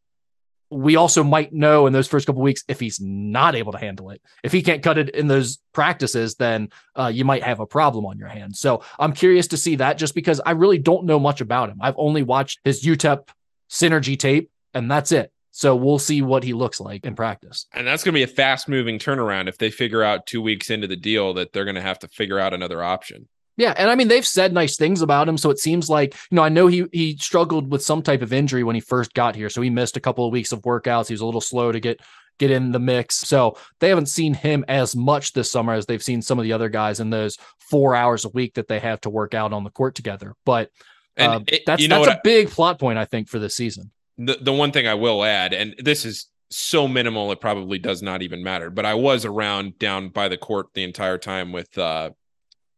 we 0.72 0.96
also 0.98 1.24
might 1.24 1.52
know 1.52 1.88
in 1.88 1.94
those 1.94 2.08
first 2.08 2.28
couple 2.28 2.44
weeks 2.44 2.64
if 2.68 2.80
he's 2.80 3.00
not 3.02 3.56
able 3.56 3.72
to 3.72 3.80
handle 3.80 4.12
it. 4.12 4.22
If 4.44 4.52
he 4.52 4.62
can't 4.62 4.84
cut 4.84 5.00
it 5.00 5.10
in 5.10 5.26
those 5.28 5.58
practices, 5.74 6.36
then 6.36 6.70
uh, 6.96 7.08
you 7.08 7.26
might 7.26 7.42
have 7.42 7.60
a 7.60 7.66
problem 7.66 8.06
on 8.06 8.20
your 8.20 8.28
hands. 8.28 8.60
So 8.60 8.84
I'm 9.00 9.14
curious 9.14 9.48
to 9.48 9.58
see 9.58 9.78
that 9.78 9.98
just 9.98 10.14
because 10.14 10.40
I 10.46 10.52
really 10.52 10.78
don't 10.78 11.06
know 11.06 11.20
much 11.20 11.42
about 11.42 11.70
him. 11.70 11.80
I've 11.82 11.96
only 11.98 12.22
watched 12.22 12.60
his 12.64 12.84
UTEP 12.86 13.30
synergy 13.72 14.18
tape, 14.18 14.52
and 14.76 14.92
that's 14.92 15.12
it. 15.12 15.32
So 15.60 15.76
we'll 15.76 16.00
see 16.00 16.22
what 16.22 16.46
he 16.46 16.54
looks 16.54 16.80
like 16.80 17.06
in 17.06 17.16
practice. 17.16 17.66
And 17.74 17.86
that's 17.86 18.02
going 18.02 18.14
to 18.14 18.18
be 18.18 18.24
a 18.24 18.28
fast 18.28 18.70
moving 18.70 18.98
turnaround 18.98 19.50
if 19.50 19.58
they 19.58 19.70
figure 19.70 20.02
out 20.02 20.26
two 20.26 20.42
weeks 20.42 20.70
into 20.70 20.88
the 20.88 20.96
deal 20.96 21.34
that 21.34 21.52
they're 21.52 21.66
going 21.66 21.76
to 21.76 21.82
have 21.82 22.00
to 22.00 22.08
figure 22.08 22.40
out 22.40 22.54
another 22.54 22.82
option. 22.82 23.28
Yeah, 23.58 23.74
and 23.76 23.90
I 23.90 23.96
mean 23.96 24.08
they've 24.08 24.26
said 24.26 24.54
nice 24.54 24.78
things 24.78 25.02
about 25.02 25.28
him, 25.28 25.38
so 25.38 25.50
it 25.50 25.60
seems 25.60 25.90
like 25.90 26.16
you 26.32 26.38
know 26.38 26.44
I 26.44 26.48
know 26.48 26.68
he 26.68 26.86
he 26.94 27.18
struggled 27.18 27.70
with 27.70 27.84
some 27.84 28.02
type 28.02 28.22
of 28.22 28.32
injury 28.32 28.64
when 28.64 28.74
he 28.76 28.80
first 28.80 29.14
got 29.14 29.36
here, 29.36 29.50
so 29.50 29.62
he 29.62 29.70
missed 29.70 29.98
a 29.98 30.00
couple 30.00 30.26
of 30.26 30.32
weeks 30.32 30.54
of 30.54 30.62
workouts. 30.62 31.10
He 31.10 31.14
was 31.14 31.20
a 31.20 31.26
little 31.26 31.42
slow 31.42 31.74
to 31.74 31.80
get 31.82 32.00
get 32.38 32.52
in 32.52 32.72
the 32.72 32.80
mix, 32.80 33.16
so 33.18 33.58
they 33.82 33.90
haven't 33.90 34.06
seen 34.06 34.34
him 34.34 34.64
as 34.70 34.96
much 34.96 35.34
this 35.34 35.52
summer 35.52 35.74
as 35.74 35.86
they've 35.88 36.02
seen 36.02 36.22
some 36.22 36.40
of 36.40 36.44
the 36.44 36.54
other 36.54 36.70
guys 36.70 37.02
in 37.02 37.10
those 37.10 37.38
four 37.70 37.96
hours 37.96 38.24
a 38.24 38.30
week 38.30 38.54
that 38.54 38.70
they 38.70 38.80
have 38.80 39.02
to 39.02 39.10
work 39.10 39.34
out 39.34 39.52
on 39.52 39.66
the 39.66 39.72
court 39.72 39.94
together. 39.94 40.36
But 40.46 40.70
And 41.18 41.32
uh, 41.34 41.40
it- 41.48 41.64
that's 41.66 41.86
that's 41.86 42.08
a 42.08 42.22
big 42.24 42.50
plot 42.50 42.80
point 42.80 42.98
I 42.98 43.04
think 43.04 43.28
for 43.28 43.40
this 43.40 43.58
season. 43.58 43.92
The 44.20 44.38
the 44.42 44.54
one 44.54 44.72
thing 44.72 44.86
I 44.86 44.96
will 44.96 45.24
add, 45.24 45.54
and 45.54 45.74
this 45.80 46.04
is 46.04 46.28
so 46.52 46.88
minimal, 46.88 47.32
it 47.32 47.40
probably 47.40 47.80
does 47.80 48.02
not 48.02 48.22
even 48.22 48.44
matter. 48.44 48.70
But 48.70 48.86
I 48.86 48.94
was 48.94 49.24
around 49.24 49.80
down 49.80 50.10
by 50.10 50.28
the 50.28 50.38
court 50.38 50.68
the 50.74 50.84
entire 50.84 51.18
time 51.18 51.52
with 51.54 51.76
uh, 51.78 52.12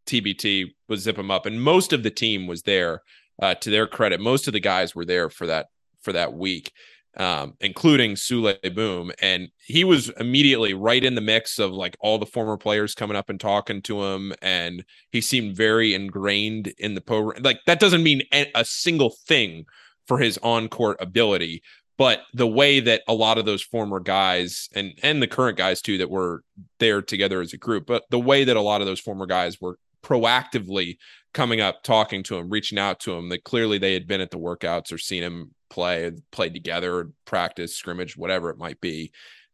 TBT 0.06 0.74
was 0.88 1.02
zip 1.02 1.18
'em 1.18 1.32
up, 1.32 1.48
and 1.48 1.62
most 1.62 1.94
of 1.94 2.04
the 2.04 2.12
team 2.12 2.48
was 2.48 2.62
there. 2.62 3.02
Uh, 3.42 3.56
to 3.56 3.72
their 3.72 3.88
credit, 3.88 4.20
most 4.20 4.46
of 4.46 4.54
the 4.54 4.60
guys 4.60 4.94
were 4.94 5.06
there 5.06 5.30
for 5.30 5.48
that 5.48 5.66
for 6.02 6.14
that 6.14 6.34
week, 6.34 6.72
um, 7.18 7.56
including 7.60 8.14
Souley 8.14 8.76
Boum, 8.76 9.12
and 9.20 9.50
he 9.66 9.84
was 9.84 10.10
immediately 10.20 10.76
right 10.76 11.04
in 11.04 11.16
the 11.16 11.22
mix 11.22 11.58
of 11.58 11.72
like 11.72 11.98
all 12.02 12.20
the 12.20 12.26
former 12.28 12.58
players 12.58 12.94
coming 12.94 13.18
up 13.18 13.32
and 13.32 13.40
talking 13.40 13.82
to 13.84 14.04
him, 14.04 14.32
and 14.44 14.86
he 15.12 15.22
seemed 15.22 15.56
very 15.58 15.96
ingrained 15.96 16.68
in 16.78 16.94
the 16.94 17.02
program. 17.02 17.42
Like 17.42 17.62
that 17.66 17.80
doesn't 17.80 18.04
mean 18.04 18.22
a 18.32 18.64
single 18.64 19.16
thing 19.28 19.66
for 20.08 20.18
his 20.18 20.38
on 20.44 20.68
court 20.68 20.98
ability, 21.00 21.64
but 21.98 22.22
the 22.34 22.48
way 22.48 22.80
that 22.80 23.04
a 23.08 23.14
lot 23.14 23.38
of 23.38 23.46
those 23.46 23.62
former 23.62 24.00
guys 24.00 24.70
and 24.74 24.94
and 25.04 25.22
the 25.22 25.28
current 25.28 25.58
guys 25.58 25.82
too 25.82 25.98
that 26.00 26.10
were 26.10 26.44
there 26.80 27.02
together 27.02 27.42
as 27.42 27.54
a 27.54 27.58
group, 27.58 27.86
but 27.86 28.04
the 28.10 28.20
way 28.20 28.44
that 28.44 28.58
a 28.58 28.62
lot 28.62 28.82
of 28.82 28.88
those 28.88 29.00
former 29.00 29.26
guys 29.26 29.62
were 29.62 29.78
proactively 30.04 30.98
coming 31.34 31.62
up, 31.62 31.84
talking 31.84 32.24
to 32.24 32.38
him, 32.38 32.50
reaching 32.50 32.80
out 32.80 33.00
to 33.02 33.14
him, 33.14 33.30
that 33.30 33.44
clearly 33.44 33.78
they 33.78 33.94
had 33.94 34.08
been 34.08 34.22
at 34.22 34.32
the 34.32 34.40
workouts 34.40 34.92
or 34.92 34.98
seen 34.98 35.24
him 35.24 35.52
play, 35.70 36.12
played 36.32 36.54
together, 36.54 37.12
practice, 37.26 37.76
scrimmage, 37.76 38.18
whatever 38.18 38.50
it 38.50 38.58
might 38.58 38.82
be. 38.82 39.12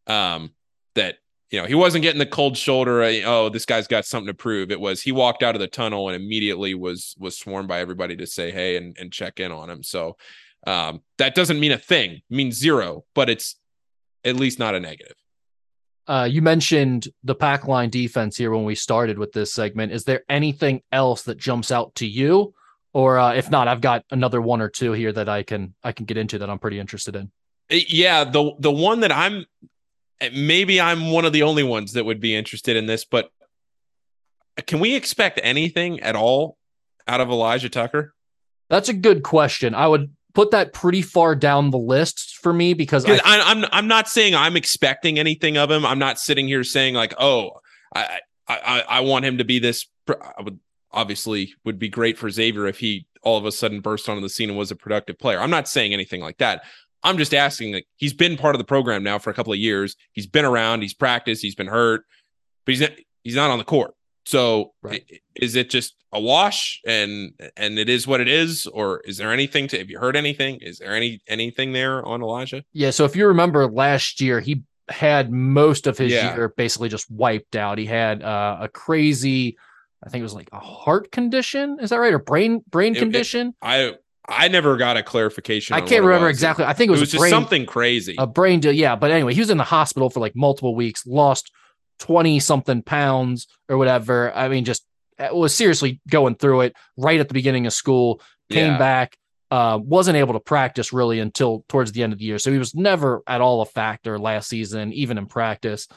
Um, 0.07 0.51
that 0.95 1.17
you 1.52 1.62
know 1.62 1.68
he 1.68 1.76
wasn't 1.76 2.02
getting 2.02 2.20
the 2.20 2.26
cold 2.26 2.58
shoulder. 2.58 3.04
uh, 3.04 3.22
Oh, 3.26 3.50
this 3.50 3.66
guy's 3.66 3.88
got 3.88 4.06
something 4.06 4.28
to 4.28 4.34
prove. 4.34 4.72
It 4.72 4.80
was 4.80 5.02
he 5.02 5.12
walked 5.12 5.43
out 5.43 5.56
of 5.56 5.62
the 5.62 5.68
tunnel 5.68 6.10
and 6.10 6.16
immediately 6.16 6.74
was 6.74 7.16
was 7.18 7.38
sworn 7.38 7.68
by 7.68 7.80
everybody 7.80 8.16
to 8.18 8.28
say 8.28 8.52
hey 8.52 8.78
and 8.78 8.95
and 9.00 9.12
check 9.12 9.39
in 9.39 9.52
on 9.52 9.70
him. 9.70 9.84
So 9.84 10.18
um, 10.66 11.02
that 11.18 11.36
doesn't 11.36 11.60
mean 11.60 11.72
a 11.72 11.78
thing. 11.78 12.12
It 12.12 12.24
means 12.30 12.58
zero, 12.58 13.06
but 13.16 13.30
it's 13.30 13.56
at 14.26 14.36
least 14.36 14.60
not 14.60 14.76
a 14.76 14.80
negative. 14.80 15.16
Uh, 16.08 16.28
you 16.30 16.41
mentioned 16.41 17.10
the 17.24 17.36
pack 17.36 17.68
line 17.68 17.89
defense 17.89 18.38
here 18.38 18.52
when 18.52 18.64
we 18.64 18.76
started 18.76 19.18
with 19.18 19.34
this 19.34 19.54
segment. 19.54 19.91
Is 19.91 20.06
there 20.06 20.24
anything 20.30 20.82
else 20.91 21.24
that 21.24 21.38
jumps 21.38 21.70
out 21.70 21.93
to 21.95 22.08
you, 22.08 22.54
or 22.93 23.18
uh, 23.18 23.34
if 23.34 23.52
not, 23.52 23.68
I've 23.68 23.82
got 23.82 24.06
another 24.12 24.41
one 24.41 24.62
or 24.62 24.70
two 24.70 24.93
here 24.93 25.12
that 25.12 25.28
I 25.28 25.43
can 25.43 25.76
I 25.84 25.91
can 25.91 26.06
get 26.06 26.18
into 26.18 26.39
that 26.39 26.50
I'm 26.50 26.60
pretty 26.60 26.80
interested 26.80 27.16
in. 27.16 27.32
Yeah, 27.70 28.24
the 28.24 28.54
the 28.60 28.72
one 28.72 29.02
that 29.02 29.12
I'm 29.12 29.45
maybe 30.34 30.82
I'm 30.82 31.11
one 31.11 31.26
of 31.26 31.34
the 31.34 31.43
only 31.43 31.63
ones 31.63 31.93
that 31.93 32.05
would 32.05 32.20
be 32.20 32.36
interested 32.36 32.76
in 32.76 32.86
this, 32.86 33.05
but 33.05 33.30
can 34.65 34.80
we 34.80 34.95
expect 34.95 35.39
anything 35.43 35.99
at 35.99 36.15
all 36.15 36.57
out 37.07 37.22
of 37.22 37.30
Elijah 37.30 37.70
Tucker? 37.70 38.13
That's 38.70 38.89
a 38.89 38.93
good 38.93 39.24
question. 39.24 39.76
I 39.76 39.88
would 39.88 40.11
put 40.34 40.51
that 40.51 40.74
pretty 40.74 41.01
far 41.01 41.36
down 41.36 41.72
the 41.72 41.78
list 41.78 42.38
for 42.41 42.51
me 42.51 42.74
because 42.74 43.05
I, 43.07 43.20
I'm 43.24 43.65
I'm 43.72 43.88
not 43.88 44.07
saying 44.07 44.36
I'm 44.36 44.57
expecting 44.57 45.20
anything 45.20 45.57
of 45.57 45.72
him. 45.72 45.86
I'm 45.86 45.99
not 45.99 46.20
sitting 46.20 46.47
here 46.47 46.63
saying 46.63 46.95
like, 46.95 47.13
oh, 47.20 47.51
I 47.95 48.20
I 48.47 48.84
I 48.88 48.99
want 49.01 49.26
him 49.26 49.38
to 49.38 49.45
be 49.45 49.59
this. 49.59 49.88
I 50.09 50.41
would 50.41 50.59
obviously 50.91 51.53
would 51.63 51.80
be 51.80 51.89
great 51.89 52.18
for 52.18 52.30
Xavier 52.30 52.68
if 52.68 52.80
he 52.80 53.05
all 53.24 53.38
of 53.38 53.45
a 53.45 53.51
sudden 53.51 53.82
burst 53.82 54.09
onto 54.09 54.22
the 54.22 54.30
scene 54.30 54.49
and 54.49 54.57
was 54.57 54.72
a 54.72 54.76
productive 54.76 55.18
player. 55.18 55.39
I'm 55.39 55.49
not 55.49 55.68
saying 55.68 55.93
anything 55.93 56.22
like 56.22 56.38
that. 56.38 56.63
I'm 57.04 57.18
just 57.18 57.34
asking 57.34 57.74
like 57.74 57.88
he's 57.95 58.14
been 58.14 58.38
part 58.38 58.56
of 58.56 58.60
the 58.60 58.66
program 58.66 59.04
now 59.04 59.20
for 59.20 59.30
a 59.30 59.34
couple 59.34 59.54
of 59.54 59.60
years. 59.60 59.95
He's 60.12 60.28
been 60.28 60.45
around, 60.45 60.82
he's 60.82 60.93
practiced, 60.93 61.41
he's 61.41 61.56
been 61.56 61.68
hurt, 61.68 62.04
but 62.66 62.74
he's 62.74 62.82
not, 62.82 62.91
he's 63.24 63.36
not 63.36 63.50
on 63.50 63.58
the 63.58 63.64
court. 63.64 63.93
So 64.26 64.74
right. 64.82 65.04
is 65.36 65.56
it 65.56 65.70
just 65.70 65.95
a 66.12 66.20
wash 66.20 66.82
and 66.86 67.32
and 67.56 67.80
it 67.80 67.89
is 67.89 68.08
what 68.08 68.20
it 68.20 68.28
is, 68.28 68.66
or 68.68 69.02
is 69.02 69.18
there 69.18 69.32
anything 69.32 69.68
to 69.70 69.78
have 69.78 69.89
you 69.89 70.00
heard 70.00 70.16
anything? 70.16 70.60
Is 70.62 70.80
there 70.80 70.93
any 70.93 71.22
anything 71.28 71.72
there 71.72 72.06
on 72.06 72.22
Elijah? 72.22 72.64
Yeah. 72.74 72.89
So 72.89 73.06
if 73.06 73.16
you 73.16 73.28
remember 73.28 73.68
last 73.68 74.20
year, 74.20 74.39
he 74.39 74.64
had 74.89 75.32
most 75.32 75.88
of 75.88 75.98
his 75.98 76.12
yeah. 76.12 76.36
year 76.36 76.50
basically 76.50 76.89
just 76.89 77.10
wiped 77.12 77.56
out. 77.56 77.78
He 77.78 77.86
had 77.86 78.24
uh, 78.24 78.58
a 78.62 78.68
crazy, 78.70 79.58
I 80.04 80.10
think 80.10 80.22
it 80.22 80.24
was 80.24 80.34
like 80.34 80.50
a 80.52 80.60
heart 80.60 81.12
condition. 81.12 81.78
Is 81.82 81.89
that 81.91 81.98
right? 81.98 82.14
Or 82.14 82.20
brain 82.20 82.64
brain 82.70 82.95
it, 82.95 83.00
condition? 83.00 83.50
It, 83.50 83.56
I 83.62 83.93
I 84.28 84.49
never 84.49 84.75
got 84.75 84.97
a 84.97 85.03
clarification. 85.03 85.75
I 85.75 85.82
can't 85.82 86.03
remember 86.03 86.28
exactly. 86.28 86.65
I 86.65 86.73
think 86.73 86.89
it 86.89 86.91
was, 86.91 86.99
it 86.99 87.03
was 87.03 87.11
just 87.11 87.21
brain, 87.21 87.30
something 87.30 87.65
crazy. 87.65 88.15
A 88.17 88.28
brain 88.28 88.59
deal. 88.59 88.73
Yeah. 88.73 88.95
But 88.95 89.11
anyway, 89.11 89.34
he 89.34 89.39
was 89.39 89.49
in 89.49 89.57
the 89.57 89.63
hospital 89.63 90.09
for 90.09 90.19
like 90.19 90.36
multiple 90.36 90.75
weeks, 90.75 91.05
lost 91.07 91.51
20 91.99 92.39
something 92.39 92.82
pounds 92.82 93.47
or 93.69 93.78
whatever. 93.78 94.34
I 94.36 94.49
mean, 94.49 94.65
just 94.65 94.86
uh, 95.17 95.30
was 95.32 95.55
seriously 95.55 96.01
going 96.09 96.36
through 96.36 96.61
it 96.61 96.75
right 96.97 97.19
at 97.19 97.28
the 97.28 97.34
beginning 97.34 97.67
of 97.67 97.73
school, 97.73 98.21
came 98.51 98.73
yeah. 98.73 98.78
back, 98.78 99.17
uh, 99.49 99.80
wasn't 99.82 100.17
able 100.17 100.34
to 100.34 100.39
practice 100.39 100.91
really 100.91 101.19
until 101.19 101.63
towards 101.69 101.91
the 101.93 102.03
end 102.03 102.13
of 102.13 102.19
the 102.19 102.25
year. 102.25 102.38
So 102.38 102.51
he 102.51 102.57
was 102.57 102.75
never 102.75 103.21
at 103.28 103.41
all 103.41 103.61
a 103.61 103.65
factor 103.65 104.19
last 104.19 104.49
season, 104.49 104.91
even 104.93 105.17
in 105.17 105.25
practice. 105.25 105.88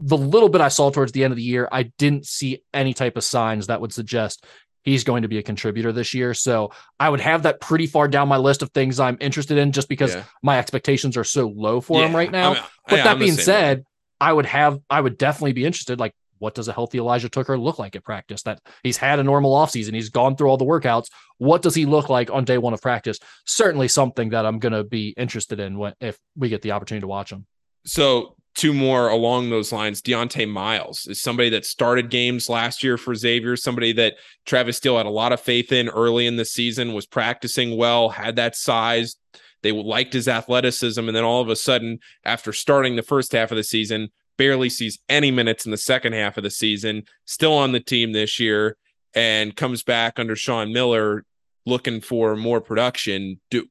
The 0.00 0.18
little 0.18 0.48
bit 0.48 0.60
I 0.60 0.68
saw 0.68 0.90
towards 0.90 1.12
the 1.12 1.24
end 1.24 1.32
of 1.32 1.36
the 1.36 1.42
year, 1.42 1.68
I 1.72 1.84
didn't 1.98 2.26
see 2.26 2.62
any 2.72 2.94
type 2.94 3.16
of 3.16 3.24
signs 3.24 3.66
that 3.66 3.80
would 3.80 3.92
suggest 3.92 4.44
he's 4.82 5.04
going 5.04 5.22
to 5.22 5.28
be 5.28 5.38
a 5.38 5.42
contributor 5.42 5.92
this 5.92 6.14
year. 6.14 6.34
So 6.34 6.72
I 6.98 7.08
would 7.08 7.20
have 7.20 7.42
that 7.42 7.60
pretty 7.60 7.86
far 7.86 8.08
down 8.08 8.28
my 8.28 8.36
list 8.36 8.62
of 8.62 8.70
things 8.70 9.00
I'm 9.00 9.18
interested 9.20 9.58
in 9.58 9.72
just 9.72 9.88
because 9.88 10.14
yeah. 10.14 10.24
my 10.42 10.58
expectations 10.58 11.16
are 11.16 11.24
so 11.24 11.52
low 11.54 11.80
for 11.80 12.00
yeah. 12.00 12.06
him 12.06 12.16
right 12.16 12.30
now. 12.30 12.50
I 12.50 12.54
mean, 12.54 12.62
but 12.88 12.96
yeah, 12.96 13.04
that 13.04 13.12
I'm 13.12 13.18
being 13.18 13.32
said, 13.34 13.78
way. 13.78 13.84
I 14.20 14.32
would 14.32 14.46
have, 14.46 14.78
I 14.88 15.00
would 15.00 15.18
definitely 15.18 15.52
be 15.52 15.64
interested. 15.64 16.00
Like, 16.00 16.14
what 16.38 16.54
does 16.54 16.68
a 16.68 16.72
healthy 16.72 16.98
Elijah 16.98 17.28
Tucker 17.28 17.58
look 17.58 17.78
like 17.78 17.96
at 17.96 18.04
practice? 18.04 18.42
That 18.42 18.60
he's 18.82 18.96
had 18.96 19.18
a 19.18 19.24
normal 19.24 19.52
offseason, 19.52 19.94
he's 19.94 20.08
gone 20.08 20.36
through 20.36 20.48
all 20.48 20.56
the 20.56 20.64
workouts. 20.64 21.06
What 21.38 21.62
does 21.62 21.74
he 21.74 21.84
look 21.84 22.08
like 22.08 22.30
on 22.30 22.44
day 22.44 22.58
one 22.58 22.72
of 22.72 22.80
practice? 22.80 23.18
Certainly 23.44 23.88
something 23.88 24.30
that 24.30 24.46
I'm 24.46 24.58
going 24.58 24.72
to 24.72 24.84
be 24.84 25.14
interested 25.16 25.60
in 25.60 25.78
when, 25.78 25.94
if 26.00 26.18
we 26.36 26.48
get 26.48 26.62
the 26.62 26.72
opportunity 26.72 27.02
to 27.02 27.08
watch 27.08 27.30
him. 27.30 27.46
So, 27.84 28.36
two 28.58 28.74
more 28.74 29.08
along 29.08 29.48
those 29.48 29.72
lines. 29.72 30.02
Dieonte 30.02 30.48
Miles 30.48 31.06
is 31.06 31.22
somebody 31.22 31.48
that 31.50 31.64
started 31.64 32.10
games 32.10 32.48
last 32.48 32.82
year 32.82 32.98
for 32.98 33.14
Xavier, 33.14 33.56
somebody 33.56 33.92
that 33.92 34.16
Travis 34.46 34.78
Steele 34.78 34.96
had 34.96 35.06
a 35.06 35.10
lot 35.10 35.32
of 35.32 35.40
faith 35.40 35.70
in 35.70 35.88
early 35.88 36.26
in 36.26 36.34
the 36.36 36.44
season, 36.44 36.92
was 36.92 37.06
practicing 37.06 37.76
well, 37.76 38.08
had 38.08 38.34
that 38.34 38.56
size, 38.56 39.14
they 39.62 39.70
liked 39.70 40.12
his 40.12 40.26
athleticism. 40.26 40.98
And 41.06 41.16
then 41.16 41.22
all 41.22 41.40
of 41.40 41.48
a 41.48 41.56
sudden, 41.56 42.00
after 42.24 42.52
starting 42.52 42.96
the 42.96 43.02
first 43.02 43.30
half 43.30 43.52
of 43.52 43.56
the 43.56 43.62
season, 43.62 44.08
barely 44.36 44.68
sees 44.68 44.98
any 45.08 45.30
minutes 45.30 45.64
in 45.64 45.70
the 45.70 45.76
second 45.76 46.14
half 46.14 46.36
of 46.36 46.42
the 46.42 46.50
season, 46.50 47.04
still 47.26 47.54
on 47.54 47.70
the 47.70 47.80
team 47.80 48.12
this 48.12 48.40
year, 48.40 48.76
and 49.14 49.54
comes 49.54 49.84
back 49.84 50.18
under 50.18 50.34
Sean 50.34 50.72
Miller 50.72 51.24
looking 51.64 52.00
for 52.00 52.34
more 52.34 52.60
production. 52.60 53.40
Do 53.50 53.68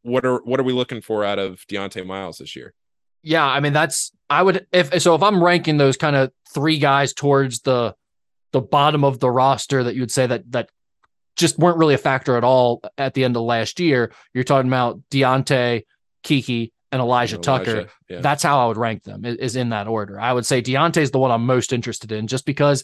what 0.00 0.24
are 0.24 0.38
what 0.44 0.60
are 0.60 0.64
we 0.64 0.72
looking 0.72 1.02
for 1.02 1.24
out 1.24 1.38
of 1.38 1.60
Dieonte 1.68 2.06
Miles 2.06 2.38
this 2.38 2.56
year? 2.56 2.72
Yeah, 3.22 3.46
I 3.46 3.60
mean 3.60 3.72
that's 3.72 4.12
I 4.30 4.42
would 4.42 4.66
if 4.72 5.00
so 5.02 5.14
if 5.14 5.22
I'm 5.22 5.42
ranking 5.42 5.76
those 5.76 5.96
kind 5.96 6.16
of 6.16 6.32
three 6.52 6.78
guys 6.78 7.12
towards 7.12 7.60
the 7.60 7.94
the 8.52 8.60
bottom 8.60 9.04
of 9.04 9.20
the 9.20 9.30
roster 9.30 9.84
that 9.84 9.94
you 9.94 10.02
would 10.02 10.10
say 10.10 10.26
that 10.26 10.50
that 10.52 10.70
just 11.36 11.58
weren't 11.58 11.78
really 11.78 11.94
a 11.94 11.98
factor 11.98 12.36
at 12.36 12.44
all 12.44 12.82
at 12.96 13.14
the 13.14 13.24
end 13.24 13.36
of 13.36 13.42
last 13.42 13.78
year. 13.80 14.12
You're 14.34 14.44
talking 14.44 14.68
about 14.68 15.00
Dieonte, 15.10 15.84
KyKy, 16.24 16.72
and 16.90 17.00
Elijah, 17.00 17.36
Elijah 17.36 17.64
Tucker. 17.64 17.88
Yeah. 18.08 18.20
That's 18.20 18.42
how 18.42 18.58
I 18.60 18.66
would 18.66 18.76
rank 18.76 19.04
them, 19.04 19.24
is 19.24 19.54
in 19.54 19.68
that 19.70 19.86
order. 19.86 20.18
I 20.18 20.32
would 20.32 20.46
say 20.46 20.60
Dieonte 20.60 20.96
is 20.96 21.10
the 21.10 21.18
one 21.18 21.30
I'm 21.30 21.46
most 21.46 21.72
interested 21.72 22.10
in 22.10 22.26
just 22.26 22.44
because 22.44 22.82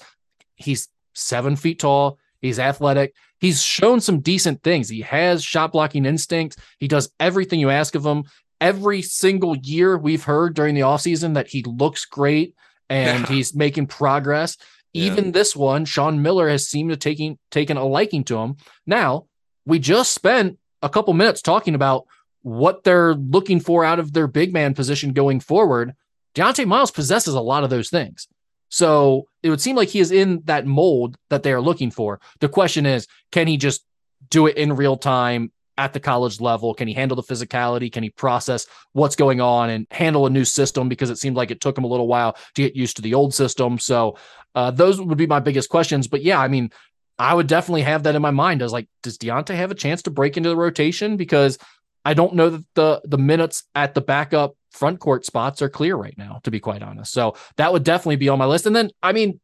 he's 0.54 0.88
seven 1.14 1.56
feet 1.56 1.80
tall. 1.80 2.18
He's 2.40 2.58
athletic. 2.58 3.14
He's 3.40 3.62
shown 3.62 4.00
some 4.00 4.20
decent 4.20 4.62
things. 4.62 4.88
He 4.88 5.00
has 5.00 5.42
shot 5.42 5.72
blocking 5.72 6.04
instinct. 6.04 6.58
He 6.78 6.88
does 6.88 7.10
everything 7.18 7.58
you 7.58 7.70
ask 7.70 7.94
of 7.94 8.04
him. 8.04 8.24
Every 8.64 9.02
single 9.02 9.54
year 9.58 9.98
we've 9.98 10.24
heard 10.24 10.54
during 10.54 10.74
the 10.74 10.80
offseason 10.80 11.34
that 11.34 11.48
he 11.48 11.62
looks 11.64 12.06
great 12.06 12.54
and 12.88 13.28
he's 13.28 13.54
making 13.54 13.88
progress. 13.88 14.56
Even 14.94 15.32
this 15.32 15.54
one, 15.54 15.84
Sean 15.84 16.22
Miller 16.22 16.48
has 16.48 16.66
seemed 16.66 16.88
to 16.88 16.96
taking 16.96 17.38
taken 17.50 17.76
a 17.76 17.84
liking 17.84 18.24
to 18.24 18.38
him. 18.38 18.56
Now, 18.86 19.26
we 19.66 19.78
just 19.78 20.14
spent 20.14 20.58
a 20.80 20.88
couple 20.88 21.12
minutes 21.12 21.42
talking 21.42 21.74
about 21.74 22.06
what 22.40 22.84
they're 22.84 23.14
looking 23.14 23.60
for 23.60 23.84
out 23.84 23.98
of 23.98 24.14
their 24.14 24.28
big 24.28 24.54
man 24.54 24.72
position 24.72 25.12
going 25.12 25.40
forward. 25.40 25.94
Dieonte 26.34 26.66
Miles 26.66 26.90
possesses 26.90 27.34
a 27.34 27.42
lot 27.42 27.64
of 27.64 27.70
those 27.70 27.90
things. 27.90 28.28
So 28.70 29.28
it 29.42 29.50
would 29.50 29.60
seem 29.60 29.76
like 29.76 29.90
he 29.90 30.00
is 30.00 30.10
in 30.10 30.40
that 30.46 30.64
mold 30.64 31.18
that 31.28 31.42
they 31.42 31.52
are 31.52 31.60
looking 31.60 31.90
for. 31.90 32.18
The 32.40 32.48
question 32.48 32.86
is, 32.86 33.06
can 33.30 33.46
he 33.46 33.58
just 33.58 33.84
do 34.30 34.46
it 34.46 34.56
in 34.56 34.74
real 34.74 34.96
time 34.96 35.52
at 35.76 35.92
the 35.92 36.00
college 36.00 36.40
level? 36.40 36.74
Can 36.74 36.88
he 36.88 36.94
handle 36.94 37.16
the 37.16 37.22
physicality? 37.22 37.90
Can 37.90 38.02
he 38.02 38.10
process 38.10 38.66
what's 38.92 39.16
going 39.16 39.40
on 39.40 39.70
and 39.70 39.86
handle 39.90 40.26
a 40.26 40.30
new 40.30 40.44
system? 40.44 40.88
Because 40.88 41.10
it 41.10 41.18
seemed 41.18 41.36
like 41.36 41.50
it 41.50 41.60
took 41.60 41.76
him 41.76 41.84
a 41.84 41.88
little 41.88 42.08
while 42.08 42.36
to 42.54 42.62
get 42.62 42.76
used 42.76 42.96
to 42.96 43.02
the 43.02 43.14
old 43.14 43.34
system. 43.34 43.78
So 43.78 44.16
uh, 44.54 44.70
those 44.70 45.00
would 45.00 45.18
be 45.18 45.26
my 45.26 45.40
biggest 45.40 45.68
questions. 45.68 46.08
But 46.08 46.22
yeah, 46.22 46.38
I 46.38 46.48
mean, 46.48 46.70
I 47.18 47.34
would 47.34 47.46
definitely 47.46 47.82
have 47.82 48.04
that 48.04 48.14
in 48.14 48.22
my 48.22 48.30
mind. 48.30 48.62
I 48.62 48.64
was 48.64 48.72
like, 48.72 48.88
does 49.02 49.18
Dieonte 49.18 49.54
have 49.54 49.70
a 49.70 49.76
chance 49.76 50.02
to 50.02 50.10
break 50.10 50.36
into 50.36 50.48
the 50.48 50.56
rotation? 50.56 51.16
Because 51.16 51.58
I 52.04 52.14
don't 52.14 52.34
know 52.34 52.50
that 52.50 52.64
the 52.74 53.00
the 53.04 53.18
minutes 53.18 53.64
at 53.74 53.94
the 53.94 54.00
backup 54.00 54.56
front 54.70 54.98
court 54.98 55.24
spots 55.24 55.62
are 55.62 55.68
clear 55.68 55.96
right 55.96 56.18
now, 56.18 56.40
to 56.42 56.50
be 56.50 56.60
quite 56.60 56.82
honest. 56.82 57.12
So 57.12 57.36
that 57.56 57.72
would 57.72 57.84
definitely 57.84 58.16
be 58.16 58.28
on 58.28 58.38
my 58.38 58.46
list. 58.46 58.66
And 58.66 58.74
then, 58.74 58.90
I 59.02 59.12
mean, 59.12 59.40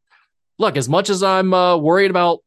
look, 0.59 0.77
as 0.77 0.89
much 0.89 1.09
as 1.09 1.23
I'm 1.23 1.53
uh, 1.53 1.77
worried 1.77 2.11
about 2.11 2.39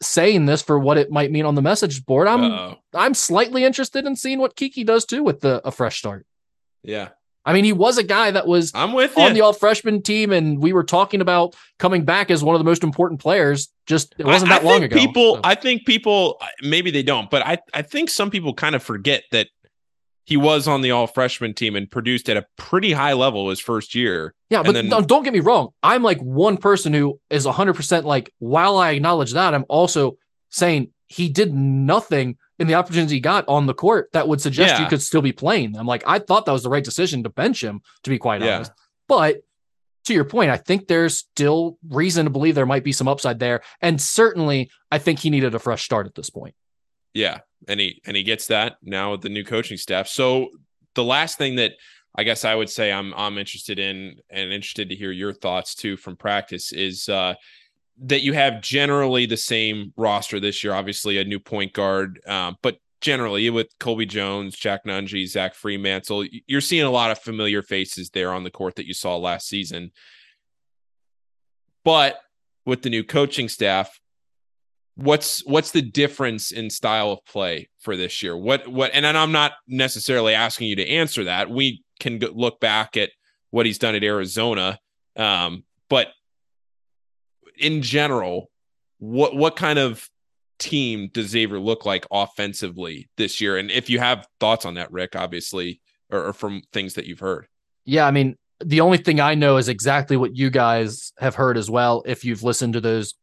saying 0.00 0.46
this 0.46 0.62
for 0.62 0.78
what 0.78 0.98
it 0.98 1.10
might 1.10 1.30
mean 1.30 1.44
on 1.44 1.54
the 1.54 1.62
message 1.62 2.04
board. 2.06 2.28
I'm 2.28 2.44
Uh-oh. 2.44 2.76
I'm 2.94 3.14
slightly 3.14 3.64
interested 3.64 4.06
in 4.06 4.16
seeing 4.16 4.38
what 4.38 4.56
KyKy 4.56 4.86
does 4.86 5.04
too 5.04 5.22
with 5.22 5.40
the 5.40 5.60
a 5.66 5.70
fresh 5.70 5.98
start. 5.98 6.26
Yeah. 6.82 7.08
I 7.44 7.54
mean, 7.54 7.64
he 7.64 7.72
was 7.72 7.96
a 7.96 8.02
guy 8.02 8.30
that 8.30 8.46
was 8.46 8.72
I'm 8.74 8.92
with 8.92 9.16
on 9.16 9.28
you. 9.28 9.34
the 9.34 9.40
all 9.40 9.54
freshman 9.54 10.02
team, 10.02 10.32
and 10.32 10.62
we 10.62 10.74
were 10.74 10.84
talking 10.84 11.22
about 11.22 11.56
coming 11.78 12.04
back 12.04 12.30
as 12.30 12.44
one 12.44 12.54
of 12.54 12.58
the 12.58 12.64
most 12.64 12.82
important 12.82 13.20
players. 13.20 13.68
Just 13.86 14.14
it 14.18 14.26
wasn't 14.26 14.52
I, 14.52 14.58
that 14.58 14.66
I 14.66 14.70
long 14.70 14.82
ago. 14.82 14.94
People, 14.94 15.36
so. 15.36 15.40
I 15.44 15.54
think 15.54 15.86
people, 15.86 16.38
maybe 16.60 16.90
they 16.90 17.02
don't, 17.02 17.30
but 17.30 17.46
I, 17.46 17.58
I 17.72 17.80
think 17.80 18.10
some 18.10 18.30
people 18.30 18.52
kind 18.52 18.74
of 18.74 18.82
forget 18.82 19.24
that 19.32 19.48
he 20.28 20.36
was 20.36 20.68
on 20.68 20.82
the 20.82 20.90
all 20.90 21.06
freshman 21.06 21.54
team 21.54 21.74
and 21.74 21.90
produced 21.90 22.28
at 22.28 22.36
a 22.36 22.44
pretty 22.58 22.92
high 22.92 23.14
level 23.14 23.48
his 23.48 23.60
first 23.60 23.94
year. 23.94 24.34
Yeah, 24.50 24.62
but 24.62 24.72
then, 24.72 24.90
don't 24.90 25.22
get 25.22 25.32
me 25.32 25.40
wrong. 25.40 25.70
I'm 25.82 26.02
like 26.02 26.20
one 26.20 26.58
person 26.58 26.92
who 26.92 27.18
is 27.30 27.46
100% 27.46 28.04
like, 28.04 28.30
while 28.38 28.76
I 28.76 28.90
acknowledge 28.90 29.32
that, 29.32 29.54
I'm 29.54 29.64
also 29.70 30.18
saying 30.50 30.90
he 31.06 31.30
did 31.30 31.54
nothing 31.54 32.36
in 32.58 32.66
the 32.66 32.74
opportunities 32.74 33.10
he 33.10 33.20
got 33.20 33.46
on 33.48 33.64
the 33.64 33.72
court 33.72 34.10
that 34.12 34.28
would 34.28 34.42
suggest 34.42 34.74
yeah. 34.74 34.82
you 34.82 34.88
could 34.90 35.00
still 35.00 35.22
be 35.22 35.32
playing. 35.32 35.78
I'm 35.78 35.86
like, 35.86 36.04
I 36.06 36.18
thought 36.18 36.44
that 36.44 36.52
was 36.52 36.62
the 36.62 36.68
right 36.68 36.84
decision 36.84 37.22
to 37.22 37.30
bench 37.30 37.64
him, 37.64 37.80
to 38.02 38.10
be 38.10 38.18
quite 38.18 38.42
yeah. 38.42 38.56
honest. 38.56 38.72
But 39.08 39.38
to 40.04 40.12
your 40.12 40.26
point, 40.26 40.50
I 40.50 40.58
think 40.58 40.88
there's 40.88 41.16
still 41.16 41.78
reason 41.88 42.26
to 42.26 42.30
believe 42.30 42.54
there 42.54 42.66
might 42.66 42.84
be 42.84 42.92
some 42.92 43.08
upside 43.08 43.38
there. 43.38 43.62
And 43.80 43.98
certainly, 43.98 44.70
I 44.92 44.98
think 44.98 45.20
he 45.20 45.30
needed 45.30 45.54
a 45.54 45.58
fresh 45.58 45.86
start 45.86 46.06
at 46.06 46.14
this 46.14 46.28
point. 46.28 46.54
Yeah, 47.14 47.38
and 47.68 47.78
he 47.78 48.00
and 48.06 48.16
he 48.16 48.22
gets 48.22 48.46
that 48.48 48.76
now 48.82 49.12
with 49.12 49.20
the 49.20 49.28
new 49.28 49.44
coaching 49.44 49.76
staff. 49.76 50.08
So 50.08 50.48
the 50.94 51.04
last 51.04 51.38
thing 51.38 51.56
that 51.56 51.72
I 52.16 52.24
guess 52.24 52.44
I 52.44 52.54
would 52.54 52.70
say 52.70 52.90
I'm 52.90 53.14
I'm 53.14 53.38
interested 53.38 53.78
in 53.78 54.16
and 54.30 54.52
interested 54.52 54.88
to 54.88 54.96
hear 54.96 55.12
your 55.12 55.32
thoughts 55.32 55.74
too 55.74 55.96
from 55.96 56.16
practice 56.16 56.72
is 56.72 57.08
uh, 57.08 57.34
that 58.02 58.22
you 58.22 58.32
have 58.32 58.62
generally 58.62 59.26
the 59.26 59.36
same 59.36 59.92
roster 59.96 60.40
this 60.40 60.64
year. 60.64 60.72
Obviously, 60.72 61.18
a 61.18 61.24
new 61.24 61.38
point 61.38 61.72
guard, 61.72 62.20
um, 62.26 62.56
but 62.62 62.78
generally 63.00 63.48
with 63.50 63.68
Colby 63.78 64.06
Jones, 64.06 64.56
Jack 64.56 64.84
Nunge, 64.84 65.26
Zach 65.28 65.54
Freemantle, 65.54 66.28
you're 66.46 66.60
seeing 66.60 66.84
a 66.84 66.90
lot 66.90 67.10
of 67.10 67.18
familiar 67.18 67.62
faces 67.62 68.10
there 68.10 68.32
on 68.32 68.42
the 68.42 68.50
court 68.50 68.76
that 68.76 68.86
you 68.86 68.94
saw 68.94 69.16
last 69.16 69.46
season. 69.46 69.92
But 71.84 72.20
with 72.66 72.82
the 72.82 72.90
new 72.90 73.04
coaching 73.04 73.48
staff, 73.48 73.98
what's 74.98 75.46
what's 75.46 75.70
the 75.70 75.82
difference 75.82 76.50
in 76.50 76.68
style 76.68 77.12
of 77.12 77.24
play 77.24 77.68
for 77.78 77.96
this 77.96 78.22
year? 78.22 78.36
What 78.36 78.66
what 78.66 78.90
and 78.92 79.06
I'm 79.06 79.32
not 79.32 79.52
necessarily 79.66 80.34
asking 80.34 80.68
you 80.68 80.76
to 80.76 80.88
answer 80.88 81.24
that. 81.24 81.48
We 81.48 81.82
can 82.00 82.18
look 82.18 82.60
back 82.60 82.96
at 82.96 83.10
what 83.50 83.64
he's 83.64 83.78
done 83.78 83.94
at 83.94 84.02
Arizona, 84.04 84.78
um, 85.16 85.64
but 85.88 86.08
in 87.56 87.80
general, 87.82 88.50
what 88.98 89.36
what 89.36 89.56
kind 89.56 89.78
of 89.78 90.08
team 90.58 91.08
does 91.12 91.28
Xavier 91.28 91.60
look 91.60 91.86
like 91.86 92.04
offensively 92.10 93.08
this 93.16 93.40
year? 93.40 93.56
And 93.56 93.70
if 93.70 93.88
you 93.88 94.00
have 94.00 94.26
thoughts 94.40 94.66
on 94.66 94.74
that, 94.74 94.90
Rick, 94.90 95.14
obviously, 95.14 95.80
or, 96.10 96.26
or 96.26 96.32
from 96.32 96.62
things 96.72 96.94
that 96.94 97.06
you've 97.06 97.20
heard. 97.20 97.46
Yeah, 97.84 98.06
I 98.06 98.10
mean, 98.10 98.36
the 98.64 98.80
only 98.80 98.98
thing 98.98 99.20
I 99.20 99.36
know 99.36 99.56
is 99.58 99.68
exactly 99.68 100.16
what 100.16 100.36
you 100.36 100.50
guys 100.50 101.12
have 101.18 101.36
heard 101.36 101.56
as 101.56 101.70
well. 101.70 102.02
If 102.04 102.24
you've 102.24 102.42
listened 102.42 102.72
to 102.72 102.80
those 102.80 103.14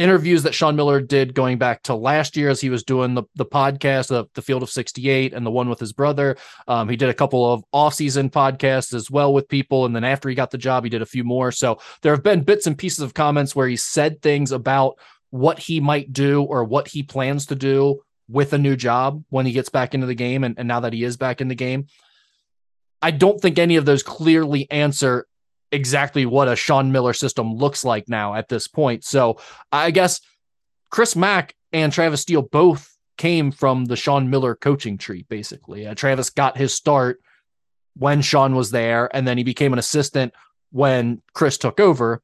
interviews 0.00 0.42
that 0.44 0.54
Sean 0.54 0.76
Miller 0.76 0.98
did 0.98 1.34
going 1.34 1.58
back 1.58 1.82
to 1.82 1.94
last 1.94 2.34
year 2.34 2.48
as 2.48 2.58
he 2.58 2.70
was 2.70 2.82
doing 2.82 3.14
the, 3.14 3.24
the 3.34 3.44
podcast, 3.44 4.08
the, 4.08 4.24
the 4.34 4.40
Field 4.40 4.62
of 4.62 4.70
68 4.70 5.34
and 5.34 5.44
the 5.44 5.50
one 5.50 5.68
with 5.68 5.78
his 5.78 5.92
brother. 5.92 6.38
Um, 6.66 6.88
he 6.88 6.96
did 6.96 7.10
a 7.10 7.14
couple 7.14 7.52
of 7.52 7.62
off-season 7.72 8.30
podcasts 8.30 8.94
as 8.94 9.10
well 9.10 9.34
with 9.34 9.46
people. 9.46 9.84
And 9.84 9.94
then 9.94 10.02
after 10.02 10.30
he 10.30 10.34
got 10.34 10.50
the 10.50 10.58
job, 10.58 10.84
he 10.84 10.90
did 10.90 11.02
a 11.02 11.06
few 11.06 11.22
more. 11.22 11.52
So 11.52 11.80
there 12.00 12.14
have 12.14 12.22
been 12.22 12.42
bits 12.42 12.66
and 12.66 12.78
pieces 12.78 13.00
of 13.00 13.12
comments 13.12 13.54
where 13.54 13.68
he 13.68 13.76
said 13.76 14.22
things 14.22 14.52
about 14.52 14.98
what 15.28 15.58
he 15.58 15.80
might 15.80 16.12
do 16.14 16.42
or 16.44 16.64
what 16.64 16.88
he 16.88 17.02
plans 17.02 17.46
to 17.46 17.54
do 17.54 18.00
with 18.26 18.54
a 18.54 18.58
new 18.58 18.76
job 18.76 19.22
when 19.28 19.44
he 19.44 19.52
gets 19.52 19.68
back 19.68 19.92
into 19.94 20.06
the 20.06 20.14
game. 20.14 20.44
And, 20.44 20.58
and 20.58 20.66
now 20.66 20.80
that 20.80 20.94
he 20.94 21.04
is 21.04 21.18
back 21.18 21.42
in 21.42 21.48
the 21.48 21.54
game, 21.54 21.86
I 23.02 23.10
don't 23.10 23.40
think 23.40 23.58
any 23.58 23.76
of 23.76 23.84
those 23.84 24.02
clearly 24.02 24.70
answer 24.70 25.26
exactly 25.72 26.26
what 26.26 26.48
a 26.48 26.56
Sean 26.56 26.92
Miller 26.92 27.12
system 27.12 27.54
looks 27.54 27.84
like 27.84 28.08
now 28.08 28.34
at 28.34 28.48
this 28.48 28.66
point. 28.68 29.04
So 29.04 29.38
I 29.70 29.90
guess 29.90 30.20
Chris 30.90 31.14
Mack 31.14 31.54
and 31.72 31.92
Travis 31.92 32.22
Steele 32.22 32.42
both 32.42 32.96
came 33.16 33.52
from 33.52 33.84
the 33.84 33.96
Sean 33.96 34.30
Miller 34.30 34.54
coaching 34.54 34.98
tree, 34.98 35.24
basically. 35.28 35.86
Uh, 35.86 35.94
Travis 35.94 36.30
got 36.30 36.56
his 36.56 36.74
start 36.74 37.20
when 37.96 38.22
Sean 38.22 38.54
was 38.54 38.70
there, 38.70 39.14
and 39.14 39.26
then 39.26 39.36
he 39.36 39.44
became 39.44 39.72
an 39.72 39.78
assistant 39.78 40.32
when 40.72 41.20
Chris 41.34 41.58
took 41.58 41.80
over. 41.80 42.22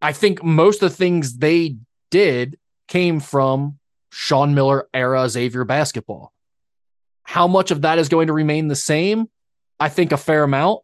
I 0.00 0.12
think 0.12 0.42
most 0.42 0.82
of 0.82 0.90
the 0.90 0.96
things 0.96 1.36
they 1.36 1.76
did 2.10 2.58
came 2.88 3.20
from 3.20 3.78
Sean 4.10 4.54
Miller 4.54 4.88
era 4.92 5.28
Xavier 5.28 5.64
basketball. 5.64 6.32
How 7.22 7.46
much 7.46 7.70
of 7.70 7.82
that 7.82 7.98
is 7.98 8.08
going 8.08 8.26
to 8.26 8.32
remain 8.32 8.68
the 8.68 8.76
same? 8.76 9.28
I 9.78 9.88
think 9.88 10.12
a 10.12 10.16
fair 10.16 10.44
amount 10.44 10.80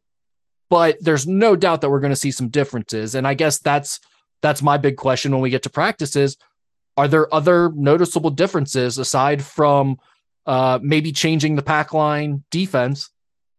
but 0.71 0.97
there's 1.01 1.27
no 1.27 1.57
doubt 1.57 1.81
that 1.81 1.91
we're 1.91 2.01
going 2.01 2.13
to 2.13 2.17
see 2.17 2.31
some 2.31 2.49
differences. 2.49 3.15
And 3.15 3.27
I 3.27 3.35
guess 3.35 3.59
that's 3.59 4.01
that's 4.41 4.63
my 4.63 4.77
big 4.77 4.97
question 4.97 5.33
when 5.33 5.41
we 5.41 5.51
get 5.51 5.63
to 5.65 5.71
practices. 5.71 6.37
Are 6.97 7.09
there 7.09 7.33
other 7.33 7.71
noticeable 7.73 8.31
differences 8.31 8.99
aside 8.99 9.43
from 9.43 9.99
uh, 10.47 10.79
maybe 10.83 11.13
changing 11.13 11.57
the 11.57 11.63
pack 11.63 11.93
line 11.93 12.45
defense? 12.51 13.11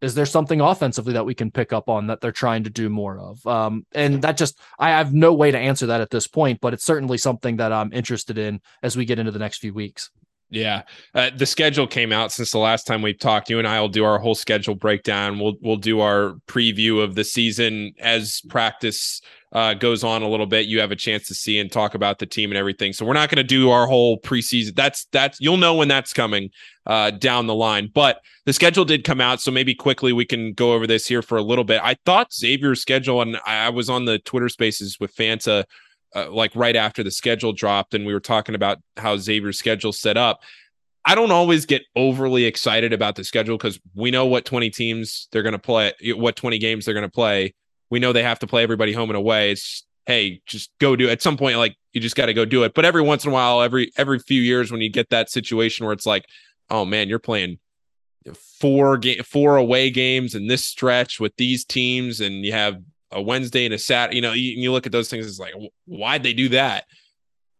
Is 0.01 0.15
there 0.15 0.25
something 0.25 0.61
offensively 0.61 1.13
that 1.13 1.25
we 1.25 1.35
can 1.35 1.51
pick 1.51 1.73
up 1.73 1.89
on 1.89 2.07
that 2.07 2.21
they're 2.21 2.31
trying 2.31 2.63
to 2.63 2.69
do 2.69 2.89
more 2.89 3.19
of? 3.19 3.45
Um, 3.45 3.85
and 3.91 4.21
that 4.21 4.37
just, 4.37 4.57
I 4.77 4.91
have 4.91 5.13
no 5.13 5.33
way 5.33 5.51
to 5.51 5.57
answer 5.57 5.87
that 5.87 5.99
at 5.99 6.09
this 6.09 6.25
point, 6.25 6.61
but 6.61 6.73
it's 6.73 6.85
certainly 6.85 7.17
something 7.17 7.57
that 7.57 7.73
I'm 7.73 7.91
interested 7.91 8.37
in 8.37 8.61
as 8.81 8.95
we 8.95 9.03
get 9.03 9.19
into 9.19 9.31
the 9.31 9.39
next 9.39 9.57
few 9.57 9.73
weeks. 9.73 10.09
Yeah, 10.51 10.81
uh, 11.13 11.29
the 11.35 11.45
schedule 11.45 11.85
came 11.85 12.11
out 12.11 12.31
since 12.31 12.51
the 12.51 12.57
last 12.57 12.87
time 12.87 13.03
we've 13.03 13.19
talked. 13.19 13.51
You 13.51 13.59
and 13.59 13.67
I 13.67 13.79
will 13.79 13.87
do 13.87 14.03
our 14.03 14.17
whole 14.17 14.33
schedule 14.33 14.73
breakdown. 14.73 15.37
We'll 15.39 15.55
we'll 15.61 15.77
do 15.77 15.99
our 15.99 16.37
preview 16.47 17.03
of 17.03 17.13
the 17.13 17.23
season 17.23 17.93
as 17.99 18.41
practice 18.49 19.21
uh, 19.51 19.75
goes 19.75 20.03
on 20.03 20.23
a 20.23 20.27
little 20.27 20.47
bit. 20.47 20.65
You 20.65 20.79
have 20.79 20.91
a 20.91 20.95
chance 20.95 21.27
to 21.27 21.35
see 21.35 21.59
and 21.59 21.71
talk 21.71 21.93
about 21.93 22.17
the 22.17 22.25
team 22.25 22.49
and 22.49 22.57
everything. 22.57 22.93
So 22.93 23.05
we're 23.05 23.13
not 23.13 23.29
going 23.29 23.37
to 23.37 23.43
do 23.43 23.69
our 23.69 23.85
whole 23.85 24.19
preseason. 24.19 24.75
That's 24.75 25.05
that's 25.11 25.39
you'll 25.39 25.57
know 25.57 25.75
when 25.75 25.87
that's 25.87 26.13
coming 26.13 26.49
uh, 26.87 27.11
down 27.11 27.45
the 27.45 27.53
line. 27.53 27.91
But 27.93 28.19
the 28.45 28.53
schedule 28.53 28.85
did 28.85 29.03
come 29.03 29.21
out, 29.21 29.41
so 29.41 29.51
maybe 29.51 29.75
quickly 29.75 30.13
we 30.13 30.25
can 30.25 30.53
go 30.53 30.73
over 30.73 30.87
this 30.87 31.07
here 31.07 31.21
for 31.21 31.37
a 31.37 31.43
little 31.43 31.63
bit. 31.63 31.79
I 31.83 31.95
thought 32.05 32.33
Xavier's 32.33 32.81
schedule, 32.81 33.21
and 33.21 33.37
I 33.45 33.69
was 33.69 33.87
on 33.87 34.05
the 34.05 34.17
Twitter 34.17 34.49
Spaces 34.49 34.99
with 34.99 35.15
Fanta 35.15 35.65
uh, 36.15 36.31
like 36.31 36.55
right 36.55 36.75
after 36.75 37.03
the 37.03 37.11
schedule 37.11 37.53
dropped 37.53 37.93
and 37.93 38.05
we 38.05 38.13
were 38.13 38.19
talking 38.19 38.55
about 38.55 38.79
how 38.97 39.17
Xavier's 39.17 39.57
schedule 39.57 39.91
set 39.91 40.17
up. 40.17 40.41
I 41.05 41.15
don't 41.15 41.31
always 41.31 41.65
get 41.65 41.83
overly 41.95 42.45
excited 42.45 42.93
about 42.93 43.15
the 43.15 43.23
schedule 43.23 43.57
because 43.57 43.79
we 43.95 44.11
know 44.11 44.25
what 44.25 44.45
20 44.45 44.69
teams 44.69 45.27
they're 45.31 45.43
going 45.43 45.53
to 45.53 45.59
play, 45.59 45.93
what 46.15 46.35
20 46.35 46.59
games 46.59 46.85
they're 46.85 46.93
going 46.93 47.03
to 47.03 47.09
play. 47.09 47.55
We 47.89 47.99
know 47.99 48.13
they 48.13 48.23
have 48.23 48.39
to 48.39 48.47
play 48.47 48.63
everybody 48.63 48.93
home 48.93 49.09
and 49.09 49.17
away. 49.17 49.51
It's 49.51 49.85
hey, 50.05 50.41
just 50.47 50.71
go 50.79 50.95
do 50.95 51.07
it. 51.07 51.11
At 51.11 51.21
some 51.21 51.37
point, 51.37 51.57
like 51.57 51.77
you 51.93 52.01
just 52.01 52.15
got 52.15 52.25
to 52.25 52.33
go 52.33 52.43
do 52.43 52.63
it. 52.63 52.73
But 52.73 52.83
every 52.83 53.01
once 53.01 53.23
in 53.23 53.31
a 53.31 53.33
while, 53.33 53.61
every 53.61 53.91
every 53.95 54.19
few 54.19 54.41
years, 54.41 54.71
when 54.71 54.81
you 54.81 54.89
get 54.89 55.09
that 55.09 55.29
situation 55.29 55.85
where 55.85 55.93
it's 55.93 56.05
like, 56.05 56.25
oh 56.69 56.83
man, 56.83 57.09
you're 57.09 57.19
playing 57.19 57.59
four 58.59 58.97
game 58.97 59.23
four 59.23 59.57
away 59.57 59.89
games 59.89 60.35
in 60.35 60.47
this 60.47 60.65
stretch 60.65 61.19
with 61.19 61.35
these 61.37 61.63
teams, 61.63 62.21
and 62.21 62.43
you 62.43 62.51
have 62.51 62.81
a 63.11 63.21
Wednesday 63.21 63.65
and 63.65 63.73
a 63.73 63.79
Sat. 63.79 64.13
You 64.13 64.21
know, 64.21 64.33
you, 64.33 64.51
you 64.51 64.71
look 64.71 64.85
at 64.85 64.91
those 64.91 65.09
things. 65.09 65.25
It's 65.25 65.39
like, 65.39 65.53
why'd 65.85 66.23
they 66.23 66.33
do 66.33 66.49
that? 66.49 66.85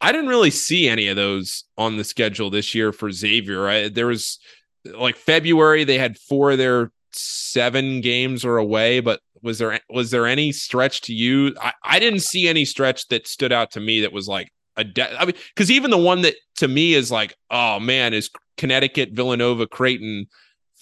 I 0.02 0.12
didn't 0.12 0.30
really 0.30 0.52
see 0.52 0.88
any 0.88 1.08
of 1.08 1.16
those 1.16 1.66
on 1.78 1.97
the 1.97 2.04
schedule 2.04 2.50
this 2.50 2.74
year 2.74 2.91
for 2.91 3.12
Xavier. 3.12 3.62
Right? 3.62 3.93
There 3.93 4.08
was 4.08 4.39
like 4.86 5.16
February, 5.18 5.84
they 5.84 5.97
had 5.97 6.18
four 6.18 6.52
of 6.52 6.58
their 6.58 6.91
seven 7.12 8.02
games 8.02 8.45
are 8.45 8.58
away, 8.58 9.00
but 9.00 9.20
was 9.41 9.60
there 9.60 9.80
was 9.89 10.12
there 10.12 10.26
any 10.26 10.52
stretch 10.52 11.02
to 11.02 11.14
you? 11.14 11.56
I, 11.62 11.74
I 11.84 12.00
didn't 12.00 12.22
see 12.22 12.47
any 12.47 12.66
stretch 12.66 13.08
that 13.10 13.28
stood 13.28 13.52
out 13.52 13.72
to 13.72 13.80
me 13.80 14.02
that 14.02 14.14
was 14.14 14.28
like 14.28 14.52
a 14.78 14.84
de- 14.84 15.20
I 15.20 15.26
mean, 15.26 15.36
because 15.54 15.72
even 15.72 15.91
the 15.91 15.97
one 15.97 16.22
that 16.22 16.36
to 16.58 16.68
me 16.68 16.93
is 16.93 17.12
like, 17.12 17.36
oh 17.50 17.80
man, 17.80 18.14
is 18.14 18.30
Connecticut, 18.58 19.12
Villanova, 19.12 19.68
Creighton 19.68 20.28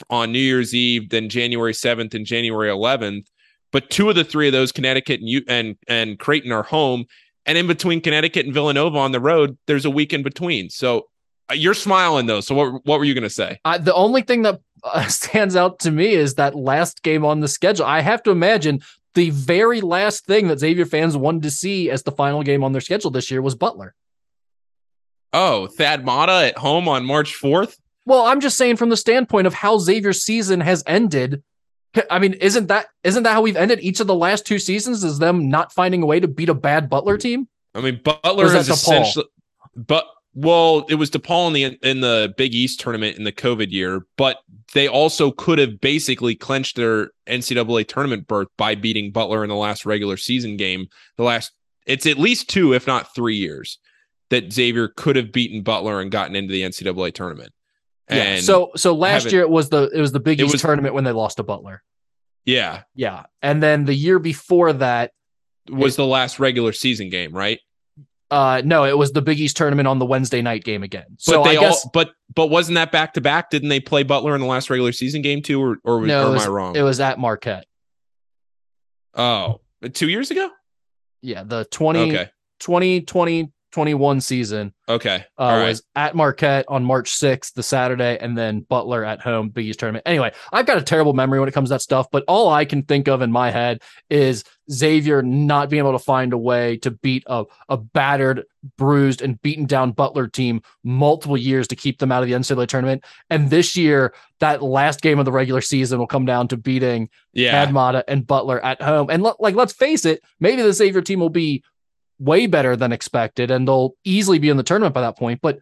on 0.10 0.32
New 0.32 0.40
Year's 0.40 0.74
Eve, 0.74 1.10
then 1.10 1.30
January 1.30 1.74
7th 1.74 2.14
and 2.14 2.26
January 2.26 2.70
11th. 2.70 3.28
But 3.72 3.90
two 3.90 4.10
of 4.10 4.16
the 4.16 4.24
three 4.24 4.48
of 4.48 4.54
those, 4.54 4.72
Connecticut 4.72 5.20
and 5.20 5.30
you 5.30 5.44
and 5.48 5.76
and 5.88 6.18
Creighton, 6.20 6.52
are 6.52 6.64
home. 6.64 7.06
And 7.46 7.58
in 7.58 7.68
between 7.68 8.02
Connecticut 8.02 8.46
and 8.46 8.54
Villanova 8.54 8.98
on 8.98 9.12
the 9.12 9.20
road, 9.20 9.58
there's 9.68 9.86
a 9.86 9.90
week 9.90 10.14
in 10.14 10.22
between. 10.24 10.70
So 10.70 11.08
uh, 11.50 11.54
you're 11.54 11.74
smiling 11.74 12.26
though. 12.26 12.42
So 12.42 12.56
what 12.56 12.86
what 12.86 13.00
were 13.00 13.06
you 13.06 13.14
going 13.14 13.24
to 13.24 13.30
say? 13.30 13.60
Uh, 13.66 13.78
the 13.78 13.94
only 13.94 14.22
thing 14.22 14.42
that 14.44 14.60
uh, 14.84 15.08
stands 15.08 15.56
out 15.56 15.80
to 15.80 15.92
me 15.92 16.14
is 16.14 16.36
that 16.36 16.56
last 16.56 17.04
game 17.04 17.26
on 17.26 17.40
the 17.40 17.48
schedule. 17.48 17.86
I 17.86 18.02
have 18.02 18.24
to 18.24 18.32
imagine 18.32 18.82
the 19.16 19.30
very 19.32 19.82
last 19.82 20.26
thing 20.26 20.48
that 20.48 20.60
Xavier 20.60 20.86
fans 20.86 21.18
wanted 21.18 21.44
to 21.44 21.52
see 21.52 21.90
as 21.90 22.04
the 22.04 22.12
final 22.12 22.44
game 22.44 22.64
on 22.64 22.72
their 22.72 22.82
schedule 22.82 23.10
this 23.10 23.32
year 23.32 23.42
was 23.42 23.56
Butler. 23.56 23.96
Oh, 25.34 25.68
Thad 25.68 26.06
Matta 26.06 26.48
at 26.48 26.58
home 26.58 26.88
on 26.88 27.06
March 27.06 27.34
4th? 27.34 27.78
Well, 28.06 28.26
I'm 28.26 28.40
just 28.40 28.58
saying 28.58 28.78
from 28.78 28.90
the 28.90 28.96
standpoint 28.96 29.48
of 29.48 29.54
how 29.54 29.80
Xavier's 29.80 30.24
season 30.24 30.62
has 30.62 30.84
ended 30.88 31.44
I 32.10 32.20
mean, 32.20 32.34
isn't 32.34 32.68
that 32.68 32.88
isn't 33.04 33.24
that 33.24 33.34
how 33.34 33.42
we've 33.42 33.58
ended 33.58 33.80
each 33.82 34.00
of 34.00 34.08
the 34.08 34.16
last 34.16 34.46
two 34.46 34.60
seasons? 34.60 35.04
Is 35.04 35.20
them 35.20 35.50
not 35.50 35.72
finding 35.74 36.04
a 36.04 36.06
way 36.06 36.20
to 36.20 36.28
beat 36.28 36.50
a 36.50 36.54
bad 36.54 36.90
Butler 36.90 37.18
team? 37.18 37.48
I 37.74 37.82
mean, 37.82 38.02
Butler 38.04 38.56
is, 38.56 38.70
essentially, 38.70 39.26
but 39.76 40.06
well, 40.34 40.86
it 40.88 40.96
was 40.96 41.10
DePaul 41.10 41.48
in 41.48 41.54
the 41.54 41.90
in 41.90 42.02
the 42.02 42.34
Big 42.38 42.54
East 42.54 42.80
tournament 42.80 43.18
in 43.18 43.24
the 43.24 43.32
COVID 43.32 43.72
year, 43.72 44.06
but 44.18 44.38
they 44.74 44.88
also 44.88 45.32
could 45.32 45.58
have 45.58 45.82
basically 45.82 46.36
clinched 46.36 46.76
their 46.76 47.10
NCAA 47.28 47.88
tournament 47.88 48.28
berth 48.28 48.50
by 48.58 48.76
beating 48.76 49.12
Butler 49.12 49.44
in 49.44 49.50
the 49.50 49.56
last 49.56 49.86
regular 49.86 50.18
season 50.18 50.58
game. 50.58 50.88
The 51.18 51.24
last, 51.24 51.54
it's 51.88 52.06
at 52.06 52.20
least 52.20 52.50
two, 52.50 52.74
if 52.74 52.86
not 52.86 53.16
three 53.16 53.36
years, 53.36 53.80
that 54.30 54.54
Xavier 54.54 54.90
could 54.90 55.16
have 55.16 55.32
beaten 55.32 55.64
Butler 55.64 56.02
and 56.02 56.12
gotten 56.12 56.36
into 56.36 56.52
the 56.52 56.62
NCAA 56.62 57.14
tournament. 57.14 57.52
Yeah. 58.10 58.40
So 58.40 58.72
so 58.76 58.96
last 58.96 59.32
year 59.32 59.42
it 59.42 59.50
was 59.50 59.70
the 59.70 59.90
it 59.94 60.00
was 60.00 60.12
the 60.12 60.20
Big 60.20 60.40
East 60.40 60.54
was, 60.54 60.62
tournament 60.62 60.94
when 60.94 61.04
they 61.04 61.12
lost 61.12 61.38
to 61.38 61.44
Butler. 61.44 61.84
Yeah. 62.46 62.84
Yeah. 62.96 63.24
And 63.42 63.62
then 63.62 63.86
the 63.86 63.94
year 63.94 64.20
before 64.20 64.74
that 64.74 65.12
was 65.70 65.96
it, 65.96 65.98
the 65.98 66.06
last 66.06 66.40
regular 66.40 66.72
season 66.72 67.10
game, 67.10 67.34
right? 67.34 67.60
Uh 68.32 68.62
no, 68.64 68.86
it 68.86 68.98
was 68.98 69.12
the 69.12 69.22
Big 69.22 69.40
East 69.40 69.58
tournament 69.58 69.88
on 69.88 70.00
the 70.00 70.06
Wednesday 70.06 70.42
night 70.42 70.64
game 70.64 70.84
again. 70.84 71.18
So 71.18 71.44
but 71.44 71.50
they 71.50 71.60
guess, 71.60 71.84
all 71.84 71.92
but 71.94 72.12
but 72.34 72.48
wasn't 72.48 72.76
that 72.76 72.92
back 72.92 73.14
to 73.16 73.22
back? 73.22 73.50
Didn't 73.50 73.70
they 73.70 73.80
play 73.80 74.04
Butler 74.04 74.36
in 74.36 74.42
the 74.42 74.48
last 74.48 74.70
regular 74.70 74.92
season 74.94 75.22
game 75.22 75.42
too, 75.42 75.62
or 75.62 75.78
or, 75.84 76.06
no, 76.06 76.30
or 76.30 76.32
was, 76.32 76.44
am 76.44 76.50
I 76.50 76.54
wrong? 76.54 76.76
It 76.76 76.84
was 76.84 77.00
at 77.00 77.20
Marquette. 77.20 77.66
Oh, 79.16 79.62
two 79.94 80.08
years 80.08 80.30
ago? 80.30 80.50
Yeah, 81.22 81.44
the 81.44 81.66
20, 81.66 82.00
okay. 82.00 82.30
2020 82.60 83.52
21 83.72 84.22
season. 84.22 84.74
Okay. 84.90 85.26
Uh, 85.38 85.66
was 85.68 85.84
at 85.96 86.16
Marquette 86.16 86.66
on 86.68 86.86
March 86.86 87.12
6th, 87.12 87.54
the 87.54 87.64
Saturday, 87.64 88.18
and 88.20 88.38
then 88.38 88.62
Butler 88.62 89.04
at 89.04 89.22
home, 89.22 89.50
Big 89.50 89.66
East 89.66 89.80
tournament. 89.80 90.04
Anyway, 90.06 90.32
I've 90.52 90.66
got 90.66 90.78
a 90.78 90.82
terrible 90.82 91.14
memory 91.14 91.40
when 91.40 91.50
it 91.50 91.54
comes 91.54 91.70
to 91.70 91.76
that 91.76 91.82
stuff, 91.82 92.08
but 92.12 92.24
all 92.28 92.50
I 92.50 92.66
can 92.66 92.84
think 92.84 93.08
of 93.08 93.22
in 93.22 93.32
my 93.32 93.52
head 93.52 93.82
is 94.10 94.44
Xavier 94.72 95.22
not 95.22 95.70
being 95.70 95.82
able 95.82 95.92
to 95.92 96.04
find 96.04 96.34
a 96.34 96.38
way 96.38 96.78
to 96.78 96.92
beat 96.92 97.24
a, 97.28 97.46
a 97.68 97.78
battered, 97.78 98.46
bruised, 98.78 99.22
and 99.22 99.42
beaten 99.42 99.66
down 99.66 99.92
Butler 99.92 100.28
team 100.28 100.62
multiple 100.84 101.38
years 101.38 101.68
to 101.68 101.76
keep 101.76 102.00
them 102.00 102.12
out 102.12 102.24
of 102.24 102.30
the 102.30 102.36
NCAA 102.36 102.68
tournament. 102.68 103.04
And 103.30 103.50
this 103.50 103.76
year, 103.76 104.14
that 104.40 104.64
last 104.64 105.02
game 105.02 105.20
of 105.20 105.26
the 105.26 105.32
regular 105.32 105.62
season 105.62 106.00
will 106.00 106.08
come 106.08 106.26
down 106.26 106.48
to 106.50 106.58
beating 106.58 107.10
yeah. 107.34 107.52
Thad 107.52 107.74
Matta 107.74 108.04
and 108.08 108.26
Butler 108.26 108.64
at 108.64 108.82
home. 108.82 109.10
And 109.10 109.24
l- 109.26 109.38
like, 109.40 109.56
let's 109.56 109.74
face 109.74 110.06
it, 110.06 110.22
maybe 110.40 110.62
the 110.62 110.74
Xavier 110.74 111.02
team 111.02 111.20
will 111.20 111.30
be 111.30 111.64
way 112.20 112.48
better 112.48 112.76
than 112.76 112.92
expected, 112.92 113.52
and 113.52 113.68
they'll 113.68 113.96
easily 114.04 114.40
be 114.40 114.50
in 114.50 114.58
the 114.58 114.64
tournament 114.64 114.94
by 114.96 115.02
that 115.02 115.18
point. 115.18 115.40
But 115.42 115.60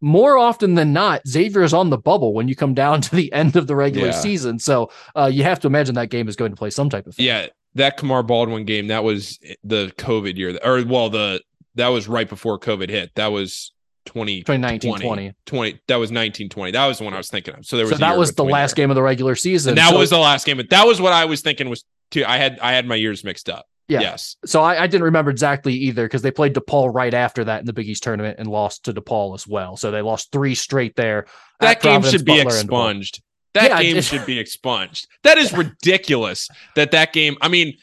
more 0.00 0.38
often 0.38 0.74
than 0.74 0.92
not, 0.92 1.26
Xavier 1.28 1.62
is 1.62 1.74
on 1.74 1.90
the 1.90 1.98
bubble 1.98 2.32
when 2.32 2.48
you 2.48 2.56
come 2.56 2.74
down 2.74 3.00
to 3.02 3.14
the 3.14 3.32
end 3.32 3.56
of 3.56 3.66
the 3.66 3.76
regular 3.76 4.08
Yeah. 4.08 4.12
season. 4.20 4.58
So 4.58 4.90
uh, 5.14 5.30
you 5.32 5.42
have 5.42 5.60
to 5.60 5.66
imagine 5.66 5.94
that 5.96 6.10
game 6.10 6.28
is 6.28 6.36
going 6.36 6.52
to 6.52 6.56
play 6.56 6.70
some 6.70 6.88
type 6.90 7.06
of 7.06 7.14
thing. 7.14 7.26
Yeah, 7.26 7.46
that 7.74 7.96
Kamar 7.96 8.22
Baldwin 8.22 8.64
game, 8.64 8.88
that 8.88 9.04
was 9.04 9.38
the 9.62 9.92
COVID 9.98 10.36
year, 10.36 10.58
or 10.64 10.84
well, 10.84 11.10
the 11.10 11.40
that 11.76 11.88
was 11.88 12.08
right 12.08 12.28
before 12.28 12.58
COVID 12.58 12.88
hit. 12.88 13.14
That 13.14 13.28
was 13.28 13.72
20, 14.06 14.40
2019 14.40 14.90
20. 14.92 15.04
20. 15.06 15.32
20 15.46 15.70
that 15.86 15.96
was 15.96 16.08
1920. 16.10 16.72
That 16.72 16.86
was 16.86 16.98
the 16.98 17.04
one 17.04 17.14
I 17.14 17.18
was 17.18 17.28
thinking 17.28 17.54
of. 17.54 17.64
So 17.66 17.76
there 17.76 17.84
was 17.86 17.92
So 17.92 17.98
that 17.98 18.16
was 18.18 18.32
the 18.32 18.44
last 18.44 18.74
there. 18.74 18.82
game 18.84 18.90
of 18.90 18.94
the 18.96 19.02
regular 19.02 19.36
season. 19.36 19.70
And 19.72 19.78
that 19.78 19.90
So- 19.90 19.98
was 19.98 20.10
the 20.10 20.18
last 20.18 20.46
game. 20.46 20.56
But 20.56 20.70
that 20.70 20.86
was 20.86 21.00
what 21.00 21.12
I 21.12 21.26
was 21.26 21.42
thinking 21.42 21.68
was 21.68 21.84
too. 22.10 22.24
I 22.26 22.38
had 22.38 22.58
I 22.60 22.72
had 22.72 22.86
my 22.86 22.96
years 22.96 23.22
mixed 23.22 23.48
up. 23.50 23.66
Yeah. 23.90 24.00
Yes. 24.00 24.36
So 24.46 24.62
I, 24.62 24.82
I 24.84 24.86
didn't 24.86 25.02
remember 25.04 25.30
exactly 25.30 25.74
either 25.74 26.04
because 26.06 26.22
they 26.22 26.30
played 26.30 26.54
DePaul 26.54 26.94
right 26.94 27.12
after 27.12 27.44
that 27.44 27.60
in 27.60 27.66
the 27.66 27.72
Big 27.72 27.88
East 27.88 28.02
tournament 28.04 28.36
and 28.38 28.48
lost 28.48 28.84
to 28.84 28.92
DePaul 28.94 29.34
as 29.34 29.46
well. 29.48 29.76
So 29.76 29.90
they 29.90 30.00
lost 30.00 30.30
three 30.32 30.54
straight 30.54 30.94
there. 30.96 31.26
That 31.58 31.82
game 31.82 32.00
Providence, 32.00 32.12
should 32.12 32.24
be 32.24 32.36
Butler, 32.38 32.54
expunged. 32.56 33.22
That 33.54 33.70
Yeah, 33.70 33.82
game 33.82 34.00
should 34.02 34.24
be 34.26 34.38
expunged. 34.38 35.08
That 35.24 35.36
is 35.38 35.52
ridiculous. 35.52 36.48
that 36.76 36.92
that 36.92 37.12
game. 37.12 37.36
I 37.42 37.48
mean, 37.48 37.74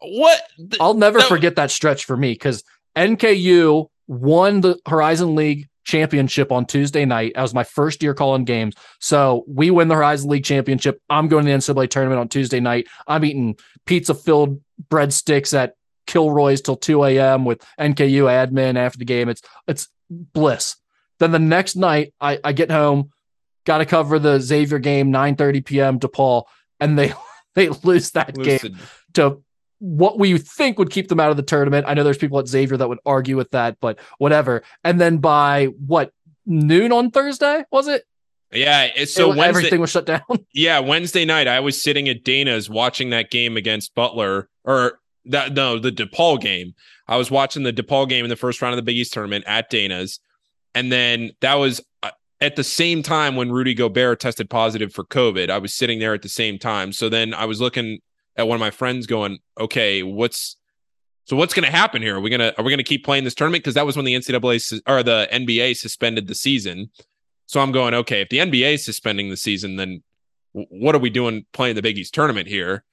what? 0.00 0.40
the- 0.58 0.78
I'll 0.80 0.94
never 0.94 1.18
That- 1.18 1.28
forget 1.28 1.56
that 1.56 1.70
stretch 1.70 2.04
for 2.06 2.16
me 2.16 2.32
because 2.32 2.64
NKU 2.96 3.88
won 4.06 4.60
the 4.62 4.78
Horizon 4.86 5.34
League 5.34 5.68
championship 5.84 6.50
on 6.50 6.64
Tuesday 6.64 7.04
night. 7.04 7.32
That 7.34 7.42
was 7.42 7.52
my 7.52 7.64
first 7.64 8.02
year 8.02 8.14
calling 8.14 8.44
games. 8.44 8.74
So 9.00 9.44
we 9.46 9.70
win 9.70 9.88
the 9.88 9.94
Horizon 9.94 10.30
League 10.30 10.44
championship. 10.44 11.00
I'm 11.10 11.28
going 11.28 11.44
to 11.44 11.50
the 11.50 11.56
NCAA 11.58 11.88
tournament 11.90 12.20
on 12.20 12.28
Tuesday 12.28 12.60
night. 12.60 12.86
I'm 13.06 13.24
eating 13.24 13.56
pizza 13.84 14.14
filled 14.14 14.60
breadsticks 14.88 15.54
at 15.56 15.74
Kilroy's 16.06 16.60
till 16.60 16.76
2 16.76 17.04
a.m. 17.04 17.44
with 17.44 17.64
NKU 17.78 18.24
admin 18.24 18.76
after 18.76 18.98
the 18.98 19.04
game. 19.04 19.28
It's 19.28 19.42
it's 19.66 19.88
bliss. 20.10 20.76
Then 21.18 21.32
the 21.32 21.38
next 21.38 21.76
night, 21.76 22.12
I, 22.20 22.38
I 22.42 22.52
get 22.52 22.70
home, 22.70 23.10
got 23.64 23.78
to 23.78 23.86
cover 23.86 24.18
the 24.18 24.40
Xavier 24.40 24.78
game, 24.78 25.12
9:30 25.12 25.64
p.m. 25.64 25.98
DePaul, 25.98 26.44
and 26.80 26.98
they 26.98 27.12
they 27.54 27.68
lose 27.68 28.10
that 28.12 28.34
game 28.34 28.78
to 29.14 29.42
what 29.78 30.18
we 30.18 30.38
think 30.38 30.78
would 30.78 30.90
keep 30.90 31.08
them 31.08 31.20
out 31.20 31.30
of 31.30 31.36
the 31.36 31.42
tournament. 31.42 31.86
I 31.86 31.94
know 31.94 32.04
there's 32.04 32.18
people 32.18 32.38
at 32.38 32.48
Xavier 32.48 32.76
that 32.76 32.88
would 32.88 33.00
argue 33.04 33.36
with 33.36 33.50
that, 33.50 33.76
but 33.80 33.98
whatever. 34.18 34.62
And 34.82 35.00
then 35.00 35.18
by 35.18 35.66
what 35.66 36.10
noon 36.46 36.92
on 36.92 37.10
Thursday 37.10 37.64
was 37.70 37.88
it? 37.88 38.04
Yeah. 38.54 38.84
it's- 38.86 39.12
So 39.12 39.32
It- 39.32 39.38
everything 39.38 39.80
was 39.80 39.90
shut 39.90 40.06
down. 40.06 40.22
yeah, 40.54 40.78
Wednesday 40.78 41.24
night, 41.24 41.46
I 41.48 41.60
was 41.60 41.80
sitting 41.82 42.08
at 42.08 42.24
Dana's 42.24 42.68
watching 42.70 43.10
that 43.10 43.30
game 43.30 43.56
against 43.56 43.94
Butler, 43.94 44.48
or 44.64 45.00
that 45.26 45.54
no, 45.54 45.78
the 45.78 45.90
DePaul 45.90 46.40
game. 46.40 46.74
I 47.08 47.16
was 47.16 47.30
watching 47.30 47.62
the 47.64 47.72
DePaul 47.72 48.08
game 48.08 48.24
in 48.24 48.28
the 48.28 48.36
first 48.36 48.60
round 48.62 48.72
of 48.72 48.76
the 48.76 48.82
Big 48.82 48.96
East 48.96 49.12
tournament 49.12 49.44
at 49.46 49.70
Dana's, 49.70 50.20
and 50.74 50.90
then 50.90 51.32
that 51.40 51.54
was 51.54 51.80
uh, 52.02 52.10
at 52.40 52.56
the 52.56 52.64
same 52.64 53.02
time 53.02 53.36
when 53.36 53.50
Rudy 53.52 53.74
Gobert 53.74 54.20
tested 54.20 54.48
positive 54.50 54.92
for 54.92 55.04
COVID. 55.04 55.50
I 55.50 55.58
was 55.58 55.74
sitting 55.74 55.98
there 55.98 56.14
at 56.14 56.22
the 56.22 56.28
same 56.28 56.58
time. 56.58 56.92
So 56.92 57.08
then 57.08 57.32
I 57.34 57.44
was 57.44 57.60
looking 57.60 58.00
at 58.36 58.48
one 58.48 58.56
of 58.56 58.60
my 58.60 58.70
friends, 58.70 59.06
going, 59.06 59.38
"Okay, 59.60 60.02
what's 60.02 60.56
so 61.26 61.36
what's 61.36 61.54
going 61.54 61.64
to 61.64 61.70
happen 61.70 62.02
here? 62.02 62.16
Are 62.16 62.20
we 62.20 62.28
gonna 62.30 62.52
are 62.58 62.64
we 62.64 62.70
gonna 62.70 62.82
keep 62.82 63.04
playing 63.04 63.24
this 63.24 63.34
tournament? 63.34 63.64
Because 63.64 63.74
that 63.74 63.86
was 63.86 63.96
when 63.96 64.04
the 64.04 64.14
NCAA 64.14 64.82
or 64.86 65.02
the 65.02 65.26
NBA 65.32 65.74
suspended 65.76 66.26
the 66.26 66.34
season. 66.34 66.90
So 67.46 67.60
I'm 67.60 67.72
going, 67.72 67.94
okay, 67.94 68.20
if 68.22 68.28
the 68.28 68.38
NBA 68.38 68.74
is 68.74 68.84
suspending 68.84 69.30
the 69.30 69.36
season, 69.36 69.76
then 69.76 70.02
what 70.52 70.94
are 70.94 70.98
we 70.98 71.10
doing 71.10 71.44
playing 71.52 71.74
the 71.76 71.82
Big 71.82 71.98
East 71.98 72.14
tournament 72.14 72.48
here? 72.48 72.84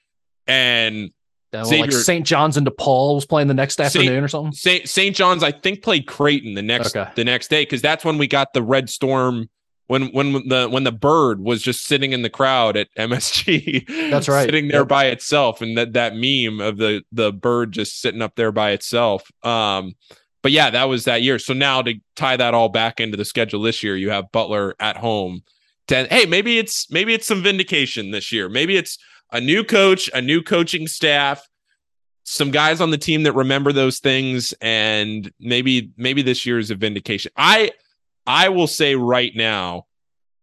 And 0.48 1.12
Uh, 1.54 1.60
like 1.60 1.68
Xavier- 1.68 1.92
St. 1.92 2.26
John's 2.26 2.56
and 2.58 2.66
DePaul 2.66 3.16
was 3.16 3.26
playing 3.26 3.48
the 3.50 3.54
next 3.54 3.76
Saint- 3.76 3.88
afternoon 3.88 4.24
or 4.24 4.28
something. 4.30 4.54
St. 4.54 4.88
St. 4.88 5.16
John's, 5.16 5.44
I 5.44 5.52
think, 5.52 5.82
played 5.84 6.08
Creighton 6.08 6.54
the 6.54 6.62
next 6.62 6.96
Okay. 6.96 7.10
the 7.16 7.24
next 7.26 7.50
day 7.50 7.64
because 7.64 7.82
that's 7.82 8.06
when 8.06 8.18
we 8.18 8.26
got 8.28 8.54
the 8.54 8.64
Red 8.64 8.90
Storm 8.90 9.50
when 9.88 10.08
when 10.14 10.32
the 10.48 10.70
when 10.72 10.86
the 10.86 10.94
bird 10.94 11.42
was 11.42 11.62
just 11.62 11.86
sitting 11.86 12.14
in 12.14 12.22
the 12.22 12.30
crowd 12.30 12.78
at 12.78 12.88
MSG. 12.98 13.86
That's 14.10 14.30
right. 14.30 14.46
sitting 14.46 14.70
there 14.70 14.82
Yep. 14.82 14.88
by 14.88 15.06
itself, 15.08 15.62
and 15.62 15.78
that 15.78 15.92
that 15.94 16.14
meme 16.16 16.62
of 16.62 16.78
the 16.78 17.04
the 17.12 17.34
bird 17.34 17.74
just 17.74 18.00
sitting 18.00 18.22
up 18.22 18.36
there 18.38 18.54
by 18.54 18.72
itself. 18.72 19.30
Um, 19.44 19.96
but 20.42 20.52
yeah, 20.52 20.70
that 20.70 20.86
was 20.86 21.06
that 21.06 21.22
year. 21.22 21.40
So 21.40 21.54
now 21.54 21.82
to 21.82 21.96
tie 22.16 22.38
that 22.38 22.54
all 22.54 22.70
back 22.70 23.00
into 23.00 23.18
the 23.18 23.26
schedule 23.26 23.62
this 23.62 23.84
year, 23.84 23.96
you 23.96 24.10
have 24.10 24.32
Butler 24.32 24.76
at 24.80 24.98
home. 24.98 25.44
To, 25.88 26.06
hey, 26.06 26.26
maybe 26.26 26.58
it's 26.58 26.90
maybe 26.90 27.14
it's 27.14 27.28
some 27.28 27.44
vindication 27.44 28.12
this 28.12 28.32
year. 28.32 28.50
Maybe 28.50 28.78
it's 28.78 28.98
a 29.32 29.40
new 29.42 29.64
coach, 29.64 30.10
a 30.14 30.22
new 30.22 30.42
coaching 30.42 30.88
staff, 30.88 31.48
some 32.24 32.52
guys 32.52 32.82
on 32.82 32.92
the 32.92 32.98
team 32.98 33.24
that 33.24 33.34
remember 33.34 33.72
those 33.72 34.00
things, 34.00 34.54
and 34.62 35.32
maybe 35.40 35.92
maybe 35.98 36.22
this 36.22 36.46
year 36.46 36.60
is 36.60 36.72
a 36.72 36.76
vindication. 36.76 37.32
I 37.36 37.72
I 38.26 38.50
will 38.50 38.68
say 38.68 38.96
right 38.96 39.32
now 39.36 39.86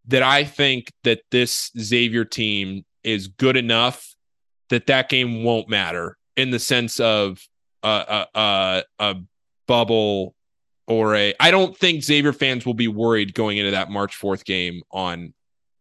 that 0.06 0.22
I 0.22 0.44
think 0.44 0.92
that 1.04 1.20
this 1.30 1.70
Xavier 1.78 2.24
team 2.24 2.84
is 3.02 3.28
good 3.28 3.56
enough 3.56 4.14
that 4.70 4.86
that 4.86 5.08
game 5.08 5.44
won't 5.44 5.68
matter 5.68 6.16
in 6.36 6.50
the 6.50 6.58
sense 6.58 7.00
of 7.00 7.40
a 7.82 8.26
a, 8.34 8.38
a, 8.38 8.82
a 8.98 9.14
bubble 9.68 10.34
or 10.88 11.14
a. 11.14 11.34
I 11.38 11.52
don't 11.52 11.76
think 11.76 12.02
Xavier 12.02 12.32
fans 12.32 12.66
will 12.66 12.74
be 12.74 12.88
worried 12.88 13.34
going 13.34 13.58
into 13.58 13.70
that 13.70 13.88
March 13.90 14.16
fourth 14.16 14.44
game 14.44 14.82
on 14.90 15.32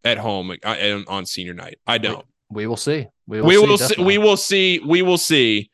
at 0.03 0.19
home 0.19 0.51
uh, 0.51 0.55
on 0.63 1.05
on 1.07 1.25
senior 1.25 1.55
night. 1.55 1.79
I 1.88 1.97
don't 1.97 2.25
We 2.51 2.67
will 2.67 2.77
see. 2.77 3.07
We 3.25 3.41
will 3.41 3.47
we 3.47 3.55
see. 3.55 3.65
will 3.65 3.77
see, 3.77 4.03
we 4.03 4.17
will 4.19 4.38
see 4.38 4.79
we 4.85 5.01
will 5.01 5.17
see 5.17 5.71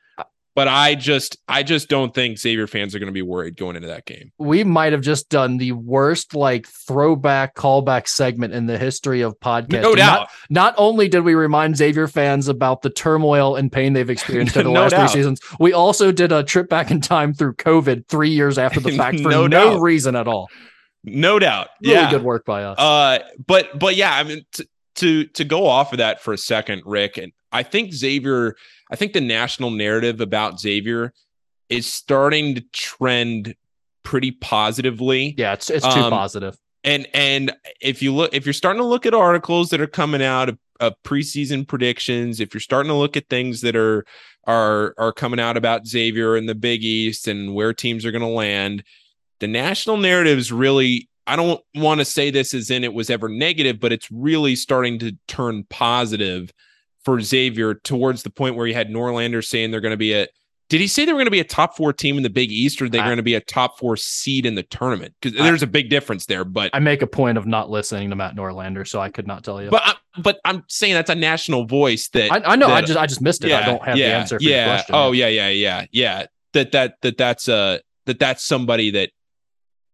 but 0.55 0.67
i 0.67 0.93
just 0.95 1.37
i 1.47 1.63
just 1.63 1.89
don't 1.89 2.13
think 2.13 2.37
xavier 2.37 2.67
fans 2.67 2.93
are 2.93 2.99
going 2.99 3.07
to 3.07 3.13
be 3.13 3.21
worried 3.21 3.57
going 3.57 3.75
into 3.75 3.87
that 3.87 4.05
game 4.05 4.31
we 4.37 4.63
might 4.63 4.91
have 4.91 5.01
just 5.01 5.29
done 5.29 5.57
the 5.57 5.71
worst 5.71 6.35
like 6.35 6.67
throwback 6.67 7.55
callback 7.55 8.07
segment 8.07 8.53
in 8.53 8.65
the 8.65 8.77
history 8.77 9.21
of 9.21 9.37
podcasting. 9.39 9.81
no 9.81 9.89
Not- 9.89 9.95
doubt 9.95 10.27
Not, 10.49 10.75
only 10.77 11.07
did 11.07 11.21
we 11.21 11.33
remind 11.35 11.77
Xavier 11.77 12.07
fans 12.07 12.47
about 12.47 12.81
the 12.81 12.89
turmoil 12.89 13.55
and 13.55 13.71
pain 13.71 13.93
they've 13.93 14.09
experienced 14.09 14.55
over 14.57 14.67
the 14.67 14.73
No 14.73 14.81
last 14.81 14.91
doubt. 14.91 15.09
three 15.11 15.19
seasons, 15.19 15.39
we 15.59 15.73
also 15.73 16.11
did 16.11 16.31
a 16.31 16.43
trip 16.43 16.69
back 16.69 16.91
in 16.91 17.01
time 17.01 17.33
through 17.33 17.55
COVID 17.55 18.07
three 18.07 18.29
years 18.29 18.57
after 18.57 18.79
the 18.79 18.91
fact 18.97 19.19
for 19.21 19.29
No 19.29 19.47
no, 19.47 19.79
reason 19.79 20.15
at 20.15 20.27
all. 20.27 20.49
no 21.03 21.39
doubt 21.39 21.69
Really 21.83 21.95
yeah 21.95 22.09
good 22.11 22.23
work 22.23 22.45
by 22.45 22.63
us. 22.63 22.77
uh 22.79 23.19
but 23.45 23.77
but 23.77 23.95
yeah 23.95 24.13
i 24.15 24.23
mean 24.23 24.45
t- 24.53 24.65
to 24.95 25.25
to 25.25 25.43
go 25.43 25.65
off 25.67 25.91
of 25.91 25.97
that 25.97 26.21
for 26.21 26.33
a 26.33 26.37
second 26.37 26.83
rick 26.85 27.17
and 27.17 27.31
i 27.51 27.63
think 27.63 27.91
xavier 27.93 28.55
i 28.93 28.95
think 28.95 29.11
the 29.11 29.21
national 29.21 29.71
narrative 29.71 30.21
about 30.21 30.59
xavier 30.59 31.11
is 31.69 31.91
starting 31.91 32.55
to 32.55 32.61
trend 32.71 33.55
pretty 34.03 34.31
positively 34.31 35.33
yeah, 35.37 35.53
it's 35.53 35.69
it's 35.69 35.85
too 35.93 36.01
um, 36.01 36.11
positive. 36.11 36.57
and 36.83 37.07
and 37.13 37.53
if 37.81 38.01
you 38.01 38.13
look 38.13 38.33
if 38.33 38.45
you're 38.45 38.53
starting 38.53 38.81
to 38.81 38.87
look 38.87 39.05
at 39.05 39.13
articles 39.13 39.69
that 39.69 39.81
are 39.81 39.87
coming 39.87 40.21
out 40.21 40.49
of, 40.49 40.57
of 40.79 40.93
preseason 41.03 41.67
predictions 41.67 42.39
if 42.39 42.53
you're 42.53 42.61
starting 42.61 42.89
to 42.89 42.95
look 42.95 43.17
at 43.17 43.27
things 43.29 43.61
that 43.61 43.75
are 43.75 44.05
are 44.45 44.93
are 44.97 45.13
coming 45.13 45.39
out 45.39 45.55
about 45.55 45.87
Xavier 45.87 46.35
and 46.35 46.47
the 46.47 46.55
Big 46.55 46.83
East 46.83 47.27
and 47.27 47.55
where 47.55 47.73
teams 47.73 48.05
are 48.05 48.11
going 48.11 48.21
to 48.21 48.27
land 48.27 48.83
the 49.39 49.47
national 49.47 49.97
narrative 49.97 50.37
is 50.37 50.51
really 50.51 51.09
I 51.25 51.37
don't 51.37 51.61
want 51.73 52.01
to 52.01 52.05
say 52.05 52.29
this 52.29 52.53
as 52.53 52.69
in 52.69 52.83
it 52.83 52.93
was 52.93 53.09
ever 53.09 53.29
negative 53.29 53.79
but 53.79 53.93
it's 53.93 54.11
really 54.11 54.57
starting 54.57 54.99
to 54.99 55.17
turn 55.27 55.65
positive 55.69 56.51
for 57.05 57.19
Xavier 57.21 57.73
towards 57.75 58.23
the 58.23 58.29
point 58.29 58.55
where 58.55 58.67
you 58.67 58.73
had 58.73 58.89
Norlander 58.89 59.43
saying 59.43 59.71
they're 59.71 59.81
going 59.81 59.91
to 59.91 59.97
be 59.97 60.13
a 60.13 60.27
did 60.69 60.81
he 60.81 60.87
say 60.87 61.05
they 61.05 61.13
were 61.13 61.17
going 61.17 61.27
to 61.27 61.31
be 61.31 61.39
a 61.39 61.43
top 61.43 61.75
four 61.77 61.93
team 61.93 62.17
in 62.17 62.23
the 62.23 62.29
Big 62.29 62.49
East 62.49 62.81
or 62.81 62.89
they 62.89 62.97
I- 62.97 63.05
going 63.05 63.17
to 63.17 63.23
be 63.23 63.35
a 63.35 63.41
top 63.41 63.77
four 63.77 63.95
seed 63.95 64.45
in 64.45 64.55
the 64.55 64.63
tournament? 64.63 65.13
Because 65.21 65.37
there's 65.37 65.61
a 65.61 65.67
big 65.67 65.89
difference 65.89 66.25
there. 66.25 66.43
But 66.43 66.71
I 66.73 66.79
make 66.79 67.01
a 67.01 67.07
point 67.07 67.37
of 67.37 67.45
not 67.45 67.69
listening 67.69 68.09
to 68.09 68.15
Matt 68.15 68.35
Norlander, 68.35 68.87
so 68.87 68.99
I 68.99 69.09
could 69.09 69.27
not 69.27 69.43
tell 69.43 69.61
you. 69.61 69.69
but 69.69 69.83
I, 69.85 69.93
but 70.19 70.39
I'm 70.45 70.63
saying 70.69 70.93
that's 70.93 71.09
a 71.09 71.15
national 71.15 71.65
voice 71.65 72.09
that 72.09 72.31
I, 72.31 72.53
I 72.53 72.55
know. 72.55 72.69
I 72.69 72.81
just 72.81 72.97
I 72.97 73.05
just 73.05 73.21
missed 73.21 73.43
it. 73.43 73.51
I 73.51 73.65
don't 73.65 73.83
have 73.83 73.97
yeah, 73.97 74.09
the 74.09 74.15
answer 74.15 74.39
for 74.39 74.43
yeah. 74.43 74.65
your 74.65 74.75
question. 74.75 74.95
Oh 74.95 75.11
yeah, 75.11 75.27
yeah, 75.27 75.49
yeah, 75.49 75.85
yeah. 75.91 76.25
That 76.53 76.71
that 76.71 76.95
that 77.01 77.17
that's 77.17 77.49
uh 77.49 77.79
that 78.05 78.19
that's 78.19 78.43
somebody 78.43 78.91
that 78.91 79.11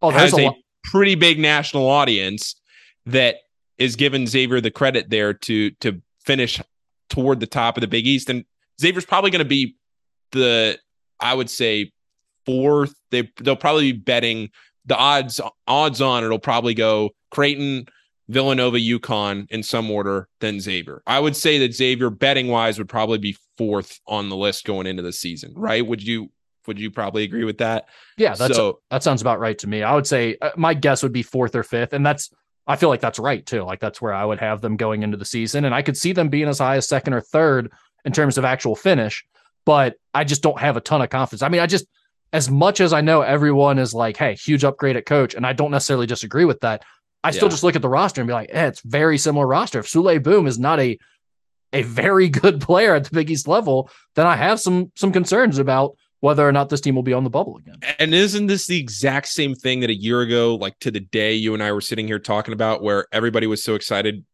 Oh, 0.02 0.12
there's 0.12 0.32
has 0.32 0.40
a 0.40 0.48
a 0.48 0.54
pretty 0.84 1.16
big 1.16 1.40
national 1.40 1.90
audience 1.90 2.56
that 3.06 3.36
is 3.78 3.96
giving 3.96 4.28
Xavier 4.28 4.62
the 4.62 4.72
credit 4.72 5.10
there 5.10 5.34
to 5.34 5.72
to 5.82 6.02
finish 6.24 6.62
toward 7.10 7.40
the 7.40 7.48
top 7.48 7.78
of 7.78 7.82
the 7.82 7.88
Big 7.88 8.08
East. 8.08 8.30
And 8.30 8.46
Xavier's 8.80 9.06
probably 9.06 9.32
going 9.32 9.44
to 9.44 9.50
be 9.50 9.76
the 10.32 10.80
I 11.20 11.34
would 11.34 11.50
say 11.50 11.92
fourth. 12.46 12.94
They 13.12 13.32
they'll 13.42 13.56
probably 13.56 13.92
be 13.92 13.98
betting 14.00 14.50
the 14.86 14.98
odds 14.98 15.40
odds 15.68 16.02
on 16.02 16.24
it'll 16.24 16.40
probably 16.40 16.74
go 16.74 17.12
Creighton, 17.32 17.86
Villanova, 18.28 18.78
UConn 18.78 19.48
in 19.50 19.64
some 19.64 19.90
order, 19.92 20.28
then 20.40 20.60
Xavier. 20.60 21.02
I 21.06 21.20
would 21.20 21.36
say 21.36 21.60
that 21.60 21.74
Xavier 21.74 22.10
betting 22.10 22.48
wise 22.48 22.78
would 22.78 22.90
probably 22.90 23.20
be 23.20 23.38
fourth 23.58 24.00
on 24.08 24.30
the 24.30 24.36
list 24.36 24.66
going 24.66 24.88
into 24.88 25.04
the 25.04 25.14
season, 25.14 25.54
right? 25.56 25.86
Would 25.86 26.02
you 26.02 26.32
would 26.68 26.80
you 26.80 26.92
probably 26.92 27.24
agree 27.24 27.44
with 27.44 27.58
that? 27.60 27.88
Yeah, 28.18 28.36
that's 28.36 28.56
so 28.56 28.80
that 28.90 29.04
sounds 29.04 29.22
about 29.22 29.40
right 29.40 29.58
to 29.60 29.68
me. 29.68 29.84
I 29.84 29.96
would 29.96 30.08
say 30.08 30.38
uh, 30.42 30.52
my 30.56 30.74
guess 30.74 31.04
would 31.04 31.14
be 31.14 31.24
fourth 31.24 31.56
or 31.56 31.64
fifth, 31.64 31.94
and 31.94 32.06
that's 32.06 32.30
I 32.70 32.76
feel 32.76 32.88
like 32.90 33.02
that's 33.02 33.20
right 33.20 33.46
too. 33.46 33.64
Like 33.64 33.80
that's 33.80 34.02
where 34.02 34.14
I 34.14 34.24
would 34.24 34.40
have 34.40 34.62
them 34.62 34.78
going 34.78 35.04
into 35.04 35.18
the 35.18 35.26
season, 35.26 35.66
and 35.66 35.76
I 35.76 35.82
could 35.82 35.98
see 35.98 36.14
them 36.14 36.30
being 36.30 36.48
as 36.48 36.60
high 36.60 36.78
as 36.78 36.88
second 36.88 37.14
or 37.14 37.22
third 37.22 37.72
in 38.06 38.14
terms 38.14 38.38
of 38.38 38.46
actual 38.46 38.76
finish. 38.76 39.26
But 39.66 39.96
I 40.14 40.24
just 40.24 40.42
don't 40.42 40.60
have 40.60 40.78
a 40.78 40.82
ton 40.82 41.02
of 41.02 41.10
confidence. 41.10 41.42
I 41.42 41.50
mean, 41.50 41.62
I 41.62 41.66
just 41.66 41.86
as 42.32 42.50
much 42.50 42.80
as 42.80 42.94
I 42.94 43.02
know 43.02 43.22
everyone 43.22 43.80
is 43.80 43.94
like, 43.94 44.16
hey, 44.16 44.36
huge 44.36 44.64
upgrade 44.64 44.96
at 44.96 45.06
coach, 45.06 45.34
and 45.34 45.46
I 45.46 45.54
don't 45.54 45.72
necessarily 45.72 46.06
disagree 46.06 46.46
with 46.46 46.60
that. 46.62 46.84
I 47.24 47.32
still 47.32 47.48
Yeah. 47.48 47.52
just 47.52 47.64
look 47.64 47.76
at 47.76 47.82
the 47.82 47.90
roster 47.90 48.22
and 48.22 48.28
be 48.28 48.34
like, 48.34 48.50
eh, 48.54 48.68
it's 48.68 48.82
very 48.82 49.18
similar 49.18 49.46
roster. 49.48 49.80
If 49.80 49.88
Souley 49.88 50.22
Boum 50.24 50.46
is 50.48 50.60
not 50.60 50.80
a 50.80 50.98
a 51.74 51.82
very 51.84 52.30
good 52.42 52.62
player 52.62 52.96
at 52.96 53.04
the 53.06 53.10
Big 53.12 53.30
East 53.32 53.48
level, 53.48 53.90
then 54.16 54.28
I 54.28 54.36
have 54.36 54.60
some 54.60 54.92
some 54.96 55.12
concerns 55.12 55.58
about 55.58 55.96
whether 56.22 56.48
or 56.48 56.52
not 56.52 56.70
this 56.70 56.82
team 56.82 56.96
will 56.96 57.04
be 57.04 57.14
on 57.14 57.24
the 57.24 57.30
bubble 57.30 57.58
again. 57.58 57.80
And 57.98 58.14
isn't 58.14 58.48
this 58.48 58.68
the 58.68 58.80
exact 58.80 59.28
same 59.28 59.56
thing 59.56 59.80
that 59.82 59.90
a 59.90 59.96
year 59.96 60.22
ago, 60.22 60.56
like 60.56 60.78
to 60.80 60.92
the 60.92 61.00
day 61.00 61.34
you 61.34 61.54
and 61.54 61.64
I 61.64 61.72
were 61.72 61.82
sitting 61.82 62.08
here 62.08 62.20
talking 62.20 62.54
about, 62.54 62.84
where 62.84 63.08
everybody 63.12 63.48
was 63.48 63.64
so 63.64 63.76
excited 63.76 64.26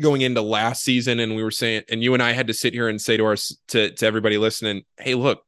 going 0.00 0.20
into 0.20 0.42
last 0.42 0.84
season, 0.84 1.18
and 1.18 1.34
we 1.34 1.42
were 1.42 1.50
saying, 1.50 1.82
and 1.90 2.02
you 2.02 2.14
and 2.14 2.22
I 2.22 2.32
had 2.32 2.46
to 2.46 2.54
sit 2.54 2.72
here 2.72 2.88
and 2.88 3.00
say 3.00 3.16
to 3.16 3.24
our 3.24 3.36
to 3.68 3.90
to 3.90 4.06
everybody 4.06 4.38
listening, 4.38 4.82
"Hey, 4.98 5.14
look, 5.14 5.42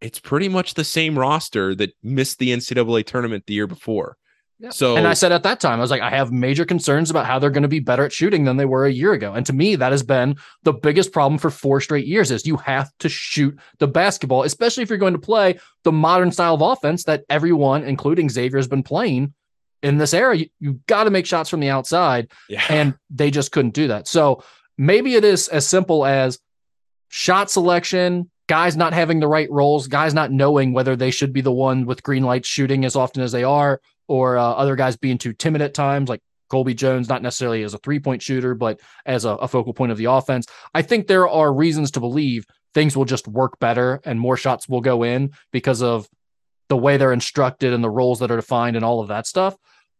it's 0.00 0.18
pretty 0.18 0.48
much 0.48 0.74
the 0.74 0.84
same 0.84 1.18
roster 1.18 1.74
that 1.76 1.94
missed 2.02 2.38
the 2.38 2.50
NCAA 2.50 3.04
tournament 3.04 3.44
the 3.46 3.54
year 3.54 3.66
before." 3.66 4.16
Yeah. 4.60 4.70
So, 4.70 4.96
And 4.96 5.06
I 5.06 5.14
said 5.14 5.30
at 5.30 5.44
that 5.44 5.60
time, 5.60 5.78
I 5.78 5.82
was 5.82 5.90
like, 5.90 6.02
I 6.02 6.10
have 6.10 6.32
major 6.32 6.64
concerns 6.64 7.10
about 7.10 7.26
how 7.26 7.38
they're 7.38 7.50
going 7.50 7.62
to 7.62 7.68
be 7.68 7.78
better 7.78 8.04
at 8.04 8.12
shooting 8.12 8.44
than 8.44 8.56
they 8.56 8.64
were 8.64 8.86
a 8.86 8.92
year 8.92 9.12
ago. 9.12 9.34
And 9.34 9.46
to 9.46 9.52
me, 9.52 9.76
that 9.76 9.92
has 9.92 10.02
been 10.02 10.36
the 10.64 10.72
biggest 10.72 11.12
problem 11.12 11.38
for 11.38 11.50
four 11.50 11.80
straight 11.80 12.06
years 12.06 12.32
is 12.32 12.44
you 12.44 12.56
have 12.56 12.90
to 12.98 13.08
shoot 13.08 13.56
the 13.78 13.86
basketball, 13.86 14.42
especially 14.42 14.82
if 14.82 14.88
you're 14.88 14.98
going 14.98 15.12
to 15.12 15.20
play 15.20 15.60
the 15.84 15.92
modern 15.92 16.32
style 16.32 16.54
of 16.54 16.60
offense 16.60 17.04
that 17.04 17.24
everyone, 17.30 17.84
including 17.84 18.28
Xavier, 18.28 18.58
has 18.58 18.66
been 18.66 18.82
playing 18.82 19.32
in 19.82 19.98
this 19.98 20.12
era. 20.12 20.36
You, 20.36 20.48
you 20.58 20.80
got 20.86 21.04
to 21.04 21.10
make 21.10 21.26
shots 21.26 21.48
from 21.48 21.60
the 21.60 21.70
outside, 21.70 22.32
yeah, 22.48 22.64
and 22.68 22.94
they 23.10 23.30
just 23.30 23.52
couldn't 23.52 23.74
do 23.74 23.88
that. 23.88 24.08
So 24.08 24.42
maybe 24.76 25.14
it 25.14 25.24
is 25.24 25.46
as 25.48 25.68
simple 25.68 26.04
as 26.04 26.40
shot 27.08 27.50
selection, 27.50 28.30
guys 28.48 28.76
not 28.76 28.92
having 28.92 29.20
the 29.20 29.28
right 29.28 29.50
roles, 29.50 29.86
guys 29.86 30.14
not 30.14 30.32
knowing 30.32 30.72
whether 30.72 30.96
they 30.96 31.10
should 31.10 31.32
be 31.32 31.42
the 31.42 31.52
one 31.52 31.86
with 31.86 32.02
green 32.02 32.24
lights 32.24 32.48
shooting 32.48 32.84
as 32.84 32.96
often 32.96 33.22
as 33.22 33.32
they 33.32 33.44
are, 33.44 33.80
or 34.08 34.36
uh, 34.36 34.42
other 34.42 34.74
guys 34.74 34.96
being 34.96 35.18
too 35.18 35.32
timid 35.32 35.62
at 35.62 35.74
times, 35.74 36.08
like 36.08 36.20
Colby 36.48 36.74
Jones, 36.74 37.08
not 37.08 37.22
necessarily 37.22 37.62
as 37.62 37.74
a 37.74 37.78
three 37.78 38.00
point 38.00 38.22
shooter, 38.22 38.54
but 38.54 38.80
as 39.06 39.24
a, 39.24 39.30
a 39.30 39.48
focal 39.48 39.74
point 39.74 39.92
of 39.92 39.98
the 39.98 40.06
offense. 40.06 40.46
I 40.74 40.82
think 40.82 41.06
there 41.06 41.28
are 41.28 41.52
reasons 41.52 41.92
to 41.92 42.00
believe 42.00 42.44
things 42.74 42.96
will 42.96 43.04
just 43.04 43.28
work 43.28 43.58
better 43.58 44.00
and 44.04 44.18
more 44.18 44.36
shots 44.36 44.68
will 44.68 44.80
go 44.80 45.02
in 45.02 45.32
because 45.52 45.82
of 45.82 46.08
the 46.68 46.76
way 46.76 46.96
they're 46.96 47.12
instructed 47.12 47.72
and 47.72 47.82
the 47.82 47.90
roles 47.90 48.18
that 48.20 48.30
are 48.30 48.36
defined 48.36 48.76
and 48.76 48.84
all 48.84 49.00
of 49.00 49.08
that 49.08 49.26
stuff. 49.26 49.56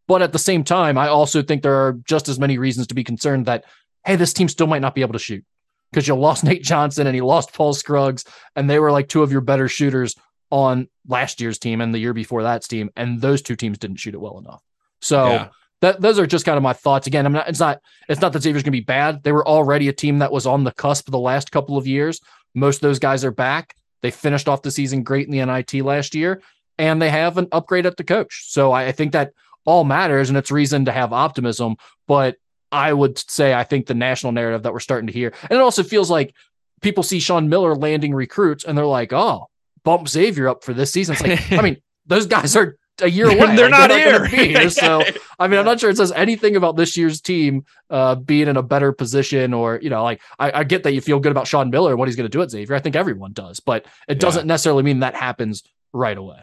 But 0.06 0.22
at 0.22 0.32
the 0.32 0.38
same 0.38 0.64
time, 0.64 0.96
I 0.96 1.08
also 1.08 1.42
think 1.42 1.62
there 1.62 1.86
are 1.86 1.92
just 2.04 2.28
as 2.28 2.38
many 2.38 2.58
reasons 2.58 2.86
to 2.88 2.94
be 2.94 3.04
concerned 3.04 3.46
that, 3.46 3.64
hey, 4.04 4.16
this 4.16 4.32
team 4.32 4.48
still 4.48 4.66
might 4.66 4.82
not 4.82 4.94
be 4.94 5.02
able 5.02 5.12
to 5.12 5.18
shoot 5.18 5.44
because 5.90 6.08
you 6.08 6.14
lost 6.14 6.44
Nate 6.44 6.62
Johnson 6.62 7.06
and 7.06 7.14
he 7.14 7.20
lost 7.20 7.52
Paul 7.52 7.74
Scruggs, 7.74 8.24
and 8.56 8.68
they 8.68 8.78
were 8.78 8.92
like 8.92 9.08
two 9.08 9.22
of 9.22 9.32
your 9.32 9.42
better 9.42 9.68
shooters 9.68 10.14
on 10.50 10.88
last 11.06 11.40
year's 11.40 11.58
team 11.58 11.80
and 11.80 11.94
the 11.94 11.98
year 11.98 12.12
before 12.14 12.42
that 12.44 12.62
team, 12.62 12.90
and 12.96 13.20
those 13.20 13.42
two 13.42 13.56
teams 13.56 13.78
didn't 13.78 13.96
shoot 13.98 14.14
it 14.14 14.20
well 14.20 14.38
enough. 14.38 14.62
So 15.00 15.26
Yeah. 15.26 15.48
that 15.80 16.00
those 16.00 16.18
are 16.18 16.26
just 16.26 16.44
kind 16.44 16.56
of 16.56 16.62
my 16.62 16.72
thoughts. 16.72 17.06
Again, 17.06 17.26
I'm 17.26 17.32
not. 17.32 17.48
It's 17.48 17.60
not. 17.60 17.80
It's 18.08 18.20
not 18.20 18.32
that 18.32 18.42
Xavier's 18.42 18.62
going 18.62 18.72
to 18.72 18.78
be 18.78 18.80
bad. 18.80 19.22
They 19.22 19.32
were 19.32 19.46
already 19.46 19.88
a 19.88 19.92
team 19.92 20.18
that 20.20 20.32
was 20.32 20.46
on 20.46 20.64
the 20.64 20.72
cusp 20.72 21.10
the 21.10 21.18
last 21.18 21.52
couple 21.52 21.76
of 21.76 21.86
years. 21.86 22.20
Most 22.54 22.76
of 22.76 22.80
those 22.82 22.98
guys 22.98 23.24
are 23.24 23.30
back. 23.30 23.74
They 24.02 24.10
finished 24.10 24.48
off 24.48 24.62
the 24.62 24.70
season 24.70 25.02
great 25.02 25.26
in 25.26 25.32
the 25.32 25.44
NIT 25.44 25.74
last 25.84 26.14
year, 26.14 26.40
and 26.78 27.00
they 27.02 27.10
have 27.10 27.36
an 27.38 27.48
upgrade 27.52 27.84
at 27.86 27.96
the 27.96 28.04
coach. 28.04 28.44
So 28.48 28.72
I, 28.72 28.86
I 28.86 28.92
think 28.92 29.12
that 29.12 29.32
all 29.64 29.84
matters, 29.84 30.28
and 30.30 30.38
it's 30.38 30.50
reason 30.50 30.84
to 30.86 30.92
have 30.92 31.12
optimism. 31.12 31.76
But 32.06 32.36
I 32.72 32.92
would 32.92 33.18
say 33.30 33.54
I 33.54 33.64
think 33.64 33.86
the 33.86 33.94
national 33.94 34.32
narrative 34.32 34.62
that 34.62 34.72
we're 34.72 34.80
starting 34.80 35.06
to 35.08 35.12
hear, 35.12 35.32
and 35.42 35.52
it 35.58 35.62
also 35.62 35.82
feels 35.82 36.10
like 36.10 36.34
people 36.80 37.02
see 37.02 37.20
Sean 37.20 37.48
Miller 37.48 37.74
landing 37.74 38.14
recruits, 38.14 38.64
and 38.64 38.76
they're 38.78 38.86
like, 38.86 39.12
"Oh, 39.12 39.48
bump 39.88 40.08
Xavier 40.08 40.48
up 40.48 40.64
for 40.64 40.72
this 40.74 40.90
season." 40.92 41.14
It's 41.14 41.22
like, 41.22 41.52
I 41.58 41.62
mean, 41.62 41.76
those 42.06 42.26
guys 42.26 42.54
are 42.56 42.76
a 43.00 43.08
year 43.08 43.26
away. 43.26 43.36
they're 43.56 43.70
Like, 43.70 43.80
not 43.80 43.90
gonna 43.90 44.28
here. 44.28 44.28
be 44.28 44.48
here. 44.58 44.70
So 44.84 45.02
I 45.38 45.46
mean, 45.48 45.58
I'm 45.60 45.64
not 45.70 45.78
sure 45.80 45.88
it 45.90 45.96
says 45.96 46.10
anything 46.12 46.56
about 46.56 46.76
this 46.76 46.96
year's 46.96 47.20
team 47.20 47.64
uh, 47.90 48.16
being 48.16 48.48
in 48.48 48.56
a 48.56 48.62
better 48.62 48.90
position, 48.92 49.54
or 49.54 49.78
you 49.80 49.88
know, 49.90 50.02
like 50.02 50.20
I, 50.38 50.60
I 50.60 50.64
get 50.64 50.82
that 50.82 50.92
you 50.94 51.00
feel 51.00 51.20
good 51.20 51.30
about 51.32 51.46
Sean 51.46 51.70
Miller 51.70 51.90
and 51.92 51.98
what 51.98 52.08
he's 52.08 52.16
going 52.16 52.30
to 52.30 52.36
do 52.38 52.42
at 52.42 52.50
Xavier. 52.50 52.74
I 52.74 52.80
think 52.80 52.96
everyone 52.96 53.32
does, 53.32 53.60
but 53.60 53.86
it 54.08 54.18
doesn't 54.20 54.46
necessarily 54.46 54.82
mean 54.82 55.00
that 55.00 55.14
happens 55.14 55.62
right 55.92 56.18
away. 56.18 56.40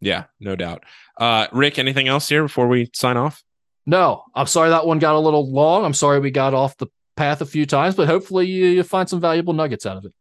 yeah, 0.00 0.24
no 0.38 0.54
doubt. 0.54 0.84
Uh, 1.18 1.48
Rick, 1.52 1.78
anything 1.80 2.06
else 2.08 2.28
here 2.28 2.42
before 2.44 2.68
we 2.68 2.88
sign 2.94 3.16
off? 3.16 3.42
No, 3.84 4.22
I'm 4.34 4.46
sorry 4.46 4.70
that 4.70 4.86
one 4.86 4.98
got 5.00 5.14
a 5.16 5.18
little 5.18 5.50
long. 5.50 5.84
I'm 5.84 5.94
sorry 5.94 6.20
we 6.20 6.30
got 6.30 6.54
off 6.54 6.76
the 6.76 6.86
path 7.16 7.40
a 7.40 7.46
few 7.46 7.66
times, 7.66 7.96
but 7.96 8.06
hopefully 8.06 8.46
you, 8.46 8.66
you 8.66 8.82
find 8.84 9.08
some 9.08 9.20
valuable 9.20 9.52
nuggets 9.54 9.84
out 9.86 9.96
of 9.96 10.04
it. 10.04 10.12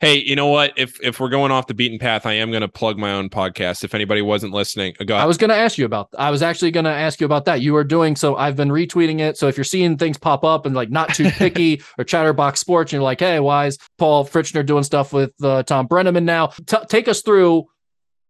Hey, 0.00 0.22
you 0.22 0.36
know 0.36 0.48
what? 0.48 0.72
If 0.76 1.00
if 1.02 1.20
we're 1.20 1.28
going 1.28 1.52
off 1.52 1.66
the 1.66 1.74
beaten 1.74 1.98
path, 1.98 2.26
I 2.26 2.34
am 2.34 2.50
going 2.50 2.62
to 2.62 2.68
plug 2.68 2.98
my 2.98 3.12
own 3.12 3.28
podcast. 3.28 3.84
If 3.84 3.94
anybody 3.94 4.22
wasn't 4.22 4.52
listening, 4.52 4.94
go 5.04 5.16
I 5.16 5.24
was 5.24 5.36
going 5.36 5.50
to 5.50 5.56
ask 5.56 5.78
you 5.78 5.84
about. 5.84 6.08
I 6.18 6.30
was 6.30 6.42
actually 6.42 6.70
going 6.70 6.84
to 6.84 6.90
ask 6.90 7.20
you 7.20 7.26
about 7.26 7.44
that. 7.46 7.60
You 7.60 7.76
are 7.76 7.84
doing 7.84 8.16
so. 8.16 8.36
I've 8.36 8.56
been 8.56 8.70
retweeting 8.70 9.20
it. 9.20 9.36
So 9.36 9.48
if 9.48 9.56
you're 9.56 9.64
seeing 9.64 9.96
things 9.96 10.18
pop 10.18 10.44
up 10.44 10.66
and 10.66 10.74
like 10.74 10.90
not 10.90 11.14
too 11.14 11.30
picky 11.30 11.82
or 11.98 12.04
Chatterbox 12.04 12.60
Sports, 12.60 12.92
and 12.92 12.98
you're 12.98 13.02
like, 13.02 13.20
hey, 13.20 13.40
why 13.40 13.66
is 13.66 13.78
Paul 13.98 14.26
Fritchner 14.26 14.64
doing 14.64 14.84
stuff 14.84 15.12
with 15.12 15.32
uh, 15.42 15.62
Tom 15.64 15.88
Brennaman 15.88 16.24
now? 16.24 16.48
T- 16.66 16.76
take 16.88 17.08
us 17.08 17.22
through. 17.22 17.64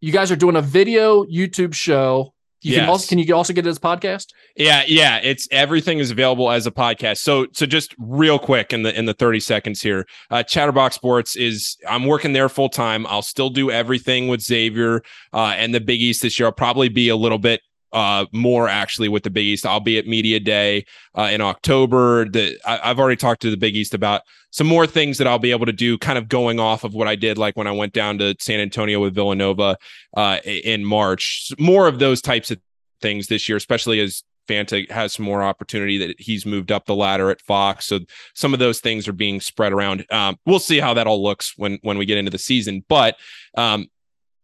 You 0.00 0.12
guys 0.12 0.30
are 0.30 0.36
doing 0.36 0.56
a 0.56 0.62
video 0.62 1.24
YouTube 1.24 1.74
show. 1.74 2.32
You 2.62 2.74
can 2.74 2.88
also 2.88 3.08
can 3.08 3.18
you 3.18 3.34
also 3.34 3.52
get 3.52 3.66
it 3.66 3.70
as 3.70 3.78
a 3.78 3.80
podcast? 3.80 4.26
Yeah, 4.56 4.82
yeah, 4.86 5.18
it's 5.22 5.48
everything 5.50 5.98
is 5.98 6.10
available 6.10 6.50
as 6.50 6.66
a 6.66 6.70
podcast. 6.70 7.18
So 7.18 7.46
so 7.52 7.66
just 7.66 7.94
real 7.98 8.38
quick 8.38 8.72
in 8.72 8.82
the 8.82 8.96
in 8.96 9.06
the 9.06 9.14
30 9.14 9.40
seconds 9.40 9.80
here. 9.80 10.06
Uh 10.30 10.42
Chatterbox 10.42 10.94
Sports 10.94 11.36
is 11.36 11.76
I'm 11.88 12.04
working 12.04 12.32
there 12.32 12.48
full 12.48 12.68
time. 12.68 13.06
I'll 13.06 13.22
still 13.22 13.50
do 13.50 13.70
everything 13.70 14.28
with 14.28 14.40
Xavier 14.42 15.02
uh 15.32 15.54
and 15.56 15.74
the 15.74 15.80
Big 15.80 16.00
East 16.00 16.22
this 16.22 16.38
year. 16.38 16.46
I'll 16.46 16.52
probably 16.52 16.88
be 16.88 17.08
a 17.08 17.16
little 17.16 17.38
bit 17.38 17.62
uh 17.92 18.26
more 18.32 18.68
actually 18.68 19.08
with 19.08 19.22
the 19.22 19.30
Big 19.30 19.46
East. 19.46 19.66
I'll 19.66 19.80
be 19.80 19.98
at 19.98 20.06
Media 20.06 20.40
Day 20.40 20.84
uh 21.16 21.30
in 21.32 21.40
October. 21.40 22.28
The 22.28 22.58
I, 22.64 22.90
I've 22.90 22.98
already 22.98 23.16
talked 23.16 23.42
to 23.42 23.50
the 23.50 23.56
Big 23.56 23.76
East 23.76 23.94
about 23.94 24.22
some 24.50 24.66
more 24.66 24.86
things 24.86 25.18
that 25.18 25.26
I'll 25.26 25.38
be 25.38 25.52
able 25.52 25.66
to 25.66 25.72
do 25.72 25.96
kind 25.98 26.18
of 26.18 26.28
going 26.28 26.58
off 26.58 26.84
of 26.84 26.94
what 26.94 27.08
I 27.08 27.16
did 27.16 27.38
like 27.38 27.56
when 27.56 27.66
I 27.66 27.72
went 27.72 27.92
down 27.92 28.18
to 28.18 28.34
San 28.40 28.60
Antonio 28.60 29.00
with 29.00 29.14
Villanova 29.14 29.76
uh 30.16 30.38
in 30.44 30.84
March. 30.84 31.52
More 31.58 31.88
of 31.88 31.98
those 31.98 32.20
types 32.20 32.50
of 32.50 32.58
things 33.00 33.26
this 33.28 33.48
year, 33.48 33.56
especially 33.56 34.00
as 34.00 34.22
Fanta 34.50 34.90
has 34.90 35.12
some 35.12 35.24
more 35.24 35.42
opportunity 35.42 35.98
that 35.98 36.20
he's 36.20 36.44
moved 36.44 36.72
up 36.72 36.86
the 36.86 36.94
ladder 36.94 37.30
at 37.30 37.40
Fox. 37.40 37.86
So 37.86 38.00
some 38.34 38.52
of 38.52 38.58
those 38.58 38.80
things 38.80 39.06
are 39.06 39.12
being 39.12 39.40
spread 39.40 39.72
around. 39.72 40.04
Um, 40.10 40.38
we'll 40.44 40.58
see 40.58 40.80
how 40.80 40.94
that 40.94 41.06
all 41.06 41.22
looks 41.22 41.54
when 41.56 41.78
when 41.82 41.98
we 41.98 42.06
get 42.06 42.18
into 42.18 42.30
the 42.30 42.38
season, 42.38 42.84
but 42.88 43.16
um, 43.56 43.86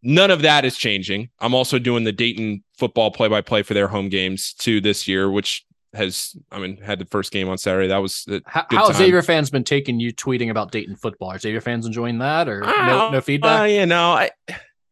none 0.02 0.30
of 0.30 0.42
that 0.42 0.64
is 0.64 0.76
changing. 0.76 1.30
I'm 1.40 1.54
also 1.54 1.78
doing 1.78 2.04
the 2.04 2.12
Dayton 2.12 2.62
football 2.78 3.10
play 3.10 3.28
by 3.28 3.40
play 3.40 3.62
for 3.62 3.74
their 3.74 3.88
home 3.88 4.08
games 4.08 4.52
too 4.52 4.80
this 4.80 5.08
year, 5.08 5.30
which 5.30 5.64
has 5.94 6.36
I 6.50 6.58
mean 6.58 6.76
had 6.78 6.98
the 6.98 7.06
first 7.06 7.32
game 7.32 7.48
on 7.48 7.58
Saturday. 7.58 7.88
That 7.88 7.98
was 7.98 8.26
How, 8.44 8.66
how. 8.70 8.92
Xavier 8.92 9.22
fans 9.22 9.50
been 9.50 9.64
taking 9.64 9.98
you 9.98 10.12
tweeting 10.12 10.50
about 10.50 10.70
Dayton 10.70 10.96
football? 10.96 11.30
Are 11.30 11.38
Xavier 11.38 11.60
fans 11.60 11.86
enjoying 11.86 12.18
that 12.18 12.48
or 12.48 12.60
no, 12.60 13.06
Oh, 13.06 13.10
no 13.10 13.20
feedback? 13.20 13.62
Uh, 13.62 13.64
you 13.64 13.86
know, 13.86 14.12
I 14.12 14.30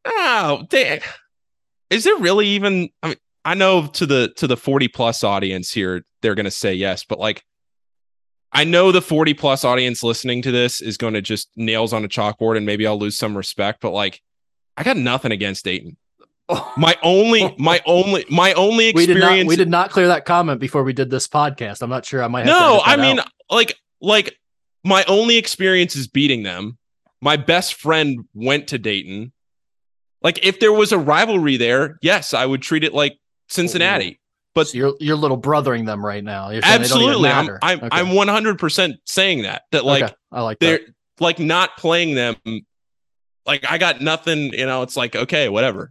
oh, 0.04 0.64
they, 0.70 1.00
is 1.90 2.04
there 2.04 2.16
really 2.16 2.46
even? 2.48 2.88
I 3.02 3.08
mean, 3.08 3.16
I 3.44 3.54
know 3.54 3.86
to 3.86 4.06
the 4.06 4.32
to 4.36 4.46
the 4.46 4.56
forty 4.56 4.88
plus 4.88 5.22
audience 5.22 5.70
here, 5.72 6.04
they're 6.22 6.34
going 6.34 6.44
to 6.44 6.50
say 6.50 6.74
yes, 6.74 7.04
but 7.04 7.18
like, 7.18 7.44
I 8.52 8.64
know 8.64 8.90
the 8.90 9.02
forty 9.02 9.34
plus 9.34 9.64
audience 9.64 10.02
listening 10.02 10.42
to 10.42 10.50
this 10.50 10.80
is 10.80 10.96
going 10.96 11.14
to 11.14 11.22
just 11.22 11.50
nails 11.56 11.92
on 11.92 12.04
a 12.04 12.08
chalkboard, 12.08 12.56
and 12.56 12.64
maybe 12.64 12.86
I'll 12.86 12.98
lose 12.98 13.18
some 13.18 13.36
respect. 13.36 13.80
But 13.80 13.90
like, 13.90 14.22
I 14.76 14.82
got 14.82 14.96
nothing 14.96 15.32
against 15.32 15.64
Dayton. 15.64 15.96
Oh. 16.48 16.72
My 16.76 16.96
only, 17.02 17.54
my 17.58 17.80
only, 17.86 18.24
my 18.28 18.52
only 18.52 18.92
we 18.94 19.06
did 19.06 19.16
experience. 19.16 19.44
not 19.44 19.48
we 19.48 19.56
did 19.56 19.70
not 19.70 19.90
clear 19.90 20.08
that 20.08 20.24
comment 20.26 20.60
before 20.60 20.82
we 20.84 20.92
did 20.92 21.08
this 21.10 21.26
podcast. 21.26 21.80
I'm 21.80 21.88
not 21.90 22.04
sure. 22.04 22.22
I 22.22 22.28
might 22.28 22.44
have 22.46 22.54
to 22.56 22.60
no 22.60 22.80
i 22.84 22.96
mean 22.96 23.18
out. 23.18 23.28
like 23.50 23.76
like 24.02 24.38
my 24.84 25.04
only 25.04 25.38
experience 25.38 25.96
is 25.96 26.06
beating 26.08 26.42
them 26.42 26.76
my 27.22 27.36
best 27.38 27.74
friend 27.74 28.26
went 28.34 28.68
to 28.68 28.78
dayton 28.78 29.32
like 30.22 30.44
if 30.44 30.60
there 30.60 30.72
was 30.72 30.92
a 30.92 30.98
rivalry 30.98 31.56
there 31.56 31.98
yes 32.02 32.34
i 32.34 32.44
would 32.44 32.60
treat 32.60 32.84
it 32.84 32.92
like 32.92 33.18
cincinnati 33.48 34.18
oh, 34.20 34.22
but- 34.54 34.68
So 34.68 34.76
you're 34.76 34.94
you're 35.00 35.16
little 35.16 35.38
brothering 35.38 35.86
them 35.86 36.04
right 36.04 36.22
now. 36.22 36.50
You're 36.50 36.60
saying 36.62 36.82
they 36.82 36.88
don't 36.88 37.02
even 37.02 37.24
absolutely 37.24 37.30
i'm 37.30 37.58
i'm, 37.62 37.78
Okay. 37.78 37.88
I'm 37.90 38.06
100% 38.08 38.94
saying 39.06 39.42
that 39.42 39.62
that 39.72 39.84
like 39.86 40.04
Okay. 40.04 40.14
I 40.30 40.42
like 40.42 40.58
they're 40.58 40.78
that. 40.78 40.94
like 41.20 41.38
not 41.38 41.78
playing 41.78 42.14
them 42.14 42.36
like 43.46 43.64
i 43.70 43.78
got 43.78 44.00
nothing 44.00 44.52
you 44.52 44.66
know 44.66 44.82
it's 44.82 44.96
like 44.96 45.14
okay 45.14 45.48
whatever 45.48 45.90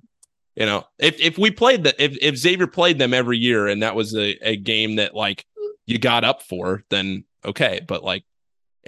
you 0.55 0.65
know 0.65 0.85
if 0.99 1.19
if 1.19 1.37
we 1.37 1.51
played 1.51 1.83
that 1.83 1.95
if, 1.99 2.17
if 2.21 2.37
xavier 2.37 2.67
played 2.67 2.99
them 2.99 3.13
every 3.13 3.37
year 3.37 3.67
and 3.67 3.83
that 3.83 3.95
was 3.95 4.15
a, 4.15 4.37
a 4.41 4.55
game 4.55 4.95
that 4.95 5.15
like 5.15 5.45
you 5.85 5.97
got 5.97 6.23
up 6.23 6.41
for 6.41 6.83
then 6.89 7.23
okay 7.45 7.79
but 7.87 8.03
like 8.03 8.23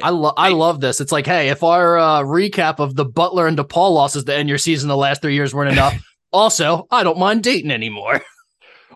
I 0.04 0.10
love 0.10 0.34
I 0.36 0.50
love 0.50 0.82
this. 0.82 1.00
It's 1.00 1.14
like, 1.14 1.26
hey, 1.26 1.50
if 1.50 1.64
our 1.64 1.98
uh, 1.98 2.22
recap 2.22 2.80
of 2.80 2.96
the 2.96 3.06
Butler 3.06 3.48
and 3.48 3.58
DePaul 3.58 3.94
losses 3.94 4.26
to 4.26 4.36
end 4.36 4.50
your 4.50 4.58
season 4.58 4.90
the 4.90 4.98
last 4.98 5.22
three 5.22 5.36
years 5.36 5.54
weren't 5.54 5.72
enough, 5.72 5.96
also, 6.34 6.86
I 6.92 7.04
don't 7.04 7.18
mind 7.18 7.44
Dayton 7.44 7.72
anymore. 7.72 8.22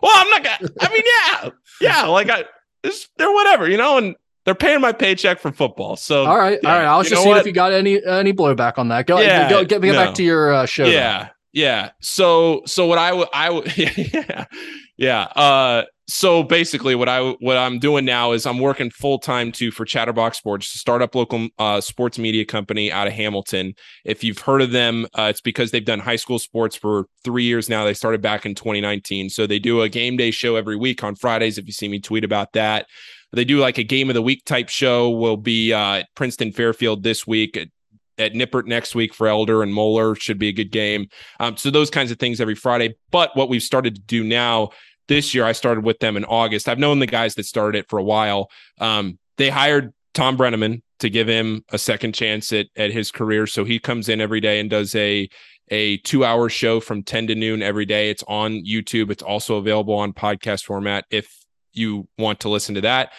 Well, 0.02 0.12
I'm 0.14 0.30
not 0.30 0.44
gonna. 0.44 0.72
I 0.80 0.88
mean, 0.88 1.02
yeah, 1.04 1.50
yeah. 1.80 2.06
Like 2.06 2.30
I, 2.30 2.44
it's, 2.82 3.08
they're 3.16 3.32
whatever, 3.32 3.68
you 3.68 3.76
know, 3.76 3.98
and 3.98 4.16
they're 4.44 4.54
paying 4.54 4.80
my 4.80 4.92
paycheck 4.92 5.38
from 5.38 5.52
football. 5.52 5.96
So 5.96 6.24
All 6.24 6.38
right, 6.38 6.58
yeah, 6.62 6.72
all 6.72 6.78
right. 6.78 6.86
I 6.86 6.96
was 6.96 7.08
just 7.08 7.22
seeing 7.22 7.34
what? 7.34 7.40
if 7.40 7.46
you 7.46 7.52
got 7.52 7.72
any 7.72 8.04
any 8.04 8.32
blowback 8.32 8.78
on 8.78 8.88
that. 8.88 9.06
Go, 9.06 9.20
Yeah, 9.20 9.50
go 9.50 9.64
get, 9.64 9.82
get 9.82 9.92
no. 9.92 10.04
back 10.04 10.14
to 10.14 10.22
your 10.22 10.52
uh, 10.52 10.66
show. 10.66 10.86
yeah, 10.86 11.28
Yeah. 11.52 11.90
So 12.00 12.62
so 12.66 12.86
what 12.86 12.98
I 12.98 13.12
would 13.12 13.28
I 13.32 13.50
would 13.50 13.76
yeah 13.78 14.46
yeah. 15.00 15.22
Uh, 15.34 15.84
so 16.08 16.42
basically, 16.42 16.94
what 16.94 17.08
I 17.08 17.30
what 17.40 17.56
I'm 17.56 17.78
doing 17.78 18.04
now 18.04 18.32
is 18.32 18.44
I'm 18.44 18.58
working 18.58 18.90
full 18.90 19.18
time 19.18 19.50
too 19.50 19.70
for 19.70 19.86
Chatterbox 19.86 20.36
Sports, 20.36 20.74
a 20.74 20.78
startup 20.78 21.14
local 21.14 21.48
uh, 21.58 21.80
sports 21.80 22.18
media 22.18 22.44
company 22.44 22.92
out 22.92 23.06
of 23.06 23.14
Hamilton. 23.14 23.74
If 24.04 24.22
you've 24.22 24.40
heard 24.40 24.60
of 24.60 24.72
them, 24.72 25.06
uh, 25.18 25.28
it's 25.30 25.40
because 25.40 25.70
they've 25.70 25.84
done 25.84 26.00
high 26.00 26.16
school 26.16 26.38
sports 26.38 26.76
for 26.76 27.06
three 27.24 27.44
years 27.44 27.70
now. 27.70 27.84
They 27.84 27.94
started 27.94 28.20
back 28.20 28.44
in 28.44 28.54
2019, 28.54 29.30
so 29.30 29.46
they 29.46 29.58
do 29.58 29.80
a 29.80 29.88
game 29.88 30.18
day 30.18 30.30
show 30.30 30.56
every 30.56 30.76
week 30.76 31.02
on 31.02 31.14
Fridays. 31.14 31.56
If 31.56 31.66
you 31.66 31.72
see 31.72 31.88
me 31.88 31.98
tweet 31.98 32.24
about 32.24 32.52
that, 32.52 32.86
they 33.32 33.44
do 33.44 33.58
like 33.58 33.78
a 33.78 33.84
game 33.84 34.10
of 34.10 34.14
the 34.14 34.22
week 34.22 34.44
type 34.44 34.68
show. 34.68 35.10
Will 35.10 35.36
be 35.36 35.72
uh, 35.72 36.04
Princeton 36.14 36.52
Fairfield 36.52 37.02
this 37.02 37.26
week. 37.26 37.56
At, 37.56 37.68
at 38.18 38.34
Nippert 38.34 38.66
next 38.66 38.94
week 38.94 39.14
for 39.14 39.28
Elder 39.28 39.62
and 39.62 39.72
Moeller 39.72 40.14
should 40.14 40.38
be 40.38 40.48
a 40.48 40.52
good 40.52 40.70
game. 40.70 41.08
Um, 41.38 41.56
so 41.56 41.70
those 41.70 41.88
kinds 41.88 42.10
of 42.10 42.18
things 42.18 42.40
every 42.40 42.54
Friday. 42.54 42.96
But 43.10 43.34
what 43.34 43.48
we've 43.48 43.62
started 43.62 43.94
to 43.94 44.00
do 44.02 44.22
now 44.22 44.70
this 45.08 45.34
year, 45.34 45.44
I 45.44 45.52
started 45.52 45.84
with 45.84 45.98
them 46.00 46.18
in 46.18 46.24
August. 46.26 46.68
I've 46.68 46.78
known 46.78 46.98
the 46.98 47.06
guys 47.06 47.34
that 47.36 47.46
started 47.46 47.78
it 47.78 47.88
for 47.88 47.98
a 47.98 48.04
while. 48.04 48.50
Um, 48.78 49.18
they 49.38 49.48
hired 49.48 49.94
Tom 50.12 50.36
Brennaman 50.36 50.82
to 50.98 51.08
give 51.08 51.28
him 51.28 51.64
a 51.70 51.78
second 51.78 52.14
chance 52.14 52.52
at, 52.52 52.66
at 52.76 52.92
his 52.92 53.10
career. 53.10 53.46
So 53.46 53.64
he 53.64 53.78
comes 53.78 54.08
in 54.08 54.20
every 54.20 54.40
day 54.40 54.60
and 54.60 54.68
does 54.68 54.94
a 54.94 55.28
a 55.70 55.98
two 55.98 56.24
hour 56.24 56.48
show 56.48 56.80
from 56.80 57.02
10 57.02 57.28
to 57.28 57.34
noon 57.34 57.62
every 57.62 57.86
day. 57.86 58.10
It's 58.10 58.24
on 58.26 58.64
YouTube. 58.64 59.10
It's 59.10 59.22
also 59.22 59.56
available 59.56 59.94
on 59.94 60.12
podcast 60.12 60.64
format 60.64 61.04
if 61.10 61.39
you 61.72 62.08
want 62.18 62.40
to 62.40 62.48
listen 62.48 62.74
to 62.76 62.80
that. 62.82 63.12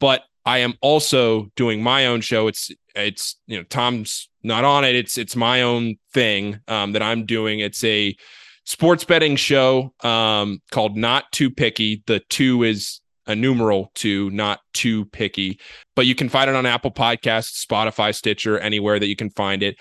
But 0.00 0.22
I 0.44 0.58
am 0.58 0.74
also 0.80 1.50
doing 1.56 1.82
my 1.82 2.06
own 2.06 2.20
show. 2.20 2.48
It's 2.48 2.70
it's 2.94 3.36
you 3.46 3.58
know 3.58 3.64
Tom's 3.64 4.28
not 4.42 4.64
on 4.64 4.84
it. 4.84 4.94
It's 4.94 5.18
it's 5.18 5.36
my 5.36 5.62
own 5.62 5.96
thing 6.12 6.60
um, 6.68 6.92
that 6.92 7.02
I'm 7.02 7.26
doing. 7.26 7.60
It's 7.60 7.84
a 7.84 8.16
sports 8.64 9.04
betting 9.04 9.36
show 9.36 9.92
um, 10.02 10.60
called 10.70 10.96
Not 10.96 11.30
Too 11.32 11.50
Picky. 11.50 12.02
The 12.06 12.20
two 12.30 12.62
is 12.62 13.00
a 13.26 13.36
numeral 13.36 13.92
two, 13.94 14.30
not 14.30 14.60
too 14.72 15.04
picky. 15.06 15.60
But 15.94 16.06
you 16.06 16.14
can 16.14 16.30
find 16.30 16.48
it 16.48 16.56
on 16.56 16.66
Apple 16.66 16.90
Podcasts, 16.90 17.64
Spotify, 17.64 18.14
Stitcher, 18.14 18.58
anywhere 18.58 18.98
that 18.98 19.06
you 19.06 19.16
can 19.16 19.30
find 19.30 19.62
it. 19.62 19.76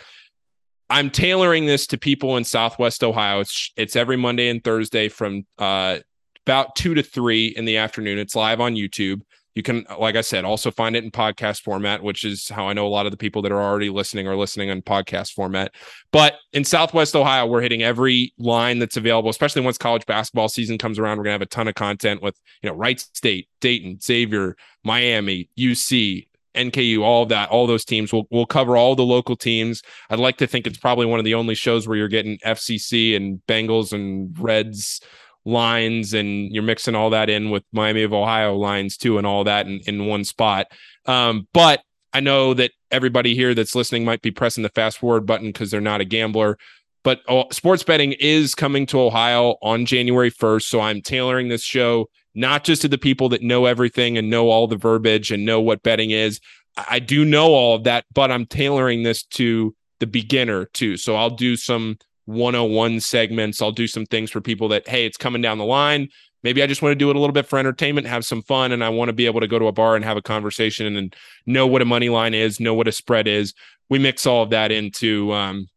I'm 0.89 1.09
tailoring 1.09 1.65
this 1.65 1.88
to 1.88 1.97
people 1.97 2.38
in 2.38 2.43
Southwest 2.43 3.03
Ohio. 3.03 3.39
It's 3.39 3.72
it's 3.78 3.95
every 3.95 4.18
Monday 4.18 4.49
and 4.49 4.63
Thursday 4.63 5.09
from 5.09 5.45
uh, 5.57 5.99
about 6.48 6.78
two 6.78 6.93
to 6.93 7.04
three 7.04 7.48
in 7.48 7.66
the 7.66 7.76
afternoon. 7.76 8.18
It's 8.18 8.34
live 8.34 8.62
on 8.62 8.76
YouTube. 8.76 9.20
You 9.54 9.64
can, 9.64 9.86
like 10.00 10.16
I 10.16 10.22
said, 10.22 10.45
also 10.45 10.72
find 10.72 10.95
it 10.95 11.04
in 11.04 11.12
podcast 11.12 11.62
format, 11.62 12.02
which 12.02 12.24
is 12.24 12.48
how 12.48 12.70
I 12.70 12.74
know 12.74 12.88
a 12.88 12.89
lot 12.89 13.06
of 13.06 13.12
the 13.12 13.18
people 13.18 13.41
that 13.41 13.52
are 13.52 13.62
already 13.62 13.89
listening 13.89 14.30
are 14.30 14.36
listening 14.38 14.70
in 14.70 14.82
podcast 14.82 15.34
format. 15.34 15.74
But 16.14 16.36
in 16.54 16.64
Southwest 16.64 17.18
Ohio, 17.18 17.48
we're 17.48 17.60
hitting 17.60 17.84
every 17.84 18.34
line 18.38 18.80
that's 18.80 18.95
available, 18.95 19.30
especially 19.30 19.62
once 19.62 19.78
college 19.78 20.06
basketball 20.06 20.48
season 20.48 20.78
comes 20.78 20.98
around. 20.98 21.18
We're 21.18 21.26
gonna 21.26 21.34
have 21.34 21.41
a 21.41 21.48
ton 21.48 21.68
of 21.68 21.76
content 21.76 22.22
with, 22.22 22.39
you 22.62 22.70
know, 22.70 22.78
Wright 22.78 22.98
State, 22.98 23.50
Dayton, 23.60 24.00
Xavier, 24.00 24.56
Miami, 24.86 25.50
UC, 25.60 26.28
NKU, 26.56 27.02
all 27.02 27.24
of 27.24 27.30
that, 27.30 27.50
all 27.50 27.68
those 27.68 27.84
teams. 27.84 28.14
We'll 28.14 28.28
we'll 28.32 28.45
cover 28.45 28.78
all 28.78 28.95
the 28.95 29.04
local 29.04 29.36
teams. 29.36 29.82
I'd 30.10 30.20
like 30.20 30.38
to 30.38 30.48
think 30.48 30.66
it's 30.66 30.78
probably 30.78 31.08
one 31.08 31.20
of 31.20 31.26
the 31.26 31.34
only 31.34 31.56
shows 31.56 31.89
where 31.89 31.98
you're 31.98 32.08
getting 32.08 32.38
FCC 32.38 33.18
and 33.18 33.41
Bengals 33.50 33.91
and 33.91 34.34
Reds 34.39 35.02
lines 35.48 36.14
and 36.14 36.52
you're 36.52 36.64
mixing 36.64 36.93
all 36.93 37.10
that 37.12 37.30
in 37.30 37.50
with 37.50 37.64
Miami 37.72 38.04
of 38.04 38.14
Ohio 38.14 38.56
lines 38.56 38.98
too 38.98 39.18
and 39.18 39.26
all 39.26 39.45
that 39.45 39.66
in, 39.66 39.80
in 39.88 40.06
one 40.06 40.26
spot. 40.26 40.68
Um, 41.06 41.48
but 41.54 41.82
I 42.14 42.20
know 42.20 42.54
that 42.54 42.72
everybody 42.91 43.34
here 43.34 43.54
that's 43.54 43.76
listening 43.76 44.04
might 44.04 44.22
be 44.22 44.32
pressing 44.32 44.64
the 44.64 44.70
fast 44.70 44.98
forward 44.98 45.26
button 45.26 45.48
because 45.48 45.72
they're 45.72 45.82
not 45.82 46.02
a 46.02 46.06
gambler. 46.06 46.58
But 47.04 47.22
oh, 47.30 47.45
sports 47.52 47.84
betting 47.84 48.14
is 48.14 48.54
coming 48.56 48.86
to 48.88 49.00
Ohio 49.00 49.56
on 49.62 49.86
January 49.86 50.32
1st. 50.32 50.64
So 50.64 50.82
I'm 50.82 51.02
tailoring 51.02 51.48
this 51.48 51.64
show 51.64 52.10
not 52.36 52.64
just 52.64 52.82
to 52.84 52.88
the 52.88 52.98
people 52.98 53.30
that 53.30 53.41
know 53.41 53.66
everything 53.66 54.18
and 54.18 54.30
know 54.30 54.50
all 54.50 54.68
the 54.68 54.76
verbiage 54.76 55.32
and 55.32 55.45
know 55.45 55.62
what 55.62 55.82
betting 55.82 56.12
is. 56.12 56.39
I 56.78 57.00
do 57.00 57.26
know 57.26 57.48
all 57.54 57.76
of 57.76 57.86
that, 57.86 58.06
but 58.14 58.32
I'm 58.32 58.45
tailoring 58.45 59.04
this 59.04 59.24
to 59.24 59.74
the 60.00 60.06
beginner 60.08 60.66
too. 60.66 60.98
So 60.98 61.16
I'll 61.16 61.32
do 61.32 61.56
some 61.56 61.98
101 62.28 62.99
segments. 62.99 63.61
I'll 63.61 63.71
do 63.71 63.88
some 63.88 64.05
things 64.05 64.30
for 64.30 64.41
people 64.41 64.67
that, 64.69 64.88
hey, 64.88 65.05
it's 65.05 65.17
coming 65.17 65.41
down 65.41 65.57
the 65.57 65.65
line. 65.65 66.09
Maybe 66.43 66.61
I 66.61 66.67
just 66.67 66.82
want 66.82 66.91
to 66.91 66.95
do 66.95 67.09
it 67.09 67.15
a 67.15 67.19
little 67.19 67.34
bit 67.34 67.47
for 67.47 67.57
entertainment, 67.57 68.05
have 68.05 68.23
some 68.23 68.43
fun, 68.43 68.71
and 68.71 68.84
I 68.84 68.89
want 68.89 69.09
to 69.09 69.13
be 69.13 69.25
able 69.25 69.39
to 69.39 69.47
go 69.47 69.57
to 69.57 69.67
a 69.67 69.71
bar 69.71 69.95
and 69.95 70.05
have 70.05 70.17
a 70.17 70.21
conversation 70.21 70.95
and 70.95 71.15
know 71.45 71.65
what 71.65 71.82
a 71.82 71.86
money 71.86 72.09
line 72.09 72.34
is, 72.34 72.59
know 72.59 72.73
what 72.73 72.88
a 72.88 72.91
spread 72.91 73.28
is. 73.28 73.53
We 73.89 73.97
mix 73.97 74.25
all 74.25 74.43
of 74.43 74.51
that 74.51 74.71
into 74.71 75.32
um, 75.34 75.67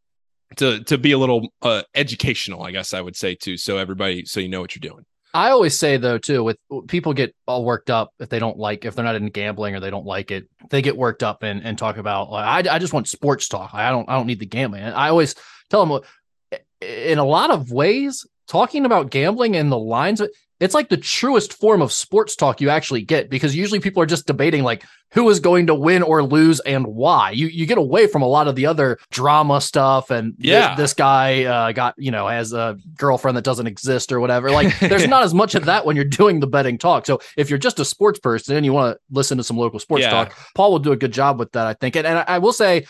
to 0.56 0.82
to 0.84 0.98
be 0.98 1.12
a 1.12 1.18
little 1.18 1.48
uh, 1.62 1.82
educational, 1.94 2.62
I 2.62 2.72
guess 2.72 2.92
I 2.92 3.00
would 3.00 3.16
say 3.16 3.34
too. 3.34 3.56
So 3.56 3.78
everybody, 3.78 4.26
so 4.26 4.40
you 4.40 4.48
know 4.48 4.60
what 4.60 4.74
you're 4.74 4.90
doing. 4.90 5.04
I 5.32 5.50
always 5.50 5.78
say 5.78 5.96
though 5.96 6.18
too, 6.18 6.42
with 6.42 6.58
people 6.88 7.14
get 7.14 7.34
all 7.46 7.64
worked 7.64 7.88
up 7.88 8.12
if 8.18 8.28
they 8.28 8.40
don't 8.40 8.58
like 8.58 8.84
if 8.84 8.96
they're 8.96 9.04
not 9.04 9.14
in 9.14 9.26
gambling 9.26 9.76
or 9.76 9.80
they 9.80 9.90
don't 9.90 10.06
like 10.06 10.30
it, 10.30 10.48
they 10.70 10.82
get 10.82 10.96
worked 10.96 11.22
up 11.22 11.42
and 11.42 11.64
and 11.64 11.78
talk 11.78 11.96
about 11.98 12.30
like 12.30 12.66
I 12.66 12.74
I 12.74 12.78
just 12.78 12.92
want 12.92 13.08
sports 13.08 13.48
talk. 13.48 13.70
I 13.72 13.90
don't 13.90 14.08
I 14.08 14.16
don't 14.16 14.26
need 14.26 14.40
the 14.40 14.46
gambling. 14.46 14.82
And 14.82 14.94
I 14.94 15.08
always 15.08 15.36
tell 15.70 15.86
them 15.86 16.00
in 16.80 17.18
a 17.18 17.24
lot 17.24 17.50
of 17.50 17.70
ways, 17.70 18.26
talking 18.48 18.84
about 18.84 19.10
gambling 19.10 19.56
and 19.56 19.70
the 19.70 19.78
lines, 19.78 20.20
it's 20.60 20.74
like 20.74 20.90
the 20.90 20.96
truest 20.96 21.54
form 21.54 21.80
of 21.80 21.90
sports 21.90 22.36
talk 22.36 22.60
you 22.60 22.68
actually 22.68 23.00
get 23.00 23.30
because 23.30 23.56
usually 23.56 23.80
people 23.80 24.02
are 24.02 24.06
just 24.06 24.26
debating 24.26 24.62
like 24.62 24.84
who 25.12 25.28
is 25.30 25.40
going 25.40 25.66
to 25.66 25.74
win 25.74 26.02
or 26.02 26.22
lose 26.22 26.60
and 26.60 26.86
why. 26.86 27.30
You 27.30 27.46
you 27.46 27.64
get 27.64 27.78
away 27.78 28.06
from 28.06 28.20
a 28.20 28.26
lot 28.26 28.46
of 28.46 28.56
the 28.56 28.66
other 28.66 28.98
drama 29.10 29.60
stuff 29.62 30.10
and 30.10 30.34
yeah, 30.38 30.74
this, 30.74 30.90
this 30.90 30.94
guy 30.94 31.44
uh, 31.44 31.72
got 31.72 31.94
you 31.96 32.10
know 32.10 32.28
has 32.28 32.52
a 32.52 32.78
girlfriend 32.94 33.38
that 33.38 33.44
doesn't 33.44 33.66
exist 33.66 34.12
or 34.12 34.20
whatever. 34.20 34.50
Like 34.50 34.78
there's 34.80 35.08
not 35.08 35.22
as 35.22 35.32
much 35.32 35.54
of 35.54 35.64
that 35.64 35.86
when 35.86 35.96
you're 35.96 36.04
doing 36.04 36.40
the 36.40 36.46
betting 36.46 36.76
talk. 36.76 37.06
So 37.06 37.20
if 37.38 37.48
you're 37.48 37.58
just 37.58 37.80
a 37.80 37.84
sports 37.84 38.18
person 38.18 38.54
and 38.54 38.64
you 38.64 38.74
want 38.74 38.94
to 38.94 39.00
listen 39.10 39.38
to 39.38 39.44
some 39.44 39.56
local 39.56 39.78
sports 39.78 40.02
yeah. 40.02 40.10
talk, 40.10 40.38
Paul 40.54 40.72
will 40.72 40.78
do 40.78 40.92
a 40.92 40.96
good 40.96 41.12
job 41.12 41.38
with 41.38 41.52
that, 41.52 41.66
I 41.66 41.72
think. 41.72 41.96
And, 41.96 42.06
and 42.06 42.22
I 42.28 42.38
will 42.38 42.52
say 42.52 42.86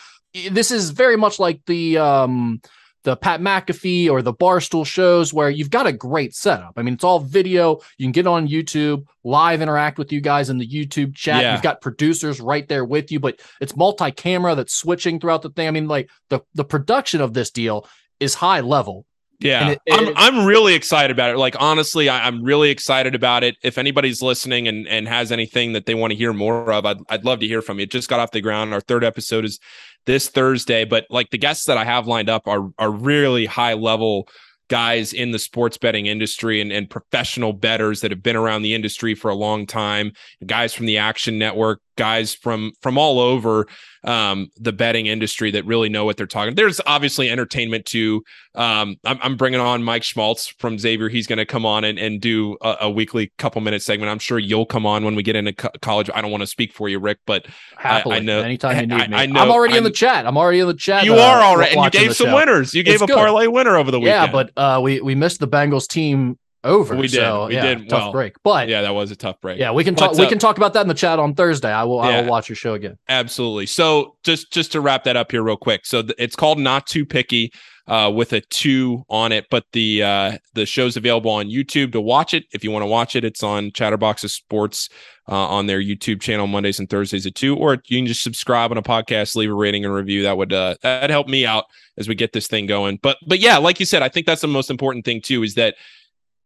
this 0.51 0.71
is 0.71 0.91
very 0.91 1.15
much 1.15 1.39
like 1.39 1.61
the 1.65 1.97
um 1.97 2.61
the 3.03 3.15
Pat 3.15 3.41
McAfee 3.41 4.09
or 4.09 4.21
the 4.21 4.33
Barstool 4.33 4.85
shows 4.85 5.33
where 5.33 5.49
you've 5.49 5.69
got 5.69 5.87
a 5.87 5.91
great 5.91 6.35
setup. 6.35 6.73
I 6.77 6.83
mean, 6.83 6.93
it's 6.93 7.03
all 7.03 7.19
video. 7.19 7.79
You 7.97 8.05
can 8.05 8.11
get 8.11 8.27
on 8.27 8.47
YouTube, 8.47 9.05
live 9.23 9.61
interact 9.61 9.97
with 9.97 10.11
you 10.11 10.21
guys 10.21 10.49
in 10.49 10.57
the 10.57 10.67
YouTube 10.67 11.15
chat. 11.15 11.41
Yeah. 11.41 11.53
You've 11.53 11.63
got 11.63 11.81
producers 11.81 12.39
right 12.39 12.67
there 12.67 12.85
with 12.85 13.11
you, 13.11 13.19
but 13.19 13.39
it's 13.59 13.75
multi-camera 13.75 14.55
that's 14.55 14.75
switching 14.75 15.19
throughout 15.19 15.41
the 15.41 15.49
thing. 15.49 15.67
I 15.67 15.71
mean, 15.71 15.87
like 15.87 16.09
the 16.29 16.41
the 16.53 16.65
production 16.65 17.21
of 17.21 17.33
this 17.33 17.49
deal 17.49 17.87
is 18.19 18.35
high 18.35 18.61
level. 18.61 19.05
Yeah, 19.41 19.69
it, 19.69 19.79
it, 19.87 20.17
I'm 20.17 20.39
I'm 20.39 20.45
really 20.45 20.75
excited 20.75 21.09
about 21.09 21.31
it. 21.31 21.37
Like 21.37 21.55
honestly, 21.59 22.09
I, 22.09 22.27
am 22.27 22.43
really 22.43 22.69
excited 22.69 23.15
about 23.15 23.43
it. 23.43 23.55
If 23.63 23.79
anybody's 23.79 24.21
listening 24.21 24.67
and 24.67 24.87
and 24.87 25.07
has 25.07 25.31
anything 25.31 25.73
that 25.73 25.87
they 25.87 25.95
want 25.95 26.11
to 26.11 26.17
hear 26.17 26.31
more 26.31 26.71
of, 26.71 26.85
I'd 26.85 26.97
I'd 27.09 27.25
love 27.25 27.39
to 27.39 27.47
hear 27.47 27.63
from 27.63 27.79
you. 27.79 27.83
It 27.83 27.91
just 27.91 28.07
got 28.07 28.19
off 28.19 28.31
the 28.31 28.41
ground. 28.41 28.71
Our 28.71 28.81
third 28.81 29.03
episode 29.03 29.43
is 29.43 29.59
this 30.05 30.29
Thursday. 30.29 30.85
But 30.85 31.05
like 31.09 31.29
the 31.29 31.37
guests 31.37 31.65
that 31.65 31.77
I 31.77 31.85
have 31.85 32.07
lined 32.07 32.29
up 32.29 32.47
are 32.47 32.69
are 32.77 32.91
really 32.91 33.45
high 33.45 33.73
level 33.73 34.27
guys 34.71 35.11
in 35.11 35.31
the 35.31 35.39
sports 35.39 35.77
betting 35.77 36.05
industry 36.05 36.61
and, 36.61 36.71
and 36.71 36.89
professional 36.89 37.51
bettors 37.51 37.99
that 37.99 38.09
have 38.09 38.23
been 38.23 38.37
around 38.37 38.61
the 38.61 38.73
industry 38.73 39.13
for 39.13 39.29
a 39.29 39.35
long 39.35 39.67
time, 39.67 40.13
guys 40.45 40.73
from 40.73 40.85
the 40.85 40.97
Action 40.97 41.37
Network, 41.37 41.81
guys 41.97 42.33
from 42.33 42.71
from 42.81 42.97
all 42.97 43.19
over 43.19 43.67
um, 44.03 44.49
the 44.57 44.71
betting 44.71 45.05
industry 45.05 45.51
that 45.51 45.65
really 45.65 45.89
know 45.89 46.05
what 46.05 46.17
they're 46.17 46.25
talking. 46.25 46.55
There's 46.55 46.81
obviously 46.85 47.29
entertainment 47.29 47.85
too. 47.85 48.23
Um, 48.55 48.97
I'm, 49.05 49.19
I'm, 49.21 49.37
bringing 49.37 49.59
on 49.59 49.83
Mike 49.83 50.03
Schmaltz 50.03 50.47
from 50.47 50.77
Xavier. 50.77 51.07
He's 51.07 51.27
going 51.27 51.37
to 51.37 51.45
come 51.45 51.65
on 51.65 51.83
and, 51.83 51.97
and 51.97 52.19
do 52.19 52.57
a, 52.61 52.77
a, 52.81 52.89
weekly 52.89 53.31
couple 53.37 53.61
minute 53.61 53.81
segment. 53.81 54.11
I'm 54.11 54.19
sure 54.19 54.39
you'll 54.39 54.65
come 54.65 54.85
on 54.85 55.05
when 55.05 55.15
we 55.15 55.23
get 55.23 55.35
into 55.35 55.53
co- 55.53 55.69
college. 55.81 56.09
I 56.13 56.21
don't 56.21 56.31
want 56.31 56.41
to 56.41 56.47
speak 56.47 56.73
for 56.73 56.89
you, 56.89 56.99
Rick, 56.99 57.19
but 57.25 57.45
Happily, 57.77 58.15
I, 58.15 58.17
I 58.17 58.21
know 58.21 58.41
anytime 58.41 58.79
you 58.81 58.87
need 58.87 59.09
me. 59.09 59.17
I, 59.17 59.25
know, 59.25 59.39
I'm 59.39 59.51
already 59.51 59.75
I'm, 59.75 59.79
in 59.79 59.83
the 59.85 59.91
chat. 59.91 60.27
I'm 60.27 60.37
already 60.37 60.59
in 60.59 60.67
the 60.67 60.73
chat. 60.73 61.05
You 61.05 61.15
uh, 61.15 61.21
are 61.21 61.41
already, 61.41 61.75
and 61.75 61.83
you 61.85 61.91
gave 61.91 62.15
some 62.15 62.27
show. 62.27 62.35
winners. 62.35 62.73
You 62.73 62.83
gave 62.83 62.95
it's 62.95 63.03
a 63.03 63.07
good. 63.07 63.15
parlay 63.15 63.47
winner 63.47 63.77
over 63.77 63.91
the 63.91 63.99
weekend. 63.99 64.27
Yeah, 64.27 64.31
but 64.31 64.51
uh, 64.57 64.81
we 64.81 64.99
we 64.99 65.15
missed 65.15 65.39
the 65.39 65.47
Bengals 65.47 65.87
team 65.87 66.37
over. 66.63 66.95
We 66.95 67.03
did. 67.03 67.11
So, 67.11 67.47
we 67.47 67.55
yeah, 67.55 67.75
did. 67.75 67.89
Tough 67.89 68.01
well, 68.01 68.11
break, 68.11 68.33
but 68.43 68.67
yeah, 68.67 68.81
that 68.81 68.93
was 68.93 69.11
a 69.11 69.15
tough 69.15 69.39
break. 69.41 69.59
Yeah, 69.59 69.71
we 69.71 69.83
can 69.83 69.95
talk. 69.95 70.17
we 70.17 70.27
can 70.27 70.39
talk 70.39 70.57
about 70.57 70.73
that 70.73 70.81
in 70.81 70.87
the 70.87 70.93
chat 70.93 71.19
on 71.19 71.33
Thursday. 71.33 71.71
I 71.71 71.83
will. 71.83 71.97
Yeah, 71.97 72.09
I 72.09 72.21
will 72.21 72.29
watch 72.29 72.49
your 72.49 72.55
show 72.55 72.73
again. 72.73 72.97
Absolutely. 73.09 73.65
So 73.65 74.15
just 74.23 74.51
just 74.51 74.71
to 74.73 74.81
wrap 74.81 75.03
that 75.05 75.17
up 75.17 75.31
here 75.31 75.43
real 75.43 75.57
quick. 75.57 75.85
So 75.85 76.01
th- 76.01 76.15
it's 76.17 76.35
called 76.35 76.59
Not 76.59 76.87
Too 76.87 77.05
Picky. 77.05 77.51
Uh, 77.87 78.09
with 78.09 78.31
a 78.31 78.39
two 78.41 79.03
on 79.09 79.33
it, 79.33 79.47
but 79.49 79.65
the 79.73 80.01
uh, 80.01 80.37
the 80.53 80.65
show's 80.65 80.95
available 80.95 81.31
on 81.31 81.47
YouTube 81.47 81.91
to 81.91 81.99
watch 81.99 82.33
it. 82.33 82.45
If 82.53 82.63
you 82.63 82.71
want 82.71 82.83
to 82.83 82.87
watch 82.87 83.15
it, 83.17 83.25
it's 83.25 83.43
on 83.43 83.71
Chatterboxes 83.71 84.29
Sports 84.29 84.87
uh, 85.27 85.47
on 85.47 85.65
their 85.65 85.81
YouTube 85.81 86.21
channel 86.21 86.45
Mondays 86.45 86.79
and 86.79 86.89
Thursdays 86.89 87.25
at 87.25 87.35
two, 87.35 87.55
or 87.55 87.81
you 87.87 87.97
can 87.97 88.05
just 88.05 88.21
subscribe 88.21 88.71
on 88.71 88.77
a 88.77 88.83
podcast, 88.83 89.35
leave 89.35 89.49
a 89.49 89.53
rating 89.53 89.83
and 89.83 89.93
review. 89.93 90.23
That 90.23 90.37
would 90.37 90.53
uh, 90.53 90.75
that 90.83 91.09
help 91.09 91.27
me 91.27 91.45
out 91.45 91.65
as 91.97 92.07
we 92.07 92.15
get 92.15 92.33
this 92.33 92.47
thing 92.47 92.65
going. 92.65 92.99
But 93.01 93.17
but 93.27 93.39
yeah, 93.39 93.57
like 93.57 93.79
you 93.79 93.85
said, 93.85 94.03
I 94.03 94.09
think 94.09 94.25
that's 94.25 94.41
the 94.41 94.47
most 94.47 94.69
important 94.69 95.03
thing 95.03 95.19
too 95.19 95.43
is 95.43 95.55
that 95.55 95.75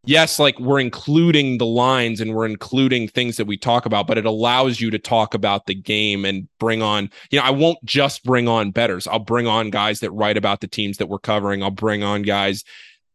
yes, 0.06 0.38
like 0.38 0.58
we're 0.58 0.80
including 0.80 1.58
the 1.58 1.66
lines 1.66 2.20
and 2.20 2.34
we're 2.34 2.46
including 2.46 3.08
things 3.08 3.36
that 3.36 3.46
we 3.46 3.56
talk 3.56 3.86
about, 3.86 4.06
but 4.06 4.18
it 4.18 4.24
allows 4.24 4.80
you 4.80 4.90
to 4.90 4.98
talk 4.98 5.34
about 5.34 5.66
the 5.66 5.74
game 5.74 6.24
and 6.24 6.48
bring 6.58 6.82
on, 6.82 7.10
you 7.30 7.38
know, 7.38 7.44
I 7.44 7.50
won't 7.50 7.82
just 7.84 8.24
bring 8.24 8.48
on 8.48 8.70
betters. 8.70 9.06
I'll 9.06 9.18
bring 9.18 9.46
on 9.46 9.70
guys 9.70 10.00
that 10.00 10.10
write 10.12 10.36
about 10.36 10.60
the 10.60 10.68
teams 10.68 10.98
that 10.98 11.08
we're 11.08 11.18
covering. 11.18 11.62
I'll 11.62 11.70
bring 11.70 12.02
on 12.02 12.22
guys 12.22 12.64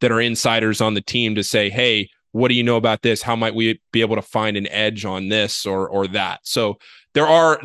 that 0.01 0.11
are 0.11 0.21
insiders 0.21 0.81
on 0.81 0.93
the 0.93 1.01
team 1.01 1.35
to 1.35 1.43
say, 1.43 1.69
hey, 1.69 2.09
what 2.31 2.47
do 2.47 2.53
you 2.53 2.63
know 2.63 2.77
about 2.77 3.01
this? 3.01 3.21
How 3.21 3.35
might 3.35 3.55
we 3.55 3.81
be 3.91 4.01
able 4.01 4.15
to 4.15 4.21
find 4.21 4.57
an 4.57 4.67
edge 4.67 5.05
on 5.05 5.29
this 5.29 5.65
or 5.65 5.89
or 5.89 6.07
that? 6.07 6.39
So 6.43 6.77
there 7.13 7.27
are 7.27 7.61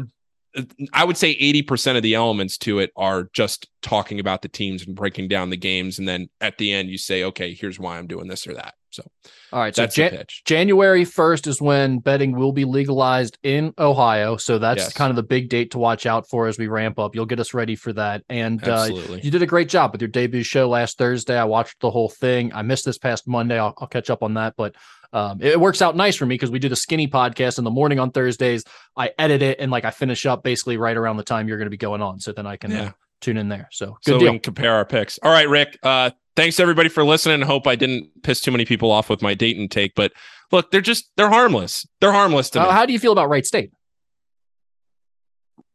I 0.93 1.05
would 1.05 1.17
say 1.17 1.37
80% 1.39 1.97
of 1.97 2.03
the 2.03 2.15
elements 2.15 2.57
to 2.59 2.79
it 2.79 2.91
are 2.97 3.29
just 3.33 3.69
talking 3.83 4.21
about 4.21 4.43
the 4.43 4.49
teams 4.49 4.87
and 4.87 4.97
breaking 4.97 5.29
down 5.29 5.51
the 5.51 5.57
games. 5.57 5.99
And 5.99 6.09
then 6.09 6.29
at 6.41 6.57
the 6.59 6.73
end, 6.73 6.89
you 6.89 6.99
say, 6.99 7.25
okay, 7.25 7.53
here's 7.53 7.79
why 7.79 7.99
I'm 7.99 8.07
doing 8.07 8.27
this 8.27 8.47
or 8.47 8.55
that. 8.55 8.75
So, 8.97 9.31
all 9.53 9.61
right. 9.61 9.75
That's 9.75 9.95
so 9.95 10.09
Jan- 10.09 10.25
January 10.45 11.05
1st 11.05 11.47
is 11.47 11.61
when 11.61 11.99
betting 11.99 12.33
will 12.33 12.53
be 12.53 12.65
legalized 12.65 13.39
in 13.43 13.75
Ohio. 13.79 14.37
So 14.37 14.59
that's 14.59 14.85
yes. 14.85 14.93
kind 14.93 15.11
of 15.11 15.17
the 15.17 15.23
big 15.23 15.49
date 15.49 15.73
to 15.73 15.79
watch 15.79 16.07
out 16.07 16.29
for 16.29 16.47
as 16.47 16.59
we 16.59 16.67
ramp 16.67 16.99
up. 16.99 17.15
You'll 17.15 17.27
get 17.27 17.41
us 17.41 17.55
ready 17.55 17.77
for 17.77 17.93
that. 17.93 18.25
And 18.29 18.67
uh, 18.67 18.89
you 19.23 19.31
did 19.31 19.43
a 19.43 19.47
great 19.47 19.69
job 19.69 19.93
with 19.93 20.01
your 20.01 20.09
debut 20.09 20.43
show 20.43 20.69
last 20.69 20.99
Thursday. 20.99 21.37
I 21.37 21.45
watched 21.45 21.81
the 21.81 21.91
whole 21.91 22.09
thing. 22.09 22.53
I 22.55 22.63
missed 22.63 22.85
this 22.85 22.99
past 22.99 23.29
Monday. 23.29 23.59
I'll, 23.59 23.75
I'll 23.79 23.89
catch 23.89 24.11
up 24.11 24.23
on 24.23 24.35
that. 24.35 24.55
But 24.57 24.75
um, 25.13 25.41
it 25.41 25.61
works 25.61 25.83
out 25.83 25.97
nice 25.97 26.17
for 26.17 26.27
me 26.27 26.35
because 26.35 26.51
we 26.51 26.59
do 26.59 26.69
the 26.69 26.77
skinny 26.77 27.09
podcast 27.09 27.59
in 27.59 27.65
the 27.65 27.71
morning 27.71 27.99
on 27.99 28.11
Thursdays. 28.11 28.65
I 28.97 29.13
edit 29.19 29.43
it 29.43 29.61
and 29.61 29.71
like 29.71 29.85
I 29.85 29.91
finish 29.91 30.27
up 30.27 30.43
basically 30.43 30.77
right 30.77 30.97
around 30.97 31.17
the 31.17 31.23
time 31.23 31.49
you're 31.49 31.59
going 31.59 31.67
to 31.67 31.71
be 31.71 31.77
going 31.77 32.03
on. 32.03 32.21
So 32.21 32.33
then 32.33 32.47
I 32.47 32.57
can 32.57 32.73
uh, 32.73 32.75
yeah. 32.75 32.89
uh, 32.89 32.93
tune 33.21 33.37
in 33.37 33.49
there. 33.49 33.69
So 33.73 33.99
good 34.05 34.13
so 34.13 34.19
deal. 34.19 34.39
compare 34.39 34.75
our 34.75 34.85
picks. 34.85 35.19
All 35.23 35.31
right, 35.31 35.49
Rick. 35.49 35.79
Uh, 35.83 36.11
thanks 36.37 36.61
everybody 36.61 36.89
for 36.89 37.05
listening. 37.05 37.41
Hope 37.41 37.67
I 37.67 37.75
didn't 37.75 38.23
piss 38.23 38.41
too 38.41 38.53
many 38.53 38.65
people 38.65 38.93
off 38.93 39.11
with 39.11 39.23
my 39.23 39.35
Dayton 39.35 39.69
take, 39.69 39.95
but 39.95 40.13
look, 40.53 40.71
they're 40.71 40.81
just 40.81 41.11
they're 41.17 41.31
harmless. 41.31 41.87
They're 42.01 42.13
harmless 42.13 42.51
to 42.51 42.61
uh, 42.61 42.67
me. 42.67 42.71
How 42.71 42.87
do 42.87 42.93
you 42.93 42.99
feel 42.99 43.13
about 43.13 43.29
Wright 43.29 43.47
State? 43.47 43.73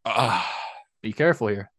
Uh, 0.05 0.43
Be 1.01 1.11
careful 1.11 1.47
here. 1.47 1.71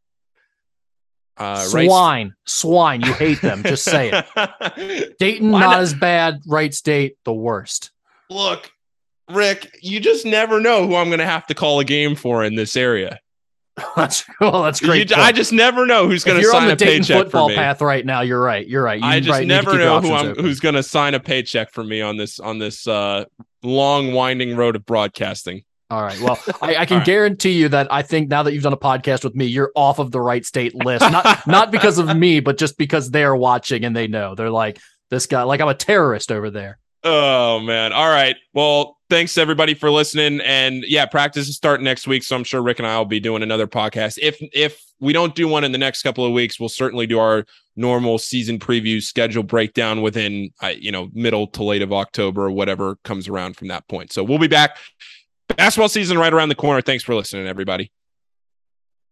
Uh, 1.36 1.56
swine, 1.56 2.34
swine. 2.44 3.00
You 3.00 3.12
hate 3.14 3.40
them. 3.40 3.62
Just 3.62 3.84
say 3.84 4.10
it. 4.12 5.16
Dayton 5.18 5.50
Why 5.50 5.60
not, 5.60 5.70
not 5.70 5.80
as 5.80 5.94
bad. 5.94 6.42
Wright 6.46 6.74
State 6.74 7.16
the 7.24 7.32
worst. 7.32 7.90
Look, 8.28 8.70
Rick, 9.30 9.78
you 9.80 10.00
just 10.00 10.26
never 10.26 10.60
know 10.60 10.86
who 10.86 10.94
I'm 10.96 11.08
going 11.08 11.20
to 11.20 11.26
have 11.26 11.46
to 11.46 11.54
call 11.54 11.80
a 11.80 11.84
game 11.84 12.16
for 12.16 12.44
in 12.44 12.54
this 12.54 12.76
area. 12.76 13.18
that's 13.96 14.24
well, 14.40 14.62
that's 14.62 14.80
great. 14.80 15.10
You, 15.10 15.16
I 15.16 15.32
just 15.32 15.52
never 15.52 15.86
know 15.86 16.06
who's 16.06 16.24
going 16.24 16.40
to 16.40 16.46
sign 16.46 16.70
a 16.70 16.76
Dayton 16.76 17.02
paycheck 17.02 17.24
football 17.24 17.48
for 17.48 17.52
me. 17.52 17.56
path 17.56 17.80
right 17.80 18.04
now. 18.04 18.20
You're 18.20 18.42
right. 18.42 18.66
You're 18.66 18.82
right. 18.82 19.00
You 19.00 19.06
I 19.06 19.20
just 19.20 19.44
never 19.44 19.78
know 19.78 20.00
who 20.00 20.12
I'm, 20.12 20.34
who's 20.34 20.60
going 20.60 20.74
to 20.74 20.82
sign 20.82 21.14
a 21.14 21.20
paycheck 21.20 21.70
for 21.72 21.82
me 21.82 22.02
on 22.02 22.16
this 22.16 22.38
on 22.38 22.58
this 22.58 22.86
uh, 22.86 23.24
long 23.62 24.12
winding 24.12 24.56
road 24.56 24.76
of 24.76 24.84
broadcasting. 24.84 25.64
All 25.92 26.02
right. 26.02 26.18
Well, 26.20 26.38
I, 26.60 26.76
I 26.76 26.86
can 26.86 26.98
right. 26.98 27.06
guarantee 27.06 27.52
you 27.52 27.68
that 27.68 27.92
I 27.92 28.02
think 28.02 28.28
now 28.28 28.42
that 28.42 28.52
you've 28.52 28.62
done 28.62 28.72
a 28.72 28.78
podcast 28.78 29.24
with 29.24 29.34
me, 29.34 29.46
you're 29.46 29.72
off 29.74 29.98
of 29.98 30.10
the 30.10 30.20
Wright 30.20 30.44
State 30.44 30.74
list. 30.74 31.02
Not 31.10 31.46
not 31.46 31.70
because 31.70 31.98
of 31.98 32.14
me, 32.16 32.40
but 32.40 32.58
just 32.58 32.76
because 32.76 33.10
they're 33.10 33.36
watching 33.36 33.84
and 33.84 33.94
they 33.94 34.06
know. 34.06 34.34
They're 34.34 34.50
like, 34.50 34.80
this 35.10 35.26
guy, 35.26 35.42
like 35.42 35.60
I'm 35.60 35.68
a 35.68 35.74
terrorist 35.74 36.32
over 36.32 36.50
there. 36.50 36.78
Oh 37.04 37.60
man. 37.60 37.92
All 37.92 38.08
right. 38.08 38.36
Well, 38.52 38.98
thanks 39.10 39.36
everybody 39.36 39.74
for 39.74 39.90
listening. 39.90 40.40
And 40.40 40.84
yeah, 40.86 41.04
practice 41.06 41.48
is 41.48 41.56
starting 41.56 41.84
next 41.84 42.06
week. 42.06 42.22
So 42.22 42.36
I'm 42.36 42.44
sure 42.44 42.62
Rick 42.62 42.78
and 42.78 42.86
I 42.86 42.96
will 42.96 43.04
be 43.04 43.20
doing 43.20 43.42
another 43.42 43.66
podcast. 43.66 44.18
If 44.22 44.38
if 44.52 44.82
we 45.00 45.12
don't 45.12 45.34
do 45.34 45.48
one 45.48 45.64
in 45.64 45.72
the 45.72 45.78
next 45.78 46.02
couple 46.02 46.24
of 46.24 46.32
weeks, 46.32 46.60
we'll 46.60 46.68
certainly 46.68 47.06
do 47.06 47.18
our 47.18 47.44
normal 47.74 48.18
season 48.18 48.58
preview 48.58 49.02
schedule 49.02 49.42
breakdown 49.42 50.02
within 50.02 50.50
uh, 50.62 50.72
you 50.78 50.92
know 50.92 51.10
middle 51.12 51.46
to 51.48 51.64
late 51.64 51.82
of 51.82 51.92
October 51.92 52.46
or 52.46 52.50
whatever 52.50 52.96
comes 53.04 53.28
around 53.28 53.56
from 53.56 53.68
that 53.68 53.86
point. 53.88 54.12
So 54.12 54.22
we'll 54.22 54.38
be 54.38 54.46
back 54.48 54.78
Basketball 55.56 55.88
season 55.88 56.18
right 56.18 56.32
around 56.32 56.50
the 56.50 56.54
corner. 56.54 56.80
Thanks 56.80 57.02
for 57.02 57.14
listening, 57.14 57.46
everybody. 57.46 57.90